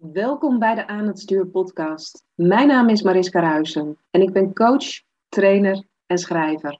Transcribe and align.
Welkom 0.00 0.58
bij 0.58 0.74
de 0.74 0.86
Aan 0.86 1.06
het 1.06 1.20
Stuur 1.20 1.46
podcast. 1.46 2.24
Mijn 2.34 2.66
naam 2.66 2.88
is 2.88 3.02
Mariska 3.02 3.40
Ruijsen 3.40 3.98
en 4.10 4.20
ik 4.22 4.32
ben 4.32 4.54
coach, 4.54 5.02
trainer 5.28 5.86
en 6.06 6.18
schrijver. 6.18 6.78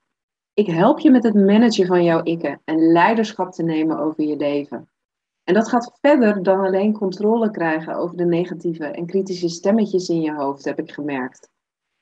Ik 0.54 0.66
help 0.66 0.98
je 0.98 1.10
met 1.10 1.22
het 1.22 1.34
managen 1.34 1.86
van 1.86 2.04
jouw 2.04 2.22
ikken 2.22 2.60
en 2.64 2.92
leiderschap 2.92 3.52
te 3.52 3.62
nemen 3.62 3.98
over 3.98 4.24
je 4.24 4.36
leven. 4.36 4.90
En 5.44 5.54
dat 5.54 5.68
gaat 5.68 5.98
verder 6.00 6.42
dan 6.42 6.60
alleen 6.60 6.92
controle 6.92 7.50
krijgen 7.50 7.94
over 7.94 8.16
de 8.16 8.24
negatieve 8.24 8.84
en 8.84 9.06
kritische 9.06 9.48
stemmetjes 9.48 10.08
in 10.08 10.20
je 10.20 10.32
hoofd, 10.32 10.64
heb 10.64 10.78
ik 10.78 10.92
gemerkt. 10.92 11.48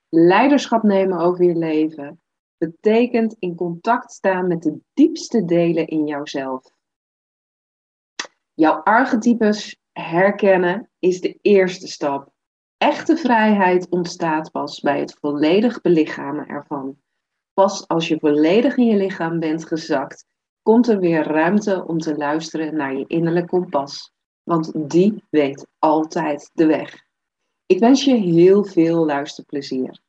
Leiderschap 0.08 0.82
nemen 0.82 1.18
over 1.18 1.44
je 1.44 1.56
leven 1.56 2.20
betekent 2.58 3.36
in 3.38 3.54
contact 3.54 4.12
staan 4.12 4.46
met 4.46 4.62
de 4.62 4.80
diepste 4.94 5.44
delen 5.44 5.86
in 5.86 6.06
jouzelf. 6.06 6.72
Jouw 8.54 8.82
archetypes 8.82 9.80
herkennen 9.92 10.87
is 10.98 11.20
de 11.20 11.38
eerste 11.42 11.88
stap. 11.88 12.32
Echte 12.76 13.16
vrijheid 13.16 13.88
ontstaat 13.88 14.50
pas 14.50 14.80
bij 14.80 15.00
het 15.00 15.16
volledig 15.20 15.80
belichamen 15.80 16.46
ervan. 16.46 16.96
Pas 17.54 17.88
als 17.88 18.08
je 18.08 18.18
volledig 18.18 18.76
in 18.76 18.86
je 18.86 18.96
lichaam 18.96 19.38
bent 19.38 19.66
gezakt, 19.66 20.26
komt 20.62 20.88
er 20.88 20.98
weer 20.98 21.26
ruimte 21.26 21.84
om 21.86 21.98
te 21.98 22.16
luisteren 22.16 22.76
naar 22.76 22.96
je 22.96 23.04
innerlijk 23.06 23.46
kompas. 23.46 24.12
Want 24.42 24.90
die 24.90 25.24
weet 25.30 25.66
altijd 25.78 26.50
de 26.52 26.66
weg. 26.66 27.06
Ik 27.66 27.78
wens 27.78 28.04
je 28.04 28.14
heel 28.14 28.64
veel 28.64 29.04
luisterplezier. 29.04 30.00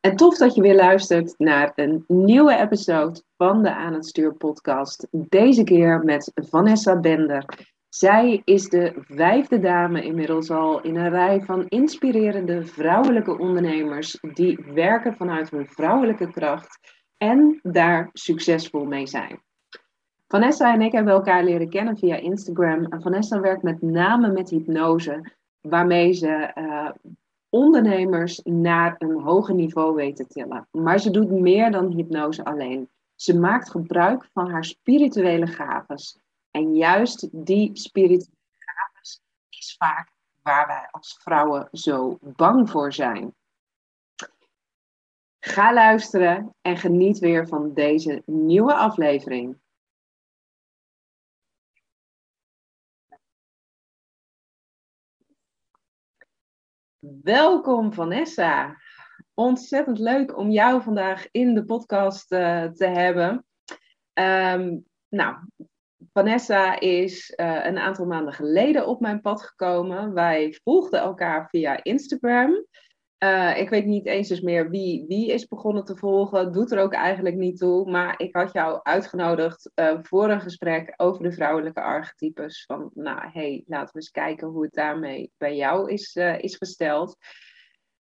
En 0.00 0.16
tof 0.16 0.36
dat 0.36 0.54
je 0.54 0.62
weer 0.62 0.74
luistert 0.74 1.34
naar 1.38 1.72
een 1.74 2.04
nieuwe 2.06 2.56
episode 2.56 3.22
van 3.36 3.62
de 3.62 3.74
Aan 3.74 3.92
het 3.92 4.06
Stuur 4.06 4.34
podcast. 4.34 5.06
Deze 5.10 5.64
keer 5.64 6.04
met 6.04 6.30
Vanessa 6.34 7.00
Bender. 7.00 7.72
Zij 7.94 8.42
is 8.44 8.68
de 8.68 8.92
vijfde 8.96 9.58
dame 9.58 10.04
inmiddels 10.04 10.50
al 10.50 10.80
in 10.80 10.96
een 10.96 11.08
rij 11.08 11.40
van 11.40 11.68
inspirerende 11.68 12.66
vrouwelijke 12.66 13.38
ondernemers 13.38 14.18
die 14.34 14.58
werken 14.74 15.14
vanuit 15.14 15.50
hun 15.50 15.66
vrouwelijke 15.66 16.30
kracht 16.30 16.78
en 17.16 17.58
daar 17.62 18.10
succesvol 18.12 18.84
mee 18.84 19.06
zijn. 19.06 19.42
Vanessa 20.28 20.72
en 20.72 20.80
ik 20.80 20.92
hebben 20.92 21.12
elkaar 21.12 21.44
leren 21.44 21.68
kennen 21.68 21.98
via 21.98 22.16
Instagram. 22.16 22.84
En 22.84 23.02
Vanessa 23.02 23.40
werkt 23.40 23.62
met 23.62 23.82
name 23.82 24.32
met 24.32 24.50
hypnose, 24.50 25.32
waarmee 25.60 26.12
ze 26.12 26.50
uh, 26.54 26.90
ondernemers 27.48 28.40
naar 28.44 28.94
een 28.98 29.20
hoger 29.20 29.54
niveau 29.54 29.94
weet 29.94 30.16
te 30.16 30.26
tillen. 30.26 30.68
Maar 30.70 31.00
ze 31.00 31.10
doet 31.10 31.30
meer 31.30 31.70
dan 31.70 31.92
hypnose 31.92 32.44
alleen. 32.44 32.88
Ze 33.14 33.38
maakt 33.38 33.70
gebruik 33.70 34.24
van 34.32 34.50
haar 34.50 34.64
spirituele 34.64 35.46
gaves. 35.46 36.21
En 36.52 36.74
juist 36.74 37.28
die 37.46 37.70
spirituele 37.76 39.00
is 39.48 39.74
vaak 39.78 40.12
waar 40.42 40.66
wij 40.66 40.88
als 40.90 41.18
vrouwen 41.22 41.68
zo 41.72 42.18
bang 42.20 42.70
voor 42.70 42.92
zijn. 42.92 43.34
Ga 45.38 45.72
luisteren 45.72 46.54
en 46.60 46.76
geniet 46.76 47.18
weer 47.18 47.48
van 47.48 47.74
deze 47.74 48.22
nieuwe 48.26 48.74
aflevering. 48.74 49.60
Welkom 57.22 57.92
Vanessa. 57.92 58.76
Ontzettend 59.34 59.98
leuk 59.98 60.36
om 60.36 60.50
jou 60.50 60.82
vandaag 60.82 61.30
in 61.30 61.54
de 61.54 61.64
podcast 61.64 62.32
uh, 62.32 62.64
te 62.64 62.86
hebben. 62.86 63.46
Um, 64.12 64.84
nou, 65.08 65.36
Vanessa 66.12 66.80
is 66.80 67.34
uh, 67.36 67.64
een 67.64 67.78
aantal 67.78 68.06
maanden 68.06 68.32
geleden 68.32 68.86
op 68.86 69.00
mijn 69.00 69.20
pad 69.20 69.42
gekomen. 69.42 70.14
Wij 70.14 70.58
volgden 70.62 71.00
elkaar 71.00 71.48
via 71.48 71.82
Instagram. 71.82 72.66
Uh, 73.24 73.58
ik 73.58 73.68
weet 73.68 73.84
niet 73.84 74.06
eens 74.06 74.30
eens 74.30 74.40
meer 74.40 74.70
wie, 74.70 75.04
wie 75.08 75.32
is 75.32 75.46
begonnen 75.46 75.84
te 75.84 75.96
volgen. 75.96 76.52
Doet 76.52 76.72
er 76.72 76.78
ook 76.78 76.92
eigenlijk 76.92 77.36
niet 77.36 77.58
toe. 77.58 77.90
Maar 77.90 78.14
ik 78.20 78.36
had 78.36 78.52
jou 78.52 78.80
uitgenodigd 78.82 79.70
uh, 79.74 79.98
voor 80.02 80.30
een 80.30 80.40
gesprek 80.40 80.94
over 80.96 81.22
de 81.22 81.32
vrouwelijke 81.32 81.80
archetypes. 81.80 82.64
Van, 82.66 82.90
nou, 82.94 83.28
hey, 83.32 83.64
laten 83.66 83.92
we 83.92 83.98
eens 83.98 84.10
kijken 84.10 84.48
hoe 84.48 84.62
het 84.62 84.74
daarmee 84.74 85.32
bij 85.36 85.56
jou 85.56 85.92
is, 85.92 86.16
is 86.38 86.56
gesteld. 86.56 87.16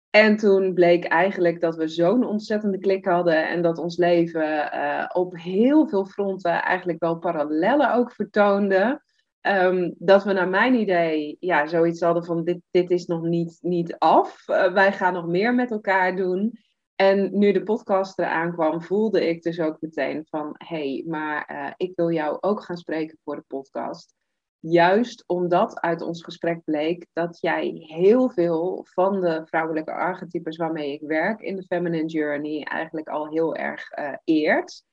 En 0.10 0.38
toen 0.38 0.74
bleek 0.74 1.06
eigenlijk 1.06 1.62
dat 1.62 1.76
we 1.76 1.88
zo'n 1.88 2.26
ontzettende 2.26 2.78
klik 2.78 3.06
hadden 3.06 3.48
en 3.48 3.62
dat 3.62 3.78
ons 3.78 3.98
leven 3.98 4.72
op 5.14 5.36
heel 5.38 5.88
veel 5.88 6.06
fronten 6.06 6.62
eigenlijk 6.62 7.00
wel 7.00 7.18
parallellen 7.18 7.94
ook 7.94 8.12
vertoonde. 8.12 9.02
Um, 9.42 9.96
dat 9.98 10.24
we 10.24 10.34
naar 10.34 10.50
mijn 10.50 10.74
idee 10.74 11.38
ja, 11.40 11.68
zoiets 11.68 12.02
hadden 12.02 12.26
van 12.26 12.44
dit, 12.44 12.60
dit 12.72 12.92
is 12.92 13.06
nog 13.06 13.22
niet, 13.22 13.58
niet 13.62 13.96
af. 13.98 14.48
Uh, 14.48 14.74
wij 14.74 14.94
gaan 14.94 15.14
nog 15.14 15.28
meer 15.28 15.56
met 15.56 15.72
elkaar 15.72 16.16
doen. 16.16 16.60
En 16.96 17.38
nu 17.38 17.52
de 17.52 17.64
podcast 17.64 18.20
eraan 18.20 18.54
kwam, 18.54 18.82
voelde 18.82 19.30
ik 19.30 19.42
dus 19.42 19.60
ook 19.60 19.78
meteen 19.80 20.26
van 20.30 20.56
hé, 20.58 20.76
hey, 20.76 21.04
maar 21.08 21.50
uh, 21.52 21.72
ik 21.78 21.92
wil 21.96 22.12
jou 22.12 22.38
ook 22.40 22.64
gaan 22.64 22.78
spreken 22.78 23.18
voor 23.24 23.36
de 23.36 23.44
podcast. 23.48 24.14
Juist 24.62 25.24
omdat 25.28 25.80
uit 25.80 26.02
ons 26.02 26.24
gesprek 26.24 26.64
bleek 26.64 27.06
dat 27.14 27.40
jij 27.42 27.72
heel 27.76 28.30
veel 28.30 28.86
van 28.90 29.22
de 29.22 29.42
vrouwelijke 29.46 29.92
archetypes 29.92 30.58
waarmee 30.58 30.94
ik 30.94 31.02
werk 31.02 31.42
in 31.42 31.56
de 31.56 31.64
Feminine 31.64 32.08
Journey 32.08 32.64
eigenlijk 32.64 33.08
al 33.08 33.28
heel 33.28 33.56
erg 33.56 33.98
uh, 33.98 34.14
eert. 34.24 34.84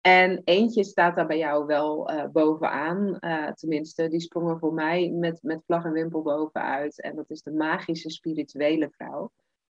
En 0.00 0.40
eentje 0.44 0.84
staat 0.84 1.16
daar 1.16 1.26
bij 1.26 1.38
jou 1.38 1.66
wel 1.66 2.10
uh, 2.10 2.24
bovenaan, 2.32 3.16
uh, 3.20 3.52
tenminste, 3.52 4.08
die 4.08 4.20
sprong 4.20 4.50
er 4.50 4.58
voor 4.58 4.74
mij 4.74 5.10
met, 5.10 5.38
met 5.42 5.64
vlag 5.64 5.84
en 5.84 5.92
wimpel 5.92 6.22
bovenuit. 6.22 7.00
En 7.00 7.16
dat 7.16 7.30
is 7.30 7.42
de 7.42 7.52
magische 7.52 8.10
spirituele 8.10 8.90
vrouw. 8.90 9.30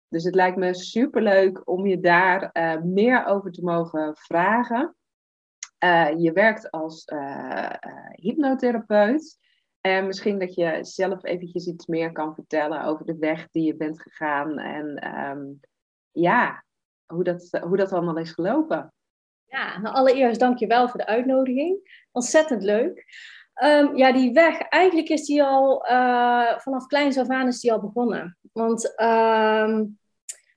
Dus 0.09 0.25
het 0.25 0.35
lijkt 0.35 0.57
me 0.57 0.75
superleuk 0.75 1.69
om 1.69 1.87
je 1.87 2.01
daar 2.01 2.51
meer 2.85 3.27
over 3.27 3.53
te 3.53 3.63
mogen 3.63 4.17
vragen. 4.17 4.95
Je 6.17 6.31
werkt 6.35 6.71
als 6.71 7.05
hypnotherapeut. 8.13 9.39
En 9.81 10.07
misschien 10.07 10.39
dat 10.39 10.55
je 10.55 10.79
zelf 10.81 11.25
eventjes 11.25 11.67
iets 11.67 11.87
meer 11.87 12.13
kan 12.13 12.35
vertellen 12.35 12.85
over 12.85 13.07
de 13.07 13.17
weg 13.19 13.49
die 13.51 13.65
je 13.65 13.77
bent 13.77 14.03
gegaan. 14.03 14.59
En 14.59 15.17
um, 15.31 15.61
ja, 16.11 16.65
hoe 17.07 17.25
dat, 17.25 17.59
hoe 17.63 17.77
dat 17.77 17.93
allemaal 17.93 18.17
is 18.17 18.33
gelopen. 18.33 18.93
Ja, 19.47 19.79
nou 19.79 19.95
allereerst 19.95 20.41
dankjewel 20.41 20.89
voor 20.89 21.01
de 21.01 21.07
uitnodiging. 21.07 22.05
Ontzettend 22.13 22.63
leuk. 22.63 23.05
Um, 23.63 23.97
ja, 23.97 24.13
die 24.13 24.33
weg, 24.33 24.61
eigenlijk 24.61 25.09
is 25.09 25.27
die 25.27 25.43
al 25.43 25.85
vanaf 26.61 26.87
kleins 26.87 27.19
af 27.19 27.29
aan 27.29 27.47
is 27.47 27.61
die 27.61 27.73
al 27.73 27.81
begonnen. 27.81 28.39
Want 28.53 29.01
um, 29.03 29.99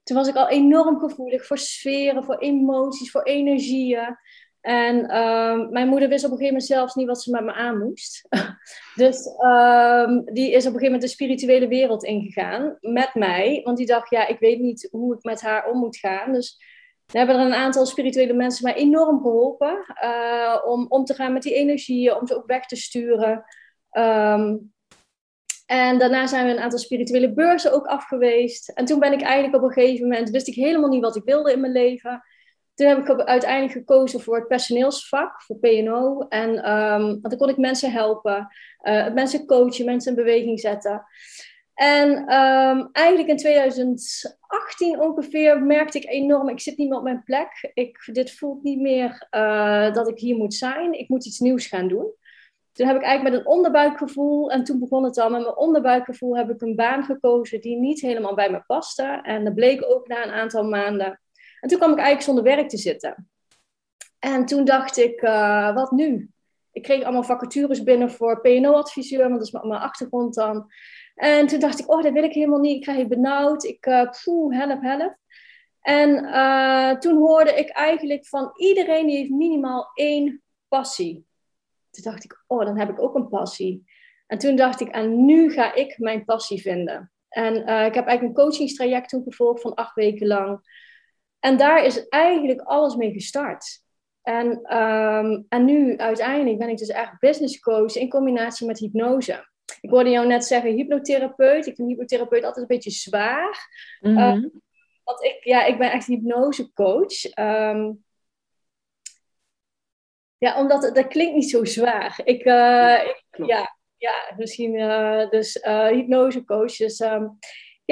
toen 0.04 0.18
was 0.18 0.28
ik 0.28 0.36
al 0.36 0.50
enorm 0.50 1.00
gevoelig 1.00 1.46
voor 1.46 1.58
sferen, 1.58 2.24
voor 2.24 2.38
emoties, 2.38 3.12
voor 3.12 3.24
energieën. 3.24 4.18
En 4.64 5.18
um, 5.18 5.70
mijn 5.72 5.88
moeder 5.88 6.10
wist 6.10 6.26
op 6.26 6.32
een 6.32 6.38
gegeven 6.38 6.58
moment 6.58 6.64
zelfs 6.64 6.96
niet 6.96 7.08
wat 7.08 7.22
ze 7.22 7.32
met 7.32 7.44
me 7.44 7.54
aan 7.54 7.78
moest. 7.78 8.28
dus 9.04 9.24
die 10.34 10.52
is 10.52 10.66
op 10.66 10.74
een 10.74 10.80
gegeven 10.80 10.84
moment 10.84 11.02
de 11.02 11.08
spirituele 11.08 11.68
wereld 11.68 12.04
ingegaan 12.04 12.78
met 12.80 13.14
mij. 13.14 13.62
Want 13.64 13.78
die 13.78 13.86
dacht, 13.86 14.10
ja, 14.10 14.28
ik 14.28 14.40
weet 14.40 14.60
niet 14.60 14.88
hoe 14.92 15.16
ik 15.16 15.24
met 15.24 15.42
haar 15.42 15.70
om 15.70 15.80
moet 15.80 15.98
gaan. 15.98 16.34
Dus 16.34 16.58
we 17.06 17.18
hebben 17.18 17.36
er 17.36 17.46
een 17.46 17.54
aantal 17.54 17.86
spirituele 17.86 18.34
mensen 18.34 18.64
mij 18.64 18.76
enorm 18.76 19.22
geholpen 19.22 19.96
uh, 20.04 20.58
om 20.66 20.86
om 20.90 21.06
te 21.06 21.14
gaan 21.14 21.34
met 21.34 21.44
die 21.44 21.54
energieën, 21.54 22.16
om 22.16 22.28
ze 22.28 22.36
ook 22.36 22.48
weg 22.48 22.66
te 22.66 22.76
sturen. 22.76 23.44
Um, 23.92 24.74
en 25.66 25.98
daarna 25.98 26.28
zijn 26.28 26.46
we 26.46 26.52
een 26.52 26.60
aantal 26.60 26.80
spirituele 26.80 27.34
beurzen 27.34 27.74
ook 27.74 27.86
afgeweest. 27.86 28.70
En 28.70 28.86
toen 28.86 29.00
ben 29.00 29.14
ik 29.14 29.22
eigenlijk 29.22 29.56
op 29.56 29.70
een 29.70 29.74
gegeven 29.74 30.08
moment, 30.08 30.30
wist 30.30 30.48
ik 30.48 30.56
helemaal 30.56 30.90
niet 30.90 31.02
wat 31.02 31.16
ik 31.16 31.24
wilde 31.24 31.52
in 31.52 31.60
mijn 31.60 31.72
leven. 31.72 32.24
Toen 32.74 32.88
heb 32.88 32.98
ik 32.98 33.20
uiteindelijk 33.20 33.74
gekozen 33.74 34.22
voor 34.22 34.36
het 34.36 34.48
personeelsvak, 34.48 35.42
voor 35.42 35.58
PNO. 35.58 36.26
En 36.30 36.62
want 37.12 37.30
dan 37.30 37.38
kon 37.38 37.50
ik 37.50 37.58
mensen 37.58 37.92
helpen, 37.92 38.48
uh, 38.84 39.14
mensen 39.14 39.46
coachen, 39.46 39.86
mensen 39.86 40.16
in 40.16 40.24
beweging 40.24 40.60
zetten. 40.60 41.06
En 41.74 42.10
um, 42.10 42.90
eigenlijk 42.92 43.30
in 43.30 43.38
2018 43.38 45.00
ongeveer 45.00 45.64
merkte 45.64 45.98
ik 45.98 46.10
enorm, 46.10 46.50
ik 46.50 46.60
zit 46.60 46.78
niet 46.78 46.90
meer 46.90 46.98
op 46.98 47.04
mijn 47.04 47.24
plek. 47.24 47.72
Ik, 47.74 48.10
dit 48.12 48.32
voelt 48.32 48.64
niet 48.64 48.80
meer 48.80 49.28
uh, 49.32 49.94
dat 49.94 50.10
ik 50.10 50.20
hier 50.20 50.36
moet 50.36 50.54
zijn. 50.54 51.00
Ik 51.00 51.10
moet 51.10 51.26
iets 51.26 51.40
nieuws 51.40 51.68
gaan 51.68 51.88
doen. 51.88 52.14
Toen 52.72 52.88
heb 52.88 52.96
ik 52.96 53.04
eigenlijk 53.04 53.36
met 53.36 53.46
een 53.46 53.52
onderbuikgevoel, 53.52 54.52
en 54.52 54.64
toen 54.64 54.80
begon 54.80 55.04
het 55.04 55.18
al, 55.18 55.30
met 55.30 55.42
mijn 55.42 55.56
onderbuikgevoel 55.56 56.38
heb 56.38 56.50
ik 56.50 56.62
een 56.62 56.76
baan 56.76 57.04
gekozen 57.04 57.62
die 57.62 57.78
niet 57.78 58.02
helemaal 58.02 58.36
bij 58.36 58.52
me 58.52 58.64
paste. 58.68 59.20
En 59.24 59.44
dat 59.44 59.56
bleek 59.56 59.86
ook 59.86 60.08
na 60.08 60.24
een 60.24 60.32
aantal 60.32 60.64
maanden. 60.64 61.22
En 61.64 61.70
toen 61.70 61.78
kwam 61.78 61.92
ik 61.92 61.98
eigenlijk 61.98 62.26
zonder 62.26 62.44
werk 62.44 62.70
te 62.70 62.78
zitten. 62.78 63.30
En 64.20 64.46
toen 64.46 64.66
dacht 64.66 64.98
ik, 64.98 65.22
uh, 65.22 65.74
wat 65.74 65.92
nu? 65.92 66.30
Ik 66.72 66.84
kreeg 66.84 67.04
allemaal 67.04 67.24
vacatures 67.24 67.84
binnen 67.84 68.12
voor 68.12 68.42
PNO-adviseur, 68.42 69.20
want 69.20 69.34
dat 69.34 69.42
is 69.42 69.52
mijn 69.52 69.82
achtergrond 69.82 70.36
dan. 70.36 70.72
En 71.16 71.48
toen 71.48 71.60
dacht 71.60 71.80
ik, 71.80 71.92
oh, 71.92 72.04
dat 72.04 72.14
wil 72.14 72.24
ik 72.24 72.34
helemaal 72.34 72.60
niet. 72.60 72.76
Ik 72.76 72.82
krijg 72.82 72.98
je 72.98 73.08
benauwd. 73.08 73.64
Ik, 73.64 73.86
uh, 73.86 74.10
poeh, 74.24 74.58
help, 74.58 74.82
help. 74.82 75.18
En 75.82 76.10
uh, 76.24 76.98
toen 76.98 77.18
hoorde 77.18 77.54
ik 77.54 77.70
eigenlijk 77.70 78.28
van 78.28 78.52
iedereen 78.56 79.08
die 79.08 79.18
heeft 79.18 79.30
minimaal 79.30 79.92
één 79.94 80.44
passie. 80.68 81.26
Toen 81.90 82.04
dacht 82.04 82.24
ik, 82.24 82.44
oh, 82.48 82.66
dan 82.66 82.80
heb 82.80 82.90
ik 82.90 83.02
ook 83.02 83.16
een 83.16 83.30
passie. 83.30 83.84
En 84.28 84.38
toen 84.38 84.56
dacht 84.56 84.80
ik, 84.80 84.88
en 84.88 85.26
nu 85.26 85.52
ga 85.52 85.74
ik 85.74 85.98
mijn 85.98 86.26
passie 86.26 86.62
vinden. 86.62 87.12
En 87.30 87.56
ik 87.56 87.94
heb 87.94 88.06
eigenlijk 88.06 88.22
een 88.22 88.44
coachingstraject 88.44 89.10
toen 89.10 89.24
gevolgd 89.24 89.62
van 89.62 89.74
acht 89.74 89.96
weken 89.96 90.28
lang. 90.28 90.62
En 91.44 91.58
daar 91.58 91.86
is 91.86 92.08
eigenlijk 92.08 92.62
alles 92.62 92.96
mee 92.96 93.12
gestart. 93.12 93.82
En, 94.22 94.78
um, 94.78 95.46
en 95.50 95.66
nu 95.66 95.98
uiteindelijk 95.98 96.58
ben 96.58 96.70
ik 96.70 96.78
dus 96.78 96.90
echt 96.90 97.20
business 97.20 97.60
coach 97.60 97.96
in 97.96 98.10
combinatie 98.10 98.68
met 98.68 98.80
hypnose. 98.80 99.48
Ik 99.82 99.90
hoorde 99.90 100.10
jou 100.10 100.28
net 100.28 100.46
zeggen 100.46 100.72
hypnotherapeut. 100.72 101.66
Ik 101.66 101.76
vind 101.76 101.88
hypnotherapeut 101.88 102.44
altijd 102.44 102.62
een 102.62 102.76
beetje 102.76 102.92
zwaar. 102.92 103.68
Mm 104.00 104.18
-hmm. 104.18 104.44
uh, 104.44 104.50
want 105.04 105.24
ik, 105.24 105.38
ja, 105.44 105.66
ik 105.66 105.78
ben 105.78 105.92
echt 105.92 106.08
hypnosecoach. 106.08 107.38
Um, 107.40 108.04
ja, 110.38 110.60
omdat 110.60 110.96
dat 110.96 111.08
klinkt 111.08 111.36
niet 111.36 111.50
zo 111.50 111.66
zwaar. 111.66 112.20
Ik, 112.24 112.46
uh, 112.46 113.02
ik 113.04 113.46
ja, 113.48 113.78
ja, 113.98 114.34
misschien 114.38 114.74
uh, 114.74 115.30
dus 115.30 115.56
uh, 115.56 115.88
hypnosecoach. 115.88 116.76
Dus 116.76 117.00
um, 117.00 117.40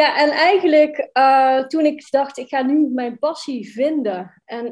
ja, 0.01 0.17
en 0.17 0.29
eigenlijk 0.29 1.09
uh, 1.13 1.67
toen 1.67 1.85
ik 1.85 2.09
dacht, 2.09 2.37
ik 2.37 2.47
ga 2.47 2.61
nu 2.61 2.89
mijn 2.93 3.19
passie 3.19 3.71
vinden. 3.71 4.41
En 4.45 4.65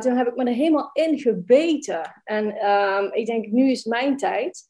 toen 0.00 0.16
heb 0.16 0.26
ik 0.26 0.36
me 0.36 0.44
er 0.44 0.52
helemaal 0.52 0.90
in 0.92 1.18
gebeten. 1.18 2.22
En 2.24 2.70
um, 2.70 3.12
ik 3.12 3.26
denk, 3.26 3.46
nu 3.46 3.70
is 3.70 3.84
mijn 3.84 4.16
tijd. 4.16 4.62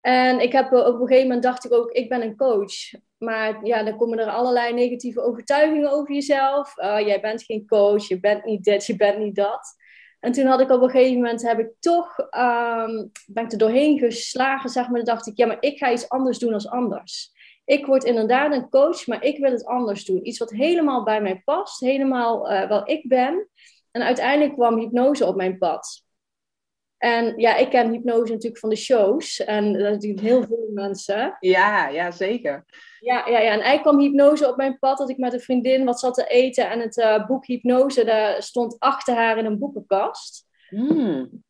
En 0.00 0.40
ik 0.40 0.52
heb 0.52 0.72
op 0.72 1.00
een 1.00 1.06
gegeven 1.06 1.26
moment 1.26 1.42
dacht 1.42 1.64
ik 1.64 1.72
ook, 1.72 1.90
ik 1.90 2.08
ben 2.08 2.22
een 2.22 2.36
coach. 2.36 2.74
Maar 3.18 3.66
ja, 3.66 3.82
dan 3.82 3.96
komen 3.96 4.18
er 4.18 4.30
allerlei 4.30 4.74
negatieve 4.74 5.22
overtuigingen 5.22 5.90
over 5.90 6.14
jezelf. 6.14 6.74
jij 6.76 7.20
bent 7.20 7.42
geen 7.42 7.66
coach, 7.66 8.08
je 8.08 8.20
bent 8.20 8.44
niet 8.44 8.64
dit, 8.64 8.86
je 8.86 8.96
bent 8.96 9.18
niet 9.18 9.34
dat. 9.34 9.76
En 10.20 10.32
toen 10.32 10.46
had 10.46 10.60
ik 10.60 10.70
op 10.70 10.82
een 10.82 10.90
gegeven 10.90 11.14
moment, 11.14 11.42
heb 11.42 11.58
ik 11.58 11.70
toch, 11.80 12.18
um, 12.18 13.10
ben 13.26 13.44
ik 13.44 13.52
er 13.52 13.58
doorheen 13.58 13.98
geslagen, 13.98 14.70
zeg 14.70 14.88
maar. 14.88 15.04
Dan 15.04 15.14
dacht 15.14 15.26
ik, 15.26 15.36
ja, 15.36 15.46
maar 15.46 15.56
ik 15.60 15.78
ga 15.78 15.92
iets 15.92 16.08
anders 16.08 16.38
doen 16.38 16.52
als 16.52 16.68
anders. 16.68 17.32
Ik 17.68 17.86
word 17.86 18.04
inderdaad 18.04 18.52
een 18.52 18.68
coach, 18.68 19.06
maar 19.06 19.24
ik 19.24 19.38
wil 19.38 19.50
het 19.50 19.64
anders 19.64 20.04
doen. 20.04 20.26
Iets 20.26 20.38
wat 20.38 20.50
helemaal 20.50 21.04
bij 21.04 21.22
mij 21.22 21.42
past, 21.44 21.80
helemaal 21.80 22.52
uh, 22.52 22.68
wel 22.68 22.88
ik 22.88 23.08
ben. 23.08 23.48
En 23.90 24.02
uiteindelijk 24.02 24.54
kwam 24.54 24.78
hypnose 24.78 25.26
op 25.26 25.36
mijn 25.36 25.58
pad. 25.58 26.02
En 26.98 27.34
ja, 27.36 27.56
ik 27.56 27.70
ken 27.70 27.90
hypnose 27.90 28.32
natuurlijk 28.32 28.60
van 28.60 28.70
de 28.70 28.76
shows. 28.76 29.44
En 29.44 29.72
dat 29.72 29.92
natuurlijk 29.92 30.20
heel 30.20 30.42
veel 30.42 30.70
mensen. 30.74 31.36
Ja, 31.40 31.88
ja, 31.88 32.10
zeker. 32.10 32.64
Ja, 33.00 33.26
ja, 33.26 33.38
ja, 33.38 33.50
en 33.52 33.60
eigenlijk 33.60 33.82
kwam 33.82 33.98
hypnose 33.98 34.48
op 34.48 34.56
mijn 34.56 34.78
pad 34.78 34.98
dat 34.98 35.10
ik 35.10 35.18
met 35.18 35.32
een 35.32 35.40
vriendin 35.40 35.84
wat 35.84 36.00
zat 36.00 36.14
te 36.14 36.26
eten. 36.26 36.70
En 36.70 36.80
het 36.80 36.96
uh, 36.96 37.26
boek 37.26 37.46
Hypnose, 37.46 38.04
daar 38.04 38.42
stond 38.42 38.76
achter 38.78 39.14
haar 39.14 39.38
in 39.38 39.44
een 39.44 39.58
boekenkast. 39.58 40.46
Hmm. 40.68 41.42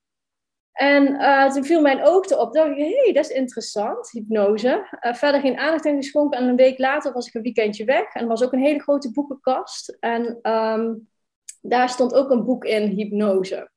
En 0.79 1.09
uh, 1.09 1.51
toen 1.53 1.65
viel 1.65 1.81
mijn 1.81 2.05
oog 2.05 2.25
erop. 2.25 2.53
dacht 2.53 2.71
ik, 2.71 2.77
hé, 2.77 3.03
hey, 3.03 3.13
dat 3.13 3.25
is 3.25 3.37
interessant, 3.37 4.11
hypnose. 4.11 4.99
Uh, 5.01 5.15
verder 5.15 5.41
geen 5.41 5.59
aandacht 5.59 5.87
aan 5.87 5.97
geschonken. 5.97 6.39
En 6.39 6.49
een 6.49 6.57
week 6.57 6.79
later 6.79 7.13
was 7.13 7.27
ik 7.27 7.35
een 7.35 7.43
weekendje 7.43 7.85
weg. 7.85 8.15
En 8.15 8.23
er 8.23 8.29
was 8.29 8.43
ook 8.43 8.53
een 8.53 8.59
hele 8.59 8.81
grote 8.81 9.13
boekenkast. 9.13 9.97
En 10.01 10.39
um, 10.53 11.09
daar 11.61 11.89
stond 11.89 12.15
ook 12.15 12.31
een 12.31 12.45
boek 12.45 12.65
in, 12.65 12.89
hypnose. 12.89 13.71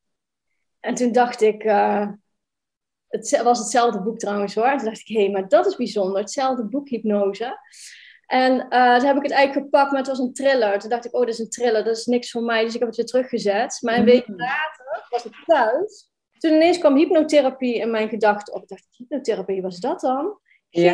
En 0.79 0.95
toen 0.95 1.11
dacht 1.11 1.41
ik, 1.41 1.63
uh, 1.63 2.07
het 3.07 3.41
was 3.41 3.59
hetzelfde 3.59 4.01
boek 4.01 4.19
trouwens 4.19 4.55
hoor. 4.55 4.77
Toen 4.77 4.85
dacht 4.85 4.99
ik, 4.99 5.07
hé, 5.07 5.21
hey, 5.21 5.31
maar 5.31 5.47
dat 5.47 5.65
is 5.65 5.75
bijzonder. 5.75 6.21
Hetzelfde 6.21 6.65
boek, 6.65 6.89
hypnose. 6.89 7.57
En 8.25 8.51
uh, 8.53 8.95
toen 8.95 9.07
heb 9.07 9.17
ik 9.17 9.23
het 9.23 9.31
eigenlijk 9.31 9.53
gepakt, 9.65 9.91
maar 9.91 9.99
het 9.99 10.09
was 10.09 10.19
een 10.19 10.33
thriller. 10.33 10.79
Toen 10.79 10.89
dacht 10.89 11.05
ik, 11.05 11.15
oh, 11.15 11.19
dat 11.19 11.29
is 11.29 11.39
een 11.39 11.49
thriller, 11.49 11.83
dat 11.83 11.97
is 11.97 12.05
niks 12.05 12.31
voor 12.31 12.43
mij. 12.43 12.63
Dus 12.63 12.73
ik 12.73 12.79
heb 12.79 12.87
het 12.87 12.97
weer 12.97 13.05
teruggezet. 13.05 13.77
Maar 13.81 13.97
een 13.97 14.05
week 14.05 14.27
mm. 14.27 14.35
later 14.35 15.05
was 15.09 15.25
ik 15.25 15.43
thuis. 15.45 16.10
Toen 16.41 16.53
ineens 16.53 16.77
kwam 16.77 16.95
hypnotherapie 16.95 17.75
in 17.75 17.91
mijn 17.91 18.09
gedachten 18.09 18.53
op. 18.53 18.61
Ik 18.61 18.67
dacht, 18.67 18.87
hypnotherapie, 18.91 19.61
was 19.61 19.79
dat 19.79 19.99
dan? 19.99 20.39
Geen 20.69 20.83
ja. 20.83 20.93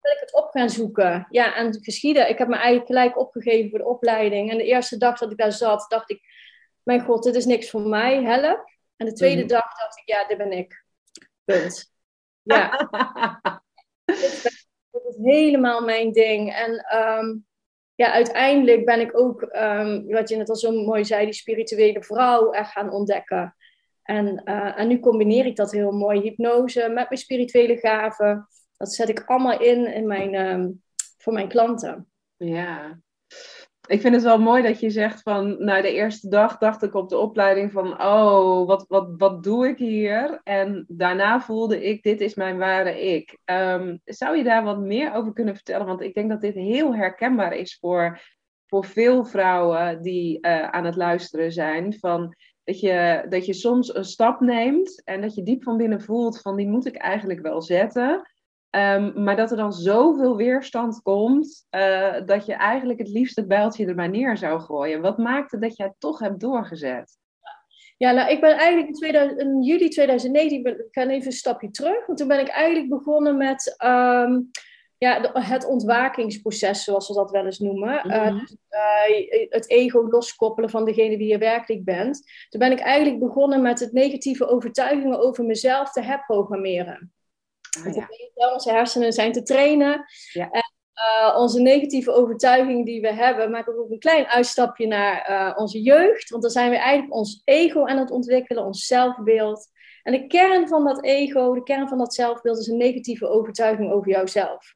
wil 0.00 0.12
ik 0.12 0.20
het 0.20 0.34
op 0.34 0.50
gaan 0.50 0.70
zoeken. 0.70 1.26
Ja, 1.28 1.54
en 1.54 1.82
geschieden. 1.82 2.28
Ik 2.28 2.38
heb 2.38 2.48
me 2.48 2.54
eigenlijk 2.54 2.86
gelijk 2.86 3.18
opgegeven 3.18 3.70
voor 3.70 3.78
de 3.78 3.84
opleiding. 3.84 4.50
En 4.50 4.56
de 4.56 4.64
eerste 4.64 4.96
dag 4.96 5.18
dat 5.18 5.30
ik 5.30 5.36
daar 5.36 5.52
zat, 5.52 5.86
dacht 5.88 6.10
ik, 6.10 6.22
mijn 6.82 7.00
god, 7.00 7.22
dit 7.22 7.34
is 7.34 7.44
niks 7.44 7.70
voor 7.70 7.80
mij, 7.80 8.22
help. 8.22 8.72
En 8.96 9.06
de 9.06 9.12
tweede 9.12 9.42
mm. 9.42 9.48
dag 9.48 9.78
dacht 9.78 9.98
ik, 9.98 10.08
ja, 10.08 10.26
dit 10.26 10.38
ben 10.38 10.52
ik. 10.52 10.84
Punt. 11.44 11.92
Ja. 12.42 12.70
dit, 14.04 15.04
is 15.08 15.16
helemaal 15.22 15.84
mijn 15.84 16.12
ding. 16.12 16.54
En 16.54 16.98
um, 16.98 17.46
ja, 17.94 18.12
uiteindelijk 18.12 18.84
ben 18.84 19.00
ik 19.00 19.18
ook, 19.18 19.42
um, 19.42 20.06
wat 20.08 20.28
je 20.28 20.36
net 20.36 20.48
al 20.48 20.56
zo 20.56 20.72
mooi 20.72 21.04
zei, 21.04 21.24
die 21.24 21.34
spirituele 21.34 22.02
vrouw 22.02 22.50
echt 22.50 22.72
gaan 22.72 22.92
ontdekken. 22.92 23.54
En, 24.10 24.42
uh, 24.44 24.78
en 24.78 24.88
nu 24.88 25.00
combineer 25.00 25.46
ik 25.46 25.56
dat 25.56 25.72
heel 25.72 25.90
mooi, 25.90 26.20
hypnose 26.20 26.80
met 26.80 27.08
mijn 27.08 27.16
spirituele 27.16 27.76
gaven. 27.76 28.48
Dat 28.76 28.92
zet 28.92 29.08
ik 29.08 29.24
allemaal 29.26 29.60
in, 29.60 29.94
in 29.94 30.06
mijn, 30.06 30.34
um, 30.34 30.82
voor 31.18 31.32
mijn 31.32 31.48
klanten. 31.48 32.08
Ja, 32.36 33.00
ik 33.86 34.00
vind 34.00 34.14
het 34.14 34.24
wel 34.24 34.38
mooi 34.38 34.62
dat 34.62 34.80
je 34.80 34.90
zegt 34.90 35.22
van, 35.22 35.64
nou 35.64 35.82
de 35.82 35.92
eerste 35.92 36.28
dag 36.28 36.58
dacht 36.58 36.82
ik 36.82 36.94
op 36.94 37.08
de 37.08 37.16
opleiding 37.18 37.72
van, 37.72 38.02
oh, 38.02 38.66
wat, 38.66 38.84
wat, 38.88 39.08
wat 39.16 39.42
doe 39.42 39.68
ik 39.68 39.78
hier? 39.78 40.40
En 40.42 40.84
daarna 40.88 41.40
voelde 41.40 41.84
ik, 41.84 42.02
dit 42.02 42.20
is 42.20 42.34
mijn 42.34 42.58
ware 42.58 43.00
ik. 43.00 43.38
Um, 43.44 44.00
zou 44.04 44.36
je 44.36 44.44
daar 44.44 44.64
wat 44.64 44.78
meer 44.78 45.14
over 45.14 45.32
kunnen 45.32 45.54
vertellen? 45.54 45.86
Want 45.86 46.00
ik 46.00 46.14
denk 46.14 46.30
dat 46.30 46.40
dit 46.40 46.54
heel 46.54 46.94
herkenbaar 46.94 47.52
is 47.52 47.78
voor, 47.80 48.20
voor 48.66 48.84
veel 48.84 49.24
vrouwen 49.24 50.02
die 50.02 50.38
uh, 50.40 50.68
aan 50.68 50.84
het 50.84 50.96
luisteren 50.96 51.52
zijn. 51.52 51.98
Van, 51.98 52.34
dat, 52.70 52.80
je, 52.80 53.26
dat 53.28 53.46
je 53.46 53.52
soms 53.52 53.94
een 53.94 54.04
stap 54.04 54.40
neemt 54.40 55.02
en 55.04 55.20
dat 55.20 55.34
je 55.34 55.42
diep 55.42 55.62
van 55.62 55.76
binnen 55.76 56.00
voelt 56.00 56.40
van, 56.40 56.56
die 56.56 56.68
moet 56.68 56.86
ik 56.86 56.96
eigenlijk 56.96 57.40
wel 57.40 57.62
zetten. 57.62 58.30
Um, 58.70 59.22
maar 59.22 59.36
dat 59.36 59.50
er 59.50 59.56
dan 59.56 59.72
zoveel 59.72 60.36
weerstand 60.36 61.02
komt, 61.02 61.66
uh, 61.70 62.14
dat 62.24 62.46
je 62.46 62.52
eigenlijk 62.52 62.98
het 62.98 63.08
liefst 63.08 63.36
het 63.36 63.48
bijltje 63.48 63.86
er 63.86 63.94
maar 63.94 64.10
neer 64.10 64.36
zou 64.36 64.60
gooien. 64.60 65.00
Wat 65.00 65.18
maakte 65.18 65.58
dat 65.58 65.76
jij 65.76 65.86
het 65.86 65.94
toch 65.98 66.18
hebt 66.18 66.40
doorgezet? 66.40 67.18
Ja, 67.96 68.12
nou, 68.12 68.30
ik 68.30 68.40
ben 68.40 68.56
eigenlijk 68.56 68.88
in, 68.88 68.94
2000, 68.94 69.40
in 69.40 69.62
juli 69.62 69.88
2019, 69.88 70.66
ik 70.66 70.86
ga 70.90 71.06
even 71.06 71.26
een 71.26 71.32
stapje 71.32 71.70
terug, 71.70 72.06
want 72.06 72.18
toen 72.18 72.28
ben 72.28 72.40
ik 72.40 72.48
eigenlijk 72.48 72.88
begonnen 72.88 73.36
met 73.36 73.76
um, 73.84 74.50
ja, 75.00 75.30
het 75.32 75.66
ontwakingsproces, 75.66 76.84
zoals 76.84 77.08
we 77.08 77.14
dat 77.14 77.30
wel 77.30 77.44
eens 77.44 77.58
noemen. 77.58 78.00
Mm 78.02 78.10
-hmm. 78.10 78.34
uh, 78.34 78.40
dus, 78.40 78.56
uh, 78.70 79.50
het 79.50 79.70
ego 79.70 80.08
loskoppelen 80.08 80.70
van 80.70 80.84
degene 80.84 81.16
wie 81.16 81.28
je 81.28 81.38
werkelijk 81.38 81.84
bent. 81.84 82.22
Toen 82.48 82.60
ben 82.60 82.72
ik 82.72 82.80
eigenlijk 82.80 83.18
begonnen 83.18 83.62
met 83.62 83.80
het 83.80 83.92
negatieve 83.92 84.46
overtuigingen 84.48 85.20
over 85.20 85.44
mezelf 85.44 85.92
te 85.92 86.02
herprogrammeren. 86.02 87.12
Ah, 87.84 87.94
ja. 87.94 88.08
Onze 88.52 88.70
hersenen 88.70 89.12
zijn 89.12 89.32
te 89.32 89.42
trainen. 89.42 90.04
Ja. 90.32 90.50
En 90.50 90.72
uh, 90.94 91.36
onze 91.38 91.60
negatieve 91.60 92.12
overtuigingen 92.12 92.84
die 92.84 93.00
we 93.00 93.12
hebben, 93.12 93.50
maken 93.50 93.74
we 93.74 93.80
ook 93.80 93.90
een 93.90 93.98
klein 93.98 94.26
uitstapje 94.26 94.86
naar 94.86 95.56
onze 95.56 95.80
jeugd. 95.80 96.30
Want 96.30 96.42
dan 96.42 96.52
zijn 96.52 96.70
we 96.70 96.76
eigenlijk 96.76 97.14
ons 97.14 97.42
ego 97.44 97.86
aan 97.86 97.98
het 97.98 98.10
ontwikkelen, 98.10 98.64
ons 98.64 98.86
zelfbeeld. 98.86 99.69
En 100.02 100.12
de 100.12 100.26
kern 100.26 100.68
van 100.68 100.84
dat 100.84 101.04
ego, 101.04 101.54
de 101.54 101.62
kern 101.62 101.88
van 101.88 101.98
dat 101.98 102.14
zelfbeeld, 102.14 102.58
is 102.58 102.66
een 102.66 102.76
negatieve 102.76 103.28
overtuiging 103.28 103.92
over 103.92 104.10
jouzelf. 104.10 104.74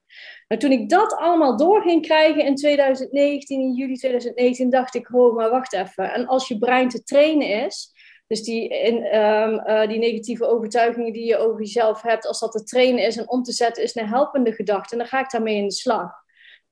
Maar 0.48 0.58
toen 0.58 0.72
ik 0.72 0.88
dat 0.88 1.16
allemaal 1.16 1.56
door 1.56 1.82
ging 1.82 2.02
krijgen 2.02 2.44
in 2.44 2.54
2019, 2.54 3.60
in 3.60 3.72
juli 3.72 3.94
2019, 3.94 4.70
dacht 4.70 4.94
ik, 4.94 5.14
oh, 5.14 5.36
maar 5.36 5.50
wacht 5.50 5.72
even. 5.72 6.12
En 6.12 6.26
als 6.26 6.48
je 6.48 6.58
brein 6.58 6.88
te 6.88 7.02
trainen 7.02 7.64
is, 7.64 7.92
dus 8.26 8.42
die, 8.42 8.68
in, 8.68 9.18
um, 9.18 9.62
uh, 9.66 9.88
die 9.88 9.98
negatieve 9.98 10.46
overtuigingen 10.46 11.12
die 11.12 11.24
je 11.26 11.36
over 11.36 11.60
jezelf 11.60 12.02
hebt, 12.02 12.26
als 12.26 12.40
dat 12.40 12.52
te 12.52 12.64
trainen 12.64 13.06
is 13.06 13.16
en 13.16 13.30
om 13.30 13.42
te 13.42 13.52
zetten 13.52 13.82
is 13.82 13.94
naar 13.94 14.08
helpende 14.08 14.52
gedachten, 14.52 14.98
dan 14.98 15.06
ga 15.06 15.20
ik 15.20 15.30
daarmee 15.30 15.56
in 15.56 15.68
de 15.68 15.74
slag. 15.74 16.12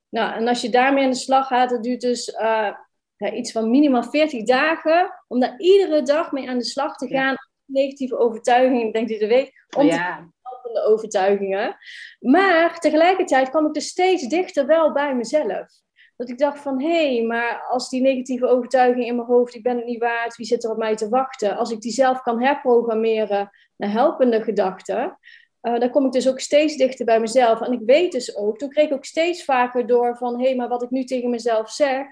Nou, 0.09 0.33
en 0.33 0.47
als 0.47 0.61
je 0.61 0.69
daarmee 0.69 1.03
in 1.03 1.09
de 1.09 1.15
slag 1.15 1.47
gaat, 1.47 1.69
dat 1.69 1.83
duurt 1.83 2.01
dus 2.01 2.27
uh, 2.27 2.71
ja, 3.15 3.31
iets 3.31 3.51
van 3.51 3.69
minimaal 3.69 4.03
40 4.03 4.43
dagen 4.43 5.23
om 5.27 5.39
daar 5.39 5.59
iedere 5.59 6.01
dag 6.01 6.31
mee 6.31 6.49
aan 6.49 6.57
de 6.57 6.63
slag 6.63 6.95
te 6.95 7.07
gaan. 7.07 7.31
Ja. 7.31 7.42
Negatieve 7.73 8.17
overtuigingen, 8.17 8.87
ik 8.87 8.93
denk 8.93 9.09
je 9.09 9.19
de 9.19 9.27
week, 9.27 9.65
om 9.77 9.85
ja. 9.85 10.15
te 10.15 10.31
helpende 10.41 10.81
overtuigingen. 10.81 11.77
Maar 12.19 12.79
tegelijkertijd 12.79 13.49
kwam 13.49 13.65
ik 13.65 13.75
er 13.75 13.81
steeds 13.81 14.27
dichter 14.27 14.65
wel 14.65 14.93
bij 14.93 15.15
mezelf. 15.15 15.67
Dat 16.15 16.29
ik 16.29 16.37
dacht 16.37 16.59
van, 16.59 16.81
hé, 16.81 17.15
hey, 17.15 17.25
maar 17.25 17.63
als 17.69 17.89
die 17.89 18.01
negatieve 18.01 18.47
overtuiging 18.47 19.05
in 19.05 19.15
mijn 19.15 19.27
hoofd, 19.27 19.55
ik 19.55 19.63
ben 19.63 19.75
het 19.75 19.85
niet 19.85 19.99
waard, 19.99 20.35
wie 20.35 20.45
zit 20.45 20.63
er 20.63 20.71
op 20.71 20.77
mij 20.77 20.95
te 20.95 21.09
wachten? 21.09 21.57
Als 21.57 21.71
ik 21.71 21.81
die 21.81 21.91
zelf 21.91 22.21
kan 22.21 22.41
herprogrammeren 22.41 23.49
naar 23.75 23.91
helpende 23.91 24.43
gedachten, 24.43 25.17
uh, 25.61 25.79
dan 25.79 25.89
kom 25.89 26.05
ik 26.05 26.11
dus 26.11 26.29
ook 26.29 26.39
steeds 26.39 26.75
dichter 26.77 27.05
bij 27.05 27.19
mezelf. 27.19 27.61
En 27.61 27.71
ik 27.71 27.81
weet 27.85 28.11
dus 28.11 28.35
ook, 28.35 28.57
toen 28.57 28.69
kreeg 28.69 28.85
ik 28.85 28.93
ook 28.93 29.05
steeds 29.05 29.43
vaker 29.43 29.87
door 29.87 30.17
van, 30.17 30.39
hé, 30.39 30.45
hey, 30.45 30.55
maar 30.55 30.67
wat 30.67 30.83
ik 30.83 30.89
nu 30.89 31.03
tegen 31.03 31.29
mezelf 31.29 31.69
zeg, 31.69 32.05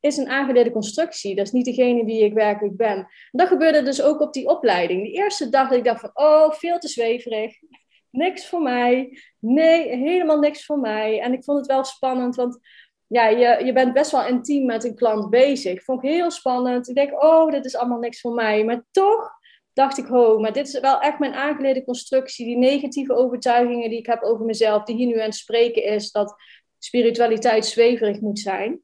is 0.00 0.16
een 0.16 0.28
aangeleerde 0.28 0.70
constructie. 0.70 1.34
Dat 1.34 1.46
is 1.46 1.52
niet 1.52 1.64
degene 1.64 2.04
die 2.04 2.24
ik 2.24 2.32
werkelijk 2.32 2.76
ben. 2.76 2.96
En 2.96 3.08
dat 3.30 3.48
gebeurde 3.48 3.82
dus 3.82 4.02
ook 4.02 4.20
op 4.20 4.32
die 4.32 4.48
opleiding. 4.48 5.02
De 5.02 5.10
eerste 5.10 5.48
dag 5.48 5.68
dat 5.68 5.78
ik 5.78 5.84
dacht 5.84 6.00
van, 6.00 6.10
oh, 6.14 6.52
veel 6.52 6.78
te 6.78 6.88
zweverig. 6.88 7.56
Niks 8.10 8.48
voor 8.48 8.62
mij. 8.62 9.18
Nee, 9.38 9.96
helemaal 9.96 10.38
niks 10.38 10.64
voor 10.64 10.78
mij. 10.78 11.20
En 11.20 11.32
ik 11.32 11.44
vond 11.44 11.58
het 11.58 11.66
wel 11.66 11.84
spannend, 11.84 12.34
want 12.34 12.58
ja, 13.06 13.28
je, 13.28 13.64
je 13.64 13.72
bent 13.72 13.92
best 13.92 14.10
wel 14.10 14.26
intiem 14.26 14.66
met 14.66 14.84
een 14.84 14.94
klant 14.94 15.30
bezig. 15.30 15.84
Vond 15.84 16.04
ik 16.04 16.10
heel 16.10 16.30
spannend. 16.30 16.88
Ik 16.88 16.94
denk, 16.94 17.22
oh, 17.22 17.50
dit 17.50 17.64
is 17.64 17.76
allemaal 17.76 17.98
niks 17.98 18.20
voor 18.20 18.34
mij. 18.34 18.64
Maar 18.64 18.84
toch 18.90 19.30
dacht 19.72 19.98
ik, 19.98 20.06
ho, 20.06 20.38
maar 20.38 20.52
dit 20.52 20.68
is 20.68 20.80
wel 20.80 21.00
echt 21.00 21.18
mijn 21.18 21.34
aangeleerde 21.34 21.84
constructie. 21.84 22.46
Die 22.46 22.56
negatieve 22.56 23.14
overtuigingen 23.14 23.88
die 23.90 23.98
ik 23.98 24.06
heb 24.06 24.22
over 24.22 24.44
mezelf, 24.44 24.84
die 24.84 24.96
hier 24.96 25.06
nu 25.06 25.18
aan 25.18 25.24
het 25.24 25.34
spreken 25.34 25.84
is, 25.84 26.10
dat 26.10 26.34
spiritualiteit 26.78 27.66
zweverig 27.66 28.20
moet 28.20 28.38
zijn. 28.38 28.80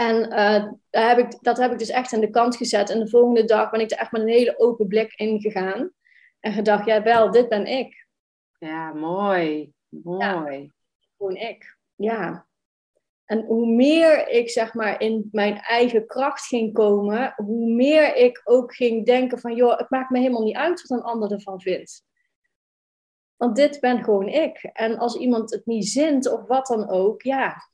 En 0.00 0.16
uh, 0.24 0.72
daar 0.90 1.08
heb 1.08 1.18
ik, 1.18 1.38
dat 1.40 1.56
heb 1.56 1.72
ik 1.72 1.78
dus 1.78 1.88
echt 1.88 2.12
aan 2.12 2.20
de 2.20 2.30
kant 2.30 2.56
gezet. 2.56 2.90
En 2.90 2.98
de 2.98 3.08
volgende 3.08 3.44
dag 3.44 3.70
ben 3.70 3.80
ik 3.80 3.90
er 3.90 3.98
echt 3.98 4.12
met 4.12 4.20
een 4.20 4.28
hele 4.28 4.58
open 4.58 4.86
blik 4.86 5.12
in 5.14 5.40
gegaan. 5.40 5.92
En 6.40 6.52
gedacht, 6.52 6.86
ja 6.86 7.02
wel, 7.02 7.30
dit 7.30 7.48
ben 7.48 7.66
ik. 7.66 8.06
Ja, 8.58 8.92
mooi. 8.92 9.72
Mooi. 9.88 10.72
gewoon 11.16 11.36
ik. 11.36 11.78
Ja. 11.94 12.46
En 13.24 13.44
hoe 13.44 13.66
meer 13.66 14.28
ik 14.28 14.50
zeg 14.50 14.74
maar 14.74 15.00
in 15.00 15.28
mijn 15.32 15.58
eigen 15.58 16.06
kracht 16.06 16.46
ging 16.46 16.72
komen, 16.72 17.32
hoe 17.36 17.70
meer 17.70 18.16
ik 18.16 18.40
ook 18.44 18.74
ging 18.74 19.06
denken 19.06 19.38
van, 19.38 19.54
joh, 19.54 19.78
het 19.78 19.90
maakt 19.90 20.10
me 20.10 20.18
helemaal 20.18 20.44
niet 20.44 20.56
uit 20.56 20.86
wat 20.86 20.98
een 20.98 21.04
ander 21.04 21.32
ervan 21.32 21.60
vindt. 21.60 22.04
Want 23.36 23.56
dit 23.56 23.80
ben 23.80 24.04
gewoon 24.04 24.28
ik. 24.28 24.62
En 24.72 24.98
als 24.98 25.16
iemand 25.16 25.50
het 25.50 25.66
niet 25.66 25.88
zint 25.88 26.32
of 26.32 26.46
wat 26.46 26.66
dan 26.66 26.88
ook, 26.88 27.22
ja, 27.22 27.68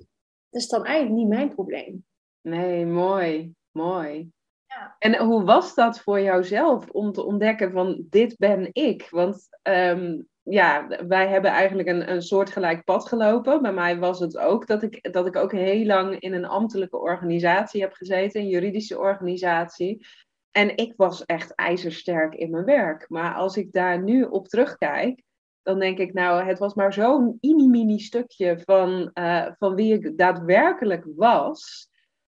dat 0.48 0.62
is 0.62 0.68
dan 0.68 0.84
eigenlijk 0.84 1.16
niet 1.16 1.28
mijn 1.28 1.54
probleem. 1.54 2.04
Nee, 2.44 2.86
mooi, 2.86 3.54
mooi. 3.70 4.30
Ja. 4.66 4.96
En 4.98 5.18
hoe 5.18 5.44
was 5.44 5.74
dat 5.74 6.00
voor 6.00 6.20
jouzelf 6.20 6.88
om 6.90 7.12
te 7.12 7.24
ontdekken 7.24 7.72
van 7.72 8.06
dit 8.08 8.36
ben 8.38 8.68
ik? 8.72 9.06
Want 9.10 9.48
ehm, 9.62 10.22
ja, 10.42 10.86
wij 11.06 11.28
hebben 11.28 11.50
eigenlijk 11.50 11.88
een, 11.88 12.10
een 12.10 12.22
soortgelijk 12.22 12.84
pad 12.84 13.08
gelopen. 13.08 13.62
Bij 13.62 13.72
mij 13.72 13.98
was 13.98 14.20
het 14.20 14.38
ook 14.38 14.66
dat 14.66 14.82
ik, 14.82 15.12
dat 15.12 15.26
ik 15.26 15.36
ook 15.36 15.52
heel 15.52 15.86
lang 15.86 16.20
in 16.20 16.32
een 16.32 16.44
ambtelijke 16.44 16.98
organisatie 16.98 17.80
heb 17.80 17.92
gezeten, 17.92 18.40
een 18.40 18.48
juridische 18.48 18.98
organisatie. 18.98 20.06
En 20.50 20.76
ik 20.76 20.92
was 20.96 21.24
echt 21.24 21.54
ijzersterk 21.54 22.34
in 22.34 22.50
mijn 22.50 22.64
werk. 22.64 23.08
Maar 23.08 23.34
als 23.34 23.56
ik 23.56 23.72
daar 23.72 24.02
nu 24.02 24.22
op 24.22 24.48
terugkijk, 24.48 25.22
dan 25.62 25.78
denk 25.78 25.98
ik, 25.98 26.12
nou, 26.12 26.44
het 26.44 26.58
was 26.58 26.74
maar 26.74 26.92
zo'n 26.92 27.38
mini-mini 27.40 27.98
stukje 27.98 28.60
van, 28.64 29.10
uh, 29.14 29.46
van 29.58 29.74
wie 29.74 29.92
ik 29.92 30.18
daadwerkelijk 30.18 31.04
was. 31.16 31.88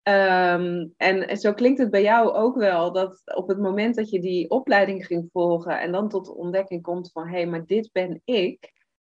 Um, 0.09 0.95
en 0.97 1.37
zo 1.37 1.53
klinkt 1.53 1.79
het 1.79 1.91
bij 1.91 2.03
jou 2.03 2.33
ook 2.33 2.57
wel, 2.57 2.93
dat 2.93 3.23
op 3.35 3.49
het 3.49 3.59
moment 3.59 3.95
dat 3.95 4.11
je 4.11 4.21
die 4.21 4.51
opleiding 4.51 5.07
ging 5.07 5.29
volgen 5.33 5.81
en 5.81 5.93
dan 5.93 6.09
tot 6.09 6.25
de 6.25 6.35
ontdekking 6.35 6.83
komt 6.83 7.13
van, 7.13 7.27
hé, 7.29 7.37
hey, 7.37 7.47
maar 7.47 7.67
dit 7.67 7.89
ben 7.93 8.21
ik. 8.25 8.73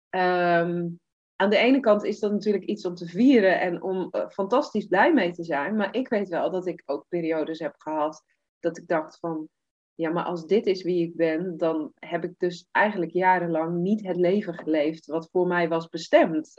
Um, 0.09 0.99
aan 1.35 1.49
de 1.49 1.57
ene 1.57 1.79
kant 1.79 2.03
is 2.03 2.19
dat 2.19 2.31
natuurlijk 2.31 2.65
iets 2.65 2.85
om 2.85 2.95
te 2.95 3.05
vieren 3.05 3.59
en 3.59 3.81
om 3.81 4.09
uh, 4.11 4.29
fantastisch 4.29 4.85
blij 4.85 5.13
mee 5.13 5.31
te 5.31 5.43
zijn. 5.43 5.75
Maar 5.75 5.95
ik 5.95 6.07
weet 6.09 6.29
wel 6.29 6.51
dat 6.51 6.67
ik 6.67 6.83
ook 6.85 7.05
periodes 7.09 7.59
heb 7.59 7.75
gehad 7.77 8.23
dat 8.59 8.77
ik 8.77 8.87
dacht 8.87 9.19
van, 9.19 9.49
ja, 9.95 10.09
maar 10.09 10.23
als 10.23 10.45
dit 10.45 10.65
is 10.65 10.83
wie 10.83 11.07
ik 11.07 11.15
ben, 11.15 11.57
dan 11.57 11.91
heb 11.95 12.23
ik 12.23 12.33
dus 12.37 12.67
eigenlijk 12.71 13.11
jarenlang 13.11 13.77
niet 13.77 14.07
het 14.07 14.17
leven 14.17 14.53
geleefd 14.53 15.05
wat 15.05 15.29
voor 15.31 15.47
mij 15.47 15.67
was 15.67 15.89
bestemd. 15.89 16.53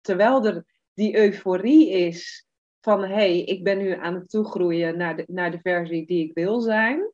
Terwijl 0.00 0.46
er 0.46 0.64
die 0.94 1.16
euforie 1.16 1.90
is 1.90 2.45
van 2.86 3.02
hé, 3.04 3.14
hey, 3.14 3.40
ik 3.40 3.64
ben 3.64 3.78
nu 3.78 3.92
aan 3.92 4.14
het 4.14 4.30
toegroeien 4.30 4.96
naar 4.96 5.16
de, 5.16 5.24
naar 5.26 5.50
de 5.50 5.58
versie 5.62 6.06
die 6.06 6.24
ik 6.28 6.34
wil 6.34 6.60
zijn, 6.60 7.12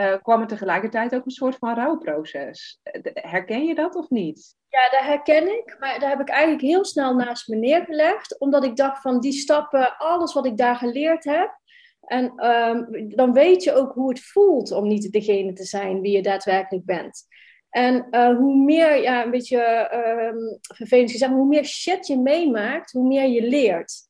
uh, 0.00 0.14
kwam 0.22 0.40
er 0.40 0.46
tegelijkertijd 0.46 1.14
ook 1.14 1.24
een 1.24 1.30
soort 1.30 1.56
van 1.56 1.74
rouwproces. 1.74 2.80
Herken 3.12 3.64
je 3.64 3.74
dat 3.74 3.94
of 3.94 4.10
niet? 4.10 4.56
Ja, 4.68 4.90
dat 4.90 5.08
herken 5.08 5.58
ik, 5.58 5.76
maar 5.80 6.00
daar 6.00 6.10
heb 6.10 6.20
ik 6.20 6.28
eigenlijk 6.28 6.62
heel 6.62 6.84
snel 6.84 7.14
naast 7.14 7.48
me 7.48 7.56
neergelegd, 7.56 8.38
omdat 8.38 8.64
ik 8.64 8.76
dacht 8.76 9.02
van 9.02 9.20
die 9.20 9.32
stappen, 9.32 9.96
alles 9.96 10.32
wat 10.32 10.46
ik 10.46 10.56
daar 10.56 10.76
geleerd 10.76 11.24
heb, 11.24 11.58
en 12.00 12.46
um, 12.46 13.08
dan 13.16 13.32
weet 13.32 13.62
je 13.62 13.74
ook 13.74 13.92
hoe 13.92 14.08
het 14.08 14.20
voelt 14.20 14.72
om 14.72 14.88
niet 14.88 15.12
degene 15.12 15.52
te 15.52 15.64
zijn 15.64 16.00
wie 16.00 16.12
je 16.12 16.22
daadwerkelijk 16.22 16.84
bent. 16.84 17.26
En 17.70 18.06
uh, 18.10 18.36
hoe 18.36 18.56
meer, 18.56 19.02
ja, 19.02 19.24
een 19.24 19.30
beetje 19.30 19.90
um, 19.94 20.58
vervelend 20.76 21.10
gezegd, 21.10 21.32
hoe 21.32 21.46
meer 21.46 21.64
shit 21.64 22.06
je 22.06 22.18
meemaakt, 22.18 22.92
hoe 22.92 23.06
meer 23.06 23.28
je 23.28 23.42
leert. 23.42 24.07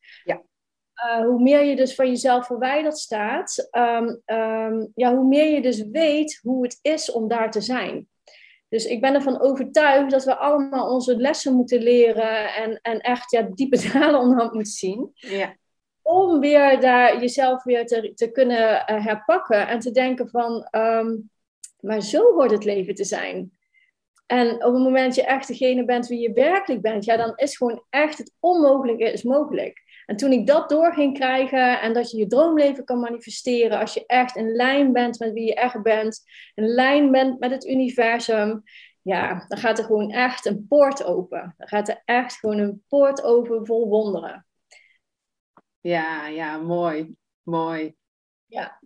Uh, 1.06 1.24
hoe 1.24 1.42
meer 1.42 1.64
je 1.64 1.76
dus 1.76 1.94
van 1.94 2.06
jezelf 2.06 2.46
verwijderd 2.46 2.98
staat, 2.98 3.68
um, 3.70 4.22
ja, 4.94 5.14
hoe 5.14 5.26
meer 5.26 5.54
je 5.54 5.62
dus 5.62 5.82
weet 5.82 6.40
hoe 6.42 6.62
het 6.62 6.78
is 6.82 7.12
om 7.12 7.28
daar 7.28 7.50
te 7.50 7.60
zijn. 7.60 8.08
Dus 8.68 8.84
ik 8.84 9.00
ben 9.00 9.14
ervan 9.14 9.40
overtuigd 9.40 10.10
dat 10.10 10.24
we 10.24 10.36
allemaal 10.36 10.94
onze 10.94 11.16
lessen 11.16 11.54
moeten 11.54 11.82
leren 11.82 12.54
en, 12.54 12.78
en 12.82 13.00
echt 13.00 13.30
ja, 13.30 13.42
diepe 13.42 13.88
dalen 13.92 14.20
onderhand 14.20 14.52
moeten 14.52 14.72
zien. 14.72 15.10
Ja 15.12 15.56
om 16.08 16.40
weer 16.40 16.80
daar 16.80 17.20
jezelf 17.20 17.64
weer 17.64 17.86
te, 17.86 18.12
te 18.14 18.30
kunnen 18.30 18.84
uh, 18.90 19.04
herpakken 19.04 19.68
en 19.68 19.78
te 19.78 19.90
denken 19.90 20.28
van, 20.28 20.68
um, 20.70 21.30
maar 21.80 22.00
zo 22.00 22.32
hoort 22.32 22.50
het 22.50 22.64
leven 22.64 22.94
te 22.94 23.04
zijn. 23.04 23.58
En 24.26 24.54
op 24.54 24.72
het 24.72 24.82
moment 24.82 25.06
dat 25.06 25.14
je 25.14 25.30
echt 25.30 25.48
degene 25.48 25.84
bent 25.84 26.06
wie 26.06 26.20
je 26.20 26.32
werkelijk 26.32 26.82
bent, 26.82 27.04
ja, 27.04 27.16
dan 27.16 27.32
is 27.36 27.56
gewoon 27.56 27.84
echt 27.90 28.18
het 28.18 28.32
onmogelijke 28.40 29.12
is 29.12 29.22
mogelijk. 29.22 29.82
En 30.08 30.16
toen 30.16 30.32
ik 30.32 30.46
dat 30.46 30.68
door 30.68 30.92
ging 30.92 31.14
krijgen 31.14 31.80
en 31.80 31.92
dat 31.92 32.10
je 32.10 32.16
je 32.16 32.26
droomleven 32.26 32.84
kan 32.84 33.00
manifesteren 33.00 33.78
als 33.78 33.94
je 33.94 34.06
echt 34.06 34.36
in 34.36 34.52
lijn 34.52 34.92
bent 34.92 35.18
met 35.18 35.32
wie 35.32 35.46
je 35.46 35.54
echt 35.54 35.82
bent, 35.82 36.22
in 36.54 36.66
lijn 36.66 37.10
bent 37.10 37.38
met 37.38 37.50
het 37.50 37.66
universum, 37.66 38.62
ja, 39.02 39.44
dan 39.48 39.58
gaat 39.58 39.78
er 39.78 39.84
gewoon 39.84 40.10
echt 40.10 40.46
een 40.46 40.66
poort 40.68 41.04
open. 41.04 41.54
Dan 41.56 41.68
gaat 41.68 41.88
er 41.88 42.02
echt 42.04 42.36
gewoon 42.36 42.58
een 42.58 42.84
poort 42.88 43.22
open 43.22 43.66
vol 43.66 43.88
wonderen. 43.88 44.46
Ja, 45.80 46.26
ja, 46.26 46.56
mooi. 46.56 47.14
Mooi. 47.42 47.96
Ja. 48.46 48.80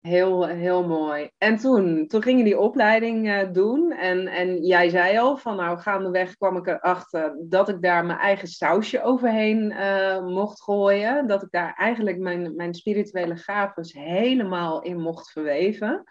Heel, 0.00 0.46
heel 0.46 0.86
mooi. 0.86 1.30
En 1.38 1.56
toen, 1.56 2.06
toen 2.06 2.22
ging 2.22 2.38
je 2.38 2.44
die 2.44 2.58
opleiding 2.58 3.26
uh, 3.26 3.52
doen. 3.52 3.92
En, 3.92 4.26
en 4.26 4.64
jij 4.64 4.88
zei 4.88 5.18
al 5.18 5.36
van 5.36 5.56
nou 5.56 5.78
gaandeweg 5.78 6.36
kwam 6.36 6.56
ik 6.56 6.66
erachter 6.66 7.36
dat 7.40 7.68
ik 7.68 7.82
daar 7.82 8.06
mijn 8.06 8.18
eigen 8.18 8.48
sausje 8.48 9.02
overheen 9.02 9.70
uh, 9.70 10.26
mocht 10.26 10.62
gooien. 10.62 11.26
Dat 11.26 11.42
ik 11.42 11.50
daar 11.50 11.74
eigenlijk 11.76 12.18
mijn, 12.18 12.56
mijn 12.56 12.74
spirituele 12.74 13.36
gaven 13.36 14.02
helemaal 14.02 14.82
in 14.82 15.00
mocht 15.00 15.30
verweven. 15.30 16.04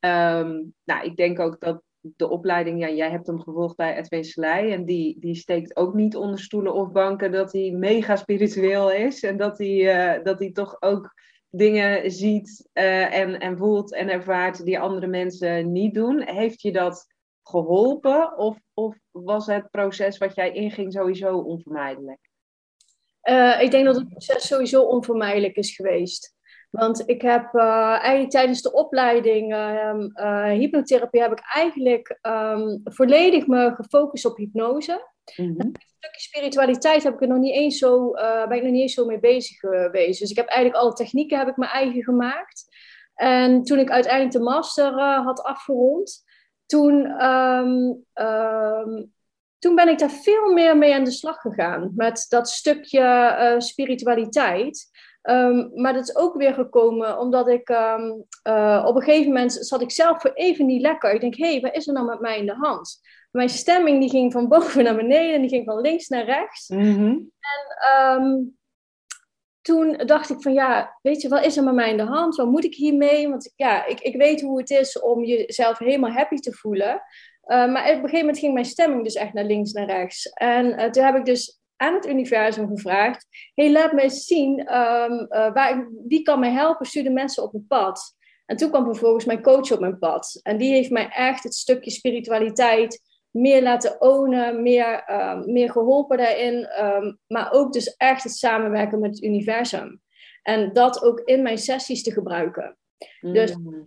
Um, 0.00 0.74
nou, 0.84 1.04
ik 1.04 1.16
denk 1.16 1.40
ook 1.40 1.60
dat 1.60 1.82
de 2.16 2.28
opleiding, 2.28 2.80
ja, 2.80 2.90
jij 2.90 3.10
hebt 3.10 3.26
hem 3.26 3.40
gevolgd 3.40 3.76
bij 3.76 3.96
Edwin. 3.96 4.44
En 4.44 4.84
die, 4.84 5.20
die 5.20 5.34
steekt 5.34 5.76
ook 5.76 5.94
niet 5.94 6.16
onder 6.16 6.38
stoelen 6.38 6.74
of 6.74 6.92
banken 6.92 7.32
dat 7.32 7.52
hij 7.52 7.70
mega 7.70 8.16
spiritueel 8.16 8.92
is. 8.92 9.22
En 9.22 9.36
dat 9.36 9.58
hij, 9.58 10.16
uh, 10.16 10.24
dat 10.24 10.38
hij 10.38 10.52
toch 10.52 10.76
ook 10.80 11.12
dingen 11.56 12.10
ziet 12.10 12.68
uh, 12.74 13.14
en, 13.14 13.40
en 13.40 13.56
voelt 13.56 13.94
en 13.94 14.08
ervaart 14.08 14.64
die 14.64 14.78
andere 14.78 15.06
mensen 15.06 15.72
niet 15.72 15.94
doen. 15.94 16.22
Heeft 16.22 16.62
je 16.62 16.72
dat 16.72 17.06
geholpen? 17.42 18.36
Of, 18.36 18.58
of 18.74 18.96
was 19.10 19.46
het 19.46 19.70
proces 19.70 20.18
wat 20.18 20.34
jij 20.34 20.52
inging 20.52 20.92
sowieso 20.92 21.38
onvermijdelijk? 21.38 22.20
Uh, 23.28 23.60
ik 23.60 23.70
denk 23.70 23.84
dat 23.84 23.96
het 23.96 24.08
proces 24.08 24.46
sowieso 24.46 24.82
onvermijdelijk 24.82 25.56
is 25.56 25.74
geweest. 25.74 26.33
Want 26.74 27.08
ik 27.08 27.22
heb 27.22 27.54
uh, 27.54 27.98
eigenlijk 28.00 28.30
tijdens 28.30 28.62
de 28.62 28.72
opleiding 28.72 29.52
uh, 29.52 30.50
hypnotherapie 30.50 31.20
heb 31.20 31.32
ik 31.32 31.42
eigenlijk 31.54 32.18
um, 32.22 32.80
volledig 32.84 33.46
me 33.46 33.74
gefocust 33.74 34.24
op 34.24 34.36
hypnose. 34.36 35.08
Mm 35.36 35.46
-hmm. 35.46 35.60
Een 35.60 35.74
stukje 35.96 36.20
spiritualiteit 36.20 37.02
heb 37.02 37.14
ik 37.14 37.20
er 37.20 37.28
nog 37.28 37.38
niet 37.38 37.54
eens 37.54 37.78
zo, 37.78 38.14
uh, 38.16 38.46
ben 38.46 38.56
ik 38.56 38.62
nog 38.62 38.72
niet 38.72 38.80
eens 38.80 38.94
zo 38.94 39.06
mee 39.06 39.20
bezig 39.20 39.58
geweest. 39.58 40.20
Dus 40.20 40.30
ik 40.30 40.36
heb 40.36 40.46
eigenlijk 40.46 40.84
alle 40.84 40.92
technieken 40.92 41.38
heb 41.38 41.48
ik 41.48 41.56
mijn 41.56 41.70
eigen 41.70 42.02
gemaakt. 42.02 42.64
En 43.14 43.62
toen 43.62 43.78
ik 43.78 43.90
uiteindelijk 43.90 44.32
de 44.32 44.42
master 44.42 44.92
had 45.00 45.42
afgerond, 45.42 46.24
toen, 46.66 47.24
um, 47.24 48.04
um, 48.14 49.12
toen 49.58 49.74
ben 49.74 49.88
ik 49.88 49.98
daar 49.98 50.10
veel 50.10 50.52
meer 50.52 50.78
mee 50.78 50.94
aan 50.94 51.04
de 51.04 51.10
slag 51.10 51.40
gegaan. 51.40 51.92
Met 51.96 52.26
dat 52.28 52.48
stukje 52.48 53.54
spiritualiteit. 53.58 54.92
Um, 55.30 55.70
maar 55.74 55.92
dat 55.92 56.08
is 56.08 56.16
ook 56.16 56.36
weer 56.36 56.54
gekomen 56.54 57.18
omdat 57.18 57.48
ik 57.48 57.68
um, 57.68 58.24
uh, 58.48 58.84
op 58.86 58.96
een 58.96 59.02
gegeven 59.02 59.32
moment 59.32 59.52
zat 59.52 59.82
ik 59.82 59.90
zelf 59.90 60.20
voor 60.20 60.32
even 60.32 60.66
niet 60.66 60.80
lekker. 60.80 61.12
Ik 61.12 61.20
denk, 61.20 61.36
hé, 61.36 61.50
hey, 61.50 61.60
wat 61.60 61.76
is 61.76 61.86
er 61.86 61.94
nou 61.94 62.06
met 62.06 62.20
mij 62.20 62.38
in 62.38 62.46
de 62.46 62.54
hand? 62.54 63.00
Mijn 63.30 63.48
stemming 63.48 64.00
die 64.00 64.10
ging 64.10 64.32
van 64.32 64.48
boven 64.58 64.84
naar 64.84 64.96
beneden 64.96 65.34
en 65.34 65.40
die 65.40 65.50
ging 65.50 65.64
van 65.64 65.80
links 65.80 66.08
naar 66.08 66.24
rechts. 66.24 66.68
Mm 66.68 66.94
-hmm. 66.94 67.30
En 67.40 68.22
um, 68.22 68.56
toen 69.60 69.96
dacht 70.06 70.30
ik 70.30 70.42
van, 70.42 70.52
ja, 70.52 70.98
weet 71.02 71.22
je, 71.22 71.28
wat 71.28 71.44
is 71.44 71.56
er 71.56 71.64
met 71.64 71.74
mij 71.74 71.90
in 71.90 71.96
de 71.96 72.02
hand? 72.02 72.36
Wat 72.36 72.50
moet 72.50 72.64
ik 72.64 72.74
hiermee? 72.74 73.28
Want 73.28 73.52
ja, 73.56 73.86
ik, 73.86 74.00
ik 74.00 74.16
weet 74.16 74.40
hoe 74.40 74.58
het 74.58 74.70
is 74.70 75.00
om 75.00 75.24
jezelf 75.24 75.78
helemaal 75.78 76.10
happy 76.10 76.36
te 76.36 76.52
voelen. 76.52 77.02
Uh, 77.46 77.72
maar 77.72 77.82
op 77.82 77.88
een 77.88 77.94
gegeven 77.94 78.18
moment 78.18 78.38
ging 78.38 78.52
mijn 78.52 78.64
stemming 78.64 79.04
dus 79.04 79.14
echt 79.14 79.32
naar 79.32 79.44
links 79.44 79.72
naar 79.72 79.86
rechts. 79.86 80.28
En 80.32 80.66
uh, 80.66 80.90
toen 80.90 81.04
heb 81.04 81.16
ik 81.16 81.24
dus 81.24 81.60
aan 81.76 81.94
het 81.94 82.06
universum 82.06 82.68
gevraagd: 82.68 83.26
hey, 83.54 83.72
laat 83.72 83.98
eens 83.98 84.24
zien, 84.24 84.74
um, 84.74 85.12
uh, 85.12 85.52
waar, 85.52 85.88
wie 86.06 86.22
kan 86.22 86.40
mij 86.40 86.50
helpen? 86.50 86.86
Stuur 86.86 87.02
de 87.02 87.10
mensen 87.10 87.42
op 87.42 87.52
mijn 87.52 87.66
pad. 87.66 88.16
En 88.46 88.56
toen 88.56 88.70
kwam 88.70 88.84
vervolgens 88.84 89.24
mijn 89.24 89.42
coach 89.42 89.72
op 89.72 89.80
mijn 89.80 89.98
pad. 89.98 90.40
En 90.42 90.56
die 90.56 90.72
heeft 90.72 90.90
mij 90.90 91.08
echt 91.08 91.42
het 91.42 91.54
stukje 91.54 91.90
spiritualiteit 91.90 93.00
meer 93.30 93.62
laten 93.62 94.00
ownen, 94.00 94.62
meer, 94.62 95.10
um, 95.10 95.52
meer 95.52 95.70
geholpen 95.70 96.16
daarin. 96.16 96.84
Um, 96.84 97.18
maar 97.26 97.52
ook 97.52 97.72
dus 97.72 97.96
echt 97.96 98.22
het 98.22 98.32
samenwerken 98.32 99.00
met 99.00 99.10
het 99.10 99.22
universum. 99.22 100.02
En 100.42 100.72
dat 100.72 101.02
ook 101.02 101.20
in 101.20 101.42
mijn 101.42 101.58
sessies 101.58 102.02
te 102.02 102.12
gebruiken. 102.12 102.76
Dus, 103.20 103.56
mm. 103.56 103.64
Dus 103.64 103.84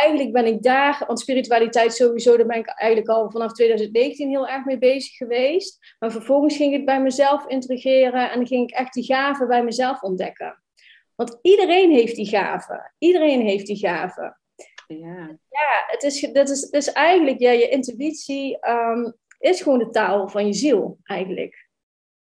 eigenlijk 0.00 0.32
ben 0.32 0.46
ik 0.46 0.62
daar, 0.62 1.04
want 1.06 1.20
spiritualiteit 1.20 1.94
sowieso, 1.94 2.36
daar 2.36 2.46
ben 2.46 2.58
ik 2.58 2.66
eigenlijk 2.66 3.10
al 3.10 3.30
vanaf 3.30 3.52
2019 3.52 4.28
heel 4.28 4.48
erg 4.48 4.64
mee 4.64 4.78
bezig 4.78 5.16
geweest. 5.16 5.94
Maar 5.98 6.12
vervolgens 6.12 6.56
ging 6.56 6.74
ik 6.74 6.86
bij 6.86 7.02
mezelf 7.02 7.46
integreren 7.46 8.30
en 8.30 8.46
ging 8.46 8.70
ik 8.70 8.76
echt 8.76 8.92
die 8.92 9.04
gaven 9.04 9.48
bij 9.48 9.64
mezelf 9.64 10.02
ontdekken. 10.02 10.62
Want 11.14 11.38
iedereen 11.42 11.90
heeft 11.90 12.16
die 12.16 12.28
gaven. 12.28 12.94
Iedereen 12.98 13.40
heeft 13.40 13.66
die 13.66 13.76
gaven. 13.76 14.40
Ja, 14.86 15.38
ja 15.48 15.84
het, 15.86 16.02
is, 16.02 16.20
dat 16.20 16.48
is, 16.48 16.60
het 16.60 16.72
is 16.72 16.92
eigenlijk, 16.92 17.38
ja, 17.38 17.50
je 17.50 17.68
intuïtie 17.68 18.58
ehm, 18.60 19.10
is 19.38 19.62
gewoon 19.62 19.78
de 19.78 19.90
taal 19.90 20.28
van 20.28 20.46
je 20.46 20.52
ziel, 20.52 20.98
eigenlijk. 21.02 21.68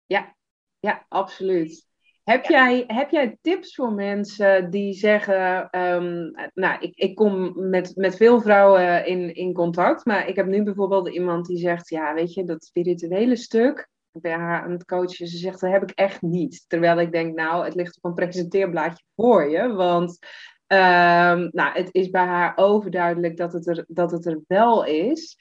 Ja, 0.06 0.36
ja 0.80 1.06
absoluut. 1.10 1.89
Heb, 2.30 2.46
jij, 2.46 2.84
heb 2.88 3.10
jij 3.10 3.38
tips 3.42 3.76
voor 3.76 3.94
mensen 3.94 4.70
die 4.70 4.94
zeggen, 4.94 5.70
um, 5.72 6.32
nou, 6.54 6.80
ik, 6.80 6.96
ik 6.96 7.16
kom 7.16 7.54
met, 7.70 7.96
met 7.96 8.16
veel 8.16 8.42
vrouwen 8.42 9.06
in, 9.06 9.36
in 9.36 9.54
contact, 9.54 10.06
maar 10.06 10.28
ik 10.28 10.36
heb 10.36 10.46
nu 10.46 10.64
bijvoorbeeld 10.64 11.10
iemand 11.10 11.46
die 11.46 11.58
zegt, 11.58 11.90
ja, 11.90 12.14
weet 12.14 12.34
je, 12.34 12.44
dat 12.44 12.64
spirituele 12.64 13.36
stuk, 13.36 13.90
ik 14.12 14.22
ben 14.22 14.40
haar 14.40 14.62
aan 14.62 14.72
het 14.72 14.86
coachen, 14.86 15.28
ze 15.28 15.38
zegt, 15.38 15.60
dat 15.60 15.72
heb 15.72 15.84
ik 15.84 15.90
echt 15.90 16.22
niet. 16.22 16.66
Terwijl 16.68 17.00
ik 17.00 17.12
denk, 17.12 17.36
nou, 17.36 17.66
het 17.66 17.76
ligt 17.76 17.98
op 17.98 18.04
een 18.04 18.14
presenteerblaadje 18.14 19.04
voor 19.16 19.50
je, 19.50 19.74
want 19.74 20.20
um, 20.68 21.50
nou, 21.52 21.72
het 21.74 21.90
is 21.92 22.10
bij 22.10 22.26
haar 22.26 22.54
overduidelijk 22.56 23.38
dat 23.38 23.54
het 23.54 23.68
er, 23.68 23.86
dat 23.88 24.12
het 24.12 24.26
er 24.26 24.42
wel 24.48 24.86
is. 24.86 25.38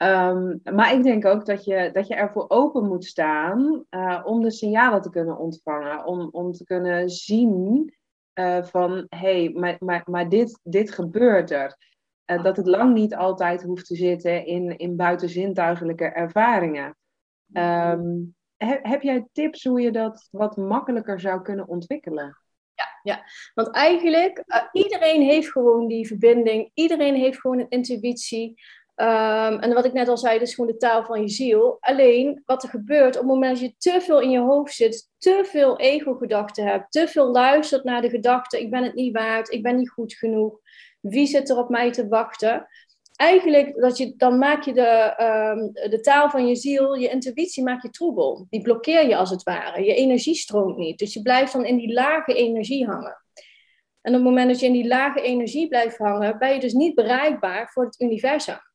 Ehm, 0.00 0.56
maar 0.74 0.94
ik 0.94 1.02
denk 1.02 1.24
ook 1.24 1.46
dat 1.46 1.64
je, 1.64 1.90
dat 1.92 2.06
je 2.06 2.14
ervoor 2.14 2.44
open 2.48 2.86
moet 2.86 3.04
staan 3.04 3.84
uh, 3.90 4.20
om 4.24 4.42
de 4.42 4.50
signalen 4.50 5.02
te 5.02 5.10
kunnen 5.10 5.38
ontvangen. 5.38 6.04
Om, 6.04 6.28
om 6.32 6.52
te 6.52 6.64
kunnen 6.64 7.10
zien 7.10 7.94
uh, 8.34 8.62
van 8.62 9.06
hé, 9.08 9.18
hey, 9.18 9.50
maar, 9.54 9.76
maar, 9.78 10.02
maar 10.04 10.28
dit, 10.28 10.60
dit 10.62 10.90
gebeurt 10.90 11.50
er. 11.50 11.76
Uh, 12.26 12.42
dat 12.42 12.56
het 12.56 12.66
lang 12.66 12.94
niet 12.94 13.14
altijd 13.14 13.62
hoeft 13.62 13.86
te 13.86 13.96
zitten 13.96 14.46
in, 14.46 14.78
in 14.78 14.96
buitenzintuigelijke 14.96 16.04
ervaringen. 16.04 16.96
Um, 17.52 18.34
he, 18.56 18.78
heb 18.82 19.02
jij 19.02 19.28
tips 19.32 19.64
hoe 19.64 19.80
je 19.80 19.90
dat 19.90 20.28
wat 20.30 20.56
makkelijker 20.56 21.20
zou 21.20 21.42
kunnen 21.42 21.68
ontwikkelen? 21.68 22.38
Ja, 22.74 22.84
ja. 23.02 23.24
want 23.54 23.70
eigenlijk, 23.70 24.44
iedereen 24.72 25.22
heeft 25.22 25.50
gewoon 25.50 25.86
die 25.86 26.06
verbinding. 26.06 26.70
Iedereen 26.74 27.14
heeft 27.14 27.40
gewoon 27.40 27.58
een 27.58 27.68
intuïtie. 27.68 28.54
Um, 29.00 29.58
en 29.58 29.74
wat 29.74 29.84
ik 29.84 29.92
net 29.92 30.08
al 30.08 30.18
zei, 30.18 30.38
dat 30.38 30.48
is 30.48 30.54
gewoon 30.54 30.70
de 30.70 30.76
taal 30.76 31.04
van 31.04 31.20
je 31.20 31.28
ziel. 31.28 31.76
Alleen 31.80 32.42
wat 32.46 32.62
er 32.62 32.68
gebeurt 32.68 33.14
op 33.14 33.22
het 33.22 33.30
moment 33.30 33.58
dat 33.58 33.68
je 33.68 33.74
te 33.78 34.00
veel 34.00 34.20
in 34.20 34.30
je 34.30 34.38
hoofd 34.38 34.74
zit, 34.74 35.10
te 35.18 35.40
veel 35.46 35.78
ego-gedachten 35.78 36.64
hebt, 36.64 36.92
te 36.92 37.08
veel 37.08 37.30
luistert 37.30 37.84
naar 37.84 38.02
de 38.02 38.10
gedachten: 38.10 38.60
ik 38.60 38.70
ben 38.70 38.82
het 38.82 38.94
niet 38.94 39.12
waard, 39.12 39.52
ik 39.52 39.62
ben 39.62 39.76
niet 39.76 39.90
goed 39.90 40.14
genoeg, 40.14 40.60
wie 41.00 41.26
zit 41.26 41.50
er 41.50 41.58
op 41.58 41.68
mij 41.68 41.92
te 41.92 42.08
wachten? 42.08 42.66
Eigenlijk, 43.16 43.80
dat 43.80 43.96
je, 43.96 44.14
dan 44.16 44.38
maak 44.38 44.64
je 44.64 44.72
de, 44.72 45.14
um, 45.56 45.90
de 45.90 46.00
taal 46.00 46.30
van 46.30 46.46
je 46.46 46.56
ziel, 46.56 46.94
je 46.94 47.08
intuïtie, 47.08 47.62
maak 47.62 47.82
je 47.82 47.90
troebel. 47.90 48.46
Die 48.50 48.62
blokkeer 48.62 49.08
je 49.08 49.16
als 49.16 49.30
het 49.30 49.42
ware. 49.42 49.84
Je 49.84 49.94
energie 49.94 50.34
stroomt 50.34 50.76
niet. 50.76 50.98
Dus 50.98 51.14
je 51.14 51.22
blijft 51.22 51.52
dan 51.52 51.64
in 51.64 51.76
die 51.76 51.92
lage 51.92 52.34
energie 52.34 52.86
hangen. 52.86 53.22
En 54.00 54.12
op 54.12 54.16
het 54.16 54.28
moment 54.28 54.48
dat 54.48 54.60
je 54.60 54.66
in 54.66 54.72
die 54.72 54.86
lage 54.86 55.22
energie 55.22 55.68
blijft 55.68 55.98
hangen, 55.98 56.38
ben 56.38 56.52
je 56.52 56.60
dus 56.60 56.72
niet 56.72 56.94
bereikbaar 56.94 57.70
voor 57.72 57.84
het 57.84 58.00
universum. 58.00 58.68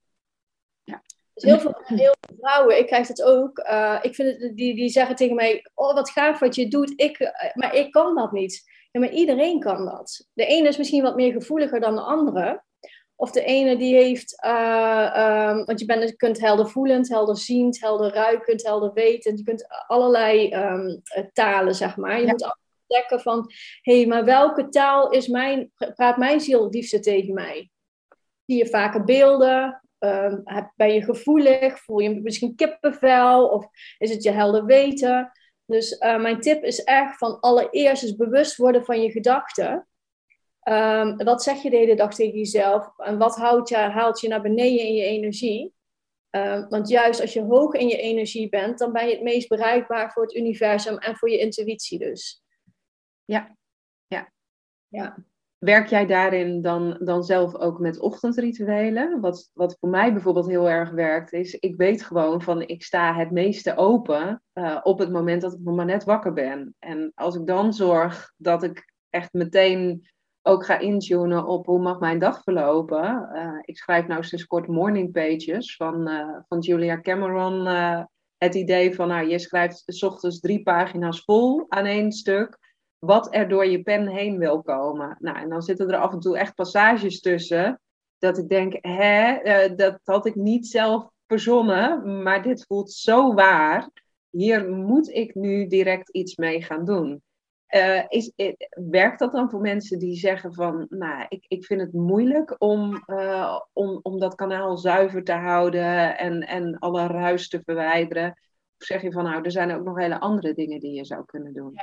Dus 1.36 1.44
heel 1.44 1.60
veel, 1.60 1.82
heel 1.84 2.16
veel 2.20 2.38
vrouwen, 2.40 2.78
ik 2.78 2.88
krijg 2.88 3.08
dat 3.08 3.24
ook. 3.24 3.60
Uh, 3.60 4.00
ik 4.02 4.16
vind 4.16 4.42
het, 4.42 4.58
die, 4.58 4.76
die 4.76 4.90
zeggen 4.90 5.16
tegen 5.16 5.36
mij: 5.36 5.66
Oh, 5.74 5.94
wat 5.94 6.10
gaaf 6.10 6.40
wat 6.40 6.56
je 6.56 6.68
doet. 6.68 6.94
Ik, 6.96 7.20
uh, 7.20 7.30
maar 7.54 7.76
ik 7.76 7.92
kan 7.92 8.16
dat 8.16 8.32
niet. 8.32 8.64
Ja, 8.92 9.00
maar 9.00 9.12
iedereen 9.12 9.60
kan 9.60 9.86
dat. 9.86 10.28
De 10.34 10.46
ene 10.46 10.68
is 10.68 10.78
misschien 10.78 11.02
wat 11.02 11.16
meer 11.16 11.32
gevoeliger 11.32 11.80
dan 11.80 11.96
de 11.96 12.02
andere. 12.02 12.64
Of 13.16 13.32
de 13.32 13.44
ene 13.44 13.78
die 13.78 13.96
heeft, 13.96 14.44
uh, 14.46 15.50
um, 15.50 15.66
want 15.66 15.80
je, 15.80 15.86
bent, 15.86 16.16
kunt 16.16 16.40
helder 16.40 16.70
voelend, 16.70 17.10
helder 17.10 17.38
ziend, 17.38 17.80
helder 17.80 18.14
ruikend, 18.14 18.64
helder 18.64 18.94
wetend. 18.94 19.40
Je 19.40 19.46
kunt 19.46 19.68
allerlei 19.88 20.54
um, 20.54 21.02
talen, 21.34 21.76
zeg 21.76 21.98
maar. 21.98 22.20
Je 22.20 22.26
ja. 22.26 22.32
moet 22.32 22.56
ontdekken 22.88 23.20
van, 23.22 23.52
hé, 23.82 23.98
hey, 23.98 24.06
maar 24.06 24.26
welke 24.26 24.70
taal 24.70 25.10
is 25.10 25.28
mijn, 25.28 25.72
praat 25.96 26.18
mijn 26.18 26.40
ziel 26.40 26.64
het 26.64 26.74
liefste 26.74 27.00
tegen 27.00 27.34
mij? 27.34 27.70
Zie 28.46 28.58
je 28.58 28.68
vaker 28.68 29.04
beelden? 29.04 29.85
Um, 30.06 30.44
ben 30.76 30.94
je 30.94 31.02
gevoelig? 31.02 31.80
Voel 31.80 32.00
je 32.00 32.22
misschien 32.22 32.56
kippenvel? 32.56 33.48
Of 33.48 33.68
is 33.98 34.10
het 34.10 34.24
je 34.24 34.32
helder 34.32 34.66
weten? 34.66 35.32
Dus 35.66 35.92
uh, 35.92 36.22
mijn 36.22 36.40
tip 36.40 36.64
is 36.64 36.84
echt 36.84 37.18
van 37.18 37.40
allereerst 37.40 38.04
is 38.04 38.16
bewust 38.16 38.56
worden 38.56 38.86
van 38.86 39.02
je 39.02 39.12
gedachten. 39.12 39.88
Um, 40.64 41.18
wat 41.18 41.44
zeg 41.44 41.62
je 41.62 41.70
de 41.70 41.78
hele 41.78 41.96
dag 41.96 42.14
tegen 42.14 42.38
jezelf? 42.38 42.98
En 42.98 43.18
wat 43.18 43.36
houdt 43.36 43.70
je, 43.70 43.76
haalt 43.76 44.20
je 44.20 44.28
naar 44.28 44.42
beneden 44.42 44.86
in 44.86 44.94
je 44.94 45.04
energie? 45.04 45.74
Um, 46.30 46.70
want 46.70 46.90
juist 46.90 47.22
als 47.22 47.34
je 47.34 47.42
hoog 47.42 47.74
in 47.74 47.88
je 47.88 47.98
energie 47.98 48.50
bent, 48.50 48.78
dan 48.78 48.92
ben 48.92 49.08
je 49.08 49.14
het 49.14 49.24
meest 49.24 49.48
bereikbaar 49.48 50.12
voor 50.12 50.24
het 50.24 50.36
universum 50.36 50.98
en 50.98 51.16
voor 51.16 51.30
je 51.30 51.38
intuïtie 51.38 52.00
dus. 52.00 52.44
Ja, 53.26 53.58
ja. 54.08 54.32
ja. 54.88 55.18
Werk 55.66 55.88
jij 55.88 56.06
daarin 56.06 56.62
dan, 56.62 56.98
dan 57.00 57.24
zelf 57.24 57.56
ook 57.56 57.80
met 57.80 58.00
ochtendrituelen? 58.00 59.20
Wat, 59.22 59.52
wat 59.54 59.78
voor 59.80 59.90
mij 59.90 60.14
bijvoorbeeld 60.14 60.48
heel 60.48 60.70
erg 60.70 60.92
werkt, 60.92 61.34
is 61.34 61.54
ik 61.54 61.76
weet 61.76 62.04
gewoon 62.04 62.42
van 62.42 62.62
ik 62.62 62.84
sta 62.84 63.14
het 63.14 63.32
meeste 63.32 63.76
open 63.76 64.44
uh, 64.54 64.80
op 64.84 65.00
het 65.00 65.12
moment 65.12 65.42
dat 65.42 65.54
ik 65.54 65.60
nog 65.64 65.76
maar 65.76 65.86
net 65.86 66.04
wakker 66.04 66.34
ben. 66.34 66.76
En 66.80 67.12
als 67.16 67.36
ik 67.36 67.46
dan 67.46 67.74
zorg 67.74 68.34
dat 68.38 68.64
ik 68.64 68.94
echt 69.10 69.34
meteen 69.34 70.10
ook 70.42 70.66
ga 70.66 70.80
intunen 70.80 71.46
op 71.46 71.66
hoe 71.66 71.82
mag 71.82 72.00
mijn 72.00 72.20
dag 72.20 72.44
verlopen. 72.44 73.30
Uh, 73.34 73.60
ik 73.62 73.78
schrijf 73.78 74.08
nou 74.08 74.24
sinds 74.24 74.46
kort 74.46 74.68
morning 74.68 75.12
pages 75.12 75.76
van, 75.76 76.10
uh, 76.10 76.38
van 76.48 76.60
Julia 76.60 77.02
Cameron. 77.02 77.66
het 78.38 78.56
idee 78.56 78.96
van 78.96 79.08
nou, 79.08 79.28
je 79.28 79.40
schrijft 79.40 79.84
s 79.86 80.04
ochtends 80.04 80.40
drie 80.40 80.64
pagina's 80.64 81.24
vol 81.24 81.66
aan 81.68 81.86
één 81.86 82.12
stuk 82.12 82.64
wat 83.00 83.36
er 83.36 83.48
door 83.48 83.66
je 83.66 83.82
pen 83.82 84.08
heen 84.08 84.38
wil 84.38 84.62
komen. 84.62 85.18
Nou, 85.20 85.38
en 85.38 85.50
dan 85.50 85.62
zitten 85.62 85.90
er 85.90 85.98
af 85.98 86.12
en 86.12 86.20
toe 86.20 86.38
echt 86.38 86.56
passages 86.56 87.20
tussen. 87.20 87.82
Dat 88.18 88.38
ik 88.38 88.50
denk, 88.50 88.78
hè, 88.82 89.44
uh, 89.44 89.76
dat 89.76 90.00
had 90.04 90.26
ik 90.26 90.36
niet 90.36 90.68
zelf 90.68 91.10
verzonnen, 91.28 92.24
maar 92.24 92.44
dit 92.44 92.66
voelt 92.66 92.92
zo 92.92 93.34
waar. 93.34 93.90
Hier 94.30 94.70
moet 94.70 95.10
ik 95.10 95.36
nu 95.36 95.68
direct 95.68 96.10
iets 96.10 96.36
mee 96.36 96.62
gaan 96.62 96.86
doen. 96.86 97.24
Uh, 97.70 98.04
is, 98.08 98.32
uh, 98.36 98.54
werkt 98.90 99.20
dat 99.20 99.32
dan 99.32 99.50
voor 99.50 99.62
mensen 99.62 100.00
die 100.00 100.16
zeggen 100.16 100.54
van, 100.54 100.86
nou, 100.90 101.26
ik, 101.30 101.46
ik 101.48 101.66
vind 101.66 101.82
het 101.82 101.94
moeilijk 101.94 102.56
om, 102.58 103.04
om, 103.74 104.00
om 104.02 104.20
dat 104.20 104.36
kanaal 104.36 104.78
zuiver 104.78 105.24
te 105.24 105.34
houden 105.34 106.18
en, 106.18 106.42
en 106.42 106.80
alle 106.80 107.08
ruis 107.08 107.50
te 107.50 107.62
verwijderen? 107.66 108.30
Of 108.80 108.86
zeg 108.86 109.02
je 109.02 109.12
van, 109.12 109.24
nou, 109.24 109.44
er 109.44 109.52
zijn 109.52 109.72
ook 109.72 109.84
nog 109.84 109.98
hele 109.98 110.20
andere 110.20 110.54
dingen 110.54 110.80
die 110.80 110.94
je 110.94 111.06
zou 111.06 111.26
kunnen 111.26 111.54
doen? 111.54 111.76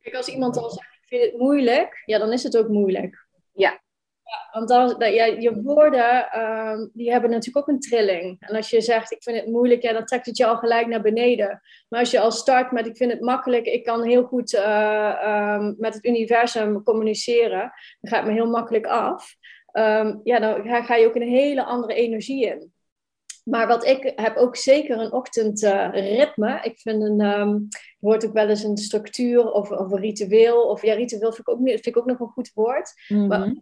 Kijk, 0.00 0.14
als 0.14 0.28
iemand 0.28 0.56
al 0.56 0.70
zegt, 0.70 0.94
ik 1.00 1.08
vind 1.08 1.22
het 1.22 1.40
moeilijk, 1.40 2.02
ja, 2.04 2.18
dan 2.18 2.32
is 2.32 2.42
het 2.42 2.56
ook 2.56 2.68
moeilijk. 2.68 3.26
Ja. 3.52 3.80
ja 4.22 4.48
want 4.52 4.68
dan, 4.68 5.12
ja, 5.12 5.24
je 5.24 5.62
woorden, 5.62 6.40
um, 6.40 6.90
die 6.92 7.10
hebben 7.10 7.30
natuurlijk 7.30 7.68
ook 7.68 7.74
een 7.74 7.80
trilling. 7.80 8.36
En 8.40 8.56
als 8.56 8.70
je 8.70 8.80
zegt, 8.80 9.12
ik 9.12 9.22
vind 9.22 9.36
het 9.36 9.46
moeilijk, 9.46 9.82
ja, 9.82 9.92
dan 9.92 10.04
trekt 10.04 10.26
het 10.26 10.36
je 10.36 10.46
al 10.46 10.56
gelijk 10.56 10.86
naar 10.86 11.02
beneden. 11.02 11.62
Maar 11.88 12.00
als 12.00 12.10
je 12.10 12.20
al 12.20 12.30
start 12.30 12.72
met, 12.72 12.86
ik 12.86 12.96
vind 12.96 13.12
het 13.12 13.20
makkelijk, 13.20 13.66
ik 13.66 13.84
kan 13.84 14.02
heel 14.02 14.22
goed 14.22 14.52
uh, 14.52 15.54
um, 15.56 15.74
met 15.78 15.94
het 15.94 16.04
universum 16.04 16.82
communiceren, 16.82 17.72
dan 18.00 18.10
gaat 18.10 18.18
het 18.18 18.28
me 18.28 18.32
heel 18.32 18.50
makkelijk 18.50 18.86
af. 18.86 19.34
Um, 19.72 20.20
ja, 20.24 20.38
dan 20.38 20.62
ga, 20.62 20.82
ga 20.82 20.96
je 20.96 21.06
ook 21.06 21.14
een 21.14 21.28
hele 21.28 21.64
andere 21.64 21.94
energie 21.94 22.46
in. 22.46 22.72
Maar 23.50 23.66
wat 23.66 23.86
ik 23.86 24.12
heb 24.16 24.36
ook 24.36 24.56
zeker 24.56 24.98
een 24.98 25.12
ochtendritme. 25.12 26.48
Uh, 26.48 26.64
ik 26.64 26.80
vind 26.80 27.02
een, 27.02 27.20
um, 27.20 27.68
hoort 28.00 28.26
ook 28.26 28.32
wel 28.32 28.48
eens 28.48 28.62
een 28.62 28.76
structuur 28.76 29.50
of, 29.50 29.70
of 29.70 29.90
een 29.92 30.00
ritueel. 30.00 30.62
Of 30.62 30.82
ja, 30.82 30.94
ritueel 30.94 31.32
vind 31.32 31.48
ik 31.48 31.48
ook, 31.48 31.60
vind 31.62 31.86
ik 31.86 31.96
ook 31.96 32.06
nog 32.06 32.20
een 32.20 32.26
goed 32.26 32.50
woord. 32.54 32.92
Mm 33.08 33.18
-hmm. 33.18 33.28
Maar 33.28 33.46
uh, 33.46 33.54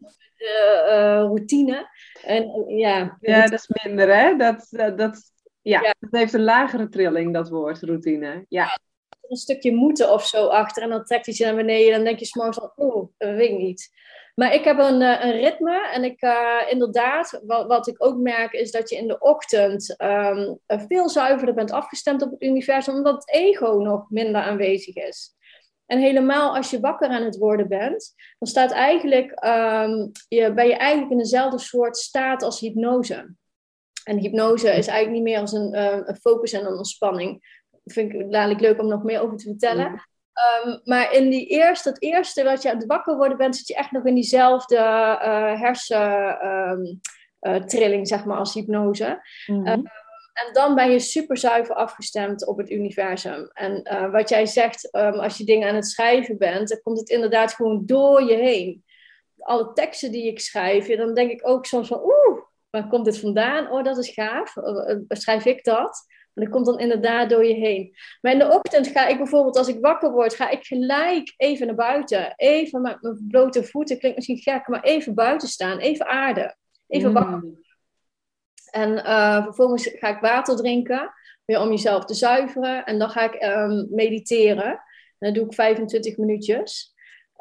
uh, 0.89 1.21
routine. 1.21 1.89
En, 2.25 2.65
ja, 2.67 3.19
ja, 3.21 3.47
dat 3.47 3.53
is 3.53 3.71
minder 3.83 4.17
hè. 4.17 4.37
Dat, 4.37 4.67
dat, 4.97 5.33
ja, 5.63 5.81
ja, 5.81 5.95
dat 6.01 6.21
heeft 6.21 6.33
een 6.33 6.45
lagere 6.45 6.89
trilling, 6.89 7.33
dat 7.33 7.49
woord, 7.49 7.83
routine. 7.83 8.45
Ja. 8.49 8.79
Een 9.29 9.37
stukje 9.37 9.75
moeten 9.75 10.13
of 10.13 10.27
zo 10.27 10.47
achter 10.47 10.83
en 10.83 10.89
dan 10.89 11.05
trekt 11.05 11.27
hij 11.27 11.35
je 11.39 11.45
naar 11.45 11.55
beneden. 11.55 11.87
En 11.87 11.95
dan 11.95 12.05
denk 12.05 12.19
je 12.19 12.25
s'morgens 12.25 12.59
van, 12.59 12.73
oeh, 12.77 13.09
dat 13.17 13.35
weet 13.35 13.51
ik 13.51 13.59
niet. 13.59 13.91
Maar 14.37 14.55
ik 14.55 14.65
heb 14.65 14.79
een, 14.79 15.01
een 15.01 15.41
ritme 15.41 15.89
en 15.93 16.05
ik 16.05 16.23
uh, 16.23 16.61
inderdaad, 16.69 17.43
wat, 17.47 17.67
wat, 17.67 17.87
ik 17.87 18.05
ook 18.05 18.17
merk, 18.17 18.53
is 18.53 18.71
dat 18.71 18.91
je 18.91 18.97
in 18.97 19.09
de 19.09 19.19
ochtend 19.19 20.03
um, 20.03 20.59
veel 20.67 21.09
zuiverder 21.09 21.55
bent 21.55 21.71
afgestemd 21.71 22.23
op 22.23 22.31
het 22.31 22.43
universum, 22.43 22.95
omdat 22.95 23.15
het 23.15 23.31
ego 23.31 23.73
nog 23.73 24.11
minder 24.11 24.41
aanwezig 24.41 24.95
is. 24.95 25.35
En 25.87 25.99
helemaal 25.99 26.57
als 26.57 26.71
je 26.71 26.81
wakker 26.81 27.09
aan 27.09 27.23
het 27.23 27.37
worden 27.37 27.69
bent, 27.69 28.15
dan 28.39 28.49
staat 28.49 28.71
eigenlijk, 28.71 29.45
um, 29.45 30.11
je, 30.29 30.53
ben 30.55 30.67
je 30.67 30.77
eigenlijk 30.77 31.11
in 31.11 31.19
dezelfde 31.19 31.59
soort 31.59 31.97
staat 31.97 32.43
als 32.43 32.61
hypnose. 32.61 33.35
En 34.05 34.19
hypnose 34.19 34.69
is 34.69 34.87
eigenlijk 34.87 35.11
niet 35.11 35.23
meer 35.23 35.41
als 35.41 35.53
een, 35.53 35.75
uh, 35.75 36.01
een 36.05 36.17
focus 36.17 36.53
en 36.53 36.67
een 36.67 36.77
ontspanning. 36.77 37.61
Dat 37.71 37.93
vind 37.93 38.13
ik 38.13 38.33
dadelijk 38.33 38.61
leuk 38.61 38.81
om 38.81 38.89
nog 38.89 39.03
meer 39.03 39.21
over 39.21 39.37
te 39.37 39.45
vertellen. 39.45 40.09
Ehm, 40.37 40.79
maar 40.85 41.13
in 41.13 41.31
die 41.31 41.47
eerste, 41.47 41.89
het 41.89 42.03
eerste 42.03 42.45
wat 42.45 42.63
je 42.63 42.71
aan 42.71 42.77
het 42.77 42.87
wakker 42.87 43.17
worden 43.17 43.37
bent, 43.37 43.57
zit 43.57 43.67
je 43.67 43.75
echt 43.75 43.91
nog 43.91 44.05
in 44.05 44.15
diezelfde 44.15 44.77
uh, 44.77 45.61
hersentrilling, 45.61 48.09
zeg 48.09 48.25
maar, 48.25 48.39
als 48.39 48.55
hypnose. 48.55 49.21
Mhm. 49.47 49.67
Ehm, 49.67 49.83
en 50.33 50.53
dan 50.53 50.75
ben 50.75 50.91
je 50.91 50.99
super 50.99 51.37
zuiver 51.37 51.75
afgestemd 51.75 52.47
op 52.47 52.59
het 52.59 52.71
universum. 52.71 53.51
En 53.53 53.89
uh, 53.93 54.11
wat 54.11 54.29
jij 54.29 54.47
zegt, 54.47 54.95
um, 54.95 55.13
als 55.13 55.39
je 55.39 55.45
dingen 55.45 55.69
aan 55.69 55.75
het 55.75 55.89
schrijven 55.89 56.39
bent, 56.39 56.69
dan 56.69 56.81
komt 56.83 56.99
het 56.99 57.09
inderdaad 57.09 57.55
gewoon 57.55 57.83
door 57.87 58.23
je 58.23 58.37
heen. 58.37 58.85
Alle 59.39 59.73
teksten 59.73 60.13
die 60.13 60.27
ik 60.27 60.41
schrijf, 60.41 60.97
dan 60.97 61.15
denk 61.15 61.31
ik 61.31 61.49
ook 61.49 61.67
soms 61.67 61.89
van, 61.89 62.01
oeh, 62.03 62.41
waar 62.71 62.89
komt 62.89 63.05
dit 63.05 63.19
vandaan? 63.19 63.71
Oh, 63.71 63.85
dat 63.85 63.99
is 63.99 64.11
gaaf. 64.11 64.55
Schrijf 65.09 65.45
ik 65.45 65.65
dat? 65.65 66.07
En 66.37 66.43
dat 66.43 66.51
komt 66.51 66.67
dan 66.67 66.79
inderdaad 66.79 67.31
door 67.31 67.45
je 67.45 67.55
heen. 67.55 67.97
Maar 68.21 68.33
in 68.33 68.39
de 68.39 68.51
ochtend 68.51 68.87
ga 68.87 69.07
ik 69.07 69.17
bijvoorbeeld, 69.17 69.57
als 69.57 69.69
ik 69.69 69.81
wakker 69.81 70.11
word, 70.11 70.35
ga 70.35 70.51
ik 70.51 70.65
gelijk 70.65 71.35
even 71.37 71.67
naar 71.67 71.77
buiten. 71.77 72.33
Even 72.37 72.83
met 72.83 73.03
mijn 73.03 73.27
blote 73.29 73.65
voeten, 73.65 73.99
klinkt 73.99 74.17
misschien 74.17 74.55
gek, 74.55 74.69
maar 74.69 74.83
even 74.83 75.15
buiten 75.15 75.49
staan. 75.49 75.79
Even 75.79 76.07
aarde. 76.07 76.57
Even 76.89 77.13
wakker. 77.13 77.37
Mm. 77.37 77.65
En 78.71 78.93
uh, 78.93 79.43
vervolgens 79.43 79.91
ga 79.93 80.09
ik 80.09 80.21
water 80.21 80.57
drinken, 80.57 81.13
weer 81.45 81.61
om 81.61 81.69
jezelf 81.69 82.05
te 82.05 82.15
zuiveren. 82.15 82.85
En 82.85 82.99
dan 82.99 83.11
ga 83.11 83.33
ik 83.33 83.43
um, 83.43 83.87
mediteren. 83.91 84.81
En 85.19 85.33
dat 85.33 85.35
doe 85.35 85.45
ik 85.45 85.55
25 85.55 86.17
minuutjes. 86.17 86.95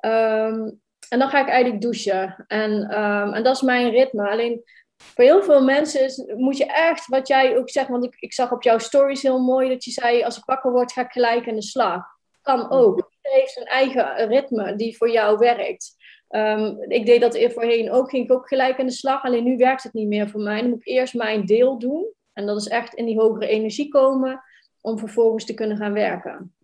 Um, 0.06 0.82
en 1.10 1.20
dan 1.20 1.30
ga 1.30 1.42
ik 1.42 1.48
eigenlijk 1.48 1.82
douchen. 1.82 2.46
En, 2.48 2.72
um, 3.02 3.34
en 3.34 3.44
dat 3.44 3.56
is 3.56 3.62
mijn 3.62 3.90
ritme. 3.90 4.30
Alleen 4.30 4.64
voor 4.98 5.24
heel 5.24 5.44
veel 5.44 5.64
mensen 5.64 6.04
is, 6.04 6.24
moet 6.36 6.58
je 6.58 6.66
echt, 6.66 7.08
wat 7.08 7.28
jij 7.28 7.58
ook 7.58 7.70
zegt, 7.70 7.88
want 7.90 8.04
ik, 8.04 8.16
ik 8.20 8.34
zag 8.34 8.52
op 8.52 8.64
jouw 8.64 8.78
stories 8.78 9.22
heel 9.22 9.40
mooi 9.40 9.70
dat 9.70 9.84
je 9.84 9.92
zei, 9.92 10.24
als 10.24 10.38
ik 10.38 10.46
wakker 10.46 10.72
word, 10.72 10.92
ga 10.92 11.02
ik 11.02 11.12
gelijk 11.12 11.48
aan 11.48 11.56
de 11.56 11.62
slag. 11.62 12.04
Kan 12.42 12.72
ook. 12.72 12.96
Iedereen 12.96 13.40
heeft 13.40 13.52
zijn 13.52 13.66
eigen 13.66 14.28
ritme 14.28 14.76
die 14.76 14.98
voor 14.98 15.10
jou 15.10 15.38
werkt. 15.38 15.96
Um, 16.30 16.82
ik 16.88 17.06
deed 17.06 17.22
dat 17.22 17.54
voorheen 17.54 17.92
ook, 17.92 18.10
ging 18.10 18.24
ik 18.24 18.32
ook 18.32 18.48
gelijk 18.48 18.80
aan 18.80 18.86
de 18.86 18.92
slag, 18.92 19.24
alleen 19.24 19.44
nu 19.44 19.58
werkt 19.58 19.84
het 19.84 19.94
niet 19.94 20.08
meer 20.08 20.30
voor 20.30 20.42
mij. 20.42 20.62
Dan 20.62 20.70
moet 20.70 20.80
ik 20.80 20.88
eerst 20.88 21.14
mijn 21.14 21.46
deel 21.46 21.80
doen 21.80 22.14
en 22.34 22.46
dat 22.46 22.58
is 22.58 22.68
echt 22.68 22.94
in 22.94 23.06
die 23.06 23.20
hogere 23.20 23.48
energie 23.48 23.88
komen 23.88 24.44
om 24.82 25.00
vervolgens 25.00 25.46
te 25.46 25.54
kunnen 25.54 25.78
gaan 25.78 25.94
werken. 25.94 26.56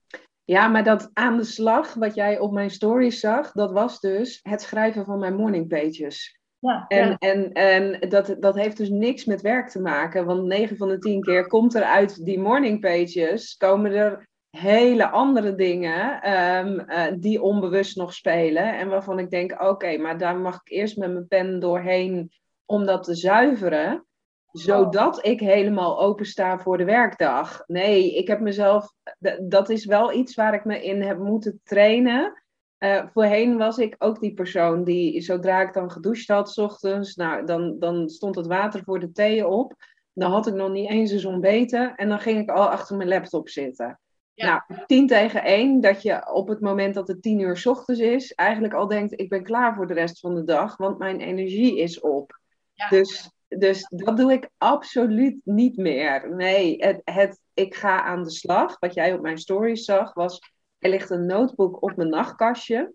Ja, 0.44 0.68
maar 0.68 0.84
dat 0.84 1.10
aan 1.14 1.38
de 1.38 1.44
slag, 1.44 1.94
wat 1.94 2.16
jij 2.16 2.40
op 2.40 2.52
mijn 2.52 2.70
stories 2.70 3.20
zag, 3.20 3.52
dat 3.52 3.72
was 3.72 4.00
dus 4.00 4.40
het 4.44 4.62
schrijven 4.62 5.06
van 5.06 5.20
mijn 5.20 5.36
morning 5.36 5.68
pages. 5.68 6.41
Ja, 6.62 6.86
en 6.88 7.18
en, 7.18 7.52
en 7.54 8.10
dat, 8.10 8.36
dat 8.40 8.56
heeft 8.56 8.78
dus 8.78 8.90
niks 8.90 9.26
met 9.26 9.42
werk 9.42 9.70
te 9.70 9.82
maken. 9.82 10.26
Want 10.26 10.44
9 10.44 10.78
van 10.78 10.90
de 10.90 10.98
10 10.98 11.22
keer 11.22 11.48
komt 11.48 11.76
er 11.76 11.84
uit 11.84 12.26
die 12.26 12.40
morning 12.40 12.80
pages, 12.80 13.58
komen 13.58 13.92
er 13.92 14.30
hele 14.50 15.10
andere 15.10 15.56
dingen 15.56 16.32
um, 16.32 16.80
uh, 16.80 17.04
die 17.20 17.42
onbewust 17.42 17.98
nog 17.98 18.14
spelen. 18.14 18.78
En 18.78 18.90
waarvan 18.90 19.20
ik 19.20 19.30
denk, 19.30 19.62
oké, 19.62 19.98
maar 19.98 20.18
daar 20.18 20.38
mag 20.38 20.56
ik 20.56 20.72
eerst 20.72 20.98
met 20.98 21.12
mijn 21.12 21.28
pen 21.28 21.60
doorheen 21.60 22.32
om 22.66 22.86
dat 22.86 23.04
te 23.04 23.16
zuiveren. 23.16 24.06
Zodat 24.52 25.26
ik 25.26 25.40
helemaal 25.40 26.02
opensta 26.02 26.60
voor 26.60 26.78
de 26.78 26.86
werkdag. 26.86 27.64
Nee, 27.68 28.16
ik 28.16 28.28
heb 28.28 28.40
mezelf, 28.40 28.94
dat 29.42 29.70
is 29.70 29.86
wel 29.86 30.14
iets 30.14 30.36
waar 30.36 30.54
ik 30.54 30.66
me 30.66 30.84
in 30.84 31.02
heb 31.02 31.18
moeten 31.18 31.60
trainen. 31.64 32.41
Uh, 32.84 33.04
voorheen 33.14 33.58
was 33.58 33.78
ik 33.78 33.96
ook 33.98 34.20
die 34.20 34.34
persoon 34.34 34.84
die, 34.84 35.22
zodra 35.22 35.62
ik 35.62 35.74
dan 35.74 35.92
gedoucht 35.92 36.28
had, 36.28 36.52
s 36.52 36.58
ochtends, 36.58 37.16
nou, 37.16 37.46
dan, 37.46 37.80
dan 37.80 38.10
stond 38.10 38.36
het 38.36 38.48
water 38.48 38.84
voor 38.84 39.00
de 39.00 39.12
thee 39.12 39.48
op. 39.48 39.74
Dan 40.14 40.32
had 40.32 40.48
ik 40.48 40.54
nog 40.54 40.72
niet 40.72 40.90
eens 40.90 41.12
eens 41.12 41.26
ontbeten 41.26 41.96
en 41.96 42.10
dan 42.10 42.20
ging 42.20 42.40
ik 42.40 42.50
al 42.50 42.70
achter 42.70 42.98
mijn 42.98 43.10
laptop 43.10 43.50
zitten. 43.50 44.00
Nou, 44.36 44.62
tien 44.86 45.08
tegen 45.08 45.44
één, 45.44 45.82
dat 45.82 46.02
je 46.02 46.34
op 46.34 46.48
het 46.48 46.60
moment 46.60 46.94
dat 46.94 47.08
het 47.08 47.22
tien 47.22 47.40
uur 47.40 47.58
s 47.58 47.66
ochtends 47.66 48.02
is, 48.02 48.34
eigenlijk 48.34 48.74
al 48.74 48.88
denkt, 48.88 49.20
ik 49.20 49.30
ben 49.30 49.44
klaar 49.44 49.76
voor 49.76 49.88
de 49.88 49.94
rest 49.94 50.20
van 50.20 50.36
de 50.36 50.44
dag, 50.44 50.78
want 50.78 50.98
mijn 50.98 51.20
energie 51.20 51.80
is 51.80 52.00
op. 52.00 52.40
Ja. 52.74 52.90
Dus, 52.90 53.32
dus 53.48 53.88
dat 53.90 54.18
doe 54.18 54.32
ik 54.32 54.50
absoluut 54.58 55.40
niet 55.44 55.78
meer. 55.78 56.36
Nee, 56.36 56.76
het, 56.78 57.02
het, 57.04 57.40
ik 57.54 57.76
ga 57.76 58.04
aan 58.04 58.24
de 58.24 58.32
slag. 58.32 58.80
Wat 58.80 58.94
jij 58.94 59.14
op 59.14 59.22
mijn 59.22 59.38
stories 59.38 59.86
zag, 59.86 60.14
was 60.14 60.40
er 60.82 60.90
ligt 60.90 61.10
een 61.10 61.26
notebook 61.26 61.82
op 61.82 61.96
mijn 61.96 62.10
nachtkastje. 62.10 62.94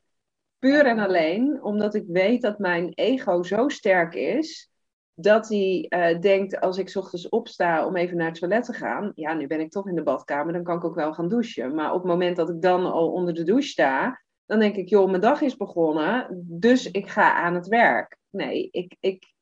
Puur 0.59 0.87
en 0.87 0.99
alleen 0.99 1.63
omdat 1.63 1.95
ik 1.95 2.05
weet 2.07 2.43
dat 2.43 2.59
mijn 2.59 2.93
ego 2.95 3.43
zo 3.43 3.69
sterk 3.69 4.15
is. 4.15 4.71
Dat 5.15 5.49
hij 5.49 5.87
uh, 5.89 6.21
denkt, 6.21 6.61
als 6.61 6.79
ik 6.79 6.97
ochtends 6.97 7.29
opsta 7.29 7.87
om 7.87 7.97
even 7.97 8.17
naar 8.17 8.27
het 8.27 8.39
toilet 8.39 8.65
te 8.65 8.73
gaan. 8.73 9.13
Ja, 9.15 9.35
nu 9.35 9.47
ben 9.47 9.61
ik 9.61 9.71
toch 9.71 9.89
in 9.89 9.95
de 9.95 10.03
badkamer, 10.03 10.53
dan 10.53 10.63
kan 10.63 10.77
ik 10.77 10.85
ook 10.85 10.95
wel 10.95 11.15
gaan 11.15 11.29
douchen. 11.29 11.75
Maar 11.75 11.93
op 11.93 12.03
het 12.03 12.11
moment 12.11 12.37
dat 12.37 12.49
ik 12.49 12.63
dan 12.63 12.93
al 12.93 13.13
onder 13.13 13.35
de 13.35 13.43
douche 13.43 13.69
sta. 13.69 14.23
Dan 14.47 14.59
denk 14.59 14.77
ik, 14.77 14.89
joh, 14.89 15.09
mijn 15.09 15.21
dag 15.21 15.41
is 15.41 15.57
begonnen. 15.57 16.45
Dus 16.47 16.91
ik 16.91 17.09
ga 17.09 17.35
aan 17.35 17.55
het 17.55 17.67
werk. 17.67 18.17
Nee, 18.31 18.69
ik, 18.71 18.97
ik 19.01 19.35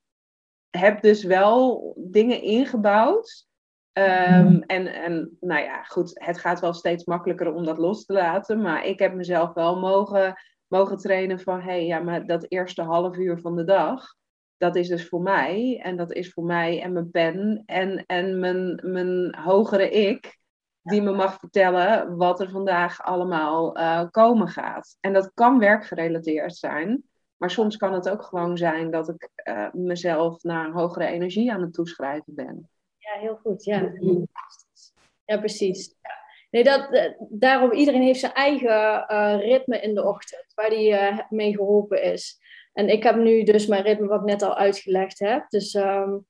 heb 0.71 1.03
dus 1.03 1.25
wel 1.25 1.95
dingen 1.97 2.43
ingebouwd 2.43 3.47
Um, 3.99 4.63
en, 4.63 4.87
en 4.87 5.37
nou 5.41 5.63
ja, 5.63 5.83
goed, 5.83 6.11
het 6.15 6.39
gaat 6.39 6.61
wel 6.61 6.73
steeds 6.73 7.05
makkelijker 7.05 7.53
om 7.53 7.65
dat 7.65 7.79
los 7.79 8.05
te 8.05 8.13
laten. 8.13 8.61
Maar 8.61 8.85
ik 8.85 8.99
heb 8.99 9.15
mezelf 9.15 9.53
wel 9.53 9.79
mogen, 9.79 10.35
mogen 10.67 10.97
trainen 10.97 11.41
van, 11.41 11.61
hé, 11.61 11.71
hey, 11.71 11.87
ja, 11.87 11.99
maar 11.99 12.27
dat 12.27 12.47
eerste 12.49 12.83
half 12.83 13.17
uur 13.17 13.41
van 13.41 13.57
de 13.57 13.65
dag, 13.65 14.15
dat 14.57 14.77
is 14.77 14.89
dus 14.89 15.09
voor 15.09 15.23
mij. 15.23 15.81
En 15.83 15.97
dat 15.97 16.13
is 16.13 16.33
voor 16.33 16.45
mij 16.45 16.83
en 16.83 16.93
mijn 16.93 17.11
pen 17.11 17.63
en, 17.67 18.05
en 18.07 18.39
mijn, 18.39 18.81
mijn 18.83 19.35
hogere 19.39 19.91
ik, 19.91 20.39
die 20.83 21.03
me 21.03 21.13
mag 21.13 21.39
vertellen 21.39 22.17
wat 22.17 22.41
er 22.41 22.51
vandaag 22.51 23.03
allemaal 23.03 23.79
uh, 23.79 24.05
komen 24.11 24.49
gaat. 24.49 24.97
En 25.01 25.13
dat 25.13 25.31
kan 25.35 25.59
werkgerelateerd 25.59 26.57
zijn. 26.57 27.03
Maar 27.37 27.51
soms 27.51 27.77
kan 27.77 27.93
het 27.93 28.09
ook 28.09 28.23
gewoon 28.23 28.57
zijn 28.57 28.91
dat 28.91 29.09
ik 29.09 29.29
uh, 29.49 29.73
mezelf 29.73 30.43
naar 30.43 30.67
een 30.67 30.73
hogere 30.73 31.07
energie 31.07 31.53
aan 31.53 31.63
het 31.63 31.73
toeschrijven 31.73 32.35
ben. 32.35 32.69
Ja, 33.05 33.21
heel 33.21 33.37
goed. 33.37 33.65
Ja, 33.65 33.93
ja 35.25 35.39
precies. 35.39 35.95
Ja. 36.03 36.23
Nee, 36.51 36.65
dat, 36.65 36.93
eh, 36.93 37.13
daarom, 37.29 37.73
iedereen 37.73 38.03
heeft 38.03 38.21
zijn 38.21 38.33
eigen 38.33 39.05
uh, 39.09 39.37
ritme 39.41 39.81
in 39.81 39.95
de 39.95 40.05
ochtend, 40.05 40.47
waar 40.55 40.71
die 40.71 40.91
uh, 40.91 41.19
mee 41.29 41.55
geholpen 41.55 42.03
is. 42.03 42.39
En 42.73 42.89
ik 42.89 43.03
heb 43.03 43.17
nu 43.17 43.43
dus 43.43 43.67
mijn 43.67 43.83
ritme, 43.83 44.07
wat 44.07 44.21
ik 44.21 44.27
net 44.27 44.43
al 44.43 44.57
uitgelegd 44.57 45.19
heb. 45.19 45.49
Dus 45.49 45.75
um, 45.75 46.27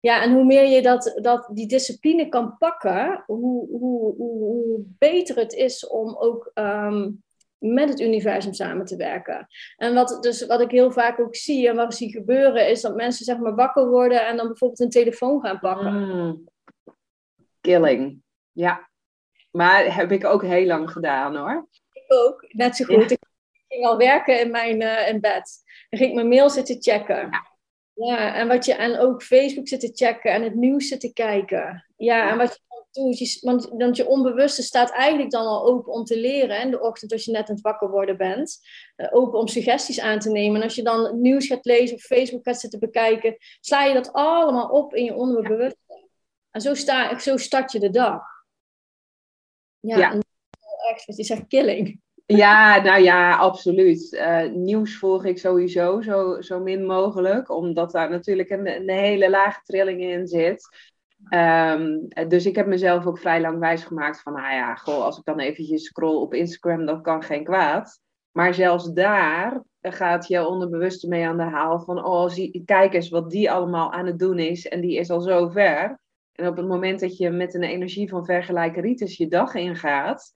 ja, 0.00 0.22
en 0.22 0.32
hoe 0.32 0.44
meer 0.44 0.66
je 0.66 0.82
dat, 0.82 1.18
dat, 1.22 1.50
die 1.52 1.68
discipline 1.68 2.28
kan 2.28 2.56
pakken, 2.58 3.22
hoe, 3.26 3.68
hoe, 3.68 4.14
hoe, 4.16 4.38
hoe 4.38 4.84
beter 4.98 5.36
het 5.36 5.52
is 5.52 5.86
om 5.86 6.16
ook 6.16 6.50
um, 6.54 7.24
met 7.72 7.88
het 7.88 8.00
universum 8.00 8.52
samen 8.52 8.84
te 8.84 8.96
werken. 8.96 9.46
En 9.76 9.94
wat, 9.94 10.22
dus, 10.22 10.46
wat 10.46 10.60
ik 10.60 10.70
heel 10.70 10.90
vaak 10.90 11.20
ook 11.20 11.36
zie 11.36 11.68
en 11.68 11.76
wat 11.76 11.92
ik 11.92 11.98
zie 11.98 12.10
gebeuren, 12.10 12.68
is 12.68 12.80
dat 12.80 12.94
mensen 12.94 13.24
zeg 13.24 13.38
maar 13.38 13.54
wakker 13.54 13.88
worden 13.88 14.26
en 14.26 14.36
dan 14.36 14.46
bijvoorbeeld 14.46 14.80
een 14.80 14.90
telefoon 14.90 15.40
gaan 15.40 15.58
pakken. 15.58 15.92
Mm. 15.92 16.48
Killing. 17.60 18.22
Ja. 18.52 18.90
Maar 19.50 19.94
heb 19.94 20.12
ik 20.12 20.24
ook 20.24 20.42
heel 20.42 20.66
lang 20.66 20.90
gedaan 20.90 21.36
hoor. 21.36 21.68
Ik 21.92 22.04
ook, 22.06 22.44
net 22.48 22.76
zo 22.76 22.84
goed. 22.84 23.10
Ik 23.10 23.18
ging 23.68 23.86
al 23.86 23.96
werken 23.96 24.40
in 24.40 24.50
mijn 24.50 24.80
uh, 24.80 25.08
in 25.08 25.20
bed. 25.20 25.62
Dan 25.88 25.98
ging 25.98 26.10
ik 26.10 26.16
mijn 26.16 26.28
mail 26.28 26.50
zitten 26.50 26.82
checken. 26.82 27.16
Ja. 27.16 27.54
Ja, 27.96 28.34
en, 28.34 28.48
wat 28.48 28.64
je, 28.64 28.74
en 28.74 28.98
ook 28.98 29.22
Facebook 29.22 29.68
zitten 29.68 29.90
checken 29.94 30.32
en 30.32 30.42
het 30.42 30.54
nieuws 30.54 30.88
zitten 30.88 31.12
kijken. 31.12 31.86
Ja, 31.96 32.30
en 32.30 32.36
wat 32.36 32.52
je 32.54 32.60
want, 33.40 33.68
want 33.68 33.96
je 33.96 34.06
onbewuste 34.06 34.62
staat 34.62 34.90
eigenlijk 34.90 35.30
dan 35.30 35.46
al 35.46 35.66
open 35.66 35.92
om 35.92 36.04
te 36.04 36.20
leren 36.20 36.60
in 36.60 36.70
de 36.70 36.80
ochtend 36.80 37.12
als 37.12 37.24
je 37.24 37.30
net 37.30 37.48
aan 37.48 37.54
het 37.54 37.64
wakker 37.64 37.90
worden 37.90 38.16
bent. 38.16 38.58
Uh, 38.96 39.08
open 39.10 39.38
om 39.38 39.48
suggesties 39.48 40.00
aan 40.00 40.18
te 40.18 40.30
nemen. 40.30 40.56
En 40.56 40.62
als 40.62 40.74
je 40.74 40.82
dan 40.82 41.20
nieuws 41.20 41.46
gaat 41.46 41.64
lezen 41.64 41.96
of 41.96 42.02
Facebook 42.02 42.44
gaat 42.44 42.60
zitten 42.60 42.80
bekijken, 42.80 43.36
sla 43.60 43.84
je 43.84 43.94
dat 43.94 44.12
allemaal 44.12 44.68
op 44.68 44.94
in 44.94 45.04
je 45.04 45.14
onderbewuste. 45.14 46.08
En 46.50 46.60
zo, 46.60 46.74
sta, 46.74 47.18
zo 47.18 47.36
start 47.36 47.72
je 47.72 47.78
de 47.78 47.90
dag. 47.90 48.22
Ja, 49.80 49.98
ja. 49.98 50.12
En 50.12 50.24
echt, 50.90 51.04
wat 51.06 51.16
je 51.16 51.24
zegt, 51.24 51.46
killing. 51.46 52.00
Ja, 52.26 52.82
nou 52.82 53.02
ja, 53.02 53.36
absoluut. 53.36 54.12
Uh, 54.12 54.48
nieuws 54.50 54.98
volg 54.98 55.24
ik 55.24 55.38
sowieso 55.38 56.00
zo, 56.00 56.40
zo 56.40 56.60
min 56.60 56.86
mogelijk, 56.86 57.50
omdat 57.50 57.92
daar 57.92 58.10
natuurlijk 58.10 58.50
een, 58.50 58.66
een 58.66 58.90
hele 58.90 59.30
lage 59.30 59.60
trilling 59.64 60.02
in 60.02 60.26
zit. 60.26 60.68
Um, 61.30 62.08
dus 62.28 62.46
ik 62.46 62.56
heb 62.56 62.66
mezelf 62.66 63.06
ook 63.06 63.18
vrij 63.18 63.40
lang 63.40 63.58
wijsgemaakt 63.58 64.20
van, 64.20 64.32
nou 64.32 64.54
ja, 64.54 64.74
goh, 64.74 65.04
als 65.04 65.18
ik 65.18 65.24
dan 65.24 65.38
eventjes 65.38 65.84
scroll 65.84 66.16
op 66.16 66.34
Instagram, 66.34 66.86
dat 66.86 67.00
kan 67.00 67.22
geen 67.22 67.44
kwaad. 67.44 68.00
Maar 68.32 68.54
zelfs 68.54 68.92
daar 68.92 69.62
gaat 69.80 70.28
je 70.28 70.46
onderbewuste 70.46 71.08
mee 71.08 71.26
aan 71.26 71.36
de 71.36 71.42
haal 71.42 71.80
van, 71.80 72.04
oh, 72.04 72.28
zie, 72.28 72.62
kijk 72.64 72.94
eens 72.94 73.08
wat 73.08 73.30
die 73.30 73.50
allemaal 73.50 73.92
aan 73.92 74.06
het 74.06 74.18
doen 74.18 74.38
is 74.38 74.68
en 74.68 74.80
die 74.80 74.98
is 74.98 75.10
al 75.10 75.20
zo 75.20 75.48
ver. 75.48 75.98
En 76.32 76.46
op 76.46 76.56
het 76.56 76.66
moment 76.66 77.00
dat 77.00 77.16
je 77.16 77.30
met 77.30 77.54
een 77.54 77.62
energie 77.62 78.08
van 78.08 78.24
vergelijkeritis 78.24 79.16
je 79.16 79.28
dag 79.28 79.54
ingaat, 79.54 80.34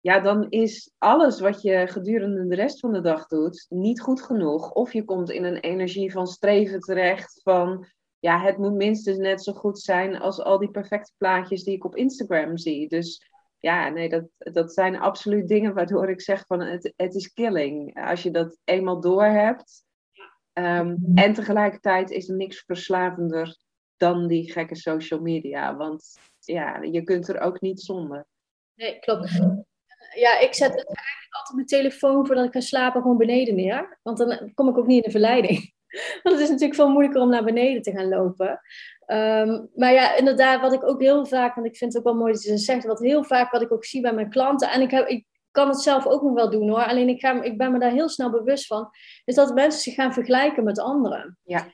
ja, 0.00 0.20
dan 0.20 0.46
is 0.48 0.92
alles 0.98 1.40
wat 1.40 1.62
je 1.62 1.86
gedurende 1.86 2.46
de 2.46 2.54
rest 2.54 2.80
van 2.80 2.92
de 2.92 3.00
dag 3.00 3.26
doet 3.26 3.66
niet 3.68 4.00
goed 4.00 4.22
genoeg. 4.22 4.70
Of 4.70 4.92
je 4.92 5.04
komt 5.04 5.30
in 5.30 5.44
een 5.44 5.60
energie 5.60 6.12
van 6.12 6.26
streven 6.26 6.80
terecht, 6.80 7.40
van 7.42 7.86
ja, 8.22 8.40
het 8.40 8.58
moet 8.58 8.74
minstens 8.74 9.16
net 9.16 9.42
zo 9.42 9.52
goed 9.52 9.80
zijn 9.80 10.20
als 10.20 10.40
al 10.40 10.58
die 10.58 10.70
perfecte 10.70 11.12
plaatjes 11.16 11.64
die 11.64 11.74
ik 11.74 11.84
op 11.84 11.96
Instagram 11.96 12.58
zie. 12.58 12.88
Dus 12.88 13.30
ja, 13.58 13.88
nee, 13.88 14.08
dat, 14.08 14.24
dat 14.38 14.72
zijn 14.72 14.98
absoluut 14.98 15.48
dingen 15.48 15.74
waardoor 15.74 16.10
ik 16.10 16.20
zeg 16.20 16.44
van 16.46 16.60
het, 16.60 16.92
het 16.96 17.14
is 17.14 17.32
killing. 17.32 18.04
Als 18.06 18.22
je 18.22 18.30
dat 18.30 18.58
eenmaal 18.64 19.00
doorhebt. 19.00 19.84
Um, 20.52 20.98
en 21.14 21.32
tegelijkertijd 21.32 22.10
is 22.10 22.28
er 22.28 22.36
niks 22.36 22.62
verslavender 22.66 23.56
dan 23.96 24.26
die 24.26 24.52
gekke 24.52 24.76
social 24.76 25.20
media. 25.20 25.76
Want 25.76 26.18
ja, 26.38 26.82
je 26.82 27.02
kunt 27.02 27.28
er 27.28 27.40
ook 27.40 27.60
niet 27.60 27.80
zonder. 27.80 28.26
Nee, 28.74 28.98
klopt. 28.98 29.30
Ja, 30.14 30.38
ik 30.38 30.54
zet 30.54 30.70
eigenlijk 30.70 31.34
altijd 31.34 31.54
mijn 31.54 31.66
telefoon 31.66 32.26
voordat 32.26 32.46
ik 32.46 32.52
ga 32.52 32.60
slapen 32.60 33.02
gewoon 33.02 33.16
beneden 33.16 33.54
neer. 33.54 33.98
Want 34.02 34.18
dan 34.18 34.54
kom 34.54 34.68
ik 34.68 34.78
ook 34.78 34.86
niet 34.86 34.96
in 34.96 35.02
de 35.02 35.10
verleiding. 35.10 35.72
Want 36.22 36.34
het 36.34 36.44
is 36.44 36.48
natuurlijk 36.48 36.74
veel 36.74 36.90
moeilijker 36.90 37.20
om 37.20 37.28
naar 37.28 37.44
beneden 37.44 37.82
te 37.82 37.90
gaan 37.90 38.08
lopen. 38.08 38.60
Um, 39.06 39.70
maar 39.74 39.92
ja, 39.92 40.16
inderdaad, 40.16 40.60
wat 40.60 40.72
ik 40.72 40.84
ook 40.84 41.00
heel 41.00 41.26
vaak, 41.26 41.54
want 41.54 41.66
ik 41.66 41.76
vind 41.76 41.92
het 41.92 42.02
ook 42.02 42.12
wel 42.12 42.20
mooi 42.20 42.32
dat 42.32 42.42
je 42.42 42.58
zegt, 42.58 42.84
wat 42.84 43.00
heel 43.00 43.24
vaak 43.24 43.50
wat 43.50 43.62
ik 43.62 43.72
ook 43.72 43.84
zie 43.84 44.00
bij 44.00 44.12
mijn 44.12 44.30
klanten, 44.30 44.70
en 44.70 44.80
ik, 44.80 44.90
heb, 44.90 45.08
ik 45.08 45.26
kan 45.50 45.68
het 45.68 45.80
zelf 45.80 46.06
ook 46.06 46.22
nog 46.22 46.34
wel 46.34 46.50
doen 46.50 46.68
hoor, 46.68 46.84
alleen 46.84 47.08
ik, 47.08 47.20
ga, 47.20 47.42
ik 47.42 47.58
ben 47.58 47.72
me 47.72 47.78
daar 47.78 47.90
heel 47.90 48.08
snel 48.08 48.30
bewust 48.30 48.66
van, 48.66 48.90
is 49.24 49.34
dat 49.34 49.54
mensen 49.54 49.80
zich 49.80 49.94
gaan 49.94 50.12
vergelijken 50.12 50.64
met 50.64 50.78
anderen. 50.80 51.38
Ja. 51.42 51.66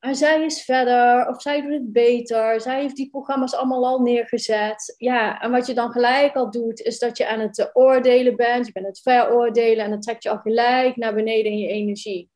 En 0.00 0.14
zij 0.14 0.44
is 0.44 0.64
verder, 0.64 1.28
of 1.28 1.42
zij 1.42 1.62
doet 1.62 1.72
het 1.72 1.92
beter, 1.92 2.60
zij 2.60 2.80
heeft 2.80 2.96
die 2.96 3.10
programma's 3.10 3.54
allemaal 3.54 3.86
al 3.86 4.00
neergezet. 4.00 4.94
Ja, 4.96 5.40
en 5.40 5.50
wat 5.50 5.66
je 5.66 5.74
dan 5.74 5.90
gelijk 5.90 6.34
al 6.36 6.50
doet, 6.50 6.80
is 6.80 6.98
dat 6.98 7.16
je 7.16 7.28
aan 7.28 7.40
het 7.40 7.70
oordelen 7.72 8.36
bent, 8.36 8.66
je 8.66 8.72
bent 8.72 8.86
het 8.86 9.00
veroordelen 9.00 9.84
en 9.84 9.90
dan 9.90 10.00
trekt 10.00 10.22
je 10.22 10.30
al 10.30 10.38
gelijk 10.38 10.96
naar 10.96 11.14
beneden 11.14 11.52
in 11.52 11.58
je 11.58 11.68
energie. 11.68 12.30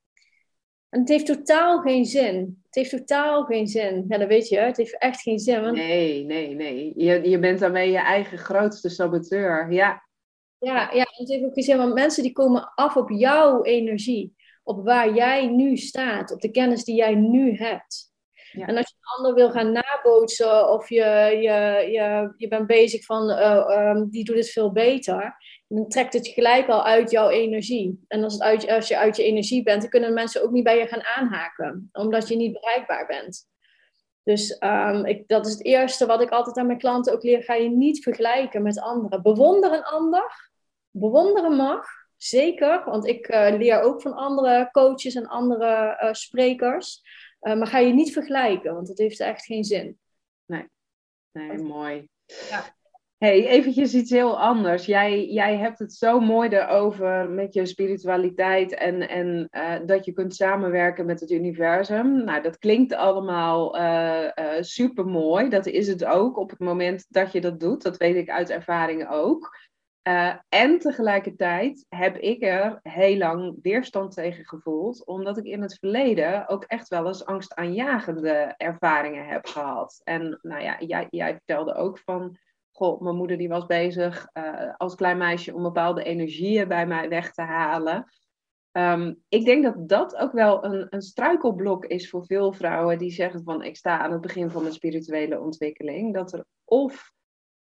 En 0.95 1.01
het 1.01 1.09
heeft 1.09 1.27
totaal 1.27 1.81
geen 1.81 2.05
zin. 2.05 2.63
Het 2.65 2.75
heeft 2.75 2.91
totaal 2.91 3.45
geen 3.45 3.67
zin. 3.67 4.05
Ja, 4.09 4.19
dat 4.19 4.29
weet 4.29 4.49
je, 4.49 4.59
het 4.59 4.77
heeft 4.77 4.99
echt 4.99 5.21
geen 5.21 5.39
zin. 5.39 5.61
Want... 5.61 5.77
Nee, 5.77 6.25
nee, 6.25 6.55
nee. 6.55 6.93
Je, 6.97 7.29
je 7.29 7.39
bent 7.39 7.59
daarmee 7.59 7.91
je 7.91 7.99
eigen 7.99 8.39
grootste 8.39 8.89
saboteur. 8.89 9.73
Ja. 9.73 10.03
Ja, 10.59 10.91
ja, 10.93 11.07
het 11.11 11.29
heeft 11.29 11.45
ook 11.45 11.55
geen 11.55 11.63
zin, 11.63 11.77
want 11.77 11.95
mensen 11.95 12.23
die 12.23 12.33
komen 12.33 12.73
af 12.75 12.97
op 12.97 13.11
jouw 13.11 13.63
energie. 13.63 14.35
Op 14.63 14.85
waar 14.85 15.15
jij 15.15 15.47
nu 15.47 15.77
staat, 15.77 16.33
op 16.33 16.41
de 16.41 16.51
kennis 16.51 16.85
die 16.85 16.97
jij 16.97 17.15
nu 17.15 17.57
hebt. 17.57 18.13
Ja. 18.53 18.67
En 18.67 18.77
als 18.77 18.89
je 18.89 18.95
een 18.95 19.25
ander 19.25 19.35
wil 19.35 19.51
gaan 19.51 19.73
nabootsen 19.73 20.71
of 20.71 20.89
je, 20.89 21.05
je, 21.41 21.91
je, 21.91 22.35
je 22.37 22.49
bent 22.49 22.67
bezig 22.67 23.05
van 23.05 23.31
uh, 23.31 23.93
um, 23.95 24.11
die 24.11 24.25
doet 24.25 24.37
het 24.37 24.51
veel 24.51 24.73
beter, 24.73 25.37
dan 25.75 25.89
trekt 25.89 26.13
het 26.13 26.29
gelijk 26.29 26.69
al 26.69 26.85
uit 26.85 27.11
jouw 27.11 27.29
energie. 27.29 28.05
En 28.09 28.25
als, 28.25 28.33
het 28.33 28.43
uit, 28.43 28.69
als 28.69 28.89
je 28.89 28.99
uit 28.99 29.17
je 29.17 29.23
energie 29.23 29.63
bent, 29.63 29.81
dan 29.81 29.91
kunnen 29.91 30.15
mensen 30.15 30.43
ook 30.43 30.51
niet 30.51 30.65
bij 30.65 30.79
je 30.79 30.87
gaan 30.87 31.05
aanhaken, 31.05 31.89
omdat 31.93 32.29
je 32.29 32.37
niet 32.37 32.53
bereikbaar 32.53 33.07
bent. 33.07 33.47
Dus 34.23 34.57
um, 34.61 35.05
ik, 35.05 35.29
dat 35.29 35.47
is 35.47 35.53
het 35.53 35.65
eerste 35.65 36.07
wat 36.07 36.21
ik 36.21 36.31
altijd 36.31 36.57
aan 36.57 36.67
mijn 36.67 36.79
klanten 36.79 37.13
ook 37.13 37.23
leer. 37.23 37.43
Ga 37.43 37.55
je 37.55 37.69
niet 37.69 38.03
vergelijken 38.03 38.63
met 38.63 38.81
anderen. 38.81 39.23
Bewonder 39.23 39.73
een 39.73 39.85
ander. 39.85 40.51
Bewonderen 40.91 41.57
mag, 41.57 41.87
zeker. 42.17 42.85
Want 42.85 43.07
ik 43.07 43.29
uh, 43.29 43.57
leer 43.59 43.81
ook 43.81 44.03
van 44.03 44.13
andere 44.13 44.69
coaches 44.73 45.15
en 45.15 45.27
andere 45.27 46.01
uh, 46.03 46.13
sprekers. 46.13 47.03
Uh, 47.41 47.57
maar 47.57 47.67
ga 47.67 47.79
je 47.79 47.93
niet 47.93 48.13
vergelijken, 48.13 48.75
want 48.75 48.87
dat 48.87 48.99
heeft 48.99 49.21
echt 49.21 49.45
geen 49.45 49.65
zin. 49.65 49.99
Nee, 50.47 50.69
nee 51.33 51.59
mooi. 51.59 52.09
Ja 52.51 52.75
hey, 53.19 53.47
eventjes 53.47 53.95
iets 53.95 54.11
heel 54.11 54.41
anders. 54.41 54.87
Jij, 54.87 55.27
jij 55.27 55.57
hebt 55.57 55.79
het 55.79 55.93
zo 55.93 56.21
mooi 56.21 56.49
erover 56.49 57.31
met 57.31 57.55
je 57.55 57.67
spiritualiteit 57.67 58.75
en, 58.75 59.09
en 59.09 59.49
uh, 59.53 59.75
dat 59.87 60.05
je 60.05 60.13
kunt 60.13 60.35
samenwerken 60.35 61.07
met 61.07 61.21
het 61.21 61.31
universum. 61.31 62.25
Nou, 62.25 62.43
dat 62.43 62.59
klinkt 62.59 62.95
allemaal 62.95 63.79
uh, 63.79 64.23
uh, 64.23 64.53
super 64.61 65.07
mooi. 65.07 65.49
Dat 65.49 65.67
is 65.67 65.89
het 65.89 66.05
ook 66.05 66.37
op 66.37 66.51
het 66.51 66.59
moment 66.59 67.07
dat 67.09 67.33
je 67.33 67.41
dat 67.41 67.61
doet. 67.61 67.83
Dat 67.83 67.97
weet 67.97 68.17
ik 68.17 68.31
uit 68.31 68.51
ervaring 68.51 69.09
ook. 69.09 69.63
en 70.49 70.79
tegelijkertijd 70.79 71.87
heb 71.89 72.17
ik 72.17 72.43
er 72.43 72.79
heel 72.83 73.17
lang 73.17 73.59
weerstand 73.63 74.15
tegen 74.15 74.45
gevoeld, 74.45 75.07
omdat 75.07 75.39
ik 75.39 75.45
in 75.45 75.63
het 75.63 75.79
verleden 75.79 76.49
ook 76.49 76.65
echt 76.65 76.89
wel 76.89 77.07
eens 77.07 77.25
angstaanjagende 77.25 78.55
ervaringen 78.57 79.27
heb 79.27 79.47
gehad. 79.47 80.01
En 80.05 80.39
nou 80.43 80.63
ja, 80.63 80.77
jij, 80.81 81.07
jij 81.11 81.33
vertelde 81.33 81.75
ook 81.75 81.99
van 81.99 82.39
goh, 82.77 83.01
mijn 83.01 83.17
moeder 83.17 83.37
die 83.37 83.49
was 83.49 83.67
bezig 83.67 84.29
uh, 84.33 84.75
als 84.77 84.95
klein 84.95 85.19
meisje 85.19 85.55
om 85.55 85.63
bepaalde 85.63 86.03
energieën 86.03 86.69
bij 86.69 86.87
mij 86.87 87.09
weg 87.09 87.33
te 87.33 87.43
halen. 87.43 88.13
Um, 88.73 89.23
ik 89.29 89.45
denk 89.45 89.65
dat 89.65 89.89
dat 89.89 90.17
ook 90.17 90.33
wel 90.33 90.65
een, 90.65 90.87
een 90.91 91.03
struikelblok 91.03 91.85
is 91.87 92.11
voor 92.11 92.27
veel 92.27 92.53
vrouwen 92.53 92.99
die 92.99 93.11
zeggen 93.11 93.43
van 93.43 93.63
ik 93.63 93.77
sta 93.77 93.99
aan 93.99 94.13
het 94.13 94.21
begin 94.21 94.51
van 94.51 94.63
mijn 94.63 94.75
spirituele 94.75 95.41
ontwikkeling. 95.41 96.15
Dat 96.15 96.33
er 96.33 96.45
of 96.65 97.13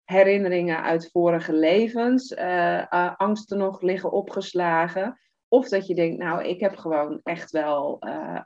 herinneringen 0.04 0.82
uit 0.82 1.10
vorige 1.10 1.52
levens, 1.52 2.32
uh, 2.32 3.16
angsten 3.16 3.58
nog 3.58 3.80
liggen 3.80 4.12
opgeslagen. 4.12 5.20
Of 5.48 5.68
dat 5.68 5.86
je 5.86 5.94
denkt, 5.94 6.18
nou, 6.18 6.44
ik 6.44 6.60
heb 6.60 6.76
gewoon 6.76 7.20
echt 7.22 7.50
wel 7.50 7.96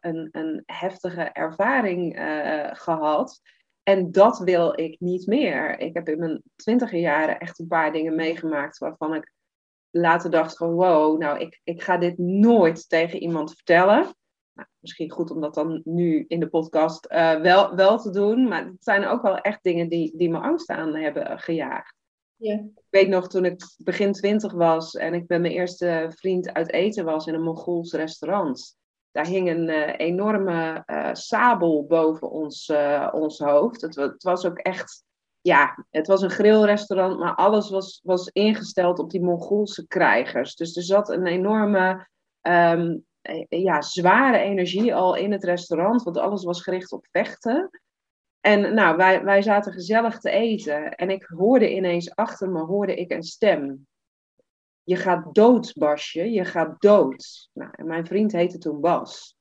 een, 0.00 0.28
een 0.32 0.62
heftige 0.66 1.22
ervaring 1.22 2.16
gehad. 2.72 3.40
En 3.82 4.12
dat 4.12 4.38
wil 4.38 4.80
ik 4.80 5.00
niet 5.00 5.26
meer. 5.26 5.78
Ik 5.78 5.94
heb 5.94 6.08
in 6.08 6.18
mijn 6.18 6.42
twintiger 6.56 6.98
jaren 6.98 7.40
echt 7.40 7.58
een 7.58 7.66
paar 7.66 7.92
dingen 7.92 8.14
meegemaakt 8.14 8.78
waarvan 8.78 9.14
ik 9.14 9.32
later 9.90 10.30
dacht 10.30 10.56
van 10.56 10.72
wow, 10.72 11.18
nou 11.18 11.38
ik, 11.38 11.60
ik 11.64 11.82
ga 11.82 11.96
dit 11.96 12.18
nooit 12.18 12.88
tegen 12.88 13.18
iemand 13.18 13.54
vertellen. 13.54 14.14
Nou, 14.52 14.68
misschien 14.78 15.10
goed 15.10 15.30
om 15.30 15.40
dat 15.40 15.54
dan 15.54 15.80
nu 15.84 16.24
in 16.28 16.40
de 16.40 16.48
podcast 16.48 17.12
uh, 17.12 17.40
wel, 17.40 17.74
wel 17.74 17.98
te 17.98 18.10
doen. 18.10 18.48
Maar 18.48 18.64
het 18.64 18.84
zijn 18.84 19.06
ook 19.06 19.22
wel 19.22 19.38
echt 19.38 19.62
dingen 19.62 19.88
die, 19.88 20.16
die 20.16 20.30
me 20.30 20.38
angst 20.38 20.68
aan 20.68 20.94
hebben 20.94 21.38
gejaagd. 21.38 21.94
Ja. 22.36 22.54
Ik 22.54 22.82
weet 22.90 23.08
nog 23.08 23.28
toen 23.28 23.44
ik 23.44 23.62
begin 23.76 24.12
twintig 24.12 24.52
was 24.52 24.94
en 24.94 25.14
ik 25.14 25.28
met 25.28 25.40
mijn 25.40 25.52
eerste 25.52 26.12
vriend 26.14 26.52
uit 26.52 26.72
eten 26.72 27.04
was 27.04 27.26
in 27.26 27.34
een 27.34 27.42
Mongools 27.42 27.92
restaurant. 27.92 28.78
Daar 29.12 29.26
hing 29.26 29.48
een 29.48 29.68
uh, 29.68 29.94
enorme 29.96 30.82
uh, 30.86 31.08
sabel 31.12 31.86
boven 31.86 32.30
ons, 32.30 32.68
uh, 32.68 33.08
ons 33.12 33.38
hoofd. 33.38 33.80
Het, 33.80 33.94
het, 33.94 34.22
was 34.22 34.46
ook 34.46 34.58
echt, 34.58 35.04
ja, 35.40 35.86
het 35.90 36.06
was 36.06 36.22
een 36.22 36.30
grillrestaurant, 36.30 37.18
maar 37.18 37.34
alles 37.34 37.70
was, 37.70 38.00
was 38.02 38.28
ingesteld 38.28 38.98
op 38.98 39.10
die 39.10 39.22
Mongoolse 39.22 39.86
krijgers. 39.86 40.54
Dus 40.54 40.76
er 40.76 40.82
zat 40.82 41.08
een 41.08 41.26
enorme, 41.26 42.08
um, 42.42 43.04
ja, 43.48 43.80
zware 43.82 44.38
energie 44.38 44.94
al 44.94 45.14
in 45.14 45.32
het 45.32 45.44
restaurant, 45.44 46.02
want 46.02 46.16
alles 46.16 46.44
was 46.44 46.62
gericht 46.62 46.92
op 46.92 47.06
vechten. 47.10 47.70
En 48.40 48.74
nou, 48.74 48.96
wij, 48.96 49.24
wij 49.24 49.42
zaten 49.42 49.72
gezellig 49.72 50.18
te 50.18 50.30
eten 50.30 50.94
en 50.94 51.10
ik 51.10 51.24
hoorde 51.36 51.74
ineens 51.74 52.14
achter 52.14 52.50
me, 52.50 52.60
hoorde 52.60 52.94
ik 52.94 53.10
een 53.10 53.22
stem 53.22 53.86
je 54.84 54.96
gaat 54.96 55.34
dood, 55.34 55.72
Basje, 55.76 56.30
je 56.30 56.44
gaat 56.44 56.80
dood. 56.80 57.48
Nou, 57.52 57.70
en 57.72 57.86
mijn 57.86 58.06
vriend 58.06 58.32
heette 58.32 58.58
toen 58.58 58.80
Bas. 58.80 59.36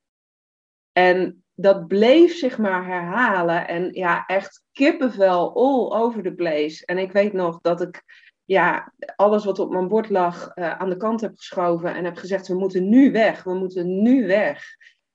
En 0.91 1.43
dat 1.53 1.87
bleef 1.87 2.37
zich 2.37 2.57
maar 2.57 2.85
herhalen. 2.85 3.67
En 3.67 3.93
ja, 3.93 4.25
echt 4.25 4.63
kippenvel 4.71 5.55
all 5.55 6.01
over 6.01 6.23
the 6.23 6.33
place. 6.33 6.85
En 6.85 6.97
ik 6.97 7.11
weet 7.11 7.33
nog 7.33 7.61
dat 7.61 7.81
ik 7.81 8.03
ja, 8.45 8.93
alles 9.15 9.45
wat 9.45 9.59
op 9.59 9.71
mijn 9.71 9.87
bord 9.87 10.09
lag 10.09 10.51
uh, 10.55 10.79
aan 10.79 10.89
de 10.89 10.97
kant 10.97 11.21
heb 11.21 11.35
geschoven. 11.35 11.95
En 11.95 12.05
heb 12.05 12.17
gezegd, 12.17 12.47
we 12.47 12.57
moeten 12.57 12.89
nu 12.89 13.11
weg, 13.11 13.43
we 13.43 13.53
moeten 13.53 14.01
nu 14.01 14.27
weg. 14.27 14.63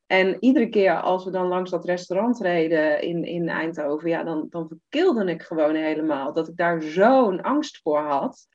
En 0.07 0.37
iedere 0.41 0.69
keer 0.69 1.01
als 1.01 1.25
we 1.25 1.31
dan 1.31 1.47
langs 1.47 1.71
dat 1.71 1.85
restaurant 1.85 2.41
reden 2.41 3.03
in, 3.03 3.25
in 3.25 3.49
Eindhoven, 3.49 4.09
ja, 4.09 4.23
dan, 4.23 4.47
dan 4.51 4.69
verkilde 4.69 5.25
ik 5.25 5.43
gewoon 5.43 5.75
helemaal. 5.75 6.33
Dat 6.33 6.49
ik 6.49 6.57
daar 6.57 6.83
zo'n 6.83 7.41
angst 7.41 7.81
voor 7.83 7.99
had. 7.99 8.47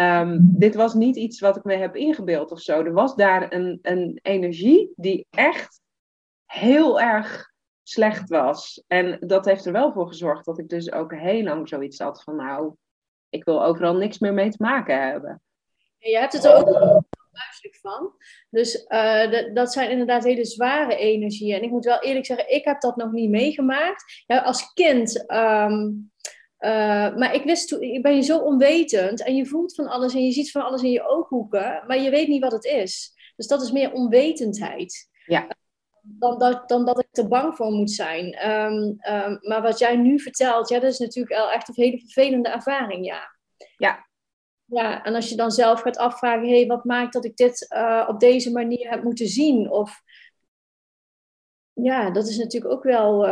Um, 0.00 0.38
dit 0.58 0.74
was 0.74 0.94
niet 0.94 1.16
iets 1.16 1.40
wat 1.40 1.56
ik 1.56 1.64
me 1.64 1.74
heb 1.74 1.96
ingebeeld 1.96 2.50
of 2.50 2.60
zo. 2.60 2.84
Er 2.84 2.92
was 2.92 3.14
daar 3.14 3.52
een, 3.52 3.78
een 3.82 4.18
energie 4.22 4.92
die 4.96 5.26
echt 5.30 5.80
heel 6.44 7.00
erg 7.00 7.52
slecht 7.82 8.28
was. 8.28 8.84
En 8.86 9.18
dat 9.20 9.44
heeft 9.44 9.64
er 9.64 9.72
wel 9.72 9.92
voor 9.92 10.08
gezorgd 10.08 10.44
dat 10.44 10.58
ik 10.58 10.68
dus 10.68 10.92
ook 10.92 11.14
heel 11.14 11.42
lang 11.42 11.68
zoiets 11.68 11.98
had 11.98 12.22
van 12.22 12.36
nou, 12.36 12.74
ik 13.28 13.44
wil 13.44 13.64
overal 13.64 13.96
niks 13.96 14.18
meer 14.18 14.34
mee 14.34 14.50
te 14.50 14.62
maken 14.62 15.02
hebben. 15.02 15.42
Je 15.98 16.18
hebt 16.18 16.32
het 16.32 16.44
er 16.44 16.54
ook 16.54 17.02
huiselijk 17.32 17.76
van. 17.80 18.12
Dus 18.50 18.84
uh, 18.88 19.54
dat 19.54 19.72
zijn 19.72 19.90
inderdaad 19.90 20.24
hele 20.24 20.44
zware 20.44 20.96
energieën. 20.96 21.56
En 21.56 21.62
ik 21.62 21.70
moet 21.70 21.84
wel 21.84 22.00
eerlijk 22.00 22.26
zeggen, 22.26 22.50
ik 22.50 22.64
heb 22.64 22.80
dat 22.80 22.96
nog 22.96 23.12
niet 23.12 23.30
meegemaakt. 23.30 24.22
Ja, 24.26 24.38
als 24.38 24.72
kind 24.72 25.32
um, 25.32 26.12
uh, 26.60 27.16
maar 27.16 27.34
ik 27.34 27.44
wist 27.44 27.68
toen, 27.68 27.80
ik 27.80 28.02
ben 28.02 28.14
je 28.14 28.22
zo 28.22 28.38
onwetend 28.38 29.22
en 29.22 29.36
je 29.36 29.46
voelt 29.46 29.74
van 29.74 29.86
alles 29.86 30.14
en 30.14 30.24
je 30.24 30.32
ziet 30.32 30.50
van 30.50 30.62
alles 30.62 30.82
in 30.82 30.90
je 30.90 31.08
ooghoeken, 31.08 31.84
maar 31.86 31.98
je 31.98 32.10
weet 32.10 32.28
niet 32.28 32.42
wat 32.42 32.52
het 32.52 32.64
is. 32.64 33.14
Dus 33.36 33.46
dat 33.46 33.62
is 33.62 33.70
meer 33.70 33.92
onwetendheid. 33.92 35.08
Ja. 35.26 35.46
Dan 36.02 36.38
dat, 36.38 36.68
dan 36.68 36.84
dat 36.84 36.98
ik 36.98 37.08
er 37.10 37.28
bang 37.28 37.54
voor 37.54 37.70
moet 37.70 37.90
zijn. 37.90 38.50
Um, 38.50 38.96
um, 39.08 39.38
maar 39.40 39.62
wat 39.62 39.78
jij 39.78 39.96
nu 39.96 40.20
vertelt, 40.20 40.68
ja, 40.68 40.78
dat 40.78 40.92
is 40.92 40.98
natuurlijk 40.98 41.34
wel 41.34 41.50
echt 41.50 41.68
een 41.68 41.74
hele 41.76 41.98
vervelende 41.98 42.48
ervaring, 42.48 43.06
ja. 43.06 43.36
Ja. 43.76 44.06
Ja, 44.64 45.04
en 45.04 45.14
als 45.14 45.28
je 45.28 45.36
dan 45.36 45.50
zelf 45.50 45.80
gaat 45.80 45.96
afvragen, 45.96 46.48
hé, 46.48 46.56
hey, 46.56 46.66
wat 46.66 46.84
maakt 46.84 47.12
dat 47.12 47.24
ik 47.24 47.36
dit 47.36 47.66
uh, 47.74 48.06
op 48.08 48.20
deze 48.20 48.52
manier 48.52 48.90
heb 48.90 49.02
moeten 49.02 49.26
zien? 49.26 49.70
Of 49.70 50.00
ja, 51.72 52.10
dat 52.10 52.28
is 52.28 52.38
natuurlijk 52.38 52.72
ook 52.72 52.82
wel 52.82 53.26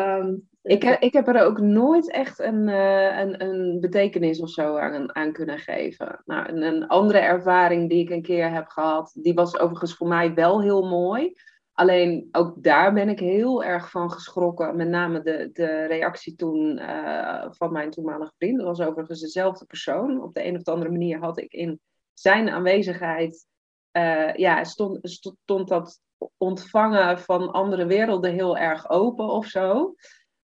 Ik 0.64 0.82
heb, 0.82 1.00
ik 1.00 1.12
heb 1.12 1.28
er 1.28 1.44
ook 1.44 1.60
nooit 1.60 2.10
echt 2.10 2.38
een, 2.38 2.68
uh, 2.68 3.18
een, 3.18 3.42
een 3.42 3.80
betekenis 3.80 4.40
of 4.40 4.50
zo 4.50 4.76
aan, 4.76 5.32
kunnen 5.32 5.58
geven. 5.58 6.22
Nou, 6.24 6.48
een, 6.48 6.62
een, 6.62 6.86
andere 6.88 7.18
ervaring 7.18 7.88
die 7.88 8.00
ik 8.00 8.10
een 8.10 8.22
keer 8.22 8.50
heb 8.50 8.68
gehad, 8.68 9.10
die 9.22 9.34
was 9.34 9.58
overigens 9.58 9.94
voor 9.94 10.08
mij 10.08 10.34
wel 10.34 10.62
heel 10.62 10.88
mooi. 10.88 11.34
Alleen 11.72 12.28
ook 12.32 12.62
daar 12.62 12.92
ben 12.92 13.08
ik 13.08 13.18
heel 13.18 13.64
erg 13.64 13.90
van 13.90 14.10
geschrokken. 14.10 14.76
Met 14.76 14.88
name 14.88 15.22
de, 15.22 15.50
de 15.52 15.86
reactie 15.86 16.34
toen 16.34 16.78
uh, 16.78 17.44
van 17.50 17.72
mijn 17.72 17.90
toenmalige 17.90 18.32
vriend. 18.36 18.58
Dat 18.58 18.66
was 18.66 18.80
overigens 18.86 19.20
dezelfde 19.20 19.64
persoon. 19.64 20.22
Op 20.22 20.34
de 20.34 20.44
een 20.44 20.56
of 20.56 20.64
andere 20.64 20.90
manier 20.90 21.18
had 21.18 21.38
ik 21.38 21.52
in 21.52 21.80
zijn 22.12 22.48
aanwezigheid. 22.48 23.46
Uh, 23.92 24.34
ja, 24.34 24.64
stond, 24.64 24.98
stond 25.02 25.68
dat 25.68 26.00
ontvangen 26.36 27.18
van 27.18 27.52
andere 27.52 27.86
werelden 27.86 28.32
heel 28.32 28.56
erg 28.56 28.90
open 28.90 29.28
of 29.28 29.46
zo. 29.46 29.94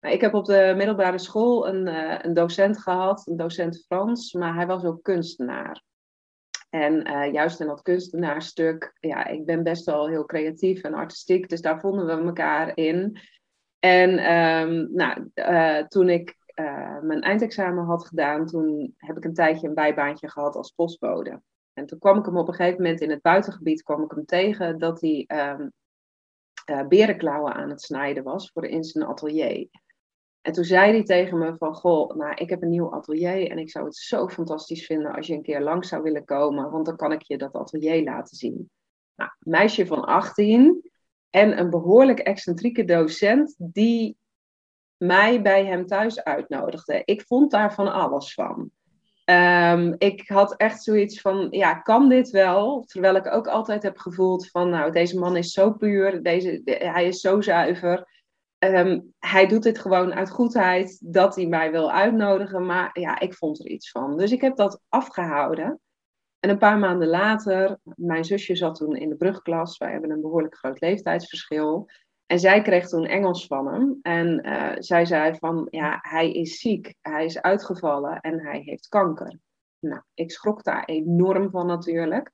Ik 0.04 0.20
heb 0.20 0.34
op 0.34 0.44
de 0.44 0.74
middelbare 0.76 1.18
school 1.18 1.68
een, 1.68 1.86
uh, 1.86 2.18
een 2.18 2.34
docent 2.34 2.78
gehad, 2.78 3.26
een 3.26 3.36
docent 3.36 3.84
Frans, 3.86 4.32
maar 4.32 4.54
hij 4.54 4.66
was 4.66 4.84
ook 4.84 5.02
kunstenaar. 5.02 5.82
En 6.70 7.10
uh, 7.10 7.32
juist 7.32 7.60
in 7.60 7.66
dat 7.66 7.82
kunstenaarstuk, 7.82 8.96
ja, 9.00 9.26
ik 9.26 9.44
ben 9.44 9.62
best 9.62 9.84
wel 9.84 10.08
heel 10.08 10.24
creatief 10.24 10.82
en 10.82 10.94
artistiek, 10.94 11.48
dus 11.48 11.60
daar 11.60 11.80
vonden 11.80 12.06
we 12.06 12.26
elkaar 12.26 12.76
in. 12.76 13.18
En 13.78 14.32
um, 14.32 14.88
nou, 14.92 15.30
uh, 15.34 15.78
toen 15.78 16.08
ik 16.08 16.36
mijn 17.00 17.20
eindexamen 17.20 17.84
had 17.84 18.06
gedaan, 18.06 18.46
toen 18.46 18.94
heb 18.96 19.16
ik 19.16 19.24
een 19.24 19.34
tijdje 19.34 19.68
een 19.68 19.74
bijbaantje 19.74 20.30
gehad 20.30 20.56
als 20.56 20.70
postbode. 20.70 21.42
En 21.72 21.86
toen 21.86 21.98
kwam 21.98 22.18
ik 22.18 22.24
hem 22.24 22.36
op 22.36 22.48
een 22.48 22.54
gegeven 22.54 22.82
moment 22.82 23.00
in 23.00 23.10
het 23.10 23.22
buitengebied 23.22 23.82
kwam 23.82 24.02
ik 24.02 24.10
hem 24.10 24.24
tegen 24.24 24.78
dat 24.78 25.00
hij 25.00 25.28
um, 25.54 25.72
berenklauwen 26.88 27.54
aan 27.54 27.70
het 27.70 27.82
snijden 27.82 28.22
was 28.22 28.50
voor 28.52 28.64
in 28.64 28.84
zijn 28.84 29.04
atelier. 29.04 29.68
En 30.44 30.52
toen 30.52 30.64
zei 30.64 30.90
hij 30.90 31.02
tegen 31.02 31.38
me 31.38 31.56
van, 31.56 31.74
goh, 31.74 32.16
nou, 32.16 32.34
ik 32.34 32.50
heb 32.50 32.62
een 32.62 32.68
nieuw 32.68 32.92
atelier 32.92 33.50
en 33.50 33.58
ik 33.58 33.70
zou 33.70 33.84
het 33.84 33.96
zo 33.96 34.28
fantastisch 34.28 34.86
vinden 34.86 35.14
als 35.14 35.26
je 35.26 35.34
een 35.34 35.42
keer 35.42 35.60
langs 35.60 35.88
zou 35.88 36.02
willen 36.02 36.24
komen, 36.24 36.70
want 36.70 36.86
dan 36.86 36.96
kan 36.96 37.12
ik 37.12 37.22
je 37.22 37.38
dat 37.38 37.52
atelier 37.52 38.02
laten 38.02 38.36
zien. 38.36 38.70
Nou, 39.14 39.30
meisje 39.38 39.86
van 39.86 40.04
18 40.04 40.90
en 41.30 41.58
een 41.58 41.70
behoorlijk 41.70 42.18
excentrieke 42.18 42.84
docent 42.84 43.54
die 43.58 44.16
mij 44.96 45.42
bij 45.42 45.64
hem 45.66 45.86
thuis 45.86 46.24
uitnodigde. 46.24 47.02
Ik 47.04 47.22
vond 47.26 47.50
daar 47.50 47.74
van 47.74 47.92
alles 47.92 48.34
van. 48.34 48.70
Um, 49.24 49.94
ik 49.98 50.28
had 50.28 50.56
echt 50.56 50.82
zoiets 50.82 51.20
van, 51.20 51.46
ja, 51.50 51.74
kan 51.74 52.08
dit 52.08 52.30
wel? 52.30 52.84
Terwijl 52.84 53.16
ik 53.16 53.32
ook 53.32 53.46
altijd 53.46 53.82
heb 53.82 53.98
gevoeld 53.98 54.50
van, 54.50 54.70
nou, 54.70 54.92
deze 54.92 55.18
man 55.18 55.36
is 55.36 55.52
zo 55.52 55.72
puur, 55.72 56.22
deze, 56.22 56.60
hij 56.64 57.06
is 57.06 57.20
zo 57.20 57.40
zuiver. 57.40 58.22
Um, 58.64 59.14
hij 59.18 59.46
doet 59.46 59.62
dit 59.62 59.78
gewoon 59.78 60.14
uit 60.14 60.30
goedheid 60.30 60.98
dat 61.12 61.36
hij 61.36 61.46
mij 61.46 61.70
wil 61.70 61.92
uitnodigen. 61.92 62.66
Maar 62.66 62.90
ja, 63.00 63.20
ik 63.20 63.34
vond 63.34 63.58
er 63.58 63.66
iets 63.66 63.90
van. 63.90 64.16
Dus 64.16 64.32
ik 64.32 64.40
heb 64.40 64.56
dat 64.56 64.80
afgehouden. 64.88 65.80
En 66.40 66.50
een 66.50 66.58
paar 66.58 66.78
maanden 66.78 67.08
later, 67.08 67.78
mijn 67.82 68.24
zusje 68.24 68.56
zat 68.56 68.74
toen 68.74 68.96
in 68.96 69.08
de 69.08 69.16
brugklas. 69.16 69.78
Wij 69.78 69.92
hebben 69.92 70.10
een 70.10 70.20
behoorlijk 70.20 70.56
groot 70.56 70.80
leeftijdsverschil. 70.80 71.88
En 72.26 72.38
zij 72.38 72.62
kreeg 72.62 72.88
toen 72.88 73.06
Engels 73.06 73.46
van 73.46 73.72
hem. 73.72 73.98
En 74.02 74.46
uh, 74.46 74.72
zij 74.78 75.04
zei 75.04 75.36
van, 75.38 75.66
ja, 75.70 75.98
hij 76.02 76.32
is 76.32 76.58
ziek. 76.58 76.94
Hij 77.00 77.24
is 77.24 77.40
uitgevallen 77.40 78.20
en 78.20 78.40
hij 78.40 78.60
heeft 78.64 78.88
kanker. 78.88 79.38
Nou, 79.78 80.02
ik 80.14 80.30
schrok 80.30 80.64
daar 80.64 80.84
enorm 80.84 81.50
van 81.50 81.66
natuurlijk. 81.66 82.32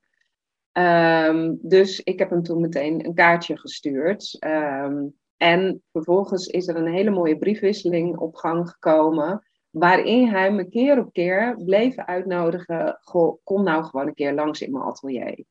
Um, 0.73 1.59
dus 1.61 1.99
ik 1.99 2.19
heb 2.19 2.29
hem 2.29 2.43
toen 2.43 2.61
meteen 2.61 3.05
een 3.05 3.13
kaartje 3.13 3.57
gestuurd. 3.57 4.37
Um, 4.45 5.19
en 5.41 5.83
vervolgens 5.91 6.47
is 6.47 6.67
er 6.67 6.75
een 6.75 6.93
hele 6.93 7.09
mooie 7.09 7.37
briefwisseling 7.37 8.17
op 8.17 8.35
gang 8.35 8.69
gekomen. 8.69 9.47
Waarin 9.69 10.27
hij 10.27 10.51
me 10.51 10.69
keer 10.69 10.99
op 10.99 11.13
keer 11.13 11.55
bleef 11.65 11.95
uitnodigen. 11.95 12.99
Kom 13.43 13.63
nou 13.63 13.83
gewoon 13.83 14.07
een 14.07 14.13
keer 14.13 14.33
langs 14.33 14.61
in 14.61 14.71
mijn 14.71 14.83
atelier. 14.83 15.43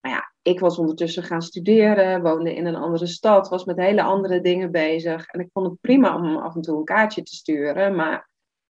Maar 0.00 0.12
ja, 0.12 0.32
ik 0.42 0.60
was 0.60 0.78
ondertussen 0.78 1.22
gaan 1.22 1.42
studeren, 1.42 2.22
woonde 2.22 2.54
in 2.54 2.66
een 2.66 2.74
andere 2.74 3.06
stad, 3.06 3.48
was 3.48 3.64
met 3.64 3.76
hele 3.76 4.02
andere 4.02 4.40
dingen 4.40 4.70
bezig. 4.70 5.26
En 5.26 5.40
ik 5.40 5.48
vond 5.52 5.66
het 5.66 5.80
prima 5.80 6.16
om 6.16 6.36
af 6.36 6.54
en 6.54 6.60
toe 6.60 6.78
een 6.78 6.84
kaartje 6.84 7.22
te 7.22 7.34
sturen. 7.34 7.94
Maar 7.94 8.30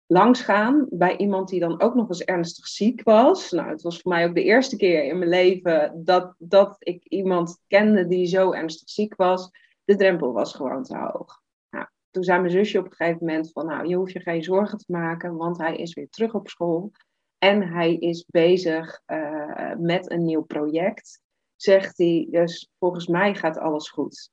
langsgaan 0.05 0.88
bij 0.89 1.17
iemand 1.17 1.49
die 1.49 1.60
dan 1.60 1.82
ook 1.82 1.95
nog 1.95 2.10
eens 2.10 2.23
ernstig 2.23 2.67
ziek 2.67 3.03
was. 3.03 3.51
Nou, 3.51 3.69
het 3.69 3.82
was 3.82 4.01
voor 4.01 4.12
mij 4.12 4.27
ook 4.27 4.36
de 4.36 4.43
eerste 4.43 4.75
keer 4.75 5.03
in 5.03 5.17
mijn 5.17 5.29
leven 5.29 6.01
dat, 6.03 6.36
dat 6.38 6.75
ik 6.79 7.03
iemand 7.03 7.60
kende 7.67 8.08
die 8.08 8.25
zo 8.25 8.51
ernstig 8.51 8.89
ziek 8.89 9.15
was 9.15 9.49
de 9.89 9.95
drempel 9.95 10.34
was 10.34 10.54
gewoon 10.54 10.84
te 10.84 10.97
hoog. 10.97 11.41
Nou, 11.69 11.88
toen 12.12 12.23
zei 12.23 12.39
mijn 12.39 12.52
zusje 12.52 12.80
op 12.80 12.86
een 12.86 12.91
gegeven 12.91 13.25
moment 13.25 13.52
van, 13.52 13.65
nou, 13.65 13.88
je 13.88 13.95
hoeft 13.95 14.12
je 14.12 14.19
geen 14.19 14.43
zorgen 14.43 14.78
te 14.78 14.91
maken, 14.91 15.36
want 15.36 15.58
hij 15.58 15.75
is 15.75 15.93
weer 15.93 16.10
terug 16.10 16.34
op 16.34 16.47
school. 16.47 16.91
En 17.38 17.62
hij 17.62 17.95
is 17.95 18.25
bezig 18.25 19.02
uh, 19.08 19.75
met 19.75 20.12
een 20.12 20.25
nieuw 20.25 20.41
project, 20.41 21.21
zegt 21.56 21.97
hij. 21.97 22.28
Dus 22.30 22.69
volgens 22.80 23.08
mij 23.08 23.36
gaat 23.36 23.58
alles 23.58 23.89
goed. 23.89 24.32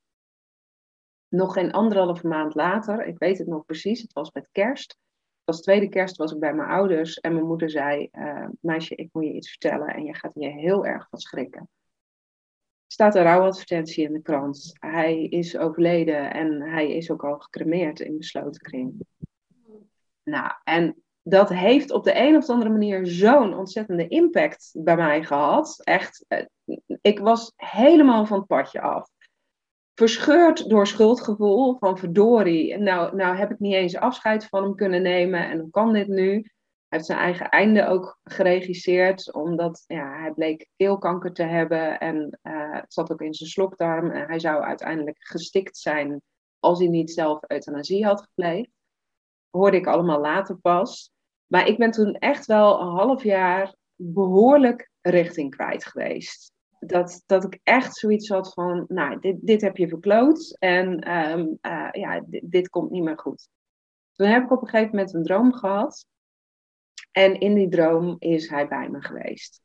Nog 1.29 1.53
geen 1.53 1.73
anderhalve 1.73 2.27
maand 2.27 2.55
later, 2.55 3.07
ik 3.07 3.19
weet 3.19 3.38
het 3.38 3.47
nog 3.47 3.64
precies, 3.64 4.03
het 4.03 4.12
was 4.12 4.33
met 4.33 4.49
kerst. 4.53 4.99
Was 5.45 5.61
tweede 5.61 5.88
kerst, 5.88 6.16
was 6.16 6.33
ik 6.33 6.38
bij 6.38 6.55
mijn 6.55 6.69
ouders 6.69 7.21
en 7.21 7.33
mijn 7.33 7.47
moeder 7.47 7.71
zei, 7.71 8.09
uh, 8.12 8.49
meisje, 8.61 8.95
ik 8.95 9.09
moet 9.12 9.25
je 9.25 9.33
iets 9.33 9.49
vertellen 9.49 9.88
en 9.88 10.05
je 10.05 10.14
gaat 10.14 10.33
je 10.35 10.49
heel 10.49 10.87
erg 10.87 11.09
van 11.09 11.19
schrikken 11.19 11.69
staat 12.87 13.14
een 13.14 13.22
rouwadvertentie 13.22 14.05
in 14.05 14.12
de 14.12 14.22
krant. 14.22 14.72
Hij 14.79 15.25
is 15.25 15.57
overleden 15.57 16.33
en 16.33 16.61
hij 16.62 16.92
is 16.92 17.11
ook 17.11 17.25
al 17.25 17.38
gecremeerd 17.38 18.01
in 18.01 18.18
besloten 18.18 18.61
kring. 18.61 19.07
Nou, 20.22 20.53
en 20.64 21.03
dat 21.22 21.49
heeft 21.49 21.90
op 21.90 22.05
de 22.05 22.18
een 22.18 22.37
of 22.37 22.49
andere 22.49 22.70
manier 22.70 23.07
zo'n 23.07 23.55
ontzettende 23.55 24.09
impact 24.09 24.70
bij 24.79 24.96
mij 24.96 25.25
gehad. 25.25 25.81
Echt, 25.85 26.25
eh, 26.29 26.44
ik 27.01 27.18
was 27.18 27.53
helemaal 27.57 28.27
van 28.27 28.38
het 28.38 28.46
padje 28.46 28.81
af. 28.81 29.09
Verscheurd 29.94 30.68
door 30.68 30.87
schuldgevoel 30.87 31.79
van 31.79 31.99
verdorie. 31.99 32.79
Nou, 32.79 33.16
nou 33.16 33.37
heb 33.37 33.51
ik 33.51 33.59
niet 33.59 33.75
eens 33.75 33.96
afscheid 33.96 34.46
van 34.46 34.62
hem 34.62 34.75
kunnen 34.75 35.03
nemen 35.03 35.51
en 35.51 35.59
hoe 35.59 35.70
kan 35.70 35.92
dit 35.92 36.09
nu? 36.09 36.51
Heeft 36.88 37.07
zijn 37.07 37.18
eigen 37.18 37.49
einde 37.49 37.87
ook 37.87 38.18
geregisseerd, 38.25 39.33
omdat 39.33 39.85
ja, 39.87 40.18
hij 40.20 40.33
bleek 40.33 40.68
keelkanker 40.77 41.33
te 41.33 41.42
hebben 41.42 42.01
en 42.01 42.38
uh, 42.42 42.72
het 42.72 42.92
zat 42.92 43.12
ook 43.12 43.20
in 43.20 43.35
zijn 43.35 43.51
slokdarm. 43.51 44.11
En 44.11 44.27
hij 44.27 44.38
zou 44.38 44.62
uiteindelijk 44.62 45.16
gestikt 45.20 45.77
zijn 45.77 46.22
als 46.59 46.79
hij 46.79 46.88
niet 46.88 47.11
zelf 47.11 47.42
euthanasie 47.46 48.05
had 48.05 48.22
gepleegd. 48.22 48.70
Hoorde 49.51 49.77
ik 49.77 49.87
allemaal 49.87 50.20
later 50.20 50.57
pas. 50.57 51.11
Maar 51.46 51.66
ik 51.66 51.79
ben 51.79 51.90
toen 51.90 52.14
echt 52.14 52.46
wel 52.46 52.81
een 52.81 52.96
half 52.96 53.22
jaar 53.22 53.75
behoorlijk 53.94 54.90
richting 55.01 55.51
kwijt 55.51 55.85
geweest. 55.85 56.53
Dat, 56.79 57.22
dat 57.27 57.44
ik 57.44 57.61
echt 57.62 57.96
zoiets 57.96 58.29
had 58.29 58.53
van, 58.53 58.85
nou, 58.88 59.20
dit, 59.20 59.37
dit 59.40 59.61
heb 59.61 59.77
je 59.77 59.88
verkloot 59.88 60.57
en 60.59 61.16
um, 61.16 61.59
uh, 61.62 61.88
ja, 61.90 62.22
dit 62.27 62.68
komt 62.68 62.90
niet 62.90 63.03
meer 63.03 63.18
goed. 63.18 63.49
Toen 64.12 64.27
heb 64.27 64.42
ik 64.42 64.51
op 64.51 64.62
een 64.62 64.68
gegeven 64.68 64.96
moment 64.96 65.14
een 65.14 65.22
droom 65.22 65.53
gehad 65.53 66.07
en 67.16 67.40
in 67.40 67.55
die 67.55 67.68
droom 67.68 68.16
is 68.18 68.48
hij 68.48 68.68
bij 68.68 68.88
me 68.88 69.02
geweest. 69.02 69.61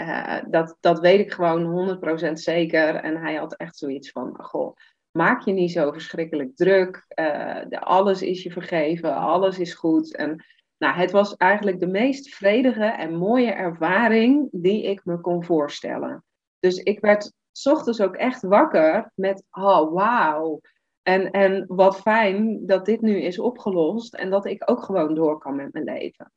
Uh, 0.00 0.42
dat, 0.50 0.76
dat 0.80 1.00
weet 1.00 1.20
ik 1.20 1.32
gewoon 1.32 1.98
100% 2.28 2.32
zeker. 2.32 2.94
En 2.94 3.16
hij 3.16 3.34
had 3.34 3.54
echt 3.54 3.76
zoiets 3.76 4.10
van: 4.10 4.36
Goh, 4.40 4.76
maak 5.10 5.42
je 5.42 5.52
niet 5.52 5.72
zo 5.72 5.92
verschrikkelijk 5.92 6.56
druk. 6.56 7.04
Uh, 7.14 7.64
alles 7.70 8.22
is 8.22 8.42
je 8.42 8.52
vergeven, 8.52 9.14
alles 9.14 9.58
is 9.58 9.74
goed. 9.74 10.16
En 10.16 10.44
nou, 10.76 10.94
het 10.94 11.10
was 11.10 11.36
eigenlijk 11.36 11.80
de 11.80 11.86
meest 11.86 12.34
vredige 12.34 12.84
en 12.84 13.14
mooie 13.14 13.52
ervaring 13.52 14.48
die 14.52 14.82
ik 14.82 15.04
me 15.04 15.20
kon 15.20 15.44
voorstellen. 15.44 16.24
Dus 16.58 16.76
ik 16.76 17.00
werd 17.00 17.32
s 17.52 17.66
ochtends 17.66 18.00
ook 18.00 18.16
echt 18.16 18.42
wakker 18.42 19.12
met: 19.14 19.44
Oh, 19.50 19.92
wauw. 19.92 20.60
En, 21.02 21.30
en 21.30 21.64
wat 21.66 22.00
fijn 22.00 22.66
dat 22.66 22.84
dit 22.84 23.00
nu 23.00 23.20
is 23.20 23.38
opgelost 23.38 24.14
en 24.14 24.30
dat 24.30 24.46
ik 24.46 24.70
ook 24.70 24.82
gewoon 24.82 25.14
door 25.14 25.38
kan 25.38 25.56
met 25.56 25.72
mijn 25.72 25.84
leven. 25.84 26.32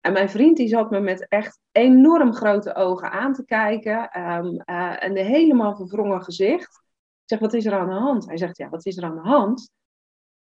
En 0.00 0.12
mijn 0.12 0.30
vriend 0.30 0.56
die 0.56 0.68
zat 0.68 0.90
me 0.90 1.00
met 1.00 1.28
echt 1.28 1.60
enorm 1.72 2.34
grote 2.34 2.74
ogen 2.74 3.10
aan 3.10 3.32
te 3.32 3.44
kijken. 3.44 4.20
Um, 4.20 4.62
uh, 4.66 5.02
en 5.04 5.18
een 5.18 5.24
helemaal 5.24 5.76
verwrongen 5.76 6.22
gezicht. 6.22 6.82
Ik 7.22 7.36
zeg, 7.36 7.38
wat 7.38 7.54
is 7.54 7.66
er 7.66 7.78
aan 7.78 7.88
de 7.88 7.94
hand? 7.94 8.26
Hij 8.26 8.36
zegt, 8.36 8.56
ja, 8.56 8.68
wat 8.68 8.86
is 8.86 8.96
er 8.96 9.04
aan 9.04 9.22
de 9.22 9.28
hand? 9.28 9.70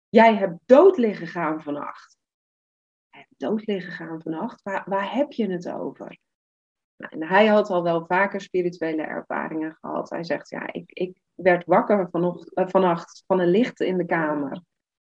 Jij 0.10 0.36
hebt 0.36 0.60
dood 0.66 0.98
liggen 0.98 1.28
gaan 1.28 1.62
vannacht. 1.62 2.18
Hebt 3.10 3.34
dood 3.38 3.66
liggen 3.66 3.92
gaan 3.92 4.22
vannacht? 4.22 4.62
Waar, 4.62 4.84
waar 4.86 5.14
heb 5.14 5.32
je 5.32 5.52
het 5.52 5.70
over? 5.70 6.18
Nou, 6.96 7.14
en 7.14 7.28
hij 7.28 7.46
had 7.46 7.70
al 7.70 7.84
wel 7.84 8.06
vaker 8.06 8.42
spirituele 8.42 9.02
ervaringen 9.02 9.78
gehad. 9.80 10.10
Hij 10.10 10.24
zegt, 10.24 10.50
ja, 10.50 10.74
ik, 10.74 10.92
ik 10.92 11.18
werd 11.34 11.66
wakker 11.66 12.08
vanocht, 12.12 12.58
uh, 12.58 12.68
vannacht 12.68 13.24
van 13.28 13.40
een 13.40 13.48
licht 13.48 13.80
in 13.80 13.98
de 13.98 14.06
kamer. 14.06 14.62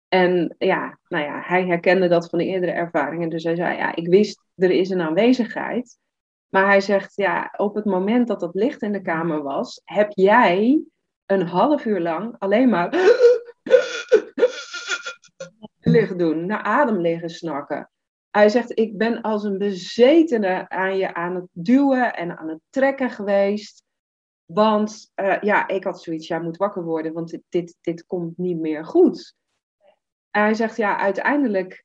En 0.09 0.55
ja, 0.59 0.99
nou 1.09 1.25
ja, 1.25 1.41
hij 1.41 1.67
herkende 1.67 2.09
dat 2.09 2.29
van 2.29 2.39
de 2.39 2.45
eerdere 2.45 2.73
ervaringen. 2.73 3.29
Dus 3.29 3.45
hij 3.45 3.57
zei, 3.57 3.77
ja, 3.77 3.95
ik 3.95 4.09
wist, 4.09 4.44
er 4.55 4.71
is 4.71 4.91
een 4.91 5.01
aanwezigheid. 5.01 5.99
Maar 6.49 6.67
hij 6.67 6.81
zegt, 6.81 7.17
ja, 7.17 7.55
op 7.57 7.75
het 7.75 7.85
moment 7.85 8.29
dat 8.29 8.41
dat 8.41 8.55
licht 8.55 8.83
in 8.83 8.93
de 8.93 9.03
kamer 9.03 9.43
was, 9.43 9.81
heb 9.85 10.13
jij 10.13 10.83
een 11.27 11.47
half 11.47 11.85
uur 11.85 12.01
lang 12.01 12.35
alleen 12.39 12.69
maar 12.69 12.91
liggen 15.81 16.19
doen, 16.19 16.47
naar 16.47 16.63
adem 16.63 17.01
liggen 17.01 17.31
snakken. 17.31 17.91
Hij 18.31 18.49
zegt, 18.49 18.79
ik 18.79 18.99
ben 18.99 19.21
als 19.21 19.45
een 19.45 19.59
bezetene 19.59 20.69
aan 20.69 20.97
je 20.97 21.15
aan 21.15 21.35
het 21.35 21.47
duwen 21.51 22.15
en 22.15 22.39
aan 22.39 22.49
het 22.49 22.61
trekken 22.71 23.11
geweest. 23.11 23.83
Want 24.45 25.13
uh, 25.15 25.41
ja, 25.41 25.69
ik 25.69 25.85
had 25.85 26.03
zoiets, 26.03 26.27
jij 26.27 26.41
moet 26.41 26.57
wakker 26.57 26.85
worden, 26.85 27.13
want 27.13 27.31
dit, 27.31 27.43
dit, 27.49 27.77
dit 27.81 28.07
komt 28.07 28.39
niet 28.39 28.59
meer 28.59 28.85
goed. 28.85 29.35
En 30.31 30.43
hij 30.43 30.55
zegt, 30.55 30.77
ja, 30.77 30.99
uiteindelijk 30.99 31.85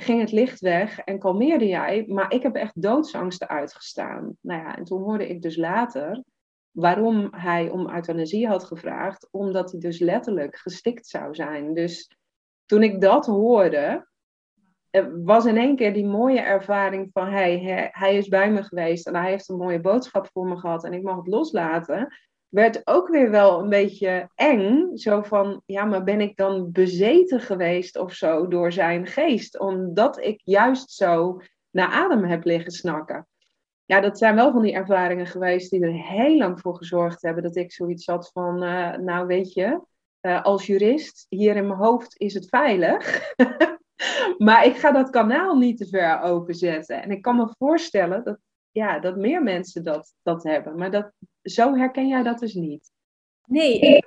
ging 0.00 0.20
het 0.20 0.32
licht 0.32 0.60
weg 0.60 0.98
en 0.98 1.18
kalmeerde 1.18 1.66
jij, 1.66 2.04
maar 2.08 2.32
ik 2.32 2.42
heb 2.42 2.54
echt 2.54 2.82
doodsangsten 2.82 3.48
uitgestaan. 3.48 4.36
Nou 4.40 4.62
ja, 4.62 4.76
en 4.76 4.84
toen 4.84 5.02
hoorde 5.02 5.28
ik 5.28 5.42
dus 5.42 5.56
later 5.56 6.22
waarom 6.70 7.28
hij 7.30 7.68
om 7.68 7.90
euthanasie 7.90 8.48
had 8.48 8.64
gevraagd, 8.64 9.28
omdat 9.30 9.70
hij 9.70 9.80
dus 9.80 9.98
letterlijk 9.98 10.56
gestikt 10.56 11.06
zou 11.06 11.34
zijn. 11.34 11.74
Dus 11.74 12.16
toen 12.66 12.82
ik 12.82 13.00
dat 13.00 13.26
hoorde, 13.26 14.08
was 15.24 15.44
in 15.44 15.56
één 15.56 15.76
keer 15.76 15.92
die 15.94 16.06
mooie 16.06 16.40
ervaring 16.40 17.08
van 17.12 17.28
hey, 17.28 17.88
hij 17.92 18.16
is 18.16 18.28
bij 18.28 18.50
me 18.50 18.62
geweest 18.62 19.06
en 19.06 19.14
hij 19.14 19.30
heeft 19.30 19.48
een 19.48 19.56
mooie 19.56 19.80
boodschap 19.80 20.28
voor 20.32 20.46
me 20.46 20.56
gehad 20.56 20.84
en 20.84 20.92
ik 20.92 21.02
mag 21.02 21.16
het 21.16 21.26
loslaten. 21.26 22.14
Werd 22.50 22.86
ook 22.86 23.08
weer 23.08 23.30
wel 23.30 23.60
een 23.60 23.68
beetje 23.68 24.30
eng. 24.34 24.96
Zo 24.96 25.22
van, 25.22 25.62
ja, 25.66 25.84
maar 25.84 26.04
ben 26.04 26.20
ik 26.20 26.36
dan 26.36 26.72
bezeten 26.72 27.40
geweest 27.40 27.96
of 27.98 28.12
zo 28.12 28.48
door 28.48 28.72
zijn 28.72 29.06
geest? 29.06 29.58
Omdat 29.58 30.18
ik 30.18 30.40
juist 30.44 30.90
zo 30.90 31.40
naar 31.70 31.88
adem 31.88 32.24
heb 32.24 32.44
liggen 32.44 32.72
snakken. 32.72 33.28
Ja, 33.84 34.00
dat 34.00 34.18
zijn 34.18 34.34
wel 34.34 34.52
van 34.52 34.62
die 34.62 34.72
ervaringen 34.72 35.26
geweest 35.26 35.70
die 35.70 35.80
er 35.80 35.92
heel 35.92 36.36
lang 36.36 36.60
voor 36.60 36.76
gezorgd 36.76 37.22
hebben 37.22 37.42
dat 37.42 37.56
ik 37.56 37.72
zoiets 37.72 38.06
had 38.06 38.30
van, 38.32 38.64
uh, 38.64 38.96
nou 38.96 39.26
weet 39.26 39.52
je, 39.52 39.80
uh, 40.20 40.42
als 40.42 40.66
jurist, 40.66 41.26
hier 41.28 41.56
in 41.56 41.66
mijn 41.66 41.78
hoofd 41.78 42.14
is 42.20 42.34
het 42.34 42.48
veilig. 42.48 43.32
maar 44.38 44.64
ik 44.64 44.76
ga 44.76 44.92
dat 44.92 45.10
kanaal 45.10 45.56
niet 45.56 45.76
te 45.76 45.86
ver 45.86 46.20
openzetten. 46.20 47.02
En 47.02 47.10
ik 47.10 47.22
kan 47.22 47.36
me 47.36 47.54
voorstellen 47.58 48.24
dat, 48.24 48.38
ja, 48.70 48.98
dat 48.98 49.16
meer 49.16 49.42
mensen 49.42 49.84
dat, 49.84 50.14
dat 50.22 50.42
hebben. 50.42 50.76
Maar 50.76 50.90
dat, 50.90 51.12
zo 51.42 51.76
herken 51.76 52.08
jij 52.08 52.22
dat 52.22 52.38
dus 52.38 52.54
niet. 52.54 52.92
Nee, 53.46 54.00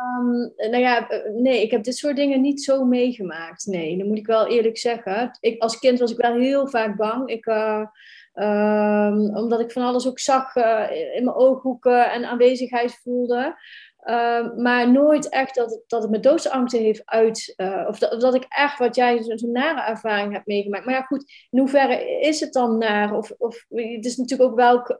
um, 0.00 0.52
nou 0.56 0.78
ja, 0.78 1.08
nee, 1.34 1.62
ik 1.62 1.70
heb 1.70 1.84
dit 1.84 1.96
soort 1.96 2.16
dingen 2.16 2.40
niet 2.40 2.62
zo 2.62 2.84
meegemaakt. 2.84 3.66
Nee, 3.66 3.98
dat 3.98 4.06
moet 4.06 4.18
ik 4.18 4.26
wel 4.26 4.46
eerlijk 4.46 4.78
zeggen. 4.78 5.38
Ik, 5.40 5.62
als 5.62 5.78
kind 5.78 5.98
was 5.98 6.10
ik 6.10 6.16
wel 6.16 6.34
heel 6.34 6.68
vaak 6.68 6.96
bang. 6.96 7.28
Ik, 7.28 7.46
uh, 7.46 7.86
um, 8.34 9.36
omdat 9.36 9.60
ik 9.60 9.70
van 9.72 9.82
alles 9.82 10.06
ook 10.08 10.18
zag 10.18 10.56
uh, 10.56 10.90
in 11.14 11.24
mijn 11.24 11.36
ooghoeken 11.36 12.12
en 12.12 12.24
aanwezigheid 12.24 13.00
voelde. 13.02 13.58
Ehm, 13.96 14.62
maar 14.62 14.90
nooit 14.90 15.28
echt 15.28 15.54
dat 15.54 15.70
het, 15.70 15.82
dat 15.86 16.02
het 16.02 16.10
me 16.10 16.20
doodsangsten 16.20 16.80
heeft 16.80 17.02
uit. 17.04 17.54
Of, 17.88 17.98
dat, 17.98 18.20
dat, 18.20 18.34
ik 18.34 18.46
echt 18.48 18.78
wat 18.78 18.94
jij 18.94 19.22
zo'n 19.22 19.52
nare 19.52 19.90
ervaring 19.90 20.32
hebt 20.32 20.46
meegemaakt. 20.46 20.84
Maar 20.84 20.94
ja, 20.94 21.02
goed, 21.02 21.32
in 21.50 21.58
hoeverre 21.58 22.20
is 22.20 22.40
het 22.40 22.52
dan 22.52 22.78
naar? 22.78 23.14
Of, 23.14 23.30
of 23.38 23.64
het 23.68 24.04
is 24.04 24.16
natuurlijk 24.16 24.50
ook 24.50 24.56
welk, 24.56 24.98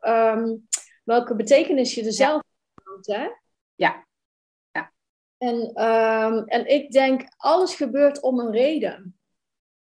welke 1.06 1.34
betekenis 1.34 1.94
je 1.94 2.04
er 2.04 2.12
zelf 2.12 2.42
houdt, 2.84 3.06
hè? 3.06 3.28
Ja. 3.74 4.06
ja. 4.70 4.92
En, 5.38 5.84
um, 5.84 6.44
en 6.44 6.66
ik 6.66 6.90
denk, 6.90 7.24
alles 7.36 7.74
gebeurt 7.74 8.20
om 8.20 8.40
een 8.40 8.52
reden. 8.52 9.18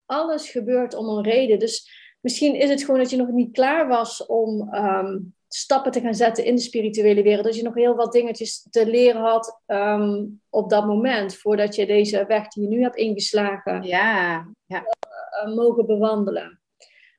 Alles 0.07 0.51
gebeurt 0.51 0.95
om 0.95 1.09
een 1.09 1.23
reden. 1.23 1.59
Dus 1.59 1.91
misschien 2.21 2.55
is 2.55 2.71
het 2.71 2.83
gewoon 2.83 3.01
dat 3.01 3.11
je 3.11 3.17
nog 3.17 3.29
niet 3.29 3.53
klaar 3.53 3.89
was 3.89 4.27
om 4.27 4.71
stappen 5.49 5.93
te 5.93 6.01
gaan 6.01 6.15
zetten 6.15 6.45
in 6.45 6.55
de 6.55 6.61
spirituele 6.61 7.23
wereld. 7.23 7.45
Dat 7.45 7.57
je 7.57 7.63
nog 7.63 7.75
heel 7.75 7.95
wat 7.95 8.13
dingetjes 8.13 8.67
te 8.71 8.87
leren 8.87 9.21
had 9.21 9.61
um, 9.67 10.41
op 10.49 10.71
dat 10.71 10.87
moment, 10.87 11.35
voordat 11.37 11.75
je 11.75 11.87
deze 11.87 12.27
weg 12.27 12.49
die 12.49 12.63
je 12.63 12.69
nu 12.69 12.83
hebt 12.83 12.97
ingeslagen, 12.97 13.83
ja, 13.83 14.47
ja. 14.67 14.85
Uh, 15.45 15.55
mogen 15.55 15.87
bewandelen. 15.87 16.61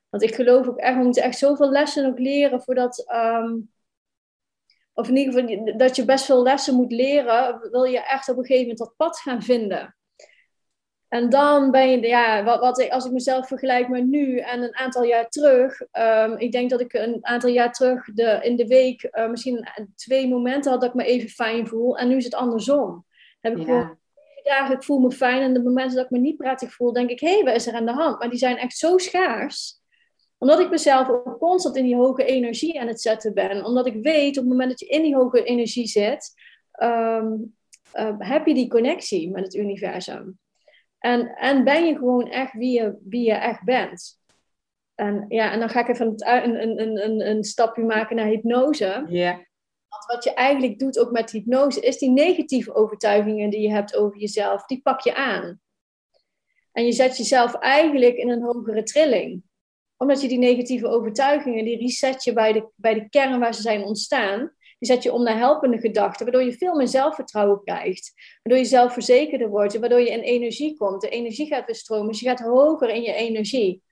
Want 0.08 0.22
ik 0.22 0.34
geloof 0.34 0.68
ook 0.68 0.78
echt, 0.78 0.96
we 0.96 1.02
moeten 1.04 1.22
echt 1.22 1.38
zoveel 1.38 1.70
lessen 1.70 2.06
ook 2.06 2.18
leren 2.18 2.62
voordat, 2.62 3.04
um, 3.14 3.72
of 5.02 5.08
in 5.08 5.16
ieder 5.16 5.32
geval 5.32 5.76
dat 5.76 5.96
je 5.96 6.04
best 6.04 6.24
veel 6.24 6.42
lessen 6.42 6.74
moet 6.74 6.92
leren, 6.92 7.68
wil 7.70 7.84
je 7.84 8.04
echt 8.04 8.28
op 8.28 8.36
een 8.36 8.44
gegeven 8.44 8.62
moment 8.62 8.78
dat 8.78 8.96
pad 8.96 9.18
gaan 9.18 9.42
vinden. 9.42 9.96
En 11.08 11.28
dan 11.28 11.70
ben 11.70 11.90
je, 11.90 12.06
ja, 12.06 12.44
wat, 12.44 12.60
wat 12.60 12.80
ik, 12.80 12.90
als 12.90 13.04
ik 13.04 13.12
mezelf 13.12 13.46
vergelijk 13.46 13.88
met 13.88 14.06
nu 14.06 14.38
en 14.38 14.62
een 14.62 14.76
aantal 14.76 15.04
jaar 15.04 15.28
terug. 15.28 15.80
Um, 15.80 16.36
ik 16.38 16.52
denk 16.52 16.70
dat 16.70 16.80
ik 16.80 16.92
een 16.92 17.18
aantal 17.20 17.50
jaar 17.50 17.72
terug 17.72 18.04
de, 18.04 18.38
in 18.42 18.56
de 18.56 18.66
week 18.66 19.08
uh, 19.12 19.28
misschien 19.28 19.68
twee 19.94 20.28
momenten 20.28 20.70
had 20.70 20.80
dat 20.80 20.90
ik 20.90 20.96
me 20.96 21.04
even 21.04 21.28
fijn 21.28 21.66
voel. 21.66 21.98
En 21.98 22.08
nu 22.08 22.16
is 22.16 22.24
het 22.24 22.34
andersom. 22.34 23.06
heb 23.40 23.52
ik 23.52 23.58
ja. 23.58 23.64
gewoon 23.64 23.98
dagen, 24.42 24.74
ik 24.74 24.82
voel 24.82 24.98
me 24.98 25.10
fijn. 25.10 25.42
En 25.42 25.54
de 25.54 25.62
momenten 25.62 25.96
dat 25.96 26.04
ik 26.04 26.10
me 26.10 26.18
niet 26.18 26.36
prettig 26.36 26.72
voel, 26.72 26.92
denk 26.92 27.10
ik, 27.10 27.20
hé, 27.20 27.34
hey, 27.34 27.44
wat 27.44 27.54
is 27.54 27.66
er 27.66 27.74
aan 27.74 27.86
de 27.86 27.92
hand? 27.92 28.18
Maar 28.18 28.30
die 28.30 28.38
zijn 28.38 28.56
echt 28.56 28.76
zo 28.76 28.98
schaars. 28.98 29.81
Omdat 30.42 30.60
ik 30.60 30.70
mezelf 30.70 31.08
ook 31.08 31.38
constant 31.38 31.76
in 31.76 31.84
die 31.84 31.96
hoge 31.96 32.24
energie 32.24 32.80
aan 32.80 32.86
het 32.86 33.00
zetten 33.00 33.34
ben. 33.34 33.64
Omdat 33.64 33.86
ik 33.86 34.02
weet, 34.02 34.36
op 34.36 34.42
het 34.42 34.52
moment 34.52 34.68
dat 34.70 34.80
je 34.80 34.86
in 34.86 35.02
die 35.02 35.16
hoge 35.16 35.44
energie 35.44 35.86
zit, 35.86 36.32
um, 36.82 37.56
uh, 37.94 38.14
heb 38.18 38.46
je 38.46 38.54
die 38.54 38.68
connectie 38.68 39.30
met 39.30 39.44
het 39.44 39.54
universum. 39.54 40.38
En, 40.98 41.34
en 41.36 41.64
ben 41.64 41.86
je 41.86 41.96
gewoon 41.96 42.30
echt 42.30 42.52
wie 42.52 42.80
je, 42.80 42.98
wie 43.04 43.26
je 43.26 43.32
echt 43.32 43.64
bent. 43.64 44.20
En, 44.94 45.24
ja, 45.28 45.52
en 45.52 45.58
dan 45.58 45.68
ga 45.68 45.80
ik 45.80 45.88
even 45.88 46.14
een, 46.16 46.80
een, 46.80 47.04
een, 47.04 47.26
een 47.28 47.44
stapje 47.44 47.82
maken 47.82 48.16
naar 48.16 48.26
hypnose. 48.26 49.04
Ja. 49.08 49.32
Want 49.88 50.04
wat 50.06 50.24
je 50.24 50.34
eigenlijk 50.34 50.78
doet 50.78 50.98
ook 50.98 51.10
met 51.10 51.30
hypnose, 51.30 51.80
is 51.80 51.98
die 51.98 52.10
negatieve 52.10 52.74
overtuigingen 52.74 53.50
die 53.50 53.60
je 53.60 53.70
hebt 53.70 53.96
over 53.96 54.18
jezelf, 54.18 54.64
die 54.64 54.82
pak 54.82 55.00
je 55.00 55.14
aan. 55.14 55.60
En 56.72 56.84
je 56.84 56.92
zet 56.92 57.16
jezelf 57.16 57.54
eigenlijk 57.54 58.16
in 58.16 58.30
een 58.30 58.42
hogere 58.42 58.82
trilling. 58.82 59.50
Omdat 60.02 60.20
je 60.20 60.28
die 60.28 60.38
negatieve 60.38 60.86
overtuigingen, 60.86 61.64
die 61.64 61.78
reset 61.78 62.24
je 62.24 62.32
bij 62.32 62.52
de, 62.52 62.68
bij 62.74 62.94
de 62.94 63.08
kern 63.08 63.38
waar 63.38 63.54
ze 63.54 63.62
zijn 63.62 63.82
ontstaan. 63.82 64.38
Die 64.78 64.90
zet 64.90 65.02
je 65.02 65.12
om 65.12 65.22
naar 65.22 65.36
helpende 65.36 65.78
gedachten, 65.78 66.24
waardoor 66.24 66.44
je 66.44 66.56
veel 66.56 66.74
meer 66.74 66.88
zelfvertrouwen 66.88 67.60
krijgt. 67.64 68.12
Waardoor 68.42 68.62
je 68.62 68.68
zelfverzekerder 68.68 69.48
wordt, 69.48 69.78
waardoor 69.78 70.00
je 70.00 70.10
in 70.10 70.20
energie 70.20 70.76
komt. 70.76 71.00
De 71.00 71.08
energie 71.08 71.46
gaat 71.46 71.66
weer 71.66 71.74
stromen, 71.74 72.06
dus 72.06 72.20
je 72.20 72.28
gaat 72.28 72.40
hoger 72.40 72.88
in 72.88 73.02
je 73.02 73.12
energie. 73.12 73.82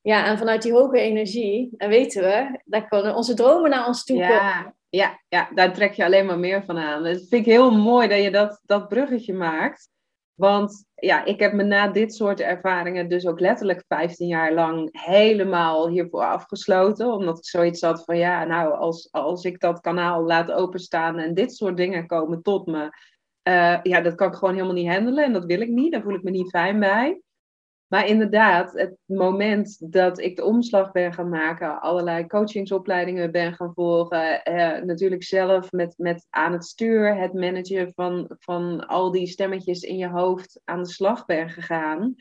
Ja, 0.00 0.26
en 0.26 0.38
vanuit 0.38 0.62
die 0.62 0.72
hoge 0.72 1.00
energie, 1.00 1.68
dan 1.72 1.88
weten 1.88 2.22
we, 2.22 2.60
daar 2.64 2.88
kunnen 2.88 3.14
onze 3.14 3.34
dromen 3.34 3.70
naar 3.70 3.86
ons 3.86 4.04
toe 4.04 4.18
komen. 4.18 4.34
Ja, 4.34 4.74
ja, 4.88 5.20
ja, 5.28 5.50
daar 5.54 5.72
trek 5.72 5.92
je 5.92 6.04
alleen 6.04 6.26
maar 6.26 6.38
meer 6.38 6.64
van 6.64 6.78
aan. 6.78 7.02
Dat 7.02 7.16
vind 7.16 7.32
ik 7.32 7.52
heel 7.52 7.70
mooi 7.70 8.08
dat 8.08 8.22
je 8.22 8.30
dat, 8.30 8.60
dat 8.64 8.88
bruggetje 8.88 9.32
maakt. 9.32 9.88
Want 10.34 10.87
ja, 11.00 11.24
ik 11.24 11.40
heb 11.40 11.52
me 11.52 11.62
na 11.62 11.88
dit 11.88 12.14
soort 12.14 12.40
ervaringen 12.40 13.08
dus 13.08 13.26
ook 13.26 13.40
letterlijk 13.40 13.84
15 13.88 14.26
jaar 14.26 14.52
lang 14.52 14.88
helemaal 14.92 15.88
hiervoor 15.88 16.24
afgesloten. 16.24 17.12
Omdat 17.12 17.38
ik 17.38 17.44
zoiets 17.44 17.80
had 17.80 18.04
van 18.04 18.18
ja, 18.18 18.44
nou, 18.44 18.72
als, 18.72 19.08
als 19.12 19.44
ik 19.44 19.60
dat 19.60 19.80
kanaal 19.80 20.22
laat 20.22 20.52
openstaan 20.52 21.18
en 21.18 21.34
dit 21.34 21.54
soort 21.54 21.76
dingen 21.76 22.06
komen 22.06 22.42
tot 22.42 22.66
me. 22.66 22.90
Uh, 23.48 23.78
ja, 23.82 24.00
dat 24.00 24.14
kan 24.14 24.28
ik 24.28 24.34
gewoon 24.34 24.54
helemaal 24.54 24.74
niet 24.74 24.88
handelen 24.88 25.24
en 25.24 25.32
dat 25.32 25.44
wil 25.44 25.60
ik 25.60 25.68
niet. 25.68 25.92
Daar 25.92 26.02
voel 26.02 26.14
ik 26.14 26.22
me 26.22 26.30
niet 26.30 26.50
fijn 26.50 26.78
bij. 26.78 27.20
Maar 27.88 28.06
inderdaad, 28.06 28.72
het 28.72 28.96
moment 29.04 29.92
dat 29.92 30.18
ik 30.18 30.36
de 30.36 30.44
omslag 30.44 30.92
ben 30.92 31.12
gaan 31.12 31.28
maken, 31.28 31.80
allerlei 31.80 32.26
coachingsopleidingen 32.26 33.32
ben 33.32 33.54
gaan 33.54 33.74
volgen, 33.74 34.42
eh, 34.42 34.82
natuurlijk 34.82 35.22
zelf 35.22 35.72
met, 35.72 35.94
met 35.96 36.26
aan 36.30 36.52
het 36.52 36.64
stuur, 36.64 37.16
het 37.16 37.32
managen 37.32 37.92
van, 37.94 38.30
van 38.38 38.86
al 38.86 39.10
die 39.10 39.26
stemmetjes 39.26 39.82
in 39.82 39.96
je 39.96 40.08
hoofd 40.08 40.60
aan 40.64 40.82
de 40.82 40.88
slag 40.88 41.24
ben 41.24 41.50
gegaan, 41.50 42.14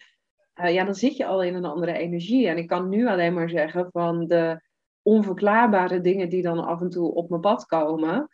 uh, 0.61 0.73
ja, 0.73 0.83
dan 0.83 0.95
zit 0.95 1.17
je 1.17 1.25
al 1.25 1.43
in 1.43 1.55
een 1.55 1.65
andere 1.65 1.93
energie. 1.93 2.47
En 2.47 2.57
ik 2.57 2.67
kan 2.67 2.89
nu 2.89 3.07
alleen 3.07 3.33
maar 3.33 3.49
zeggen 3.49 3.89
van 3.91 4.27
de 4.27 4.61
onverklaarbare 5.01 6.01
dingen 6.01 6.29
die 6.29 6.41
dan 6.41 6.65
af 6.65 6.81
en 6.81 6.89
toe 6.89 7.13
op 7.13 7.29
mijn 7.29 7.41
pad 7.41 7.65
komen. 7.65 8.29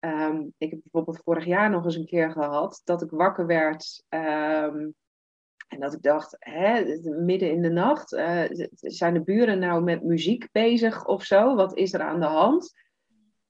Um, 0.00 0.54
ik 0.58 0.70
heb 0.70 0.80
bijvoorbeeld 0.82 1.22
vorig 1.24 1.44
jaar 1.44 1.70
nog 1.70 1.84
eens 1.84 1.96
een 1.96 2.06
keer 2.06 2.30
gehad 2.30 2.80
dat 2.84 3.02
ik 3.02 3.10
wakker 3.10 3.46
werd. 3.46 4.04
Um, 4.08 4.94
en 5.68 5.80
dat 5.80 5.92
ik 5.92 6.02
dacht, 6.02 6.36
hè, 6.38 6.98
midden 7.02 7.50
in 7.50 7.62
de 7.62 7.70
nacht, 7.70 8.12
uh, 8.12 8.44
zijn 8.70 9.14
de 9.14 9.22
buren 9.22 9.58
nou 9.58 9.82
met 9.82 10.02
muziek 10.02 10.48
bezig 10.52 11.06
of 11.06 11.24
zo? 11.24 11.54
Wat 11.54 11.76
is 11.76 11.92
er 11.92 12.00
aan 12.00 12.20
de 12.20 12.26
hand? 12.26 12.72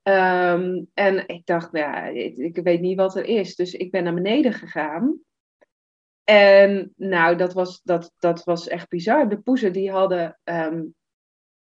Um, 0.03 0.91
en 0.95 1.29
ik 1.29 1.47
dacht, 1.47 1.69
ja, 1.73 2.05
ik, 2.05 2.57
weet 2.62 2.81
niet 2.81 2.97
wat 2.97 3.16
er 3.16 3.25
is. 3.25 3.57
Dus 3.57 3.75
ik 3.75 3.91
ben 3.91 4.05
naar 4.05 4.14
beneden 4.14 4.53
gegaan. 4.53 5.21
En 6.25 6.93
nou, 6.97 7.37
dat 7.37 7.53
was, 7.53 7.81
dat, 7.83 8.12
dat 8.19 8.45
was 8.45 8.69
echt 8.69 8.89
bizar. 8.89 9.29
De 9.29 9.41
poezen 9.41 9.73
die 9.73 9.91
hadden 9.91 10.39
um, 10.45 10.95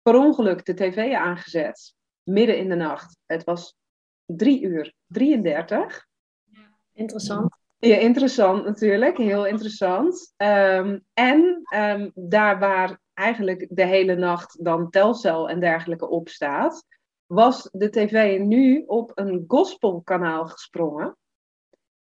per 0.03 0.17
ongeluk 0.17 0.65
de 0.65 0.75
tv 0.75 1.13
aangezet. 1.13 1.95
Midden 2.23 2.59
in 2.59 2.69
de 2.69 2.75
nacht. 2.75 3.19
Het 3.27 3.45
was 3.45 3.77
drie 4.25 4.63
uur 4.63 4.95
33. 5.07 6.07
Ja, 6.45 6.77
interessant. 6.93 7.64
Ja, 7.85 7.97
interessant 7.97 8.65
natuurlijk. 8.65 9.17
Heel 9.17 9.47
interessant. 9.47 10.35
Um, 10.37 11.05
en 11.13 11.63
um, 11.75 12.11
daar 12.15 12.59
waar 12.59 13.01
eigenlijk 13.15 13.67
de 13.71 13.87
hele 13.87 14.15
nacht 14.15 14.65
dan 14.65 14.91
Telcel 14.91 15.49
en 15.49 15.61
dergelijke 15.61 16.09
op 16.09 16.29
staat, 16.29 16.87
was 17.27 17.69
de 17.73 17.91
tv 17.91 18.39
nu 18.39 18.83
op 18.87 19.13
een 19.15 19.45
gospelkanaal 19.47 20.47
gesprongen. 20.47 21.17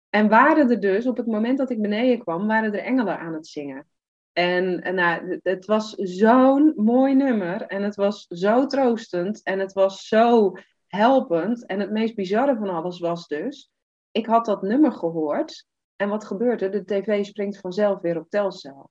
En 0.09 0.29
waren 0.29 0.69
er 0.69 0.79
dus, 0.79 1.07
op 1.07 1.17
het 1.17 1.27
moment 1.27 1.57
dat 1.57 1.69
ik 1.69 1.81
beneden 1.81 2.19
kwam, 2.19 2.47
waren 2.47 2.73
er 2.73 2.83
engelen 2.83 3.19
aan 3.19 3.33
het 3.33 3.47
zingen. 3.47 3.87
En, 4.33 4.81
en 4.81 4.95
nou, 4.95 5.39
het 5.43 5.65
was 5.65 5.93
zo'n 5.95 6.73
mooi 6.75 7.15
nummer 7.15 7.61
en 7.61 7.83
het 7.83 7.95
was 7.95 8.25
zo 8.27 8.65
troostend 8.65 9.43
en 9.43 9.59
het 9.59 9.73
was 9.73 10.07
zo 10.07 10.53
helpend. 10.87 11.65
En 11.65 11.79
het 11.79 11.91
meest 11.91 12.15
bizarre 12.15 12.55
van 12.55 12.69
alles 12.69 12.99
was 12.99 13.27
dus, 13.27 13.71
ik 14.11 14.25
had 14.25 14.45
dat 14.45 14.61
nummer 14.61 14.91
gehoord 14.91 15.69
en 16.01 16.09
wat 16.09 16.25
gebeurde? 16.25 16.69
De 16.69 16.85
tv 16.85 17.25
springt 17.25 17.57
vanzelf 17.57 18.01
weer 18.01 18.17
op 18.17 18.29
Telcel. 18.29 18.89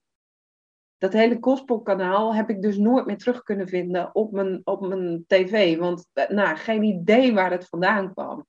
Dat 0.98 1.12
hele 1.12 1.36
gospelkanaal 1.40 2.34
heb 2.34 2.50
ik 2.50 2.62
dus 2.62 2.76
nooit 2.76 3.06
meer 3.06 3.16
terug 3.16 3.42
kunnen 3.42 3.68
vinden 3.68 4.14
op 4.14 4.32
mijn, 4.32 4.60
op 4.64 4.86
mijn 4.86 5.24
tv, 5.26 5.78
want 5.78 6.06
nou, 6.28 6.56
geen 6.56 6.82
idee 6.82 7.34
waar 7.34 7.50
het 7.50 7.68
vandaan 7.68 8.12
kwam. 8.12 8.46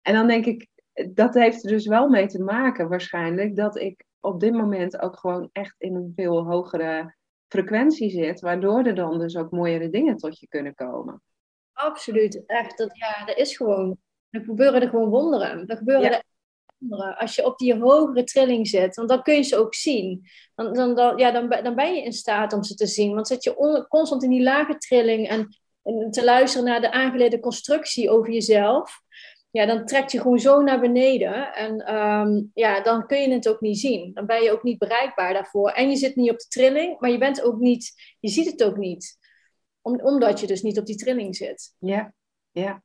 En 0.00 0.14
dan 0.14 0.26
denk 0.26 0.46
ik, 0.46 0.68
dat 1.14 1.34
heeft 1.34 1.64
er 1.64 1.70
dus 1.70 1.86
wel 1.86 2.08
mee 2.08 2.26
te 2.26 2.42
maken 2.42 2.88
waarschijnlijk 2.88 3.56
dat 3.56 3.76
ik 3.76 4.04
op 4.20 4.40
dit 4.40 4.52
moment 4.52 5.00
ook 5.00 5.18
gewoon 5.18 5.48
echt 5.52 5.74
in 5.78 5.94
een 5.94 6.12
veel 6.14 6.44
hogere 6.44 7.16
frequentie 7.48 8.10
zit, 8.10 8.40
waardoor 8.40 8.84
er 8.84 8.94
dan 8.94 9.18
dus 9.18 9.36
ook 9.36 9.50
mooiere 9.50 9.90
dingen 9.90 10.16
tot 10.16 10.40
je 10.40 10.48
kunnen 10.48 10.74
komen. 10.74 11.22
Absoluut, 11.72 12.46
echt. 12.46 12.78
Dat, 12.78 12.98
ja, 12.98 13.24
dat 13.24 13.36
is 13.36 13.56
gewoon, 13.56 13.96
er 14.30 14.40
gebeuren 14.40 14.82
er 14.82 14.88
gewoon 14.88 15.08
wonderen. 15.08 15.66
Er 15.66 15.76
gebeuren 15.76 16.12
er 16.12 16.22
Als 17.18 17.34
je 17.34 17.46
op 17.46 17.58
die 17.58 17.74
hogere 17.74 18.24
trilling 18.24 18.68
zit, 18.68 18.96
want 18.96 19.08
dan 19.08 19.22
kun 19.22 19.34
je 19.34 19.42
ze 19.42 19.56
ook 19.56 19.74
zien. 19.74 20.24
Dan, 20.54 20.94
dan, 20.94 21.16
ja, 21.16 21.30
dan, 21.30 21.48
dan 21.48 21.74
ben 21.74 21.94
je 21.94 22.02
in 22.02 22.12
staat 22.12 22.52
om 22.52 22.62
ze 22.62 22.74
te 22.74 22.86
zien. 22.86 23.14
Want 23.14 23.26
zit 23.26 23.44
je 23.44 23.86
constant 23.88 24.22
in 24.22 24.30
die 24.30 24.42
lage 24.42 24.78
trilling 24.78 25.28
en, 25.28 25.48
en 25.82 26.10
te 26.10 26.24
luisteren 26.24 26.66
naar 26.66 26.80
de 26.80 26.92
aangeleerde 26.92 27.40
constructie 27.40 28.10
over 28.10 28.32
jezelf, 28.32 29.02
ja, 29.52 29.66
dan 29.66 29.86
trekt 29.86 30.12
je 30.12 30.20
gewoon 30.20 30.38
zo 30.38 30.60
naar 30.62 30.80
beneden. 30.80 31.54
En 31.54 31.94
um, 31.94 32.50
ja, 32.54 32.80
dan 32.82 33.06
kun 33.06 33.20
je 33.20 33.32
het 33.32 33.48
ook 33.48 33.60
niet 33.60 33.78
zien. 33.78 34.12
Dan 34.14 34.26
ben 34.26 34.42
je 34.42 34.52
ook 34.52 34.62
niet 34.62 34.78
bereikbaar 34.78 35.32
daarvoor. 35.32 35.70
En 35.70 35.90
je 35.90 35.96
zit 35.96 36.16
niet 36.16 36.30
op 36.30 36.38
de 36.38 36.48
trilling, 36.48 37.00
maar 37.00 37.10
je 37.10 37.18
bent 37.18 37.42
ook 37.42 37.58
niet, 37.58 37.92
je 38.20 38.28
ziet 38.28 38.50
het 38.50 38.64
ook 38.64 38.76
niet. 38.76 39.18
Om, 39.80 40.00
omdat 40.00 40.40
je 40.40 40.46
dus 40.46 40.62
niet 40.62 40.78
op 40.78 40.86
die 40.86 40.96
trilling 40.96 41.36
zit. 41.36 41.74
Ja, 41.78 42.14
ja. 42.50 42.82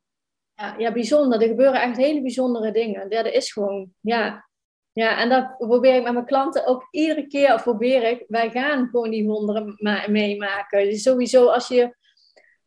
Ja, 0.58 0.76
ja, 0.78 0.92
bijzonder. 0.92 1.42
Er 1.42 1.48
gebeuren 1.48 1.82
echt 1.82 1.98
hele 1.98 2.22
bijzondere 2.22 2.72
dingen. 2.72 3.06
Ja, 3.10 3.24
dat 3.24 3.34
is 3.34 3.52
gewoon, 3.52 3.92
ja. 4.02 4.46
Ja, 4.92 5.20
en 5.20 5.30
dat 5.30 5.58
probeer 5.58 5.96
ik 5.96 6.04
met 6.04 6.14
mijn 6.14 6.26
klanten 6.26 6.66
ook 6.66 6.88
iedere 6.92 7.28
keer, 7.28 7.54
of 7.54 7.64
probeer 7.64 8.04
ik, 8.04 8.24
wij 8.28 8.50
gaan 8.50 8.88
gewoon 8.88 9.10
die 9.10 9.28
wonderen 9.28 9.76
meemaken. 10.08 10.84
Dus 10.84 11.02
sowieso 11.02 11.48
als 11.48 11.68
je 11.68 11.96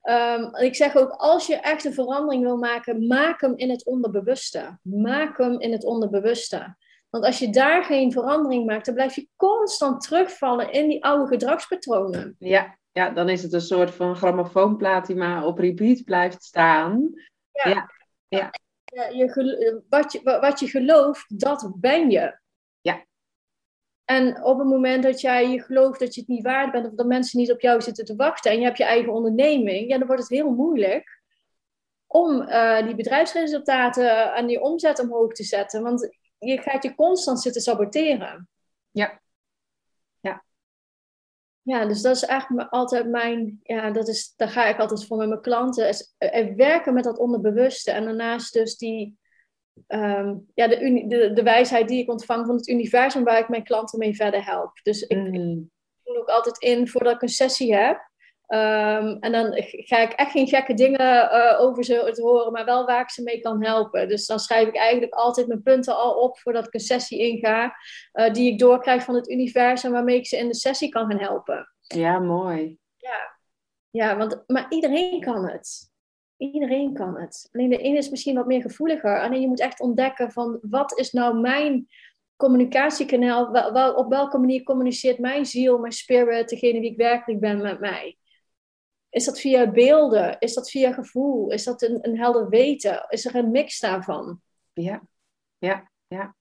Um, 0.03 0.57
ik 0.57 0.75
zeg 0.75 0.97
ook, 0.97 1.11
als 1.11 1.47
je 1.47 1.57
echt 1.57 1.85
een 1.85 1.93
verandering 1.93 2.43
wil 2.43 2.57
maken, 2.57 3.07
maak 3.07 3.41
hem 3.41 3.57
in 3.57 3.71
het 3.71 3.87
onderbewuste. 3.87 4.79
Maak 4.83 5.39
hem 5.39 5.61
in 5.61 5.73
het 5.73 5.85
onderbewuste. 5.85 6.77
Want 7.11 7.25
als 7.25 7.39
je 7.39 7.51
daar 7.51 7.85
geen 7.85 8.13
verandering 8.13 8.67
maakt, 8.67 8.85
dan 8.85 8.95
blijf 8.95 9.15
je 9.15 9.29
constant 9.37 10.03
terugvallen 10.03 10.73
in 10.73 10.89
die 10.89 11.05
oude 11.05 11.27
gedragspatronen. 11.27 12.37
Ja, 12.39 12.79
ja 12.93 13.11
dan 13.11 13.29
is 13.29 13.43
het 13.43 13.53
een 13.53 13.61
soort 13.61 13.91
van 13.91 14.17
grammofoonplaat 14.17 15.07
die 15.07 15.17
maar 15.17 15.45
op 15.45 15.59
repeat 15.59 16.05
blijft 16.05 16.43
staan. 16.43 17.11
Ja. 17.53 17.91
ja. 18.29 18.51
ja. 18.85 19.09
Je, 19.09 19.83
wat, 19.89 20.13
je, 20.13 20.23
wat 20.23 20.61
je 20.61 20.69
gelooft, 20.69 21.41
dat 21.41 21.73
ben 21.77 22.11
je. 22.11 22.39
En 24.11 24.43
op 24.43 24.59
het 24.59 24.69
moment 24.69 25.03
dat 25.03 25.21
jij 25.21 25.51
je 25.51 25.63
gelooft 25.63 26.01
dat 26.01 26.15
je 26.15 26.21
het 26.21 26.31
niet 26.31 26.43
waard 26.43 26.73
bent, 26.73 26.87
of 26.87 26.95
dat 26.95 27.07
mensen 27.07 27.39
niet 27.39 27.53
op 27.53 27.61
jou 27.61 27.81
zitten 27.81 28.05
te 28.05 28.17
wachten 28.17 28.51
en 28.51 28.59
je 28.59 28.65
hebt 28.65 28.79
je 28.79 28.85
eigen 28.85 29.13
onderneming, 29.13 29.89
ja, 29.89 29.99
dan 29.99 30.07
wordt 30.07 30.23
het 30.23 30.31
heel 30.31 30.51
moeilijk 30.51 31.23
om 32.07 32.41
uh, 32.41 32.83
die 32.83 32.95
bedrijfsresultaten 32.95 34.35
en 34.35 34.47
die 34.47 34.61
omzet 34.61 34.99
omhoog 35.01 35.33
te 35.33 35.45
zetten. 35.45 35.83
Want 35.83 36.19
je 36.39 36.59
gaat 36.59 36.83
je 36.83 36.95
constant 36.95 37.41
zitten 37.41 37.63
saboteren. 37.63 38.49
Ja. 38.91 39.01
Ja. 39.01 39.21
Ja, 41.63 41.87
dus 41.87 42.03
dat 42.03 42.17
is 42.17 42.25
eigenlijk 42.25 42.71
altijd 42.71 43.09
mijn, 43.09 43.61
ja, 43.63 43.91
dat 43.91 44.09
is, 44.09 44.35
daar 44.37 44.49
ga 44.49 44.67
ik 44.67 44.79
altijd 44.79 45.07
voor 45.07 45.17
met 45.17 45.29
mijn 45.29 45.41
klanten. 45.41 45.89
Is, 45.89 46.15
werken 46.57 46.95
met 46.95 47.05
dat 47.05 47.19
onderbewuste 47.19 47.91
en 47.91 48.05
daarnaast 48.05 48.53
dus 48.53 48.77
die, 48.77 49.19
Ehm, 49.87 50.35
ja, 50.55 50.69
de, 50.69 51.05
de, 51.09 51.33
de 51.33 51.43
wijsheid 51.43 51.89
die 51.89 52.03
ik 52.03 52.11
ontvang 52.11 52.47
van 52.47 52.55
het 52.55 52.69
universum 52.69 53.25
waar 53.25 53.39
ik 53.39 53.49
mijn 53.49 53.65
klanten 53.65 53.99
mee 53.99 54.17
verder 54.17 54.45
help. 54.45 54.81
Dus 54.83 55.03
ik, 55.03 55.17
mm. 55.17 55.71
doe 56.05 56.19
ook 56.19 56.29
altijd 56.29 56.59
in 56.59 56.89
voordat 56.89 57.15
ik 57.15 57.23
een 57.23 57.29
sessie 57.29 57.75
heb. 57.75 58.10
Ehm, 58.51 59.17
en 59.21 59.33
dan 59.33 59.53
ga 59.63 59.99
ik 59.99 60.13
echt 60.13 60.31
geen 60.31 60.49
gekke 60.49 60.75
dingen 60.75 61.01
uh, 61.01 61.61
over 61.61 61.85
ze 61.85 62.11
te 62.13 62.23
horen, 62.23 62.53
maar 62.53 62.65
wel 62.65 62.87
waar 62.87 63.01
ik 63.01 63.11
ze 63.11 63.23
mee 63.23 63.41
kan 63.41 63.65
helpen. 63.65 64.09
Dus 64.09 64.27
dan 64.27 64.39
schrijf 64.39 64.69
ik 64.69 64.77
eigenlijk 64.77 65.15
altijd 65.15 65.47
mijn 65.47 65.63
punten 65.63 65.97
al 65.97 66.15
op 66.15 66.39
voordat 66.39 66.67
ik 66.67 66.75
een 66.75 66.81
sessie 66.81 67.19
inga, 67.19 67.75
uh, 68.13 68.33
die 68.33 68.53
ik 68.53 68.59
doorkrijg 68.59 69.03
van 69.03 69.15
het 69.15 69.31
universum, 69.31 69.93
waarmee 69.93 70.17
ik 70.17 70.27
ze 70.27 70.37
in 70.37 70.49
de 70.49 70.55
sessie 70.55 70.89
kan 70.89 71.11
gaan 71.11 71.21
helpen. 71.21 71.73
Ja, 71.81 72.19
mooi. 72.19 72.79
Ja, 72.97 73.37
ja 73.91 74.17
want, 74.17 74.43
maar 74.47 74.67
iedereen 74.69 75.21
kan 75.21 75.49
het. 75.49 75.91
Iedereen 76.37 76.95
kan 76.95 77.17
het. 77.17 77.49
Alleen 77.53 77.71
de 77.71 77.79
ene 77.79 77.99
is 77.99 78.11
misschien 78.11 78.35
wat 78.35 78.47
meer 78.47 78.63
gevoeliger. 78.63 79.23
Alleen 79.23 79.41
je 79.41 79.49
moet 79.49 79.61
echt 79.61 79.81
ontdekken 79.81 80.33
van 80.33 80.59
wat 80.63 80.99
is 80.99 81.13
nou 81.13 81.41
mijn 81.41 81.89
communicatiekanaal? 82.37 83.51
Wel, 83.51 83.95
op 83.95 84.11
welke 84.11 84.39
manier 84.39 84.63
communiceert 84.63 85.19
mijn 85.19 85.47
ziel, 85.47 85.79
mijn 85.79 85.93
spirit, 85.93 86.49
degene 86.49 86.81
wie 86.81 86.91
ik 86.91 86.97
werkelijk 86.97 87.41
ben 87.41 87.63
met 87.63 87.81
mij? 87.81 88.19
Is 89.11 89.25
dat 89.25 89.41
via 89.41 89.71
beelden? 89.71 90.37
Is 90.39 90.55
dat 90.55 90.71
via 90.71 90.93
gevoel? 90.93 91.51
Is 91.51 91.65
dat 91.65 91.83
een, 91.83 91.99
een 92.03 92.19
helder 92.19 92.49
weten? 92.49 93.07
Is 93.09 93.27
er 93.27 93.35
een 93.35 93.51
mix 93.51 93.81
daarvan? 93.81 94.41
Ja, 94.73 95.03
ja, 95.59 95.91
ja. 96.07 96.35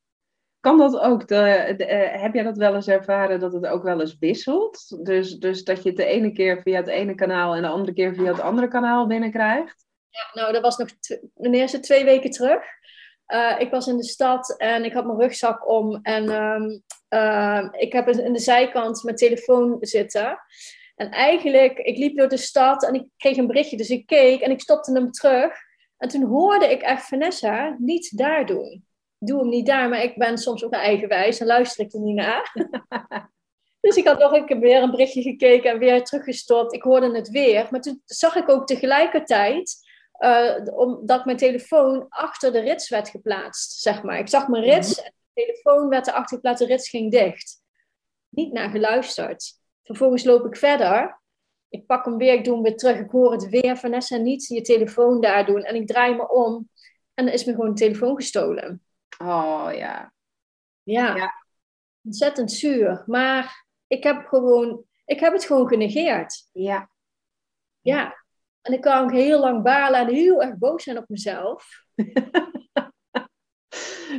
Kan 0.59 0.77
dat 0.77 0.99
ook, 0.99 1.27
de, 1.27 1.35
eh, 1.35 2.21
heb 2.21 2.33
jij 2.33 2.43
dat 2.43 2.57
wel 2.57 2.75
eens 2.75 2.87
ervaren 2.87 3.39
dat 3.39 3.53
het 3.53 3.67
ook 3.67 3.83
wel 3.83 3.99
eens 3.99 4.17
wisselt? 4.19 5.05
Dus, 5.05 5.37
dus 5.37 5.63
dat 5.63 5.83
je 5.83 5.89
het 5.89 5.97
de 5.97 6.05
ene 6.05 6.31
keer 6.31 6.61
via 6.61 6.77
het 6.77 6.87
ene 6.87 7.15
kanaal 7.15 7.55
en 7.55 7.61
de 7.61 7.67
andere 7.67 7.93
keer 7.93 8.13
via 8.13 8.31
het 8.31 8.41
andere 8.41 8.67
kanaal 8.67 9.07
binnenkrijgt? 9.07 9.85
Ja, 10.09 10.41
nou, 10.41 10.53
dat 10.53 10.61
was 10.61 10.77
nog 10.77 10.89
de 10.99 11.49
eerste 11.49 11.79
twee 11.79 12.03
weken 12.03 12.29
terug. 12.29 12.63
Uh, 13.27 13.55
ik 13.59 13.71
was 13.71 13.87
in 13.87 13.97
de 13.97 14.03
stad 14.03 14.57
en 14.57 14.83
ik 14.83 14.93
had 14.93 15.05
mijn 15.05 15.19
rugzak 15.19 15.69
om. 15.69 15.99
En 16.01 16.43
um, 16.43 16.83
uh, 17.09 17.67
ik 17.71 17.93
heb 17.93 18.07
in 18.07 18.33
de 18.33 18.39
zijkant 18.39 19.03
mijn 19.03 19.15
telefoon 19.15 19.77
zitten. 19.79 20.39
En 20.99 21.11
eigenlijk, 21.11 21.77
ik 21.77 21.97
liep 21.97 22.17
door 22.17 22.27
de 22.27 22.37
stad 22.37 22.83
en 22.83 22.93
ik 22.93 23.07
kreeg 23.17 23.37
een 23.37 23.47
berichtje. 23.47 23.77
Dus 23.77 23.89
ik 23.89 24.05
keek 24.05 24.41
en 24.41 24.51
ik 24.51 24.61
stopte 24.61 24.91
hem 24.91 25.11
terug. 25.11 25.53
En 25.97 26.09
toen 26.09 26.23
hoorde 26.23 26.71
ik 26.71 26.81
echt 26.81 27.07
Vanessa 27.07 27.75
niet 27.77 28.17
daar 28.17 28.45
doen. 28.45 28.85
Doe 29.17 29.39
hem 29.39 29.49
niet 29.49 29.65
daar, 29.65 29.89
maar 29.89 30.03
ik 30.03 30.17
ben 30.17 30.37
soms 30.37 30.63
ook 30.63 30.73
eigenwijs 30.73 31.39
en 31.39 31.47
luister 31.47 31.85
ik 31.85 31.93
er 31.93 31.99
niet 31.99 32.15
naar. 32.15 32.53
dus 33.81 33.95
ik 33.95 34.07
had 34.07 34.19
nog 34.19 34.31
een 34.31 34.45
keer 34.45 34.59
weer 34.59 34.81
een 34.81 34.91
berichtje 34.91 35.21
gekeken 35.21 35.71
en 35.71 35.79
weer 35.79 36.03
teruggestopt. 36.03 36.73
Ik 36.73 36.83
hoorde 36.83 37.15
het 37.15 37.29
weer. 37.29 37.67
Maar 37.71 37.81
toen 37.81 38.01
zag 38.05 38.35
ik 38.35 38.49
ook 38.49 38.67
tegelijkertijd 38.67 39.75
uh, 40.19 40.55
omdat 40.75 41.25
mijn 41.25 41.37
telefoon 41.37 42.05
achter 42.09 42.51
de 42.51 42.59
rits 42.59 42.89
werd 42.89 43.09
geplaatst, 43.09 43.79
zeg 43.79 44.03
maar. 44.03 44.19
Ik 44.19 44.29
zag 44.29 44.47
mijn 44.47 44.63
rits 44.63 44.97
mhm. 44.97 45.05
en 45.05 45.13
de 45.33 45.43
telefoon 45.43 45.89
werd 45.89 46.07
erachter 46.07 46.35
geplaatst, 46.35 46.61
de 46.61 46.73
rits 46.73 46.89
ging 46.89 47.11
dicht. 47.11 47.61
Niet 48.29 48.53
naar 48.53 48.69
geluisterd. 48.69 49.58
Vervolgens 49.89 50.23
loop 50.23 50.45
ik 50.45 50.55
verder. 50.55 51.21
Ik 51.69 51.85
pak 51.85 52.05
hem 52.05 52.17
weer, 52.17 52.33
ik 52.33 52.43
doe 52.43 52.53
hem 52.53 52.63
weer 52.63 52.77
terug. 52.77 52.99
Ik 52.99 53.09
hoor 53.09 53.31
het 53.31 53.49
weer, 53.49 53.77
Vanessa, 53.77 54.17
niet 54.17 54.47
je 54.47 54.61
telefoon 54.61 55.21
daar 55.21 55.45
doen. 55.45 55.63
En 55.63 55.75
ik 55.75 55.87
draai 55.87 56.15
me 56.15 56.29
om 56.29 56.69
en 57.13 57.25
dan 57.25 57.33
is 57.33 57.45
me 57.45 57.51
gewoon 57.51 57.69
de 57.69 57.81
telefoon 57.81 58.15
gestolen. 58.15 58.83
Oh 59.17 59.69
ja. 59.73 60.13
Ja, 60.83 61.15
ja. 61.15 61.33
ontzettend 62.03 62.51
zuur. 62.51 63.03
Maar 63.05 63.65
ik 63.87 64.03
heb, 64.03 64.25
gewoon, 64.25 64.83
ik 65.05 65.19
heb 65.19 65.33
het 65.33 65.45
gewoon 65.45 65.67
genegeerd. 65.67 66.49
Ja. 66.51 66.89
Ja, 67.81 68.25
en 68.61 68.73
ik 68.73 68.81
kan 68.81 69.03
ook 69.03 69.11
heel 69.11 69.39
lang 69.39 69.63
balen 69.63 69.99
en 69.99 70.13
heel 70.13 70.41
erg 70.41 70.57
boos 70.57 70.83
zijn 70.83 70.97
op 70.97 71.05
mezelf. 71.07 71.85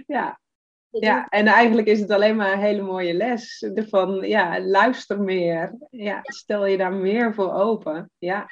ja. 0.07 0.41
Ja, 0.91 1.29
en 1.29 1.47
eigenlijk 1.47 1.87
is 1.87 2.01
het 2.01 2.11
alleen 2.11 2.37
maar 2.37 2.53
een 2.53 2.61
hele 2.61 2.83
mooie 2.83 3.15
les. 3.15 3.71
Van 3.75 4.29
ja, 4.29 4.61
luister 4.61 5.21
meer. 5.21 5.77
Ja, 5.91 6.21
stel 6.23 6.67
je 6.67 6.77
daar 6.77 6.93
meer 6.93 7.35
voor 7.35 7.53
open. 7.53 8.11
Ja. 8.19 8.47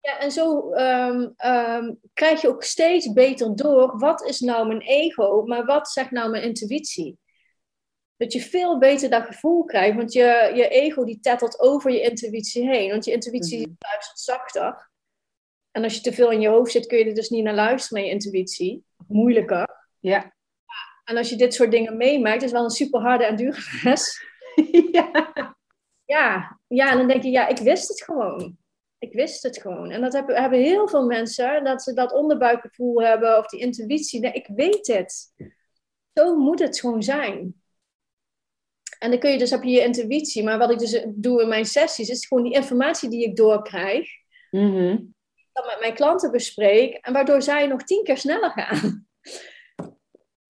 Ja, 0.00 0.18
en 0.18 0.30
zo 0.30 0.72
ehm, 0.72 1.28
ehm, 1.36 1.94
krijg 2.12 2.40
je 2.40 2.48
ook 2.48 2.62
steeds 2.62 3.12
beter 3.12 3.56
door 3.56 3.98
wat 3.98 4.24
is 4.24 4.40
nou 4.40 4.66
mijn 4.66 4.80
ego, 4.80 5.42
maar 5.46 5.64
wat 5.64 5.88
zegt 5.88 6.10
nou 6.10 6.30
mijn 6.30 6.42
intuïtie. 6.42 7.18
Dat 8.16 8.32
je 8.32 8.40
veel 8.40 8.78
beter 8.78 9.10
dat 9.10 9.26
gevoel 9.26 9.64
krijgt, 9.64 9.96
want 9.96 10.12
je, 10.12 10.52
je 10.54 10.68
ego 10.68 11.04
die 11.04 11.20
tettelt 11.20 11.60
over 11.60 11.90
je 11.90 12.00
intuïtie 12.00 12.68
heen. 12.68 12.90
Want 12.90 13.04
je 13.04 13.12
intuïtie 13.12 13.58
mm 13.58 13.64
-hmm. 13.64 13.76
luistert 13.78 14.18
zachter. 14.18 14.90
En 15.70 15.82
als 15.82 15.94
je 15.94 16.00
te 16.00 16.12
veel 16.12 16.30
in 16.30 16.40
je 16.40 16.48
hoofd 16.48 16.72
zit, 16.72 16.86
kun 16.86 16.98
je 16.98 17.04
er 17.04 17.14
dus 17.14 17.28
niet 17.28 17.44
naar 17.44 17.54
luisteren, 17.54 17.98
naar 17.98 18.06
je 18.06 18.14
intuïtie. 18.14 18.84
Moeilijker. 19.06 19.88
Ja. 19.98 20.32
En 21.04 21.16
als 21.16 21.28
je 21.28 21.36
dit 21.36 21.54
soort 21.54 21.70
dingen 21.70 21.96
meemaakt, 21.96 22.36
is 22.36 22.42
het 22.42 22.52
wel 22.52 22.64
een 22.64 22.70
super 22.70 23.00
harde 23.00 23.24
en 23.24 23.36
dure 23.36 23.80
les. 23.82 24.24
ja. 24.92 25.32
ja. 26.04 26.60
Ja, 26.66 26.90
en 26.90 26.98
dan 26.98 27.08
denk 27.08 27.22
je, 27.22 27.30
ja, 27.30 27.48
ik 27.48 27.58
wist 27.58 27.88
het 27.88 28.02
gewoon. 28.02 28.56
Ik 28.98 29.12
wist 29.12 29.42
het 29.42 29.60
gewoon. 29.60 29.90
En 29.90 30.00
dat 30.00 30.12
hebben, 30.12 30.40
hebben 30.40 30.58
heel 30.58 30.88
veel 30.88 31.06
mensen, 31.06 31.64
dat 31.64 31.82
ze 31.82 31.92
dat 31.92 32.12
onderbuikgevoel 32.12 33.02
hebben 33.02 33.38
of 33.38 33.46
die 33.46 33.60
intuïtie. 33.60 34.20
Nee, 34.20 34.32
ik 34.32 34.46
weet 34.54 34.86
het. 34.86 35.32
Zo 36.14 36.36
moet 36.36 36.58
het 36.58 36.80
gewoon 36.80 37.02
zijn. 37.02 37.62
En 38.98 39.10
dan 39.10 39.18
kun 39.18 39.30
je 39.30 39.38
dus, 39.38 39.50
heb 39.50 39.62
je 39.62 39.70
je 39.70 39.80
intuïtie. 39.80 40.44
Maar 40.44 40.58
wat 40.58 40.70
ik 40.70 40.78
dus 40.78 41.04
doe 41.08 41.42
in 41.42 41.48
mijn 41.48 41.64
sessies, 41.64 42.08
is 42.08 42.26
gewoon 42.26 42.42
die 42.42 42.52
informatie 42.52 43.10
die 43.10 43.24
ik 43.24 43.36
doorkrijg. 43.36 44.08
Mm 44.50 45.14
Dan 45.52 45.66
met 45.66 45.80
mijn 45.80 45.94
klanten 45.94 46.30
bespreek. 46.30 46.94
En 46.94 47.12
waardoor 47.12 47.42
zij 47.42 47.66
nog 47.66 47.82
tien 47.82 48.04
keer 48.04 48.18
sneller 48.18 48.50
gaan. 48.50 49.06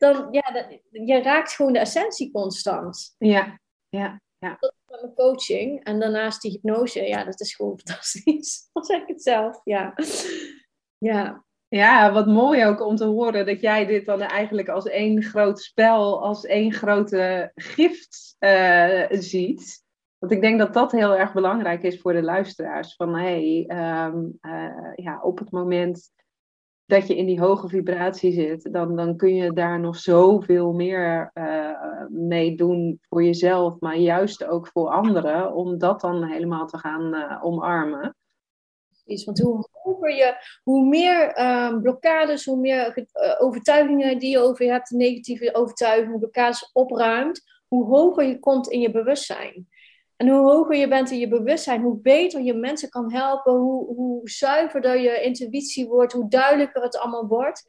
Dan, 0.03 0.29
ja, 0.31 0.67
je 0.91 1.23
raakt 1.23 1.53
gewoon 1.53 1.73
de 1.73 1.79
essentie 1.79 2.31
constant. 2.33 3.15
Ja, 3.19 3.61
ja, 3.89 4.21
ja. 4.39 4.57
Dat 4.61 4.73
is 4.73 4.91
met 4.91 5.01
mijn 5.01 5.15
coaching. 5.15 5.85
En 5.85 6.01
daarnaast 6.01 6.43
die 6.43 6.51
hypnose. 6.51 7.03
Ja, 7.03 7.25
dat 7.25 7.41
is 7.41 7.55
gewoon 7.55 7.79
fantastisch. 7.85 8.69
Dan 8.73 8.85
zeg 8.85 9.01
ik 9.01 9.09
het 9.09 9.23
zelf, 9.23 9.61
ja. 9.65 9.95
Ja. 10.99 11.45
Ja, 11.69 12.13
wat 12.13 12.27
mooi 12.27 12.67
ook 12.67 12.87
om 12.87 12.97
te 12.97 13.05
horen 13.05 13.47
dat 13.47 13.61
jij 13.61 13.87
dit 13.87 14.07
dan 14.07 14.21
eigenlijk 14.21 14.69
als 14.69 14.87
één 14.87 15.23
groot 15.23 15.61
spel, 15.61 16.23
als 16.23 16.45
één 16.45 16.73
grote 16.73 17.51
gift 17.55 18.37
uh, 18.41 19.07
ziet. 19.11 19.85
Want 20.19 20.33
ik 20.33 20.41
denk 20.41 20.59
dat 20.59 20.75
dat 20.75 20.93
heel 20.93 21.17
erg 21.17 21.33
belangrijk 21.33 21.83
is 21.83 22.01
voor 22.01 22.13
de 22.13 22.23
luisteraars. 22.23 22.95
Van 22.95 23.15
hey, 23.15 23.65
um, 24.07 24.39
uh, 24.41 24.93
ja, 24.95 25.21
op 25.23 25.39
het 25.39 25.51
moment 25.51 26.11
dat 26.93 27.07
je 27.07 27.17
in 27.17 27.27
die 27.27 27.41
hoge 27.41 27.69
vibratie 27.69 28.33
zit, 28.33 28.73
dan, 28.73 28.97
dan 28.97 29.17
kun 29.17 29.35
je 29.35 29.53
daar 29.53 29.81
nog 29.81 29.97
zoveel 29.97 30.73
meer 30.73 31.31
uh, 31.35 32.07
mee 32.09 32.57
doen 32.57 32.99
voor 33.09 33.25
jezelf, 33.25 33.81
maar 33.81 33.97
juist 33.97 34.45
ook 34.45 34.69
voor 34.69 34.89
anderen, 34.89 35.55
om 35.55 35.79
dat 35.79 36.01
dan 36.01 36.25
helemaal 36.25 36.67
te 36.67 36.79
gaan 36.79 37.41
omarmen. 37.43 38.17
Is, 39.05 39.25
want 39.25 39.41
hoe 39.41 39.69
hoger 39.71 40.15
je, 40.15 40.35
hoe 40.63 40.85
meer 40.89 41.41
um, 41.41 41.83
blokkades, 41.83 42.45
hoe 42.45 42.59
meer 42.59 42.97
uh, 42.97 43.05
overtuigingen 43.39 44.19
die 44.19 44.31
je 44.31 44.39
over 44.39 44.65
je 44.65 44.71
hebt, 44.71 44.91
negatieve 44.91 45.55
overtuigingen, 45.55 46.19
blokkades 46.19 46.71
opruimt, 46.73 47.43
hoe 47.69 47.85
hoger 47.85 48.25
je 48.25 48.39
komt 48.39 48.69
in 48.69 48.81
je 48.81 48.91
bewustzijn. 48.91 49.69
En 50.23 50.29
hoe 50.29 50.51
hoger 50.51 50.77
je 50.77 50.89
bent 50.89 51.11
in 51.11 51.19
je 51.19 51.29
bewustzijn, 51.29 51.83
hoe 51.83 52.01
beter 52.01 52.41
je 52.41 52.55
mensen 52.55 52.89
kan 52.89 53.13
helpen, 53.13 53.53
hoe, 53.53 53.95
hoe 53.95 54.29
zuiverder 54.29 54.99
je 54.99 55.23
intuïtie 55.23 55.87
wordt, 55.87 56.13
hoe 56.13 56.29
duidelijker 56.29 56.83
het 56.83 56.99
allemaal 56.99 57.27
wordt. 57.27 57.65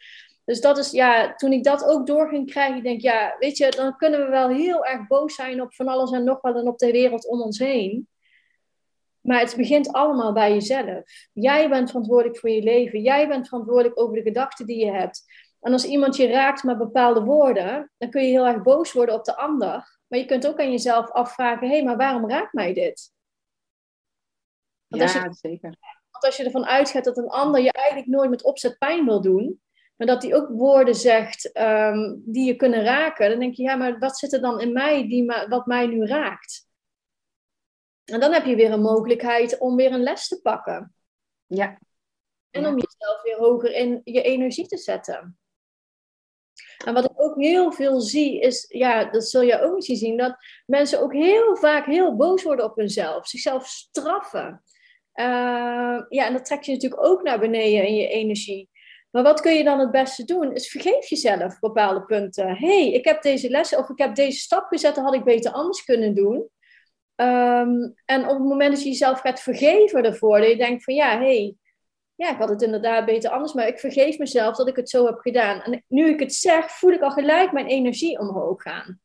Dus 0.46 0.62
dat 0.62 0.78
is, 0.78 0.92
ja, 0.92 1.36
toen 1.36 1.52
ik 1.52 1.64
dat 1.64 1.86
ook 1.86 2.08
door 2.08 2.30
ging 2.30 2.52
krijgen, 2.52 2.78
ik 2.78 2.84
denk, 2.84 3.02
ja, 3.02 3.36
weet 3.40 3.58
je, 3.58 3.70
dan 3.70 3.98
kunnen 3.98 4.20
we 4.20 4.30
wel 4.30 4.50
heel 4.50 4.86
erg 4.86 5.08
boos 5.08 5.36
zijn 5.36 5.62
op 5.62 5.74
van 5.74 5.88
alles 5.88 6.12
en 6.12 6.24
nog 6.24 6.42
wat 6.42 6.56
en 6.56 6.68
op 6.68 6.78
de 6.78 6.92
wereld 6.92 7.28
om 7.28 7.42
ons 7.42 7.60
heen. 7.60 8.08
Maar 9.22 9.40
het 9.40 9.56
begint 9.58 9.92
allemaal 9.92 10.34
bij 10.34 10.54
jezelf. 10.54 11.04
Jij 11.34 11.70
bent 11.70 11.90
verantwoordelijk 11.90 12.40
voor 12.40 12.50
je 12.50 12.64
leven. 12.64 13.02
Jij 13.02 13.28
bent 13.28 13.48
verantwoordelijk 13.48 14.00
over 14.00 14.16
de 14.16 14.22
gedachten 14.22 14.66
die 14.66 14.86
je 14.86 14.92
hebt. 14.92 15.24
En 15.62 15.72
als 15.72 15.86
iemand 15.86 16.16
je 16.16 16.28
raakt 16.28 16.64
met 16.64 16.78
bepaalde 16.78 17.24
woorden, 17.24 17.92
dan 17.98 18.10
kun 18.10 18.22
je 18.22 18.32
heel 18.32 18.48
erg 18.48 18.62
boos 18.62 18.92
worden 18.92 19.16
op 19.16 19.24
de 19.24 19.38
ander. 19.38 19.93
Maar 20.14 20.22
je 20.22 20.28
kunt 20.28 20.48
ook 20.48 20.60
aan 20.60 20.72
jezelf 20.72 21.12
afvragen: 21.12 21.68
hé, 21.68 21.74
hey, 21.74 21.84
maar 21.84 21.98
waarom 21.98 22.30
raakt 22.30 22.54
mij 22.54 22.74
dit? 22.74 23.12
Want 24.88 25.12
ja, 25.12 25.24
je, 25.24 25.34
zeker. 25.34 25.78
Want 26.12 26.26
als 26.26 26.38
je 26.38 26.44
ervan 26.44 26.66
uitgaat 26.66 27.04
dat 27.04 27.18
een 27.18 27.30
ander 27.30 27.62
je 27.62 27.72
eigenlijk 27.72 28.08
nooit 28.08 28.30
met 28.30 28.44
opzet 28.44 28.78
pijn 28.78 29.06
wil 29.06 29.22
doen, 29.22 29.62
maar 29.96 30.08
dat 30.08 30.24
hij 30.24 30.36
ook 30.36 30.50
woorden 30.50 30.96
zegt 30.96 31.52
ehm, 31.52 32.16
die 32.18 32.46
je 32.46 32.56
kunnen 32.56 32.84
raken, 32.84 33.30
dan 33.30 33.40
denk 33.40 33.56
je: 33.56 33.64
ja, 33.64 33.76
maar 33.76 34.00
wat 34.00 34.18
zit 34.18 34.34
er 34.34 34.42
dan 34.42 34.60
in 34.60 34.74
mij 34.74 35.08
die 35.08 35.26
wat 35.50 35.66
mij 35.66 35.88
nu 35.88 36.06
raakt? 36.06 36.68
En 38.04 38.20
dan 38.20 38.34
heb 38.34 38.46
je 38.46 38.56
weer 38.56 38.72
een 38.72 38.82
mogelijkheid 38.82 39.58
om 39.58 39.76
weer 39.76 39.92
een 39.92 40.04
les 40.04 40.28
te 40.28 40.42
pakken. 40.42 40.96
Ja. 41.46 41.80
En 42.50 42.66
om 42.66 42.76
jezelf 42.80 43.22
weer 43.22 43.38
hoger 43.38 43.72
in 43.72 44.02
je 44.04 44.22
energie 44.22 44.68
te 44.68 44.78
zetten. 44.78 45.38
En 46.86 46.94
wat 46.94 47.06
ik 47.06 47.12
ook 47.16 47.42
heel 47.42 47.72
veel 47.72 48.02
zie, 48.02 48.40
is, 48.40 48.66
ja, 48.68 49.06
dat 49.06 49.30
zul 49.30 49.42
je 49.42 49.62
ook 49.62 49.74
misschien 49.74 49.98
zien, 49.98 50.18
dat 50.18 50.36
mensen 50.66 51.02
ook 51.02 51.14
heel 51.14 51.56
vaak 51.56 51.86
heel 51.86 52.16
boos 52.16 52.44
worden 52.44 52.66
op 52.66 52.76
hunzelf, 52.76 53.28
zichzelf 53.28 53.68
straffen. 53.68 54.64
Uh, 55.16 55.26
ja, 56.10 56.26
en 56.26 56.34
dat 56.34 56.46
trekt 56.46 56.66
je 56.66 56.72
natuurlijk 56.72 57.06
ook 57.06 57.24
naar 57.24 57.40
beneden 57.40 57.88
in 57.88 57.96
je 57.96 58.08
energie. 58.08 58.70
Maar 59.12 59.24
wat 59.24 59.42
kun 59.42 59.54
je 59.54 59.64
dan 59.64 59.80
het 59.80 59.92
beste 59.92 60.26
doen? 60.26 60.54
Is 60.54 60.72
vergeef 60.72 61.10
jezelf 61.10 61.60
bepaalde 61.60 62.06
punten. 62.06 62.48
Hé, 62.48 62.82
hey, 62.82 62.92
ik 62.92 63.06
heb 63.06 63.22
deze 63.22 63.50
les 63.50 63.76
of 63.76 63.90
ik 63.90 63.98
heb 63.98 64.16
deze 64.16 64.40
stap 64.40 64.68
gezet, 64.68 64.96
dat 64.96 65.04
had 65.04 65.14
ik 65.14 65.24
beter 65.24 65.52
anders 65.52 65.84
kunnen 65.84 66.16
doen. 66.16 66.50
Ehm, 67.16 67.92
en 68.06 68.24
op 68.24 68.38
het 68.38 68.48
moment 68.48 68.72
dat 68.72 68.84
je 68.84 68.90
jezelf 68.90 69.20
gaat 69.20 69.42
vergeven 69.42 70.04
ervoor, 70.04 70.40
dat 70.40 70.50
je 70.50 70.58
denkt 70.58 70.84
van 70.84 70.94
ja, 70.94 71.20
hé, 71.20 71.26
hey, 71.26 71.56
ja, 72.16 72.30
ik 72.30 72.38
had 72.38 72.50
het 72.50 72.62
inderdaad 72.62 73.06
beter 73.06 73.30
anders, 73.30 73.54
maar 73.54 73.68
ik 73.68 73.80
vergeef 73.80 74.18
mezelf 74.18 74.56
dat 74.56 74.68
ik 74.68 74.76
het 74.76 74.90
zo 74.90 75.06
heb 75.06 75.20
gedaan. 75.20 75.62
En 75.62 75.84
nu 75.88 76.10
ik 76.10 76.20
het 76.20 76.34
zeg, 76.34 76.72
voel 76.72 76.92
ik 76.92 77.02
al 77.02 77.12
gelijk 77.12 77.52
mijn 77.52 77.68
energie 77.68 78.20
omhoog 78.20 78.62
gaan. 78.62 79.00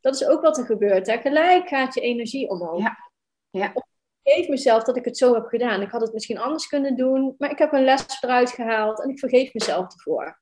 Dat 0.00 0.14
is 0.14 0.26
ook 0.26 0.42
wat 0.42 0.58
er 0.58 0.64
gebeurt. 0.64 1.06
Hè? 1.06 1.18
Gelijk 1.18 1.68
gaat 1.68 1.94
je 1.94 2.00
energie 2.00 2.48
omhoog. 2.48 2.80
Ja. 2.80 2.96
ja. 3.50 3.72
Ik 3.74 3.82
vergeef 4.22 4.48
mezelf 4.48 4.82
dat 4.82 4.96
ik 4.96 5.04
het 5.04 5.18
zo 5.18 5.34
heb 5.34 5.46
gedaan. 5.46 5.82
Ik 5.82 5.90
had 5.90 6.00
het 6.00 6.12
misschien 6.12 6.38
anders 6.38 6.66
kunnen 6.66 6.96
doen, 6.96 7.34
maar 7.38 7.50
ik 7.50 7.58
heb 7.58 7.72
een 7.72 7.84
les 7.84 8.22
eruit 8.22 8.50
gehaald 8.50 9.02
en 9.02 9.08
ik 9.08 9.18
vergeef 9.18 9.54
mezelf 9.54 9.92
ervoor. 9.92 10.40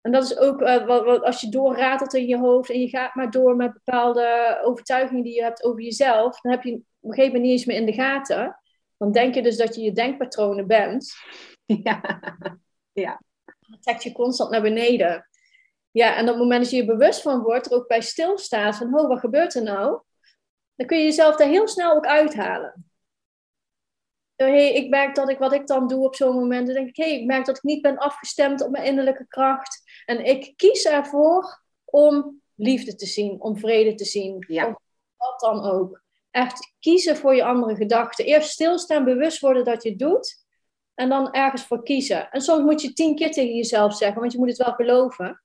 En 0.00 0.12
dat 0.12 0.24
is 0.24 0.38
ook 0.38 0.60
uh, 0.60 0.86
wat, 0.86 1.04
wat, 1.04 1.22
als 1.22 1.40
je 1.40 1.48
doorratelt 1.48 2.14
in 2.14 2.26
je 2.26 2.38
hoofd 2.38 2.70
en 2.70 2.80
je 2.80 2.88
gaat 2.88 3.14
maar 3.14 3.30
door 3.30 3.56
met 3.56 3.72
bepaalde 3.72 4.58
overtuigingen 4.64 5.22
die 5.22 5.34
je 5.34 5.42
hebt 5.42 5.64
over 5.64 5.82
jezelf, 5.82 6.40
dan 6.40 6.52
heb 6.52 6.62
je 6.62 6.74
op 6.74 6.80
een 7.00 7.14
gegeven 7.14 7.24
moment 7.24 7.42
niet 7.42 7.52
eens 7.52 7.64
meer 7.64 7.76
in 7.76 7.86
de 7.86 7.92
gaten. 7.92 8.58
Dan 8.96 9.12
denk 9.12 9.34
je 9.34 9.42
dus 9.42 9.56
dat 9.56 9.74
je 9.74 9.82
je 9.82 9.92
denkpatronen 9.92 10.66
bent. 10.66 11.12
Ja. 11.82 12.00
ja. 12.92 13.22
Dan 13.44 13.80
trekt 13.80 14.02
je 14.02 14.12
constant 14.12 14.50
naar 14.50 14.62
beneden. 14.62 15.28
Ja, 15.90 16.16
en 16.16 16.22
op 16.22 16.28
het 16.28 16.38
moment 16.38 16.62
dat 16.62 16.70
je 16.70 16.76
je 16.76 16.84
bewust 16.84 17.22
van 17.22 17.42
wordt, 17.42 17.66
er 17.66 17.72
ook 17.72 17.88
bij 17.88 18.00
stilstaat 18.00 18.76
van, 18.76 18.98
oh, 18.98 19.08
wat 19.08 19.18
gebeurt 19.18 19.54
er 19.54 19.62
nou? 19.62 20.02
Dan 20.74 20.86
kun 20.86 20.98
je 20.98 21.04
jezelf 21.04 21.36
daar 21.36 21.48
heel 21.48 21.68
snel 21.68 21.94
ook 21.94 22.06
uithalen 22.06 22.84
hey, 24.36 24.74
ik 24.74 24.88
merk 24.88 25.14
dat 25.14 25.28
ik 25.28 25.38
wat 25.38 25.52
ik 25.52 25.66
dan 25.66 25.88
doe 25.88 26.04
op 26.04 26.14
zo'n 26.14 26.34
moment, 26.34 26.66
dan 26.66 26.74
denk 26.74 26.88
ik, 26.88 26.96
hey, 26.96 27.20
ik 27.20 27.26
merk 27.26 27.44
dat 27.44 27.56
ik 27.56 27.62
niet 27.62 27.82
ben 27.82 27.98
afgestemd 27.98 28.62
op 28.62 28.70
mijn 28.70 28.84
innerlijke 28.84 29.26
kracht. 29.28 29.82
En 30.04 30.24
ik 30.24 30.52
kies 30.56 30.84
ervoor 30.84 31.62
om 31.84 32.42
liefde 32.54 32.94
te 32.94 33.06
zien, 33.06 33.40
om 33.40 33.58
vrede 33.58 33.94
te 33.94 34.04
zien. 34.04 34.44
Ja. 34.48 34.66
Of 34.66 34.76
wat 35.16 35.40
dan 35.40 35.64
ook. 35.64 36.03
Echt 36.34 36.74
kiezen 36.78 37.16
voor 37.16 37.34
je 37.34 37.44
andere 37.44 37.76
gedachten. 37.76 38.24
Eerst 38.24 38.50
stilstaan, 38.50 39.04
bewust 39.04 39.40
worden 39.40 39.64
dat 39.64 39.82
je 39.82 39.88
het 39.88 39.98
doet. 39.98 40.44
En 40.94 41.08
dan 41.08 41.32
ergens 41.32 41.66
voor 41.66 41.82
kiezen. 41.82 42.30
En 42.30 42.40
soms 42.40 42.62
moet 42.62 42.82
je 42.82 42.92
tien 42.92 43.14
keer 43.14 43.30
tegen 43.30 43.54
jezelf 43.54 43.96
zeggen, 43.96 44.20
want 44.20 44.32
je 44.32 44.38
moet 44.38 44.48
het 44.48 44.56
wel 44.56 44.72
geloven. 44.72 45.42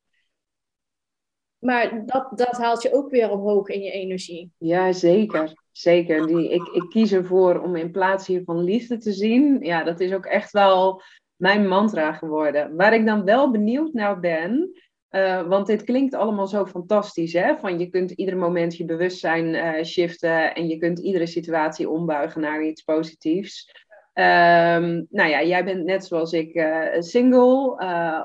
Maar 1.60 2.06
dat, 2.06 2.32
dat 2.36 2.58
haalt 2.58 2.82
je 2.82 2.94
ook 2.94 3.10
weer 3.10 3.30
omhoog 3.30 3.68
in 3.68 3.82
je 3.82 3.92
energie. 3.92 4.52
Ja, 4.58 4.92
zeker. 4.92 5.54
Zeker. 5.72 6.28
Die, 6.28 6.50
ik, 6.50 6.68
ik 6.68 6.90
kies 6.90 7.12
ervoor 7.12 7.60
om 7.60 7.76
in 7.76 7.92
plaats 7.92 8.28
hiervan 8.28 8.64
liefde 8.64 8.98
te 8.98 9.12
zien. 9.12 9.60
Ja, 9.62 9.84
dat 9.84 10.00
is 10.00 10.14
ook 10.14 10.26
echt 10.26 10.52
wel 10.52 11.02
mijn 11.36 11.68
mantra 11.68 12.14
geworden. 12.14 12.76
Waar 12.76 12.94
ik 12.94 13.06
dan 13.06 13.24
wel 13.24 13.52
benieuwd 13.52 13.94
naar 13.94 14.20
ben. 14.20 14.72
Uh, 15.12 15.47
want 15.47 15.68
dit 15.68 15.84
klinkt 15.84 16.14
allemaal 16.14 16.47
zo 16.47 16.66
fantastisch, 16.66 17.34
hè? 17.34 17.57
Van 17.57 17.80
je 17.80 17.89
kunt 17.89 18.12
ieder 18.12 18.38
moment 18.38 18.78
je 18.78 18.86
bewustzijn 18.86 19.45
uh, 19.45 19.84
shiften 19.84 20.55
en 20.55 20.68
je 20.68 20.78
kunt 20.78 20.99
iedere 20.99 21.28
situatie 21.28 21.89
ombuigen 21.89 22.41
naar 22.41 22.64
iets 22.64 22.82
positiefs. 22.82 23.72
Um, 24.14 25.07
nou 25.10 25.30
ja, 25.30 25.43
jij 25.43 25.64
bent 25.64 25.84
net 25.86 26.05
zoals 26.05 26.34
ik 26.34 26.55
uh, 26.55 26.86
single. 26.99 27.72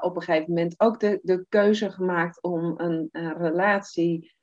op 0.00 0.16
een 0.16 0.22
gegeven 0.22 0.48
moment 0.48 0.74
ook 0.76 1.00
de, 1.00 1.20
de 1.22 1.46
keuze 1.48 1.90
gemaakt 1.90 2.42
om 2.42 2.74
een, 2.76 3.08
een 3.12 3.36
relatie 3.36 4.34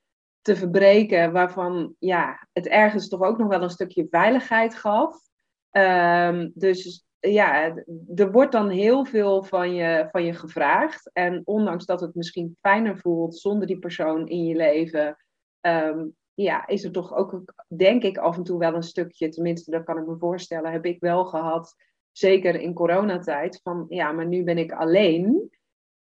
te 0.42 0.56
verbreken, 0.56 1.32
waarvan 1.32 1.96
ja, 2.00 2.48
het 2.54 2.68
ergens 2.68 3.08
toch 3.08 3.22
ook 3.22 3.38
nog 3.38 3.48
wel 3.48 3.62
een 3.62 3.70
stukje 3.70 4.08
veiligheid 4.10 4.76
gaf. 4.76 5.31
Ehm, 5.72 6.50
dus 6.54 7.06
ja, 7.20 7.76
er 8.16 8.32
wordt 8.32 8.52
dan 8.52 8.70
heel 8.70 9.06
veel 9.06 9.44
van 9.44 9.74
je, 9.74 10.08
van 10.12 10.26
je 10.26 10.34
gevraagd. 10.34 11.10
En 11.14 11.42
ondanks 11.46 11.86
dat 11.86 12.02
het 12.02 12.16
misschien 12.16 12.58
fijner 12.62 12.98
voelt 12.98 13.38
zonder 13.38 13.68
die 13.68 13.80
persoon 13.80 14.28
in 14.28 14.46
je 14.46 14.56
leven, 14.56 15.18
ehm, 15.62 16.06
ja, 16.34 16.68
is 16.68 16.84
er 16.84 16.92
toch 16.92 17.14
ook, 17.16 17.44
denk 17.68 18.04
ik, 18.04 18.18
af 18.18 18.38
en 18.38 18.44
toe 18.44 18.60
wel 18.60 18.74
een 18.74 18.84
stukje, 18.84 19.30
tenminste, 19.30 19.72
dat 19.72 19.84
kan 19.84 19.98
ik 19.98 20.08
me 20.08 20.18
voorstellen, 20.18 20.72
heb 20.72 20.86
ik 20.86 21.00
wel 21.00 21.26
gehad, 21.26 21.76
zeker 22.12 22.56
in 22.56 22.74
coronatijd, 22.74 23.60
van 23.64 23.86
ja, 23.90 24.12
maar 24.12 24.28
nu 24.28 24.44
ben 24.44 24.58
ik 24.58 24.72
alleen. 24.72 25.50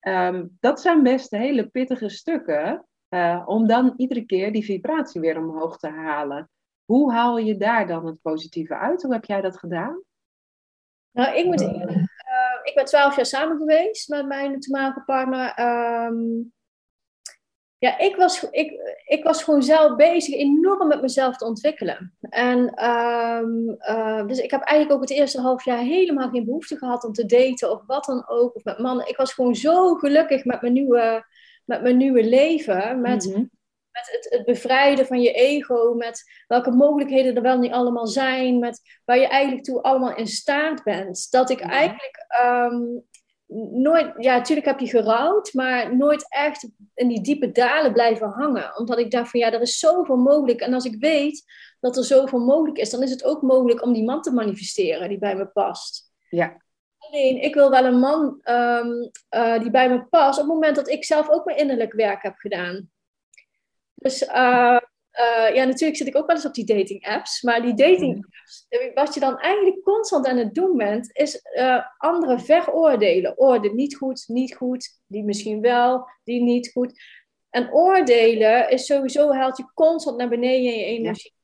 Um, 0.01 0.57
dat 0.61 0.81
zijn 0.81 1.03
best 1.03 1.31
hele 1.31 1.67
pittige 1.67 2.09
stukken. 2.09 2.87
Uh, 3.09 3.43
om 3.47 3.67
dan 3.67 3.95
iedere 3.97 4.25
keer 4.25 4.53
die 4.53 4.65
vibratie 4.65 5.21
weer 5.21 5.39
omhoog 5.39 5.79
te 5.79 5.89
halen. 5.89 6.51
Hoe 6.87 7.13
haal 7.13 7.39
je 7.39 7.57
daar 7.57 7.87
dan 7.87 8.07
het 8.07 8.23
positieve 8.23 8.77
uit? 8.77 9.03
Hoe 9.03 9.13
heb 9.13 9.25
jij 9.25 9.41
dat 9.41 9.59
gedaan? 9.59 10.03
Nou, 11.11 11.37
ik 11.37 11.45
moet 11.45 11.61
uh, 11.61 12.07
ik 12.63 12.73
ben 12.75 12.85
twaalf 12.85 13.17
jaar 13.17 13.27
samen 13.27 13.57
geweest 13.57 14.09
met 14.09 14.27
mijn 14.27 14.61
toenmalige 14.61 15.03
partner. 15.05 15.61
Um, 16.07 16.55
ja, 17.79 17.99
ik 17.99 18.17
was, 18.17 18.51
ik, 18.51 18.97
ik 19.05 19.25
was 19.25 19.45
gewoon 19.45 19.63
zelf 19.63 19.97
bezig 19.97 20.35
enorm 20.35 20.89
met 20.89 21.01
mezelf 21.01 21.37
te 21.37 21.45
ontwikkelen. 21.45 22.17
En 22.21 22.85
um, 22.91 23.77
uh, 23.79 24.27
dus 24.27 24.39
ik 24.39 24.51
heb 24.51 24.61
eigenlijk 24.61 24.93
ook 24.93 25.09
het 25.09 25.19
eerste 25.19 25.41
half 25.41 25.65
jaar 25.65 25.79
helemaal 25.79 26.29
geen 26.29 26.45
behoefte 26.45 26.77
gehad 26.77 27.05
om 27.05 27.13
te 27.13 27.27
daten 27.27 27.71
of 27.71 27.83
wat 27.87 28.05
dan 28.05 28.29
ook. 28.29 28.55
Of 28.55 28.65
met 28.65 28.79
mannen. 28.79 29.09
Ik 29.09 29.17
was 29.17 29.33
gewoon 29.33 29.55
zo 29.55 29.95
gelukkig 29.95 30.45
met 30.45 30.61
mijn 30.61 30.73
nieuwe 30.73 31.25
met 31.65 31.83
mijn 31.83 31.97
nieuwe 31.97 32.25
leven, 32.25 33.01
met, 33.01 33.27
Mhm. 33.27 33.45
Met 33.97 34.11
het, 34.13 34.27
het 34.39 34.45
bevrijden 34.45 35.07
van 35.07 35.21
je 35.21 35.33
ego, 35.33 35.95
met 35.95 36.23
welke 36.47 36.71
mogelijkheden 36.71 37.37
er 37.37 37.43
wel 37.43 37.59
niet 37.59 37.73
allemaal 37.73 38.07
zijn, 38.07 38.59
met 38.59 38.81
waar 39.05 39.19
je 39.19 39.29
eigenlijk 39.29 39.65
toe 39.65 39.83
allemaal 39.83 40.17
in 40.17 40.27
staat 40.27 40.83
bent. 40.83 41.31
Dat 41.31 41.51
ik 41.51 41.61
eigenlijk 41.61 42.25
ehm, 42.29 42.83
nooit, 43.71 44.13
ja, 44.19 44.37
natuurlijk 44.37 44.67
heb 44.67 44.81
je 44.81 44.87
gerouwd, 44.87 45.53
maar 45.53 45.97
nooit 45.97 46.27
echt 46.29 46.69
in 46.95 47.09
die 47.09 47.21
diepe 47.21 47.53
dalen 47.53 47.93
blijven 47.93 48.29
hangen. 48.29 48.79
Omdat 48.79 48.99
ik 48.99 49.11
dacht 49.11 49.31
van 49.31 49.41
ja, 49.41 49.53
er 49.53 49.61
is 49.61 49.79
zoveel 49.79 50.17
mogelijk. 50.17 50.61
En 50.61 50.75
als 50.75 50.85
ik 50.85 50.97
weet 51.01 51.45
dat 51.81 51.97
er 51.97 52.05
zoveel 52.05 52.45
mogelijk 52.45 52.79
is, 52.79 52.91
dan 52.91 53.03
is 53.03 53.11
het 53.11 53.25
ook 53.25 53.43
mogelijk 53.43 53.83
om 53.83 53.93
die 53.93 54.05
man 54.05 54.23
te 54.23 54.33
manifesteren 54.33 55.09
die 55.09 55.19
bij 55.19 55.37
me 55.37 55.47
past. 55.47 56.13
Ja. 56.29 56.65
Alleen, 56.99 57.43
ik 57.43 57.55
wil 57.55 57.71
wel 57.71 57.85
een 57.85 57.99
man 57.99 58.41
ehm, 58.43 58.91
eh, 59.29 59.61
die 59.61 59.71
bij 59.71 59.89
me 59.89 60.05
past 60.05 60.39
op 60.39 60.45
het 60.45 60.55
moment 60.55 60.77
dat 60.77 60.89
ik 60.89 61.05
zelf 61.05 61.29
ook 61.29 61.45
mijn 61.45 61.59
innerlijk 61.59 61.93
werk 61.93 62.23
heb 62.23 62.35
gedaan. 62.37 62.91
Dus 64.07 64.25
eh, 64.25 64.77
eh, 65.11 65.55
ja, 65.55 65.65
natuurlijk 65.65 65.97
zit 65.97 66.07
ik 66.07 66.17
ook 66.17 66.27
wel 66.27 66.37
eens 66.37 66.47
op 66.47 66.55
die 66.55 66.65
dating 66.65 67.07
apps. 67.07 67.43
Maar 67.43 67.63
die 67.63 67.75
dating 67.75 68.17
apps, 68.17 68.67
eh, 68.69 68.95
wat 68.95 69.15
je 69.15 69.21
dan 69.21 69.39
eigenlijk 69.39 69.83
constant 69.83 70.27
aan 70.27 70.37
het 70.37 70.55
doen 70.55 70.77
bent, 70.77 71.17
is 71.17 71.41
eh, 71.41 71.85
anderen 71.97 72.41
veroordelen. 72.41 73.39
Oordeel 73.39 73.73
niet 73.73 73.97
goed, 73.97 74.25
niet 74.27 74.55
goed, 74.55 75.01
die 75.07 75.25
misschien 75.25 75.61
wel, 75.61 76.09
die 76.25 76.43
niet 76.43 76.71
goed. 76.73 77.01
En 77.51 77.73
oordelen 77.73 78.71
is 78.71 78.87
sowieso, 78.87 79.33
haalt 79.33 79.57
je 79.57 79.73
constant 79.75 80.17
naar 80.17 80.29
beneden 80.29 80.73
in 80.73 80.79
je 80.79 80.85
energie. 80.85 81.35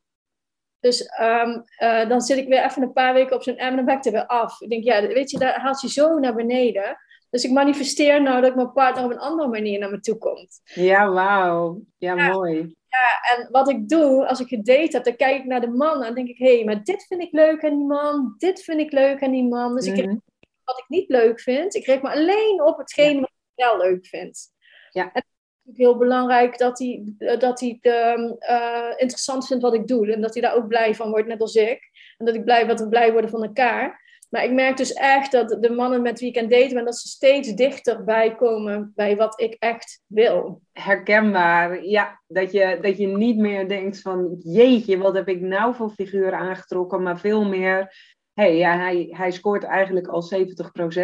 Dus 0.81 1.07
ehm, 1.07 1.61
eh, 1.77 2.09
dan 2.09 2.21
zit 2.21 2.39
ik 2.39 2.49
weer 2.49 2.65
even 2.65 2.83
een 2.83 2.93
paar 2.93 3.15
weken 3.15 3.37
op 3.37 3.43
zo'n 3.43 3.55
M 3.55 3.59
en 3.59 3.77
dan 3.77 3.85
ben 3.85 3.97
ik 3.97 4.05
er 4.05 4.13
weer 4.13 4.27
af. 4.27 4.61
Ik 4.61 4.71
denk, 4.71 4.85
ja, 4.85 5.07
weet 5.07 5.31
je, 5.31 5.39
daar 5.39 5.61
haalt 5.61 5.81
je 5.81 5.89
zo 5.89 6.19
naar 6.19 6.35
beneden. 6.35 6.97
Dus 7.33 7.45
ik 7.45 7.51
manifesteer 7.51 8.23
nou 8.23 8.41
dat 8.41 8.55
mijn 8.55 8.73
partner 8.73 9.05
op 9.05 9.11
een 9.11 9.19
andere 9.19 9.49
manier 9.49 9.79
naar 9.79 9.91
me 9.91 10.01
toe 10.01 10.19
komt. 10.19 10.61
Ja, 10.65 11.09
wauw. 11.11 11.81
Ja, 11.99 12.15
Ja. 12.15 12.33
mooi. 12.33 12.75
Ja, 12.89 13.37
en 13.37 13.49
wat 13.51 13.69
ik 13.71 13.89
doe, 13.89 14.27
als 14.29 14.41
ik 14.41 14.49
gedate 14.49 14.89
heb, 14.97 15.05
dan 15.05 15.17
kijk 15.17 15.39
ik 15.39 15.45
naar 15.45 15.61
de 15.61 15.69
man 15.71 15.95
en 15.95 16.01
dan 16.01 16.15
denk 16.15 16.29
ik, 16.29 16.39
hé, 16.39 16.55
hey, 16.55 16.65
maar 16.65 16.85
dit 16.85 17.05
vind 17.07 17.23
ik 17.23 17.33
leuk 17.33 17.65
aan 17.65 17.71
die 17.79 17.87
man, 17.87 18.35
dit 18.39 18.63
vind 18.63 18.81
ik 18.81 18.93
leuk 18.93 19.23
aan 19.23 19.31
die 19.31 19.49
man. 19.49 19.75
Dus 19.75 19.87
ik 19.87 19.93
Mhm. 19.97 20.01
richt 20.07 20.21
wat 20.65 20.79
ik 20.79 20.85
niet 20.89 21.09
leuk 21.09 21.41
vind, 21.41 21.75
ik 21.75 21.87
richt 21.87 22.03
me 22.03 22.11
alleen 22.11 22.63
op 22.63 22.79
hetgeen 22.79 23.21
wat 23.21 23.29
ik 23.31 23.65
wel 23.65 23.77
leuk 23.79 24.07
vind. 24.07 24.49
Ja. 24.91 25.03
En 25.03 25.25
het 25.65 25.73
is 25.73 25.77
heel 25.77 25.97
belangrijk 25.97 26.59
dat 26.59 26.79
hij, 26.79 27.15
eh, 27.19 27.39
dat 27.39 27.61
hij 27.61 27.79
ehm, 27.81 28.31
eh, 28.39 28.91
interessant 28.97 29.47
vindt 29.47 29.63
wat 29.63 29.75
ik 29.75 29.87
doe 29.87 30.13
en 30.13 30.21
dat 30.21 30.33
hij 30.33 30.43
daar 30.43 30.55
ook 30.55 30.67
blij 30.69 30.95
van 30.95 31.11
wordt, 31.11 31.27
net 31.29 31.41
als 31.41 31.55
ik. 31.55 31.91
En 32.19 32.27
dat 32.27 32.35
ik 32.35 32.45
blij, 32.45 32.67
dat 32.67 32.81
we 32.81 32.89
blij 32.89 33.13
worden 33.13 33.31
van 33.31 33.43
elkaar. 33.43 34.02
Maar 34.33 34.45
ik 34.45 34.53
merk 34.53 34.77
dus 34.77 34.93
echt 34.93 35.33
dat 35.33 35.57
de 35.61 35.71
mannen 35.71 36.03
met 36.03 36.21
wie 36.21 36.29
ik 36.29 36.37
aan 36.37 36.43
het 36.43 36.53
daten 36.53 36.75
ben, 36.75 36.85
dat 36.85 36.99
ze 36.99 37.09
steeds 37.09 37.55
dichterbij 37.55 38.35
komen 38.35 38.93
bij 38.95 39.17
wat 39.17 39.41
ik 39.41 39.57
echt 39.59 40.03
wil. 40.07 40.63
Herkenbaar. 40.73 41.85
Ja, 41.85 42.21
dat 42.27 42.53
je, 42.53 42.79
dat 42.81 42.97
je 42.99 43.07
niet 43.07 43.37
meer 43.37 43.69
denkt 43.69 44.01
van 44.01 44.37
jeetje, 44.39 44.99
wat 44.99 45.15
heb 45.15 45.29
ik 45.29 45.41
nou 45.41 45.75
voor 45.75 45.91
figuur 45.91 46.33
aangetrokken, 46.35 47.03
maar 47.03 47.19
veel 47.19 47.45
meer, 47.45 47.95
hey, 48.35 48.57
ja, 48.57 48.77
hij, 48.77 49.09
hij 49.11 49.31
scoort 49.31 49.65
eigenlijk 49.65 50.07
al 50.07 50.31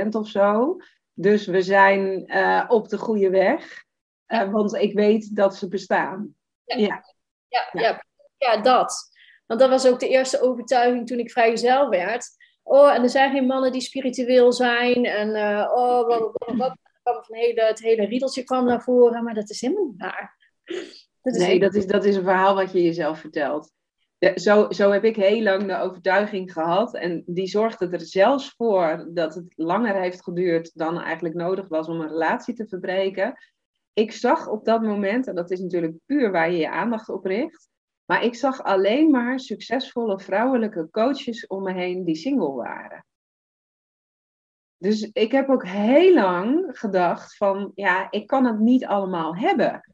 70% 0.05 0.09
of 0.09 0.29
zo. 0.29 0.76
Dus 1.12 1.47
we 1.47 1.62
zijn 1.62 2.26
eh, 2.26 2.64
op 2.68 2.89
de 2.89 2.99
goede 2.99 3.31
weg, 3.31 3.85
Eh, 4.26 4.51
want 4.51 4.74
ik 4.74 4.95
weet 4.95 5.37
dat 5.37 5.57
ze 5.57 5.68
bestaan. 5.68 6.35
Ja. 6.64 6.76
Ja. 6.76 7.05
Ja, 7.49 7.68
Ja. 7.72 7.81
ja. 7.81 8.05
Ja, 8.37 8.57
dat. 8.61 9.11
Want 9.47 9.61
dat 9.61 9.70
was 9.70 9.87
ook 9.87 10.01
de 10.01 10.09
eerste 10.09 10.41
overtuiging 10.41 11.07
toen 11.07 11.18
ik 11.18 11.31
vrijgezel 11.31 11.89
werd. 11.89 12.37
Oh, 12.69 12.95
en 12.95 13.03
er 13.03 13.09
zijn 13.09 13.33
geen 13.33 13.47
mannen 13.47 13.73
die 13.73 13.81
spiritueel 13.81 14.53
zijn. 14.53 15.05
En 15.05 15.29
uh, 15.29 15.73
oh, 15.75 16.07
wat, 16.07 16.31
wat, 16.33 16.57
wat. 16.57 16.77
Van 17.03 17.37
hele, 17.37 17.62
het 17.62 17.81
hele 17.81 18.05
riedeltje 18.05 18.45
kwam 18.45 18.64
naar 18.64 18.83
voren. 18.83 19.25
Maar 19.25 19.35
dat 19.35 19.51
is 19.51 19.61
helemaal 19.61 19.85
niet 19.85 20.01
waar. 20.01 20.37
Dat 21.23 21.35
is 21.35 21.47
nee, 21.47 21.61
dat 21.61 21.75
is, 21.75 21.87
dat 21.87 22.05
is 22.05 22.16
een 22.16 22.23
verhaal 22.23 22.55
wat 22.55 22.73
je 22.73 22.83
jezelf 22.83 23.19
vertelt. 23.21 23.73
De, 24.19 24.33
zo, 24.35 24.66
zo 24.71 24.91
heb 24.91 25.05
ik 25.05 25.16
heel 25.16 25.43
lang 25.43 25.66
de 25.66 25.79
overtuiging 25.79 26.53
gehad. 26.53 26.95
En 26.95 27.23
die 27.27 27.47
zorgde 27.47 27.89
er 27.89 28.01
zelfs 28.01 28.55
voor 28.57 29.09
dat 29.11 29.35
het 29.35 29.53
langer 29.57 30.01
heeft 30.01 30.23
geduurd 30.23 30.71
dan 30.75 31.01
eigenlijk 31.01 31.35
nodig 31.35 31.69
was 31.69 31.89
om 31.89 32.01
een 32.01 32.09
relatie 32.09 32.55
te 32.55 32.69
verbreken. 32.69 33.35
Ik 33.93 34.12
zag 34.12 34.49
op 34.49 34.64
dat 34.64 34.83
moment, 34.83 35.27
en 35.27 35.35
dat 35.35 35.51
is 35.51 35.61
natuurlijk 35.61 35.97
puur 36.07 36.31
waar 36.31 36.51
je 36.51 36.59
je 36.59 36.71
aandacht 36.71 37.09
op 37.09 37.25
richt. 37.25 37.69
Maar 38.11 38.25
ik 38.25 38.35
zag 38.35 38.63
alleen 38.63 39.11
maar 39.11 39.41
succesvolle 39.41 40.21
vrouwelijke 40.21 40.89
coaches 40.91 41.47
om 41.47 41.63
me 41.63 41.73
heen 41.73 42.05
die 42.05 42.15
single 42.15 42.53
waren. 42.53 43.07
Dus 44.77 45.11
ik 45.13 45.33
heb 45.33 45.49
ook 45.49 45.67
heel 45.67 46.15
lang 46.15 46.79
gedacht 46.79 47.37
van, 47.37 47.73
ja, 47.75 48.11
ik 48.11 48.27
kan 48.27 48.45
het 48.45 48.59
niet 48.59 48.85
allemaal 48.85 49.37
hebben. 49.37 49.93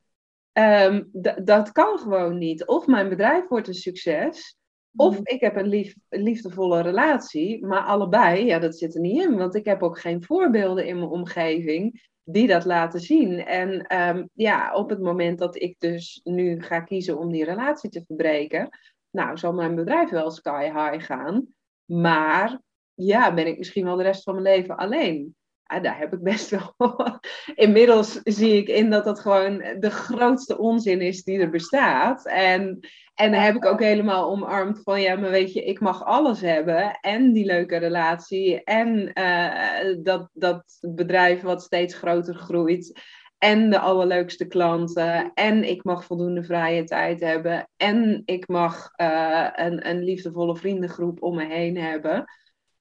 Um, 0.53 1.09
dat 1.45 1.73
kan 1.73 1.99
gewoon 1.99 2.39
niet. 2.39 2.67
Of 2.67 2.87
mijn 2.87 3.09
bedrijf 3.09 3.49
wordt 3.49 3.69
een 3.69 3.75
succes, 3.75 4.57
of 4.97 5.19
ik 5.23 5.41
heb 5.41 5.57
een 5.57 5.69
lief, 5.69 5.95
liefdevolle 6.09 6.81
relatie. 6.81 7.67
Maar 7.67 7.83
allebei, 7.83 8.45
ja, 8.45 8.59
dat 8.59 8.79
zit 8.79 8.95
er 8.95 9.01
niet 9.01 9.23
in. 9.23 9.37
Want 9.37 9.55
ik 9.55 9.65
heb 9.65 9.83
ook 9.83 9.99
geen 9.99 10.25
voorbeelden 10.25 10.87
in 10.87 10.97
mijn 10.99 11.11
omgeving 11.11 12.09
die 12.25 12.47
dat 12.47 12.65
laten 12.65 13.01
zien. 13.01 13.45
En 13.45 13.99
um, 13.99 14.29
ja, 14.33 14.75
op 14.75 14.91
het 14.91 15.01
moment 15.01 15.39
dat 15.39 15.57
ik 15.57 15.77
dus 15.79 16.21
nu 16.25 16.63
ga 16.63 16.81
kiezen 16.81 17.19
om 17.19 17.33
die 17.33 17.45
relatie 17.45 17.91
te 17.91 18.05
verbreken, 18.07 18.69
nou, 19.11 19.39
zal 19.39 19.53
mijn 19.53 19.75
bedrijf 19.75 20.11
wel 20.11 20.31
sky 20.31 20.65
high 20.65 21.07
gaan. 21.07 21.47
Maar 21.85 22.61
ja, 22.95 23.35
ben 23.35 23.47
ik 23.47 23.59
misschien 23.59 23.85
wel 23.85 23.97
de 23.97 24.03
rest 24.03 24.23
van 24.23 24.35
mijn 24.35 24.57
leven 24.57 24.77
alleen. 24.77 25.37
Ja, 25.67 25.81
daar 25.81 25.99
heb 25.99 26.13
ik 26.13 26.23
best 26.23 26.51
wel. 26.51 26.75
Inmiddels 27.55 28.21
zie 28.23 28.57
ik 28.57 28.69
in 28.69 28.91
dat 28.91 29.05
dat 29.05 29.21
gewoon 29.21 29.59
de 29.79 29.91
grootste 29.91 30.59
onzin 30.59 31.01
is 31.01 31.23
die 31.23 31.39
er 31.39 31.51
bestaat. 31.51 32.27
En, 32.27 32.81
en 33.15 33.33
heb 33.33 33.55
ik 33.55 33.65
ook 33.65 33.81
helemaal 33.81 34.31
omarmd 34.31 34.81
van 34.83 35.01
ja, 35.01 35.17
maar 35.17 35.31
weet 35.31 35.53
je, 35.53 35.65
ik 35.65 35.81
mag 35.81 36.05
alles 36.05 36.41
hebben. 36.41 36.99
En 37.01 37.33
die 37.33 37.45
leuke 37.45 37.77
relatie. 37.77 38.65
En 38.65 39.11
uh, 39.15 40.03
dat, 40.03 40.29
dat 40.33 40.79
bedrijf 40.81 41.41
wat 41.41 41.63
steeds 41.63 41.95
groter 41.95 42.35
groeit. 42.35 43.01
En 43.39 43.71
de 43.71 43.79
allerleukste 43.79 44.47
klanten. 44.47 45.31
En 45.35 45.69
ik 45.69 45.85
mag 45.85 46.05
voldoende 46.05 46.45
vrije 46.45 46.85
tijd 46.85 47.21
hebben. 47.21 47.69
En 47.77 48.23
ik 48.25 48.49
mag 48.49 48.91
uh, 48.97 49.49
een, 49.55 49.89
een 49.89 50.05
liefdevolle 50.05 50.57
vriendengroep 50.57 51.23
om 51.23 51.35
me 51.35 51.47
heen 51.47 51.77
hebben. 51.77 52.25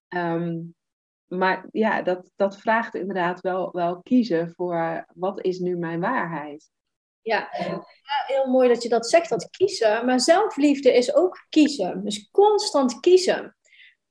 Um, 0.10 0.76
maar 1.28 1.66
ja, 1.72 2.02
dat, 2.02 2.32
dat 2.36 2.58
vraagt 2.58 2.96
inderdaad 2.96 3.42
wel, 3.42 3.72
wel 3.72 4.02
kiezen 4.02 4.54
voor 4.56 5.06
wat 5.16 5.42
is 5.42 5.60
nu 5.60 5.78
mijn 5.78 6.00
waarheid. 6.00 6.72
Ja. 7.22 7.50
ja, 7.58 7.84
heel 8.28 8.48
mooi 8.48 8.68
dat 8.68 8.84
je 8.84 8.90
dat 8.90 9.10
zegt, 9.10 9.30
dat 9.30 9.50
kiezen. 9.50 10.06
Maar 10.06 10.20
zelfliefde 10.20 10.94
is 10.94 11.16
ook 11.16 11.46
kiezen. 11.50 12.04
Dus 12.04 12.30
constant 12.32 13.00
kiezen. 13.00 13.56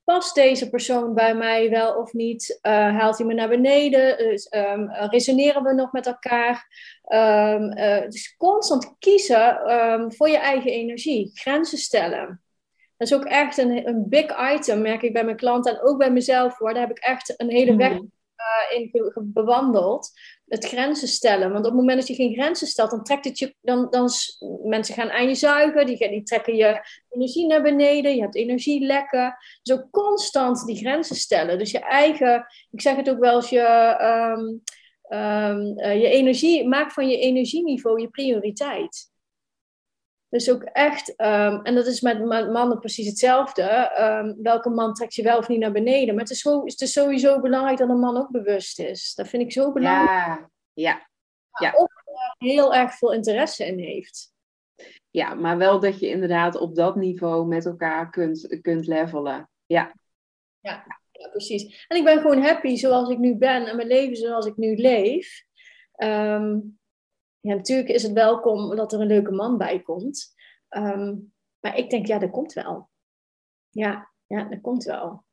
Past 0.04 0.34
deze 0.34 0.70
persoon 0.70 1.14
bij 1.14 1.34
mij 1.34 1.70
wel 1.70 1.94
of 1.94 2.12
niet? 2.12 2.58
Uh, 2.62 2.72
haalt 2.72 3.18
hij 3.18 3.26
me 3.26 3.34
naar 3.34 3.48
beneden? 3.48 4.18
Dus, 4.18 4.52
um, 4.54 4.90
resoneren 4.90 5.62
we 5.62 5.74
nog 5.74 5.92
met 5.92 6.06
elkaar? 6.06 6.66
Uh, 7.08 8.00
dus 8.00 8.36
constant 8.36 8.94
kiezen 8.98 9.72
um, 9.72 10.12
voor 10.12 10.28
je 10.28 10.38
eigen 10.38 10.70
energie. 10.70 11.30
Grenzen 11.34 11.78
stellen. 11.78 12.42
Dat 13.02 13.10
is 13.10 13.16
ook 13.16 13.24
echt 13.24 13.58
een, 13.58 13.88
een 13.88 14.08
big 14.08 14.52
item, 14.54 14.82
merk 14.82 15.02
ik 15.02 15.12
bij 15.12 15.24
mijn 15.24 15.36
klanten 15.36 15.72
en 15.72 15.82
ook 15.82 15.98
bij 15.98 16.10
mezelf 16.10 16.58
hoor. 16.58 16.72
Daar 16.72 16.86
heb 16.86 16.96
ik 16.96 17.04
echt 17.04 17.34
een 17.36 17.50
hele 17.50 17.76
weg 17.76 17.92
uh, 17.92 18.78
in 18.78 19.12
bewandeld. 19.22 20.10
Het 20.48 20.64
grenzen 20.64 21.08
stellen. 21.08 21.52
Want 21.52 21.64
op 21.64 21.70
het 21.70 21.80
moment 21.80 21.98
dat 21.98 22.08
je 22.08 22.14
geen 22.14 22.32
grenzen 22.32 22.66
stelt, 22.66 22.90
dan 22.90 23.02
trekt 23.04 23.24
het 23.24 23.38
je. 23.38 23.54
Dan, 23.60 23.86
dan 23.90 24.08
mensen 24.64 24.94
gaan 24.94 25.10
aan 25.10 25.28
je 25.28 25.34
zuigen, 25.34 25.86
die, 25.86 26.08
die 26.08 26.22
trekken 26.22 26.56
je 26.56 26.80
energie 27.08 27.46
naar 27.46 27.62
beneden, 27.62 28.14
je 28.14 28.20
hebt 28.20 28.36
energielekken. 28.36 29.36
Dus 29.62 29.76
ook 29.76 29.90
constant 29.90 30.66
die 30.66 30.76
grenzen 30.76 31.16
stellen. 31.16 31.58
Dus 31.58 31.70
je 31.70 31.80
eigen, 31.80 32.46
ik 32.70 32.80
zeg 32.80 32.96
het 32.96 33.10
ook 33.10 33.18
wel 33.18 33.34
als 33.34 33.48
je. 33.48 33.96
Um, 34.38 34.62
um, 35.18 35.78
uh, 35.78 36.00
je 36.00 36.08
energie, 36.08 36.68
maak 36.68 36.92
van 36.92 37.08
je 37.08 37.18
energieniveau 37.18 38.00
je 38.00 38.08
prioriteit. 38.08 39.11
Dus 40.32 40.50
ook 40.50 40.62
echt, 40.62 41.08
um, 41.08 41.62
en 41.62 41.74
dat 41.74 41.86
is 41.86 42.00
met 42.00 42.24
mannen 42.24 42.78
precies 42.78 43.06
hetzelfde. 43.06 43.90
Um, 44.00 44.42
welke 44.42 44.70
man 44.70 44.94
trekt 44.94 45.14
je 45.14 45.22
wel 45.22 45.38
of 45.38 45.48
niet 45.48 45.58
naar 45.58 45.72
beneden? 45.72 46.14
Maar 46.14 46.22
het 46.22 46.32
is, 46.32 46.40
zo, 46.40 46.64
het 46.64 46.80
is 46.80 46.92
sowieso 46.92 47.40
belangrijk 47.40 47.78
dat 47.78 47.88
een 47.88 47.98
man 47.98 48.16
ook 48.16 48.30
bewust 48.30 48.78
is. 48.78 49.14
Dat 49.14 49.28
vind 49.28 49.42
ik 49.42 49.52
zo 49.52 49.72
belangrijk. 49.72 50.08
Ja, 50.08 50.50
ja. 50.72 51.08
ja. 51.60 51.72
Of 51.72 51.90
er 52.04 52.34
heel 52.38 52.74
erg 52.74 52.94
veel 52.94 53.12
interesse 53.12 53.66
in 53.66 53.78
heeft. 53.78 54.32
Ja, 55.10 55.34
maar 55.34 55.58
wel 55.58 55.80
dat 55.80 56.00
je 56.00 56.08
inderdaad 56.08 56.56
op 56.56 56.74
dat 56.74 56.96
niveau 56.96 57.46
met 57.46 57.66
elkaar 57.66 58.10
kunt, 58.10 58.58
kunt 58.60 58.86
levelen. 58.86 59.50
Ja. 59.66 59.92
ja. 60.60 61.00
Ja, 61.10 61.28
precies. 61.28 61.84
En 61.88 61.96
ik 61.96 62.04
ben 62.04 62.20
gewoon 62.20 62.42
happy 62.42 62.76
zoals 62.76 63.08
ik 63.08 63.18
nu 63.18 63.36
ben 63.36 63.66
en 63.66 63.76
mijn 63.76 63.88
leven 63.88 64.16
zoals 64.16 64.46
ik 64.46 64.56
nu 64.56 64.76
leef. 64.76 65.44
Um, 65.96 66.80
ja, 67.42 67.54
natuurlijk 67.54 67.88
is 67.88 68.02
het 68.02 68.12
welkom 68.12 68.76
dat 68.76 68.92
er 68.92 69.00
een 69.00 69.06
leuke 69.06 69.32
man 69.32 69.58
bij 69.58 69.80
komt. 69.80 70.34
Um, 70.76 71.32
maar 71.60 71.76
ik 71.76 71.90
denk, 71.90 72.06
ja, 72.06 72.18
dat 72.18 72.30
komt 72.30 72.52
wel. 72.52 72.90
Ja, 73.70 74.10
ja, 74.26 74.44
dat 74.44 74.60
komt 74.60 74.84
wel. 74.84 75.24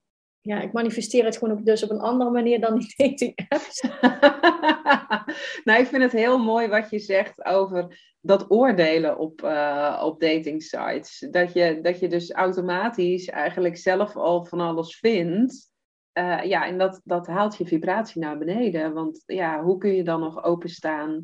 ja, 0.41 0.61
ik 0.61 0.73
manifesteer 0.73 1.25
het 1.25 1.37
gewoon 1.37 1.57
op, 1.57 1.65
dus 1.65 1.83
op 1.83 1.89
een 1.89 1.99
andere 1.99 2.29
manier 2.29 2.59
dan 2.59 2.79
die 2.79 2.93
dating 3.07 3.33
apps. 3.49 3.81
nou, 5.65 5.79
ik 5.79 5.87
vind 5.87 6.03
het 6.03 6.11
heel 6.11 6.37
mooi 6.37 6.67
wat 6.67 6.89
je 6.89 6.99
zegt 6.99 7.45
over 7.45 7.99
dat 8.21 8.51
oordelen 8.51 9.17
op, 9.17 9.41
uh, 9.41 10.01
op 10.05 10.19
dating 10.19 10.63
sites. 10.63 11.27
Dat 11.31 11.53
je, 11.53 11.81
dat 11.81 11.99
je 11.99 12.07
dus 12.07 12.31
automatisch 12.31 13.27
eigenlijk 13.27 13.77
zelf 13.77 14.15
al 14.15 14.45
van 14.45 14.59
alles 14.59 14.97
vindt. 14.97 15.71
Uh, 16.13 16.43
ja, 16.43 16.65
en 16.65 16.77
dat, 16.77 17.01
dat 17.03 17.27
haalt 17.27 17.57
je 17.57 17.65
vibratie 17.65 18.21
naar 18.21 18.37
beneden. 18.37 18.93
Want 18.93 19.23
ja, 19.25 19.63
hoe 19.63 19.77
kun 19.77 19.95
je 19.95 20.03
dan 20.03 20.19
nog 20.19 20.43
openstaan 20.43 21.23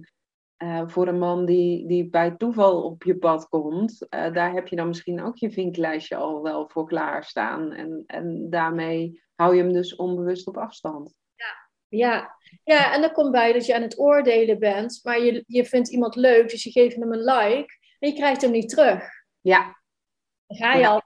uh, 0.57 0.81
voor 0.85 1.07
een 1.07 1.19
man 1.19 1.45
die, 1.45 1.87
die 1.87 2.09
bij 2.09 2.31
toeval 2.31 2.83
op 2.83 3.03
je 3.03 3.17
pad 3.17 3.49
komt? 3.49 4.05
Uh, 4.09 4.33
daar 4.33 4.53
heb 4.53 4.67
je 4.67 4.75
dan 4.75 4.87
misschien 4.87 5.23
ook 5.23 5.37
je 5.37 5.51
vinklijstje 5.51 6.15
al 6.15 6.41
wel 6.41 6.69
voor 6.69 6.87
klaarstaan. 6.87 7.71
En, 7.71 8.03
en 8.07 8.49
daarmee 8.49 9.23
hou 9.35 9.55
je 9.55 9.61
hem 9.61 9.73
dus 9.73 9.95
onbewust 9.95 10.47
op 10.47 10.57
afstand. 10.57 11.15
Ja, 11.35 11.69
ja. 11.87 12.35
ja 12.63 12.93
en 12.93 13.01
dan 13.01 13.11
komt 13.11 13.31
bij 13.31 13.53
dat 13.53 13.65
je 13.65 13.75
aan 13.75 13.81
het 13.81 13.99
oordelen 13.99 14.59
bent, 14.59 14.99
maar 15.03 15.21
je, 15.21 15.43
je 15.47 15.65
vindt 15.65 15.89
iemand 15.89 16.15
leuk, 16.15 16.49
dus 16.49 16.63
je 16.63 16.71
geeft 16.71 16.95
hem 16.95 17.11
een 17.13 17.23
like 17.23 17.77
en 17.99 18.09
je 18.09 18.15
krijgt 18.15 18.41
hem 18.41 18.51
niet 18.51 18.69
terug. 18.69 19.03
Ja. 19.41 19.83
Dan 20.47 20.57
ga 20.57 20.73
je 20.73 20.79
Ja. 20.79 20.89
al. 20.89 21.01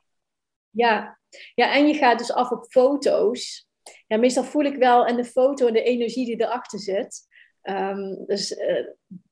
Ja. 0.70 1.20
ja, 1.56 1.74
en 1.74 1.88
je 1.88 1.94
gaat 1.94 2.18
dus 2.18 2.32
af 2.32 2.52
op 2.52 2.66
foto's. 2.66 3.68
Ja, 4.08 4.18
meestal 4.18 4.44
voel 4.44 4.64
ik 4.64 4.76
wel 4.76 5.06
en 5.06 5.16
de 5.16 5.26
foto 5.26 5.68
en 5.68 5.74
de 5.74 5.84
energie 5.84 6.26
die 6.26 6.42
erachter 6.42 6.80
zit. 6.80 7.28
Ehm, 7.70 8.26
dus 8.26 8.56
eh, 8.56 8.86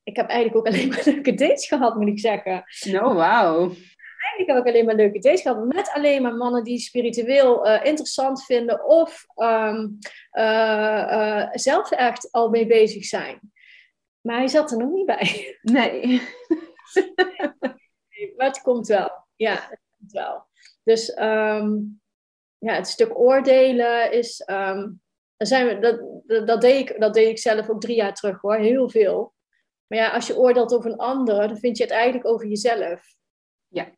ik 0.04 0.16
heb 0.16 0.30
eigenlijk 0.30 0.58
ook 0.58 0.74
alleen 0.74 0.88
maar 0.88 1.02
leuke 1.14 1.34
dates 1.34 1.68
gehad, 1.68 1.96
moet 1.96 2.08
ik 2.08 2.20
zeggen. 2.20 2.64
Nou, 2.92 3.14
wauw. 3.14 3.60
Eigenlijk 4.28 4.48
heb 4.48 4.58
ik 4.58 4.74
alleen 4.74 4.86
maar 4.86 4.96
leuke 4.96 5.20
dates 5.20 5.42
gehad 5.42 5.66
met 5.66 5.92
alleen 5.94 6.22
maar 6.22 6.36
mannen 6.36 6.64
die 6.64 6.80
spiritueel 6.80 7.68
eh, 7.68 7.86
interessant 7.86 8.46
vinden 8.46 8.86
of 8.86 9.26
eh, 9.36 9.84
eh, 10.32 11.50
zelf 11.52 11.92
echt 11.92 12.32
al 12.32 12.50
mee 12.50 12.68
bezig 12.68 13.06
zijn. 13.06 13.40
Maar 14.22 14.38
hij 14.38 14.48
zat 14.48 14.72
er 14.72 14.78
nog 14.78 14.92
niet 14.92 15.06
bij. 15.06 15.58
Nee. 15.62 16.22
Maar 18.36 18.48
het 18.48 18.62
komt 18.62 18.88
wel. 18.88 19.26
Ja, 19.36 19.54
het 19.54 19.82
komt 19.98 20.12
wel. 20.12 20.46
Dus 20.84 21.14
ehm, 21.14 21.74
ja, 22.58 22.74
het 22.74 22.88
stuk 22.88 23.20
oordelen 23.20 24.12
is. 24.12 24.44
Daar 25.38 25.48
zijn 25.48 25.68
we, 25.68 25.80
dat, 25.80 26.24
dat, 26.26 26.48
dat, 26.48 26.62
deed 26.62 26.90
ik, 26.90 27.00
dat 27.00 27.14
deed 27.14 27.30
ik 27.30 27.40
zelf 27.40 27.70
ook 27.70 27.82
drie 27.82 27.96
jaar 27.96 28.14
terug 28.14 28.42
hoor, 28.42 28.56
heel 28.56 28.90
veel. 28.90 29.36
Maar 29.88 30.00
ja, 30.00 30.10
als 30.10 30.28
je 30.28 30.38
oordeelt 30.38 30.74
over 30.74 30.92
een 30.92 30.98
ander, 30.98 31.48
dan 31.48 31.58
vind 31.58 31.78
je 31.78 31.84
het 31.84 31.92
eigenlijk 31.92 32.28
over 32.28 32.48
jezelf. 32.48 33.16
Ja. 33.68 33.92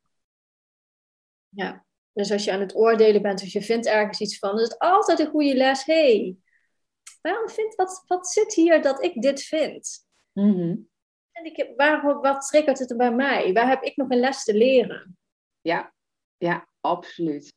Ja. 1.49 1.85
Dus 2.13 2.31
als 2.31 2.43
je 2.43 2.51
aan 2.51 2.59
het 2.59 2.75
oordelen 2.75 3.21
bent, 3.21 3.41
of 3.41 3.47
je 3.47 3.61
vindt 3.61 3.85
ergens 3.85 4.19
iets 4.19 4.37
van, 4.37 4.49
dan 4.49 4.59
is 4.59 4.69
het 4.69 4.79
altijd 4.79 5.19
een 5.19 5.29
goede 5.29 5.55
les. 5.55 5.85
Hé, 5.85 5.93
hey, 5.93 6.37
waarom 7.21 7.49
vindt, 7.49 7.75
wat, 7.75 8.03
wat 8.07 8.27
zit 8.27 8.53
hier 8.53 8.81
dat 8.81 9.03
ik 9.03 9.21
dit 9.21 9.41
vind? 9.41 10.07
Mhm. 10.33 10.75
En 11.31 11.45
ik, 11.45 11.73
waarom, 11.75 12.21
wat 12.21 12.47
triggert 12.47 12.79
het 12.79 12.91
er 12.91 12.97
bij 12.97 13.13
mij? 13.13 13.53
Waar 13.53 13.67
heb 13.67 13.83
ik 13.83 13.95
nog 13.95 14.09
een 14.09 14.19
les 14.19 14.43
te 14.43 14.53
leren? 14.53 15.17
Ja, 15.61 15.93
ja, 16.37 16.67
absoluut. 16.79 17.53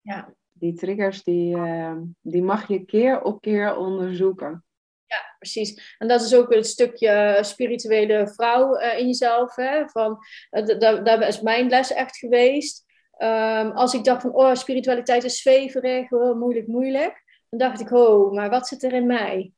Ja. 0.00 0.34
Die 0.60 0.74
triggers, 0.74 1.22
die, 1.22 1.56
eh, 1.56 1.96
die 2.20 2.42
mag 2.42 2.68
je 2.68 2.84
keer 2.84 3.22
op 3.22 3.40
keer 3.40 3.76
onderzoeken. 3.76 4.64
Ja, 5.06 5.34
precies. 5.38 5.96
En 5.98 6.08
dat 6.08 6.20
is 6.20 6.34
ook 6.34 6.54
het 6.54 6.66
stukje 6.66 7.38
spirituele 7.40 8.28
vrouw 8.28 8.74
eh, 8.74 8.98
in 8.98 9.06
jezelf. 9.06 9.56
Hè? 9.56 9.88
Van, 9.88 10.18
eh, 10.50 10.64
d- 10.64 10.80
d- 10.80 11.04
daar 11.04 11.28
is 11.28 11.40
mijn 11.40 11.68
les 11.68 11.92
echt 11.92 12.16
geweest. 12.16 12.84
Ehm, 13.12 13.70
als 13.70 13.94
ik 13.94 14.04
dacht 14.04 14.22
van, 14.22 14.32
oh, 14.34 14.54
spiritualiteit 14.54 15.24
is 15.24 15.40
zweverig, 15.40 16.10
moeilijk, 16.10 16.66
moeilijk. 16.66 17.24
Dan 17.48 17.58
dacht 17.58 17.80
ik, 17.80 17.90
oh, 17.90 18.32
maar 18.32 18.50
wat 18.50 18.68
zit 18.68 18.82
er 18.82 18.92
in 18.92 19.06
mij? 19.06 19.52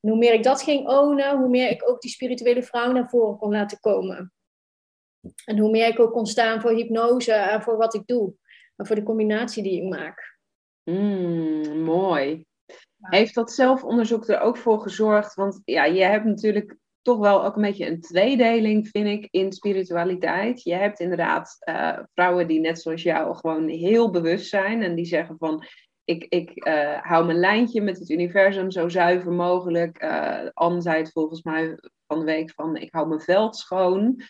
Hoe 0.00 0.16
meer 0.16 0.32
ik 0.32 0.42
dat 0.42 0.62
ging 0.62 0.88
ownen, 0.88 1.38
hoe 1.38 1.48
meer 1.48 1.70
ik 1.70 1.88
ook 1.88 2.00
die 2.00 2.10
spirituele 2.10 2.62
vrouw 2.62 2.92
naar 2.92 3.08
voren 3.08 3.36
kon 3.36 3.52
laten 3.52 3.80
komen. 3.80 4.32
En 5.44 5.58
hoe 5.58 5.70
meer 5.70 5.86
ik 5.88 5.98
ook 6.00 6.12
kon 6.12 6.26
staan 6.26 6.60
voor 6.60 6.70
hypnose 6.70 7.32
en 7.32 7.62
voor 7.62 7.76
wat 7.76 7.94
ik 7.94 8.06
doe. 8.06 8.34
En 8.76 8.86
voor 8.86 8.96
de 8.96 9.02
combinatie 9.02 9.62
die 9.62 9.82
ik 9.82 9.88
maak. 9.88 10.35
Mm, 10.90 11.80
mooi. 11.80 12.44
Heeft 13.00 13.34
dat 13.34 13.52
zelfonderzoek 13.52 14.28
er 14.28 14.40
ook 14.40 14.56
voor 14.56 14.80
gezorgd? 14.80 15.34
Want 15.34 15.60
ja, 15.64 15.84
je 15.84 16.02
hebt 16.02 16.24
natuurlijk 16.24 16.76
toch 17.02 17.18
wel 17.18 17.44
ook 17.44 17.56
een 17.56 17.62
beetje 17.62 17.86
een 17.86 18.00
tweedeling, 18.00 18.88
vind 18.88 19.06
ik, 19.06 19.28
in 19.30 19.52
spiritualiteit. 19.52 20.62
Je 20.62 20.74
hebt 20.74 21.00
inderdaad 21.00 21.56
eh, 21.58 21.98
vrouwen 22.14 22.46
die 22.46 22.60
net 22.60 22.80
zoals 22.80 23.02
jou 23.02 23.36
gewoon 23.36 23.68
heel 23.68 24.10
bewust 24.10 24.48
zijn 24.48 24.82
en 24.82 24.94
die 24.94 25.04
zeggen 25.04 25.36
van. 25.38 25.64
Ik, 26.04 26.26
ik 26.28 26.50
eh, 26.50 27.00
hou 27.00 27.26
mijn 27.26 27.38
lijntje 27.38 27.80
met 27.80 27.98
het 27.98 28.10
universum 28.10 28.70
zo 28.70 28.88
zuiver 28.88 29.32
mogelijk. 29.32 30.02
Uh, 30.02 30.48
Anne 30.52 30.80
zei 30.80 30.98
het 30.98 31.12
volgens 31.12 31.42
mij 31.42 31.78
van 32.06 32.18
de 32.18 32.24
week 32.24 32.52
van 32.54 32.76
ik 32.76 32.92
hou 32.92 33.08
mijn 33.08 33.20
veld 33.20 33.56
schoon. 33.56 34.22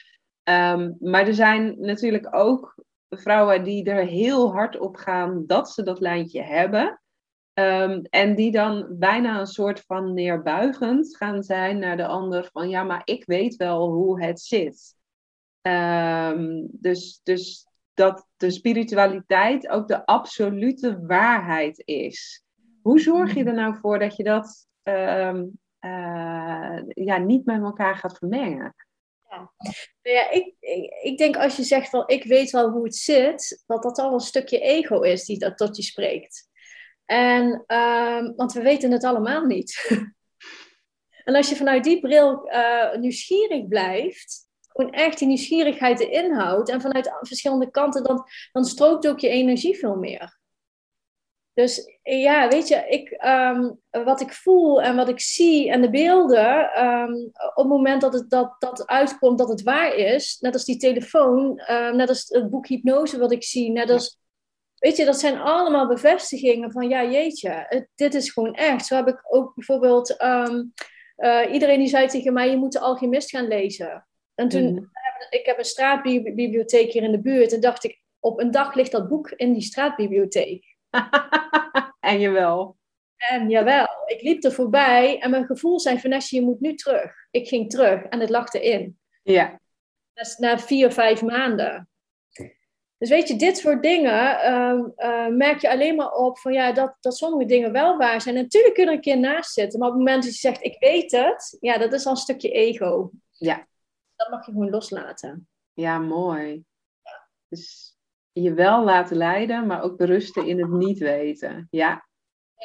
Ehm, 0.42 0.92
maar 1.00 1.26
er 1.26 1.34
zijn 1.34 1.80
natuurlijk 1.80 2.34
ook 2.34 2.74
vrouwen 3.16 3.64
die 3.64 3.84
er 3.84 4.06
heel 4.06 4.52
hard 4.52 4.78
op 4.78 4.96
gaan 4.96 5.44
dat 5.46 5.70
ze 5.70 5.82
dat 5.82 6.00
lijntje 6.00 6.42
hebben. 6.42 7.00
Um, 7.54 8.02
en 8.10 8.34
die 8.34 8.50
dan 8.50 8.86
bijna 8.90 9.40
een 9.40 9.46
soort 9.46 9.80
van 9.80 10.14
neerbuigend 10.14 11.16
gaan 11.16 11.42
zijn 11.42 11.78
naar 11.78 11.96
de 11.96 12.06
ander 12.06 12.48
van 12.52 12.68
ja, 12.68 12.82
maar 12.82 13.02
ik 13.04 13.24
weet 13.24 13.56
wel 13.56 13.92
hoe 13.92 14.24
het 14.24 14.40
zit. 14.40 14.94
Um, 15.62 16.68
dus, 16.72 17.20
dus 17.22 17.66
dat 17.94 18.26
de 18.36 18.50
spiritualiteit 18.50 19.68
ook 19.68 19.88
de 19.88 20.06
absolute 20.06 21.00
waarheid 21.06 21.82
is. 21.84 22.44
Hoe 22.82 23.00
zorg 23.00 23.34
je 23.34 23.44
er 23.44 23.54
nou 23.54 23.76
voor 23.76 23.98
dat 23.98 24.16
je 24.16 24.24
dat 24.24 24.66
um, 24.82 25.58
uh, 25.80 26.82
ja, 26.88 27.16
niet 27.18 27.44
met 27.44 27.62
elkaar 27.62 27.96
gaat 27.96 28.18
vermengen? 28.18 28.74
Ja, 29.36 30.12
ja 30.12 30.30
ik, 30.30 30.54
ik, 31.02 31.18
denk 31.18 31.36
als 31.36 31.56
je 31.56 31.62
zegt 31.62 31.88
van 31.88 32.02
ik 32.06 32.24
weet 32.24 32.50
wel 32.50 32.70
hoe 32.70 32.84
het 32.84 32.96
zit, 32.96 33.62
dat 33.66 33.82
dat 33.82 33.98
al 33.98 34.12
een 34.12 34.20
stukje 34.20 34.60
ego 34.60 35.00
is 35.00 35.24
die 35.24 35.38
dat 35.38 35.56
tot 35.56 35.76
je 35.76 35.82
spreekt. 35.82 36.48
En, 37.04 37.64
um, 37.66 38.34
want 38.36 38.52
we 38.52 38.62
weten 38.62 38.90
het 38.90 39.04
allemaal 39.04 39.44
niet. 39.44 39.86
en 41.24 41.34
als 41.34 41.48
je 41.48 41.56
vanuit 41.56 41.84
die 41.84 42.00
bril 42.00 42.48
uh, 42.48 42.96
nieuwsgierig 42.96 43.68
blijft, 43.68 44.46
gewoon 44.66 44.92
echt 44.92 45.18
die 45.18 45.28
nieuwsgierigheid 45.28 46.00
erin 46.00 46.32
houdt 46.32 46.68
en 46.68 46.80
vanuit 46.80 47.16
verschillende 47.20 47.70
kanten, 47.70 48.04
dan, 48.04 48.24
dan 48.52 48.64
strookt 48.64 49.08
ook 49.08 49.20
je 49.20 49.28
energie 49.28 49.78
veel 49.78 49.96
meer. 49.96 50.35
Dus 51.56 51.98
ja, 52.02 52.48
weet 52.48 52.68
je, 52.68 52.84
ik, 52.88 53.24
um, 53.26 53.80
wat 54.04 54.20
ik 54.20 54.32
voel 54.32 54.82
en 54.82 54.96
wat 54.96 55.08
ik 55.08 55.20
zie 55.20 55.70
en 55.70 55.82
de 55.82 55.90
beelden, 55.90 56.84
um, 56.84 57.30
op 57.32 57.56
het 57.56 57.66
moment 57.66 58.00
dat 58.00 58.12
het 58.12 58.30
dat, 58.30 58.56
dat 58.58 58.86
uitkomt 58.86 59.38
dat 59.38 59.48
het 59.48 59.62
waar 59.62 59.94
is, 59.94 60.36
net 60.40 60.52
als 60.52 60.64
die 60.64 60.76
telefoon, 60.76 61.54
net 61.92 62.08
als 62.08 62.28
het 62.28 62.50
boek 62.50 62.66
Hypnose 62.66 63.18
wat 63.18 63.32
ik 63.32 63.44
zie, 63.44 63.70
net 63.70 63.90
als 63.90 64.18
Weet 64.78 64.96
je, 64.96 65.04
dat 65.04 65.20
zijn 65.20 65.38
allemaal 65.38 65.86
bevestigingen 65.86 66.72
van 66.72 66.88
ja, 66.88 67.04
jeetje, 67.04 67.64
het, 67.68 67.88
dit 67.94 68.14
is 68.14 68.30
gewoon 68.30 68.54
echt. 68.54 68.86
Zo 68.86 68.94
heb 68.94 69.08
ik 69.08 69.34
ook 69.34 69.54
bijvoorbeeld, 69.54 70.22
um, 70.22 70.72
uh, 71.16 71.52
iedereen 71.52 71.78
die 71.78 71.88
zei 71.88 72.06
tegen 72.06 72.32
mij, 72.32 72.50
je 72.50 72.56
moet 72.56 72.72
de 72.72 72.80
alchemist 72.80 73.30
gaan 73.30 73.48
lezen. 73.48 74.06
En 74.34 74.48
toen, 74.48 74.72
mm. 74.72 74.90
ik 75.30 75.46
heb 75.46 75.58
een 75.58 75.64
straatbibliotheek 75.64 76.92
hier 76.92 77.02
in 77.02 77.12
de 77.12 77.20
buurt 77.20 77.52
en 77.52 77.60
dacht 77.60 77.84
ik, 77.84 78.02
op 78.20 78.40
een 78.40 78.50
dag 78.50 78.74
ligt 78.74 78.92
dat 78.92 79.08
boek 79.08 79.30
in 79.30 79.52
die 79.52 79.62
straatbibliotheek. 79.62 80.75
en 82.00 82.20
jawel. 82.20 82.76
En 83.16 83.50
jawel, 83.50 83.86
ik 84.06 84.22
liep 84.22 84.44
er 84.44 84.52
voorbij 84.52 85.20
en 85.20 85.30
mijn 85.30 85.46
gevoel 85.46 85.80
zei, 85.80 85.98
Vanessa, 85.98 86.36
je 86.36 86.42
moet 86.42 86.60
nu 86.60 86.74
terug. 86.74 87.12
Ik 87.30 87.48
ging 87.48 87.70
terug 87.70 88.02
en 88.02 88.20
het 88.20 88.30
lag 88.30 88.52
erin. 88.52 88.98
Ja. 89.22 89.60
Dus 90.12 90.36
na 90.36 90.58
vier, 90.58 90.92
vijf 90.92 91.22
maanden. 91.22 91.88
Dus 92.98 93.08
weet 93.08 93.28
je, 93.28 93.36
dit 93.36 93.56
soort 93.56 93.82
dingen 93.82 94.38
uh, 94.44 94.84
uh, 94.96 95.26
merk 95.26 95.60
je 95.60 95.70
alleen 95.70 95.96
maar 95.96 96.12
op 96.12 96.38
van 96.38 96.52
ja, 96.52 96.72
dat, 96.72 96.96
dat 97.00 97.16
sommige 97.16 97.44
dingen 97.44 97.72
wel 97.72 97.96
waar 97.96 98.20
zijn. 98.20 98.36
En 98.36 98.42
natuurlijk 98.42 98.74
kun 98.74 98.84
je 98.84 98.90
er 98.90 98.96
een 98.96 99.02
keer 99.02 99.18
naast 99.18 99.52
zitten, 99.52 99.78
maar 99.78 99.88
op 99.88 99.94
het 99.94 100.04
moment 100.04 100.24
dat 100.24 100.32
je 100.32 100.38
zegt 100.38 100.64
ik 100.64 100.76
weet 100.78 101.12
het, 101.12 101.56
ja, 101.60 101.78
dat 101.78 101.92
is 101.92 102.06
al 102.06 102.10
een 102.10 102.16
stukje 102.16 102.50
ego. 102.50 103.10
Ja. 103.30 103.66
Dat 104.16 104.30
mag 104.30 104.46
je 104.46 104.52
gewoon 104.52 104.70
loslaten. 104.70 105.48
Ja, 105.72 105.98
mooi. 105.98 106.64
Dus 107.48 107.95
je 108.42 108.54
wel 108.54 108.84
laten 108.84 109.16
leiden, 109.16 109.66
maar 109.66 109.82
ook 109.82 109.96
berusten 109.96 110.46
in 110.46 110.60
het 110.60 110.70
niet 110.70 110.98
weten. 110.98 111.66
Ja. 111.70 112.08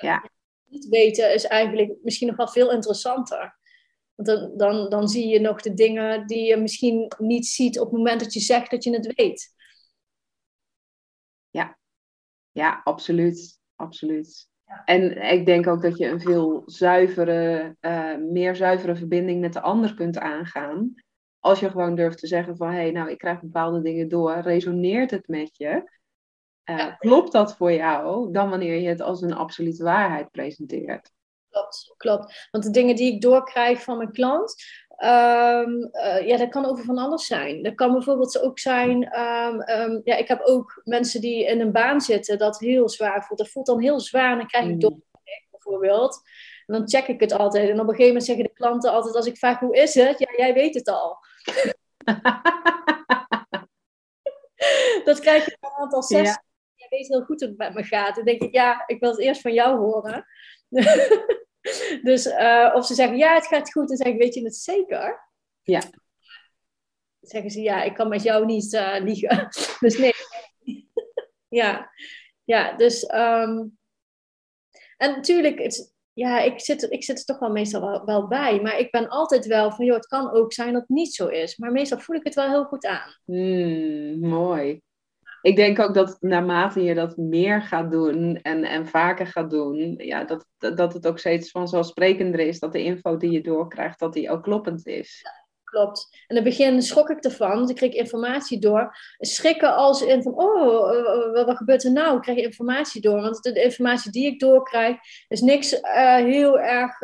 ja. 0.02 0.30
Niet 0.66 0.88
weten 0.88 1.34
is 1.34 1.46
eigenlijk 1.46 1.98
misschien 2.04 2.28
nog 2.28 2.38
wel 2.38 2.48
veel 2.48 2.72
interessanter. 2.72 3.60
Want 4.16 4.28
dan, 4.28 4.58
dan, 4.58 4.90
dan 4.90 5.08
zie 5.08 5.28
je 5.28 5.40
nog 5.40 5.62
de 5.62 5.74
dingen 5.74 6.28
die 6.28 6.46
je 6.46 6.58
misschien 6.58 7.12
niet 7.18 7.46
ziet 7.46 7.80
op 7.80 7.86
het 7.86 7.98
moment 7.98 8.20
dat 8.20 8.34
je 8.34 8.40
zegt 8.40 8.72
dat 8.72 8.84
je 8.84 8.94
het 8.94 9.14
weet. 9.16 9.54
Ja, 11.50 11.78
ja 12.52 12.82
absoluut. 12.84 13.60
absoluut. 13.76 14.50
Ja. 14.66 14.84
En 14.84 15.32
ik 15.32 15.46
denk 15.46 15.68
ook 15.68 15.82
dat 15.82 15.98
je 15.98 16.08
een 16.08 16.22
veel 16.22 16.64
zuivere, 16.66 17.76
uh, 17.82 18.18
meer 18.18 18.56
zuivere 18.56 18.96
verbinding 18.96 19.42
met 19.42 19.54
de 19.54 19.62
ander 19.62 19.94
kunt 19.94 20.18
aangaan. 20.18 20.94
Als 21.42 21.60
je 21.60 21.70
gewoon 21.70 21.96
durft 21.96 22.18
te 22.18 22.28
zeggen 22.28 22.58
van, 22.58 22.68
hé, 22.68 22.74
hey, 22.74 22.92
nou, 22.92 23.10
ik 23.10 23.18
krijg 23.18 23.40
bepaalde 23.40 23.82
dingen 23.82 24.10
door. 24.10 24.34
Resoneert 24.34 25.12
het 25.12 25.28
met 25.28 25.58
je? 25.58 26.00
Uh, 26.66 26.98
klopt 26.98 27.32
dat 27.32 27.56
voor 27.56 27.72
jou 27.72 28.32
dan 28.32 28.50
wanneer 28.50 28.76
je 28.76 28.88
het 28.88 29.02
als 29.02 29.22
een 29.22 29.34
absolute 29.34 29.84
waarheid 29.84 30.32
presenteert? 30.32 31.12
Klopt, 31.50 31.94
klopt. 31.98 32.48
Want 32.52 32.64
de 32.64 32.72
dingen 32.72 32.96
die 32.96 33.14
ik 33.14 33.22
doorkrijg 33.22 33.84
van 33.84 33.98
mijn 33.98 34.12
klant, 34.12 34.56
Um, 35.04 35.90
uh, 35.92 36.28
ja, 36.28 36.38
dat 36.38 36.50
kan 36.50 36.66
over 36.66 36.84
van 36.84 36.98
alles 36.98 37.26
zijn. 37.26 37.64
Dat 37.64 37.76
kan 37.76 37.92
bijvoorbeeld 37.92 38.42
ook 38.42 38.60
zijn, 38.60 39.20
um, 39.20 39.70
um, 39.70 40.02
ja, 40.04 40.16
ik 40.16 40.28
heb 40.28 40.42
ook 40.42 40.82
mensen 40.84 41.22
die 41.22 41.46
in 41.46 41.62
een 41.62 41.72
baan 41.72 42.02
zitten 42.02 42.38
dat 42.38 42.60
heel 42.60 42.90
zwaar 42.90 43.26
voelt. 43.26 43.40
Dat 43.40 43.50
voelt 43.50 43.66
dan 43.66 43.82
heel 43.82 44.00
zwaar 44.00 44.32
en 44.32 44.38
dan 44.38 44.48
krijg 44.48 44.66
ik 44.66 44.74
mm. 44.74 44.80
door 44.80 44.98
bijvoorbeeld. 45.52 46.22
En 46.66 46.74
dan 46.74 46.90
check 46.90 47.08
ik 47.08 47.20
het 47.20 47.34
altijd. 47.34 47.70
En 47.70 47.80
op 47.80 47.80
een 47.80 47.86
gegeven 47.86 48.06
moment 48.06 48.26
zeggen 48.26 48.44
de 48.44 48.54
klanten 48.54 48.92
altijd 48.92 49.16
als 49.16 49.26
ik 49.26 49.38
vraag 49.38 49.60
hoe 49.60 49.76
is 49.76 49.94
het? 49.94 50.20
Ja, 50.20 50.34
jij 50.36 50.54
weet 50.54 50.74
het 50.74 50.88
al. 50.88 51.18
dat 55.06 55.20
krijg 55.20 55.46
je 55.46 55.58
een 55.60 55.70
aantal 55.70 56.02
sessies. 56.02 56.28
Ja. 56.28 56.44
Jij 56.76 56.88
weet 56.90 57.08
heel 57.08 57.24
goed 57.24 57.40
hoe 57.40 57.50
het 57.50 57.58
met 57.58 57.74
me 57.74 57.84
gaat. 57.84 58.16
Dan 58.16 58.26
denk 58.26 58.42
ik, 58.42 58.54
ja, 58.54 58.84
ik 58.88 59.00
wil 59.00 59.10
het 59.10 59.20
eerst 59.20 59.42
van 59.42 59.54
jou 59.54 59.78
horen. 59.78 60.26
dus 62.10 62.26
uh, 62.26 62.72
of 62.76 62.86
ze 62.86 62.94
zeggen, 62.94 63.18
ja, 63.18 63.34
het 63.34 63.48
gaat 63.48 63.72
goed. 63.72 63.88
Dan 63.88 63.98
zeg 63.98 64.08
ik, 64.08 64.20
weet 64.20 64.34
je 64.34 64.44
het 64.44 64.56
zeker? 64.56 65.30
Ja. 65.62 65.80
Dan 65.80 67.30
zeggen 67.30 67.52
ze, 67.52 67.62
ja, 67.62 67.84
ik 67.84 67.94
kan 67.94 68.08
met 68.08 68.24
jou 68.24 68.46
niet 68.46 68.74
uh, 68.74 68.96
liegen. 69.00 69.48
dus 69.80 69.98
nee. 69.98 70.14
ja. 71.48 71.92
ja, 72.44 72.74
dus... 72.74 73.04
Um... 73.04 73.78
en 74.98 75.12
natuurlijk, 75.12 75.60
het, 75.60 75.94
ja, 76.14 76.40
ik 76.40 76.60
zit, 76.60 76.88
ik 76.90 77.04
zit 77.04 77.20
er 77.20 77.26
toch 77.26 77.40
wel 77.40 77.52
meestal 77.52 78.06
wel, 78.06 78.28
bij. 78.28 78.62
Maar 78.62 78.80
ik 78.80 78.92
ben 78.92 79.08
altijd 79.08 79.46
wel 79.46 79.72
van, 79.72 79.86
joh, 79.86 79.96
het 79.96 80.08
kan 80.08 80.32
ook 80.32 80.54
zijn 80.54 80.74
dat 80.74 80.82
het 80.82 80.90
niet 80.90 81.14
zo 81.14 81.28
is. 81.28 81.58
Maar 81.58 81.72
meestal 81.72 82.00
voel 82.00 82.16
ik 82.16 82.24
het 82.24 82.36
wel 82.36 82.50
heel 82.50 82.66
goed 82.66 82.86
aan. 82.86 83.16
Mm, 83.26 84.20
mooi 84.20 84.82
ik 85.42 85.56
denk 85.56 85.80
ook 85.80 85.94
dat 85.94 86.18
naarmate 86.20 86.84
je 86.84 86.94
dat 86.94 87.18
meer 87.18 87.62
gaat 87.62 87.92
doen 87.92 88.36
en, 88.42 88.64
en 88.64 88.88
vaker 88.88 89.28
gaat 89.28 89.50
doen, 89.50 89.96
ja, 89.98 90.24
dat, 90.24 90.48
dat 90.58 90.94
het 90.94 91.08
ook 91.08 91.20
steeds 91.20 91.52
vanzelfsprekender 91.52 92.40
is 92.40 92.60
dat 92.60 92.72
de 92.72 92.84
info 92.84 93.18
die 93.18 93.32
je 93.32 93.42
doorkrijgt, 93.42 94.00
dat 94.00 94.14
die 94.14 94.30
ook 94.30 94.44
kloppend 94.44 94.88
is 94.88 95.24
klopt. 95.72 96.08
In 96.28 96.36
het 96.36 96.44
begin 96.44 96.82
schrok 96.82 97.10
ik 97.10 97.24
ervan, 97.24 97.60
dus 97.62 97.70
ik 97.70 97.76
kreeg 97.76 97.94
informatie 97.94 98.60
door. 98.60 98.96
Schrikken 99.20 99.76
als 99.76 100.02
in 100.02 100.24
van, 100.24 100.34
oh, 100.34 100.96
eh, 100.96 101.46
wat 101.46 101.58
gebeurt 101.58 101.84
er 101.84 101.92
nou? 101.92 102.16
Ik 102.16 102.22
krijg 102.22 102.38
informatie 102.38 103.02
door. 103.02 103.22
Want 103.22 103.44
de, 103.44 103.64
informatie 103.64 104.12
die 104.12 104.26
ik 104.26 104.40
doorkrijg 104.40 104.98
is 105.28 105.42
niks 105.42 105.74
uh, 105.74 106.16
heel 106.16 106.60
erg 106.60 106.98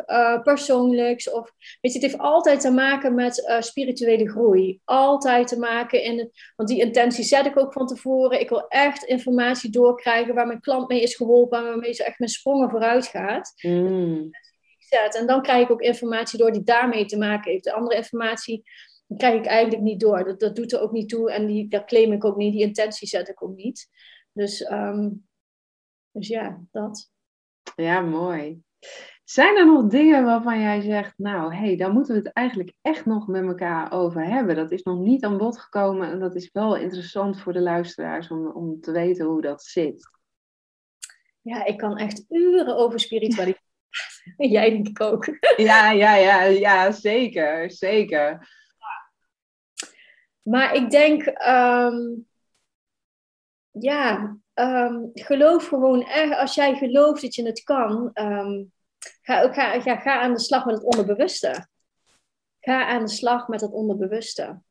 persoonlijks. 0.43 1.29
Of, 1.29 1.51
weet 1.81 1.93
je, 1.93 1.99
het 1.99 2.11
heeft 2.11 2.17
altijd 2.17 2.61
te 2.61 2.71
maken 2.71 3.15
met 3.15 3.57
spirituele 3.59 4.29
groei. 4.29 4.79
Altijd 4.85 5.47
te 5.47 5.59
maken 5.59 6.03
in, 6.03 6.31
want 6.55 6.69
die 6.69 6.81
intentie 6.81 7.23
zet 7.23 7.45
ik 7.45 7.59
ook 7.59 7.73
van 7.73 7.87
tevoren. 7.87 8.39
Ik 8.39 8.49
wil 8.49 8.67
echt 8.67 9.03
informatie 9.03 9.69
doorkrijgen 9.69 10.35
waar 10.35 10.47
mijn 10.47 10.61
klant 10.61 10.89
mee 10.89 11.01
is 11.01 11.15
geholpen. 11.15 11.57
En 11.57 11.63
waarmee 11.63 11.93
ze 11.93 12.03
echt 12.03 12.19
met 12.19 12.31
sprongen 12.31 12.69
vooruit 12.69 13.07
gaat. 13.07 13.53
Mm. 13.61 14.29
En 14.89 15.27
dan 15.27 15.41
krijg 15.41 15.63
ik 15.63 15.71
ook 15.71 15.81
informatie 15.81 16.39
door 16.39 16.51
die 16.51 16.63
daarmee 16.63 17.05
te 17.05 17.17
maken 17.17 17.51
heeft. 17.51 17.63
De 17.63 17.73
andere 17.73 17.95
informatie 17.95 18.63
krijg 19.17 19.39
ik 19.39 19.45
eigenlijk 19.45 19.83
niet 19.83 19.99
door. 19.99 20.23
Dat, 20.23 20.39
dat 20.39 20.55
doet 20.55 20.71
er 20.71 20.81
ook 20.81 20.91
niet 20.91 21.09
toe 21.09 21.31
en 21.31 21.45
die, 21.45 21.67
dat 21.67 21.85
claim 21.85 22.11
ik 22.11 22.25
ook 22.25 22.37
niet. 22.37 22.53
Die 22.53 22.61
intentie 22.61 23.07
zet 23.07 23.29
ik 23.29 23.43
ook 23.43 23.55
niet. 23.55 23.89
Dus, 24.31 24.63
ehm, 24.63 25.09
dus 26.11 26.27
ja, 26.27 26.61
dat. 26.71 27.11
Ja, 27.75 28.01
mooi. 28.01 28.61
Zijn 29.23 29.57
er 29.57 29.65
nog 29.65 29.87
dingen 29.87 30.23
waarvan 30.23 30.59
jij 30.59 30.81
zegt, 30.81 31.17
nou, 31.17 31.53
hé, 31.53 31.65
hey, 31.65 31.77
daar 31.77 31.91
moeten 31.91 32.15
we 32.15 32.21
het 32.21 32.33
eigenlijk 32.33 32.73
echt 32.81 33.05
nog 33.05 33.27
met 33.27 33.43
elkaar 33.43 33.91
over 33.91 34.25
hebben? 34.25 34.55
Dat 34.55 34.71
is 34.71 34.83
nog 34.83 34.99
niet 34.99 35.23
aan 35.23 35.37
bod 35.37 35.59
gekomen 35.59 36.09
en 36.09 36.19
dat 36.19 36.35
is 36.35 36.49
wel 36.51 36.75
interessant 36.75 37.39
voor 37.39 37.53
de 37.53 37.61
luisteraars 37.61 38.29
om, 38.29 38.47
om 38.47 38.81
te 38.81 38.91
weten 38.91 39.25
hoe 39.25 39.41
dat 39.41 39.63
zit. 39.63 40.09
Ja, 41.41 41.65
ik 41.65 41.77
kan 41.77 41.97
echt 41.97 42.25
uren 42.29 42.77
over 42.77 42.99
spiritualiteit 42.99 43.66
Jij 44.55 44.69
denk 44.69 44.87
ik 44.87 45.01
ook. 45.01 45.25
Ja, 45.57 45.91
ja, 45.91 46.15
ja, 46.15 46.43
ja 46.43 46.91
zeker, 46.91 47.71
zeker. 47.71 48.55
Maar 50.41 50.75
ik 50.75 50.89
denk, 50.89 51.25
um, 51.47 52.27
ja, 53.71 54.37
um, 54.53 55.09
geloof 55.13 55.67
gewoon 55.67 56.03
echt, 56.03 56.37
als 56.37 56.55
jij 56.55 56.75
gelooft 56.75 57.21
dat 57.21 57.35
je 57.35 57.45
het 57.45 57.63
kan, 57.63 58.09
um, 58.13 58.71
ga, 59.21 59.53
ga, 59.53 59.81
ga, 59.81 59.95
ga 59.95 60.21
aan 60.21 60.33
de 60.33 60.39
slag 60.39 60.65
met 60.65 60.75
het 60.75 60.83
onderbewuste. 60.83 61.67
Ga 62.59 62.85
aan 62.85 63.05
de 63.05 63.11
slag 63.11 63.47
met 63.47 63.61
het 63.61 63.71
onderbewuste. 63.71 64.61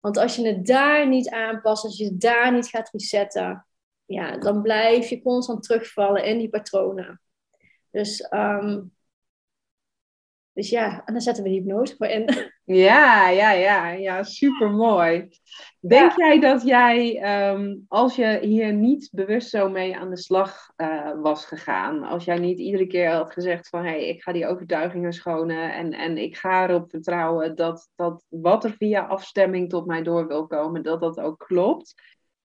Want 0.00 0.16
als 0.16 0.36
je 0.36 0.46
het 0.46 0.66
daar 0.66 1.08
niet 1.08 1.28
aanpast, 1.30 1.84
als 1.84 1.98
je 1.98 2.04
het 2.04 2.20
daar 2.20 2.52
niet 2.52 2.68
gaat 2.68 2.90
resetten, 2.90 3.66
ja, 4.04 4.38
dan 4.38 4.62
blijf 4.62 5.08
je 5.08 5.22
constant 5.22 5.62
terugvallen 5.62 6.24
in 6.24 6.38
die 6.38 6.48
patronen. 6.48 7.20
Dus, 7.94 8.26
um, 8.30 8.92
dus 10.52 10.70
ja, 10.70 11.02
en 11.04 11.12
dan 11.12 11.22
zetten 11.22 11.42
we 11.42 11.48
die 11.48 11.58
hypnose 11.58 11.96
voor 11.96 12.06
in. 12.06 12.52
Ja, 12.64 13.28
ja, 13.28 13.50
ja, 13.52 13.90
ja, 13.90 14.22
super 14.22 14.70
mooi. 14.70 15.28
Denk 15.80 16.12
jij 16.16 16.40
dat 16.40 16.62
jij, 16.62 17.22
um, 17.52 17.84
als 17.88 18.16
je 18.16 18.38
hier 18.42 18.72
niet 18.72 19.08
bewust 19.12 19.50
zo 19.50 19.68
mee 19.68 19.96
aan 19.96 20.10
de 20.10 20.16
slag 20.16 20.70
uh, 20.76 21.20
was 21.22 21.46
gegaan, 21.46 22.02
als 22.02 22.24
jij 22.24 22.38
niet 22.38 22.58
iedere 22.58 22.86
keer 22.86 23.10
had 23.10 23.32
gezegd 23.32 23.68
van 23.68 23.84
hé, 23.84 23.90
hey, 23.90 24.08
ik 24.08 24.22
ga 24.22 24.32
die 24.32 24.46
overtuigingen 24.46 25.12
schonen 25.12 25.74
en, 25.74 25.92
en 25.92 26.18
ik 26.18 26.36
ga 26.36 26.68
erop 26.68 26.90
vertrouwen 26.90 27.56
dat, 27.56 27.88
dat 27.94 28.24
wat 28.28 28.64
er 28.64 28.74
via 28.78 29.06
afstemming 29.06 29.68
tot 29.68 29.86
mij 29.86 30.02
door 30.02 30.26
wil 30.26 30.46
komen, 30.46 30.82
dat 30.82 31.00
dat 31.00 31.20
ook 31.20 31.38
klopt. 31.38 31.94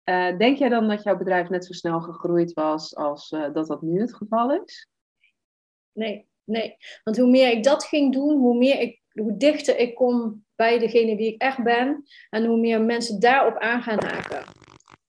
Uh, 0.05 0.37
denk 0.37 0.59
jij 0.59 0.69
dan 0.69 0.89
dat 0.89 1.03
jouw 1.03 1.17
bedrijf 1.17 1.49
net 1.49 1.65
zo 1.65 1.73
snel 1.73 2.01
gegroeid 2.01 2.53
was 2.53 2.97
als 2.97 3.31
uh, 3.31 3.53
dat 3.53 3.67
dat 3.67 3.83
nu 3.83 4.01
het 4.01 4.15
geval 4.15 4.63
is? 4.63 4.89
Nee, 6.01 6.27
nee. 6.45 6.77
Want 7.05 7.17
hoe 7.17 7.31
meer 7.31 7.51
ik 7.51 7.65
dat 7.65 7.85
ging 7.85 8.13
doen, 8.13 8.39
hoe, 8.39 8.59
meer 8.59 8.81
ik, 8.81 9.01
hoe 9.13 9.37
dichter 9.37 9.79
ik 9.79 9.95
kom 9.95 10.45
bij 10.57 10.79
degene 10.79 11.17
wie 11.17 11.35
ik 11.35 11.43
echt 11.43 11.63
ben. 11.63 12.05
En 12.31 12.45
hoe 12.45 12.59
meer 12.59 12.81
mensen 12.83 13.21
daarop 13.21 13.59
aan 13.59 13.83
gaan 13.83 14.05
haken. 14.05 14.45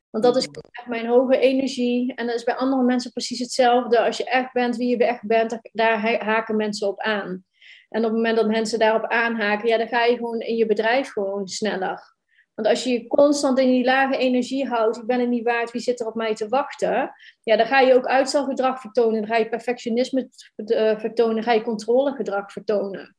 Want 0.10 0.24
dat 0.24 0.36
is 0.36 0.48
echt 0.72 0.88
mijn 0.88 1.08
hoge 1.08 1.38
energie. 1.38 2.14
En 2.16 2.26
dat 2.26 2.36
is 2.36 2.44
bij 2.44 2.56
andere 2.56 2.84
mensen 2.84 3.12
precies 3.12 3.39
hetzelfde. 3.39 4.00
Als 4.00 4.18
je 4.18 4.26
echt 4.26 4.54
bent 4.54 4.76
wie 4.76 4.98
je 4.98 5.06
echt 5.06 5.28
bent, 5.28 5.60
daar 5.72 6.24
haken 6.24 6.56
mensen 6.56 6.88
op 6.88 7.00
aan. 7.00 7.46
En 7.89 8.00
op 8.00 8.06
het 8.06 8.14
moment 8.14 8.36
dat 8.36 8.48
mensen 8.48 8.80
daarop 8.80 9.06
aanhaken, 9.06 9.68
ja, 9.68 9.78
dan 9.78 9.88
ga 9.88 10.04
je 10.04 10.16
gewoon 10.16 10.39
in 10.39 10.56
je 10.56 10.66
bedrijf 10.66 11.10
gewoon 11.10 11.48
sneller. 11.48 12.16
Want 12.62 12.74
als 12.74 12.84
je 12.84 12.91
je 12.91 13.07
constant 13.07 13.59
in 13.59 13.68
die 13.68 13.84
lage 13.84 14.18
energie 14.18 14.68
houdt, 14.68 14.97
ik 14.97 15.05
ben 15.05 15.20
het 15.20 15.30
niet 15.30 15.43
waard, 15.43 15.72
wie 15.72 15.82
zit 15.82 15.99
er 15.99 16.07
op 16.07 16.16
mij 16.16 16.36
te 16.36 16.47
wachten? 16.47 17.14
Ja, 17.43 17.57
dan 17.57 17.66
ga 17.66 17.80
je 17.80 17.93
ook 17.93 18.05
uitstelgedrag 18.05 18.82
vertonen, 18.82 19.20
dan 19.20 19.28
ga 19.28 19.38
je 19.38 19.49
perfectionisme 19.49 20.30
eh, 20.55 20.99
vertonen, 20.99 21.36
dan 21.36 21.43
ga 21.43 21.51
je 21.51 21.62
controlegedrag 21.62 22.51
vertonen. 22.51 23.16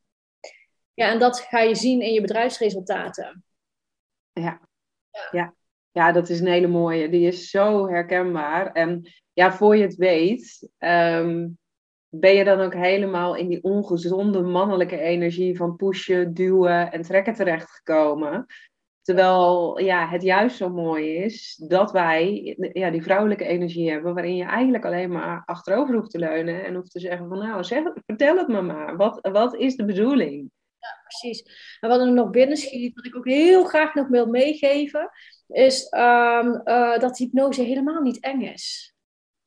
Ja, 0.95 1.11
en 1.11 1.19
dat 1.19 1.41
ga 1.41 1.61
je 1.61 1.75
zien 1.75 2.01
in 2.01 2.13
je 2.13 2.21
bedrijfsresultaten. 2.21 3.45
Ja, 4.33 4.61
ja. 5.31 5.55
ja. 5.93 6.13
dat 6.13 6.29
is 6.29 6.41
een 6.41 6.47
hele 6.47 6.69
mooie. 6.69 7.09
Die 7.09 7.27
is 7.27 7.51
zo 7.51 7.89
herkenbaar. 7.89 8.73
En 8.73 9.09
ja, 9.33 9.53
voor 9.53 9.77
je 9.77 9.83
het 9.83 9.95
weet, 9.95 10.69
ehm, 10.79 11.49
ben 12.09 12.35
je 12.35 12.45
dan 12.45 12.61
ook 12.61 12.75
helemaal 12.75 13.35
in 13.35 13.49
die 13.49 13.63
ongezonde 13.63 14.41
mannelijke 14.41 14.99
energie 14.99 15.57
van 15.57 15.77
pushen, 15.77 16.35
duwen 16.35 16.93
en 16.93 17.03
trekken 17.03 17.35
terechtgekomen. 17.35 18.47
Terwijl 19.03 19.79
ja, 19.81 20.09
het 20.09 20.23
juist 20.23 20.57
zo 20.57 20.69
mooi 20.69 21.17
is 21.17 21.57
dat 21.69 21.93
wij 21.93 22.57
ja, 22.73 22.91
die 22.91 23.03
vrouwelijke 23.03 23.45
energie 23.45 23.91
hebben, 23.91 24.15
waarin 24.15 24.37
je 24.37 24.45
eigenlijk 24.45 24.85
alleen 24.85 25.11
maar 25.11 25.43
achterover 25.45 25.95
hoeft 25.95 26.11
te 26.11 26.19
leunen 26.19 26.65
en 26.65 26.75
hoeft 26.75 26.91
te 26.91 27.01
zeggen 27.01 27.29
van 27.29 27.39
nou, 27.39 27.65
zeg, 27.65 27.83
vertel 28.07 28.37
het 28.37 28.49
me 28.49 28.63
maar. 28.63 28.97
Wat, 28.97 29.19
wat 29.33 29.55
is 29.55 29.77
de 29.77 29.85
bedoeling? 29.85 30.51
Ja, 30.79 31.01
precies. 31.03 31.43
En 31.81 31.89
wat 31.89 32.01
er 32.01 32.13
nog 32.13 32.31
binnen 32.31 32.57
schiet, 32.57 32.95
wat 32.95 33.07
ik 33.07 33.17
ook 33.17 33.27
heel 33.27 33.65
graag 33.65 33.95
nog 33.95 34.09
wil 34.09 34.27
meegeven, 34.27 35.11
is 35.47 35.93
um, 35.93 36.61
uh, 36.65 36.99
dat 36.99 37.19
hypnose 37.19 37.63
helemaal 37.63 38.01
niet 38.01 38.21
eng 38.21 38.41
is. 38.41 38.95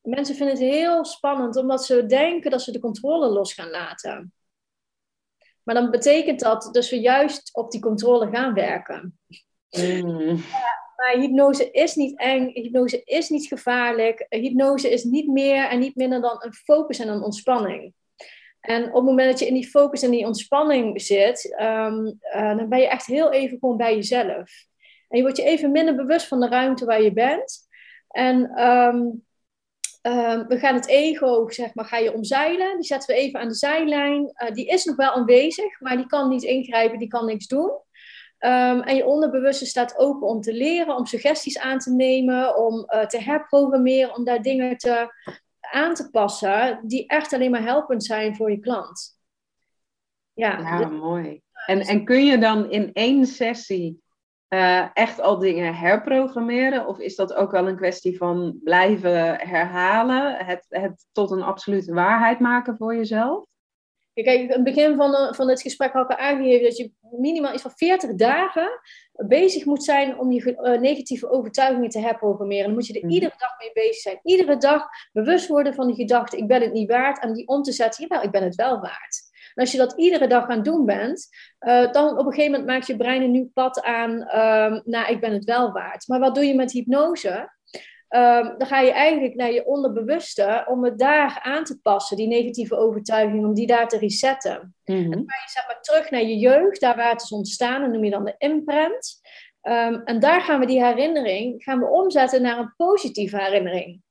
Mensen 0.00 0.34
vinden 0.34 0.54
het 0.54 0.64
heel 0.64 1.04
spannend, 1.04 1.56
omdat 1.56 1.84
ze 1.84 2.06
denken 2.06 2.50
dat 2.50 2.62
ze 2.62 2.72
de 2.72 2.78
controle 2.78 3.28
los 3.28 3.52
gaan 3.52 3.70
laten. 3.70 4.32
Maar 5.62 5.74
dan 5.74 5.90
betekent 5.90 6.40
dat 6.40 6.68
dus 6.72 6.90
we 6.90 7.00
juist 7.00 7.54
op 7.54 7.70
die 7.70 7.80
controle 7.80 8.30
gaan 8.30 8.54
werken. 8.54 9.18
Mm. 9.82 10.44
maar 10.96 11.14
hypnose 11.18 11.70
is 11.70 11.94
niet 11.94 12.18
eng, 12.18 12.50
hypnose 12.52 13.02
is 13.04 13.28
niet 13.28 13.46
gevaarlijk. 13.46 14.26
Hypnose 14.28 14.90
is 14.90 15.04
niet 15.04 15.28
meer 15.28 15.68
en 15.68 15.78
niet 15.78 15.96
minder 15.96 16.20
dan 16.20 16.36
een 16.38 16.54
focus 16.54 16.98
en 16.98 17.08
een 17.08 17.22
ontspanning. 17.22 17.94
En 18.60 18.86
op 18.86 18.94
het 18.94 19.04
moment 19.04 19.30
dat 19.30 19.38
je 19.38 19.46
in 19.46 19.54
die 19.54 19.68
focus 19.68 20.02
en 20.02 20.10
die 20.10 20.26
ontspanning 20.26 21.02
zit, 21.02 21.54
ehm, 21.56 22.12
eh, 22.20 22.56
dan 22.56 22.68
ben 22.68 22.78
je 22.78 22.88
echt 22.88 23.06
heel 23.06 23.32
even 23.32 23.58
gewoon 23.58 23.76
bij 23.76 23.94
jezelf. 23.94 24.50
En 25.08 25.16
je 25.16 25.22
wordt 25.22 25.36
je 25.36 25.44
even 25.44 25.70
minder 25.70 25.94
bewust 25.94 26.26
van 26.26 26.40
de 26.40 26.48
ruimte 26.48 26.84
waar 26.84 27.02
je 27.02 27.12
bent. 27.12 27.68
En 28.08 28.50
ehm, 28.54 29.02
ehm, 30.02 30.46
we 30.46 30.58
gaan 30.58 30.74
het 30.74 30.88
ego, 30.88 31.48
zeg 31.48 31.74
maar, 31.74 31.84
ga 31.84 31.96
je 31.96 32.14
omzeilen. 32.14 32.76
Die 32.76 32.86
zetten 32.86 33.14
we 33.14 33.20
even 33.20 33.40
aan 33.40 33.48
de 33.48 33.54
zijlijn. 33.54 34.22
Uh, 34.22 34.54
die 34.54 34.66
is 34.66 34.84
nog 34.84 34.96
wel 34.96 35.10
aanwezig, 35.10 35.80
maar 35.80 35.96
die 35.96 36.06
kan 36.06 36.28
niet 36.28 36.42
ingrijpen, 36.42 36.98
die 36.98 37.08
kan 37.08 37.26
niks 37.26 37.46
doen. 37.46 37.70
Ehm, 38.38 38.80
en 38.80 38.96
je 38.96 39.06
onderbewuste 39.06 39.66
staat 39.66 39.98
open 39.98 40.28
om 40.28 40.40
te 40.40 40.52
leren, 40.52 40.96
om 40.96 41.06
suggesties 41.06 41.58
aan 41.58 41.78
te 41.78 41.92
nemen, 41.92 42.56
om 42.56 42.74
uh, 42.74 43.06
te 43.06 43.22
herprogrammeren, 43.22 44.16
om 44.16 44.24
daar 44.24 44.42
dingen 44.42 44.76
te, 44.76 45.08
aan 45.60 45.94
te 45.94 46.10
passen 46.10 46.80
die 46.82 47.06
echt 47.06 47.32
alleen 47.32 47.50
maar 47.50 47.62
helpend 47.62 48.04
zijn 48.04 48.36
voor 48.36 48.50
je 48.50 48.58
klant. 48.58 49.18
Ja, 50.32 50.58
ja 50.58 50.88
mooi. 50.88 51.40
En, 51.66 51.80
en 51.80 52.04
kun 52.04 52.24
je 52.24 52.38
dan 52.38 52.70
in 52.70 52.92
één 52.92 53.26
sessie 53.26 54.02
uh, 54.48 54.96
echt 54.96 55.20
al 55.20 55.38
dingen 55.38 55.74
herprogrammeren? 55.74 56.86
Of 56.86 56.98
is 56.98 57.16
dat 57.16 57.34
ook 57.34 57.50
wel 57.50 57.68
een 57.68 57.76
kwestie 57.76 58.16
van 58.16 58.60
blijven 58.64 59.38
herhalen, 59.48 60.36
het, 60.36 60.66
het 60.68 61.06
tot 61.12 61.30
een 61.30 61.42
absolute 61.42 61.94
waarheid 61.94 62.40
maken 62.40 62.76
voor 62.76 62.96
jezelf? 62.96 63.44
Kijk, 64.22 64.40
in 64.40 64.50
het 64.50 64.64
begin 64.64 64.96
van, 64.96 65.10
de, 65.10 65.28
van 65.34 65.48
het 65.48 65.62
gesprek 65.62 65.92
had 65.92 66.10
ik 66.10 66.18
aangegeven 66.18 66.62
dat 66.62 66.76
je 66.76 66.92
minimaal 67.10 67.52
iets 67.52 67.62
van 67.62 67.72
40 67.74 68.14
dagen 68.14 68.80
bezig 69.12 69.64
moet 69.64 69.84
zijn 69.84 70.18
om 70.18 70.32
je 70.32 70.52
uh, 70.52 70.80
negatieve 70.80 71.30
overtuigingen 71.30 71.88
te 71.88 71.98
herprogrammeren. 71.98 72.64
Dan 72.64 72.74
moet 72.74 72.86
je 72.86 72.94
er 72.94 73.04
mhm. 73.04 73.14
iedere 73.14 73.34
dag 73.38 73.58
mee 73.58 73.70
bezig 73.72 73.96
zijn. 73.96 74.20
Iedere 74.22 74.56
dag 74.56 74.86
bewust 75.12 75.48
worden 75.48 75.74
van 75.74 75.86
die 75.86 75.96
gedachte, 75.96 76.36
ik 76.36 76.46
ben 76.46 76.60
het 76.62 76.72
niet 76.72 76.90
waard, 76.90 77.22
en 77.22 77.32
die 77.32 77.48
om 77.48 77.62
te 77.62 77.72
zetten, 77.72 78.02
jawel, 78.02 78.24
ik 78.24 78.30
ben 78.30 78.42
het 78.42 78.54
wel 78.54 78.80
waard. 78.80 79.22
En 79.54 79.62
als 79.62 79.72
je 79.72 79.78
dat 79.78 79.92
iedere 79.96 80.26
dag 80.26 80.48
aan 80.48 80.56
het 80.56 80.64
doen 80.64 80.84
bent, 80.84 81.28
uh, 81.60 81.92
dan 81.92 82.18
op 82.18 82.26
een 82.26 82.32
gegeven 82.32 82.50
moment 82.50 82.68
maakt 82.68 82.86
je 82.86 82.96
brein 82.96 83.22
een 83.22 83.30
nieuw 83.30 83.50
pad 83.54 83.82
aan 83.82 84.12
uh, 84.12 84.80
naar 84.84 85.10
ik 85.10 85.20
ben 85.20 85.32
het 85.32 85.44
wel 85.44 85.72
waard. 85.72 86.08
Maar 86.08 86.20
wat 86.20 86.34
doe 86.34 86.44
je 86.44 86.54
met 86.54 86.72
hypnose? 86.72 87.55
Um, 88.08 88.58
dan 88.58 88.66
ga 88.66 88.80
je 88.80 88.92
eigenlijk 88.92 89.34
naar 89.34 89.52
je 89.52 89.66
onderbewuste 89.66 90.64
om 90.68 90.84
het 90.84 90.98
daar 90.98 91.38
aan 91.42 91.64
te 91.64 91.80
passen, 91.80 92.16
die 92.16 92.26
negatieve 92.26 92.76
overtuiging, 92.76 93.44
om 93.44 93.54
die 93.54 93.66
daar 93.66 93.88
te 93.88 93.98
resetten. 93.98 94.74
Mm 94.84 94.96
En 94.96 95.10
dan 95.10 95.24
ga 95.26 95.36
je 95.44 95.50
zeg 95.50 95.66
maar 95.66 95.80
terug 95.80 96.10
naar 96.10 96.22
je 96.22 96.36
jeugd, 96.36 96.80
daar 96.80 96.96
waar 96.96 97.10
het 97.10 97.22
is 97.22 97.32
ontstaan, 97.32 97.80
dat 97.80 97.90
noem 97.90 98.04
je 98.04 98.10
dan 98.10 98.24
de 98.24 98.34
imprint. 98.38 99.20
Um, 99.62 100.02
en 100.04 100.20
daar 100.20 100.40
gaan 100.40 100.60
we 100.60 100.66
die 100.66 100.84
herinnering 100.84 101.62
gaan 101.62 101.78
we 101.78 101.86
omzetten 101.86 102.42
naar 102.42 102.58
een 102.58 102.74
positieve 102.76 103.42
herinnering. 103.42 104.02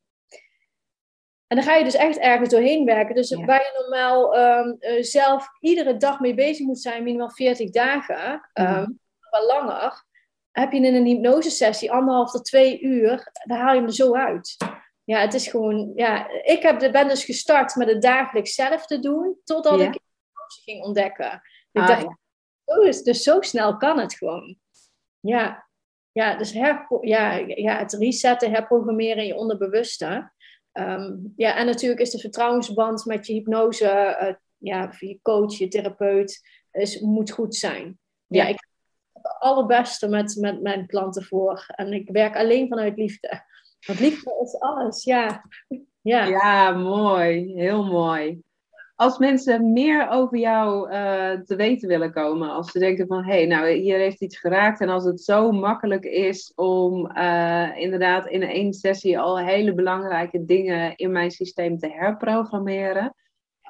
En 1.47 1.55
dan 1.55 1.63
ga 1.63 1.75
je 1.75 1.83
dus 1.83 1.95
echt 1.95 2.17
ergens 2.17 2.49
doorheen 2.49 2.85
werken. 2.85 3.15
Dus 3.15 3.33
waar 3.33 3.61
je 3.61 3.79
normaal 3.81 4.37
um, 4.37 4.77
uh, 4.79 5.03
zelf 5.03 5.47
iedere 5.59 5.97
dag 5.97 6.19
mee 6.19 6.33
bezig 6.33 6.65
moet 6.65 6.81
zijn, 6.81 7.03
minimaal 7.03 7.31
40 7.31 7.69
dagen, 7.69 8.49
um, 8.53 8.99
wel 9.29 9.45
langer, 9.45 10.04
heb 10.55 10.71
je 10.71 10.77
in 10.77 10.95
een 10.95 11.05
hypnosesessie 11.05 11.91
anderhalf 11.91 12.31
tot 12.31 12.45
twee 12.45 12.81
uur, 12.81 13.29
dan 13.45 13.57
haal 13.57 13.73
je 13.73 13.79
hem 13.79 13.87
er 13.87 13.93
zo 13.93 14.15
uit. 14.15 14.57
Ja, 15.03 15.19
het 15.19 15.33
is 15.33 15.47
gewoon, 15.47 15.91
ja, 15.95 16.29
ik 16.43 16.61
heb, 16.61 16.91
ben 16.91 17.07
dus 17.07 17.25
gestart 17.25 17.75
met 17.75 17.87
het 17.87 18.01
dagelijks 18.01 18.53
zelf 18.53 18.85
te 18.85 18.99
doen, 18.99 19.37
totdat 19.43 19.79
ik 19.79 19.93
hypnose 19.93 20.61
ging 20.63 20.83
ontdekken. 20.83 21.41
Ik 21.71 21.81
ah, 21.81 21.87
dacht, 21.87 22.01
ja. 22.01 22.17
oh, 22.65 22.85
dus, 22.85 23.03
dus 23.03 23.23
zo 23.23 23.41
snel 23.41 23.77
kan 23.77 23.99
het 23.99 24.13
gewoon. 24.13 24.57
Ja, 25.19 25.67
ja 26.11 26.35
dus 26.35 26.51
her, 26.51 26.87
ja, 27.01 27.33
ja, 27.35 27.77
het 27.77 27.93
resetten, 27.93 28.51
herprogrammeren 28.51 29.17
in 29.17 29.27
je 29.27 29.35
onderbewuste. 29.35 30.31
Um, 30.73 31.33
ja, 31.35 31.55
en 31.55 31.65
natuurlijk 31.65 32.01
is 32.01 32.11
de 32.11 32.19
vertrouwensband 32.19 33.05
met 33.05 33.27
je 33.27 33.33
hypnose, 33.33 34.17
uh, 34.21 34.33
ja, 34.57 34.93
je 34.99 35.19
coach, 35.21 35.57
je 35.57 35.67
therapeut, 35.67 36.41
is, 36.71 36.99
moet 36.99 37.31
goed 37.31 37.55
zijn. 37.55 37.99
Ja, 38.27 38.43
ja 38.43 38.49
ik 38.49 38.67
allerbeste 39.39 40.07
met, 40.07 40.37
met 40.39 40.61
mijn 40.61 40.87
klanten 40.87 41.23
voor. 41.23 41.65
En 41.67 41.93
ik 41.93 42.09
werk 42.09 42.35
alleen 42.35 42.67
vanuit 42.67 42.97
liefde. 42.97 43.43
Want 43.87 43.99
liefde 43.99 44.39
is 44.43 44.59
alles, 44.59 45.03
ja. 45.03 45.43
Ja, 46.01 46.25
ja 46.25 46.71
mooi. 46.71 47.53
Heel 47.53 47.83
mooi 47.83 48.43
als 48.95 49.17
mensen 49.17 49.73
meer 49.73 50.09
over 50.09 50.37
jou 50.37 50.91
uh, 50.91 51.31
te 51.31 51.55
weten 51.55 51.87
willen 51.87 52.11
komen, 52.11 52.49
als 52.49 52.71
ze 52.71 52.79
denken 52.79 53.07
van 53.07 53.23
hé, 53.23 53.31
hey, 53.31 53.45
nou 53.45 53.69
hier 53.69 53.97
heeft 53.97 54.21
iets 54.21 54.39
geraakt 54.39 54.79
en 54.79 54.89
als 54.89 55.03
het 55.03 55.21
zo 55.21 55.51
makkelijk 55.51 56.03
is 56.03 56.51
om 56.55 57.11
uh, 57.17 57.77
inderdaad 57.77 58.27
in 58.27 58.43
één 58.43 58.73
sessie 58.73 59.19
al 59.19 59.37
hele 59.37 59.73
belangrijke 59.73 60.45
dingen 60.45 60.95
in 60.95 61.11
mijn 61.11 61.31
systeem 61.31 61.77
te 61.77 61.87
herprogrammeren, 61.87 63.15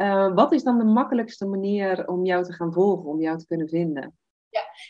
uh, 0.01 0.33
wat 0.33 0.51
is 0.51 0.63
dan 0.63 0.77
de 0.77 0.83
makkelijkste 0.83 1.45
manier 1.45 2.07
om 2.07 2.25
jou 2.25 2.43
te 2.43 2.53
gaan 2.53 2.73
volgen, 2.73 3.09
om 3.09 3.21
jou 3.21 3.37
te 3.37 3.47
kunnen 3.47 3.67
vinden? 3.69 4.17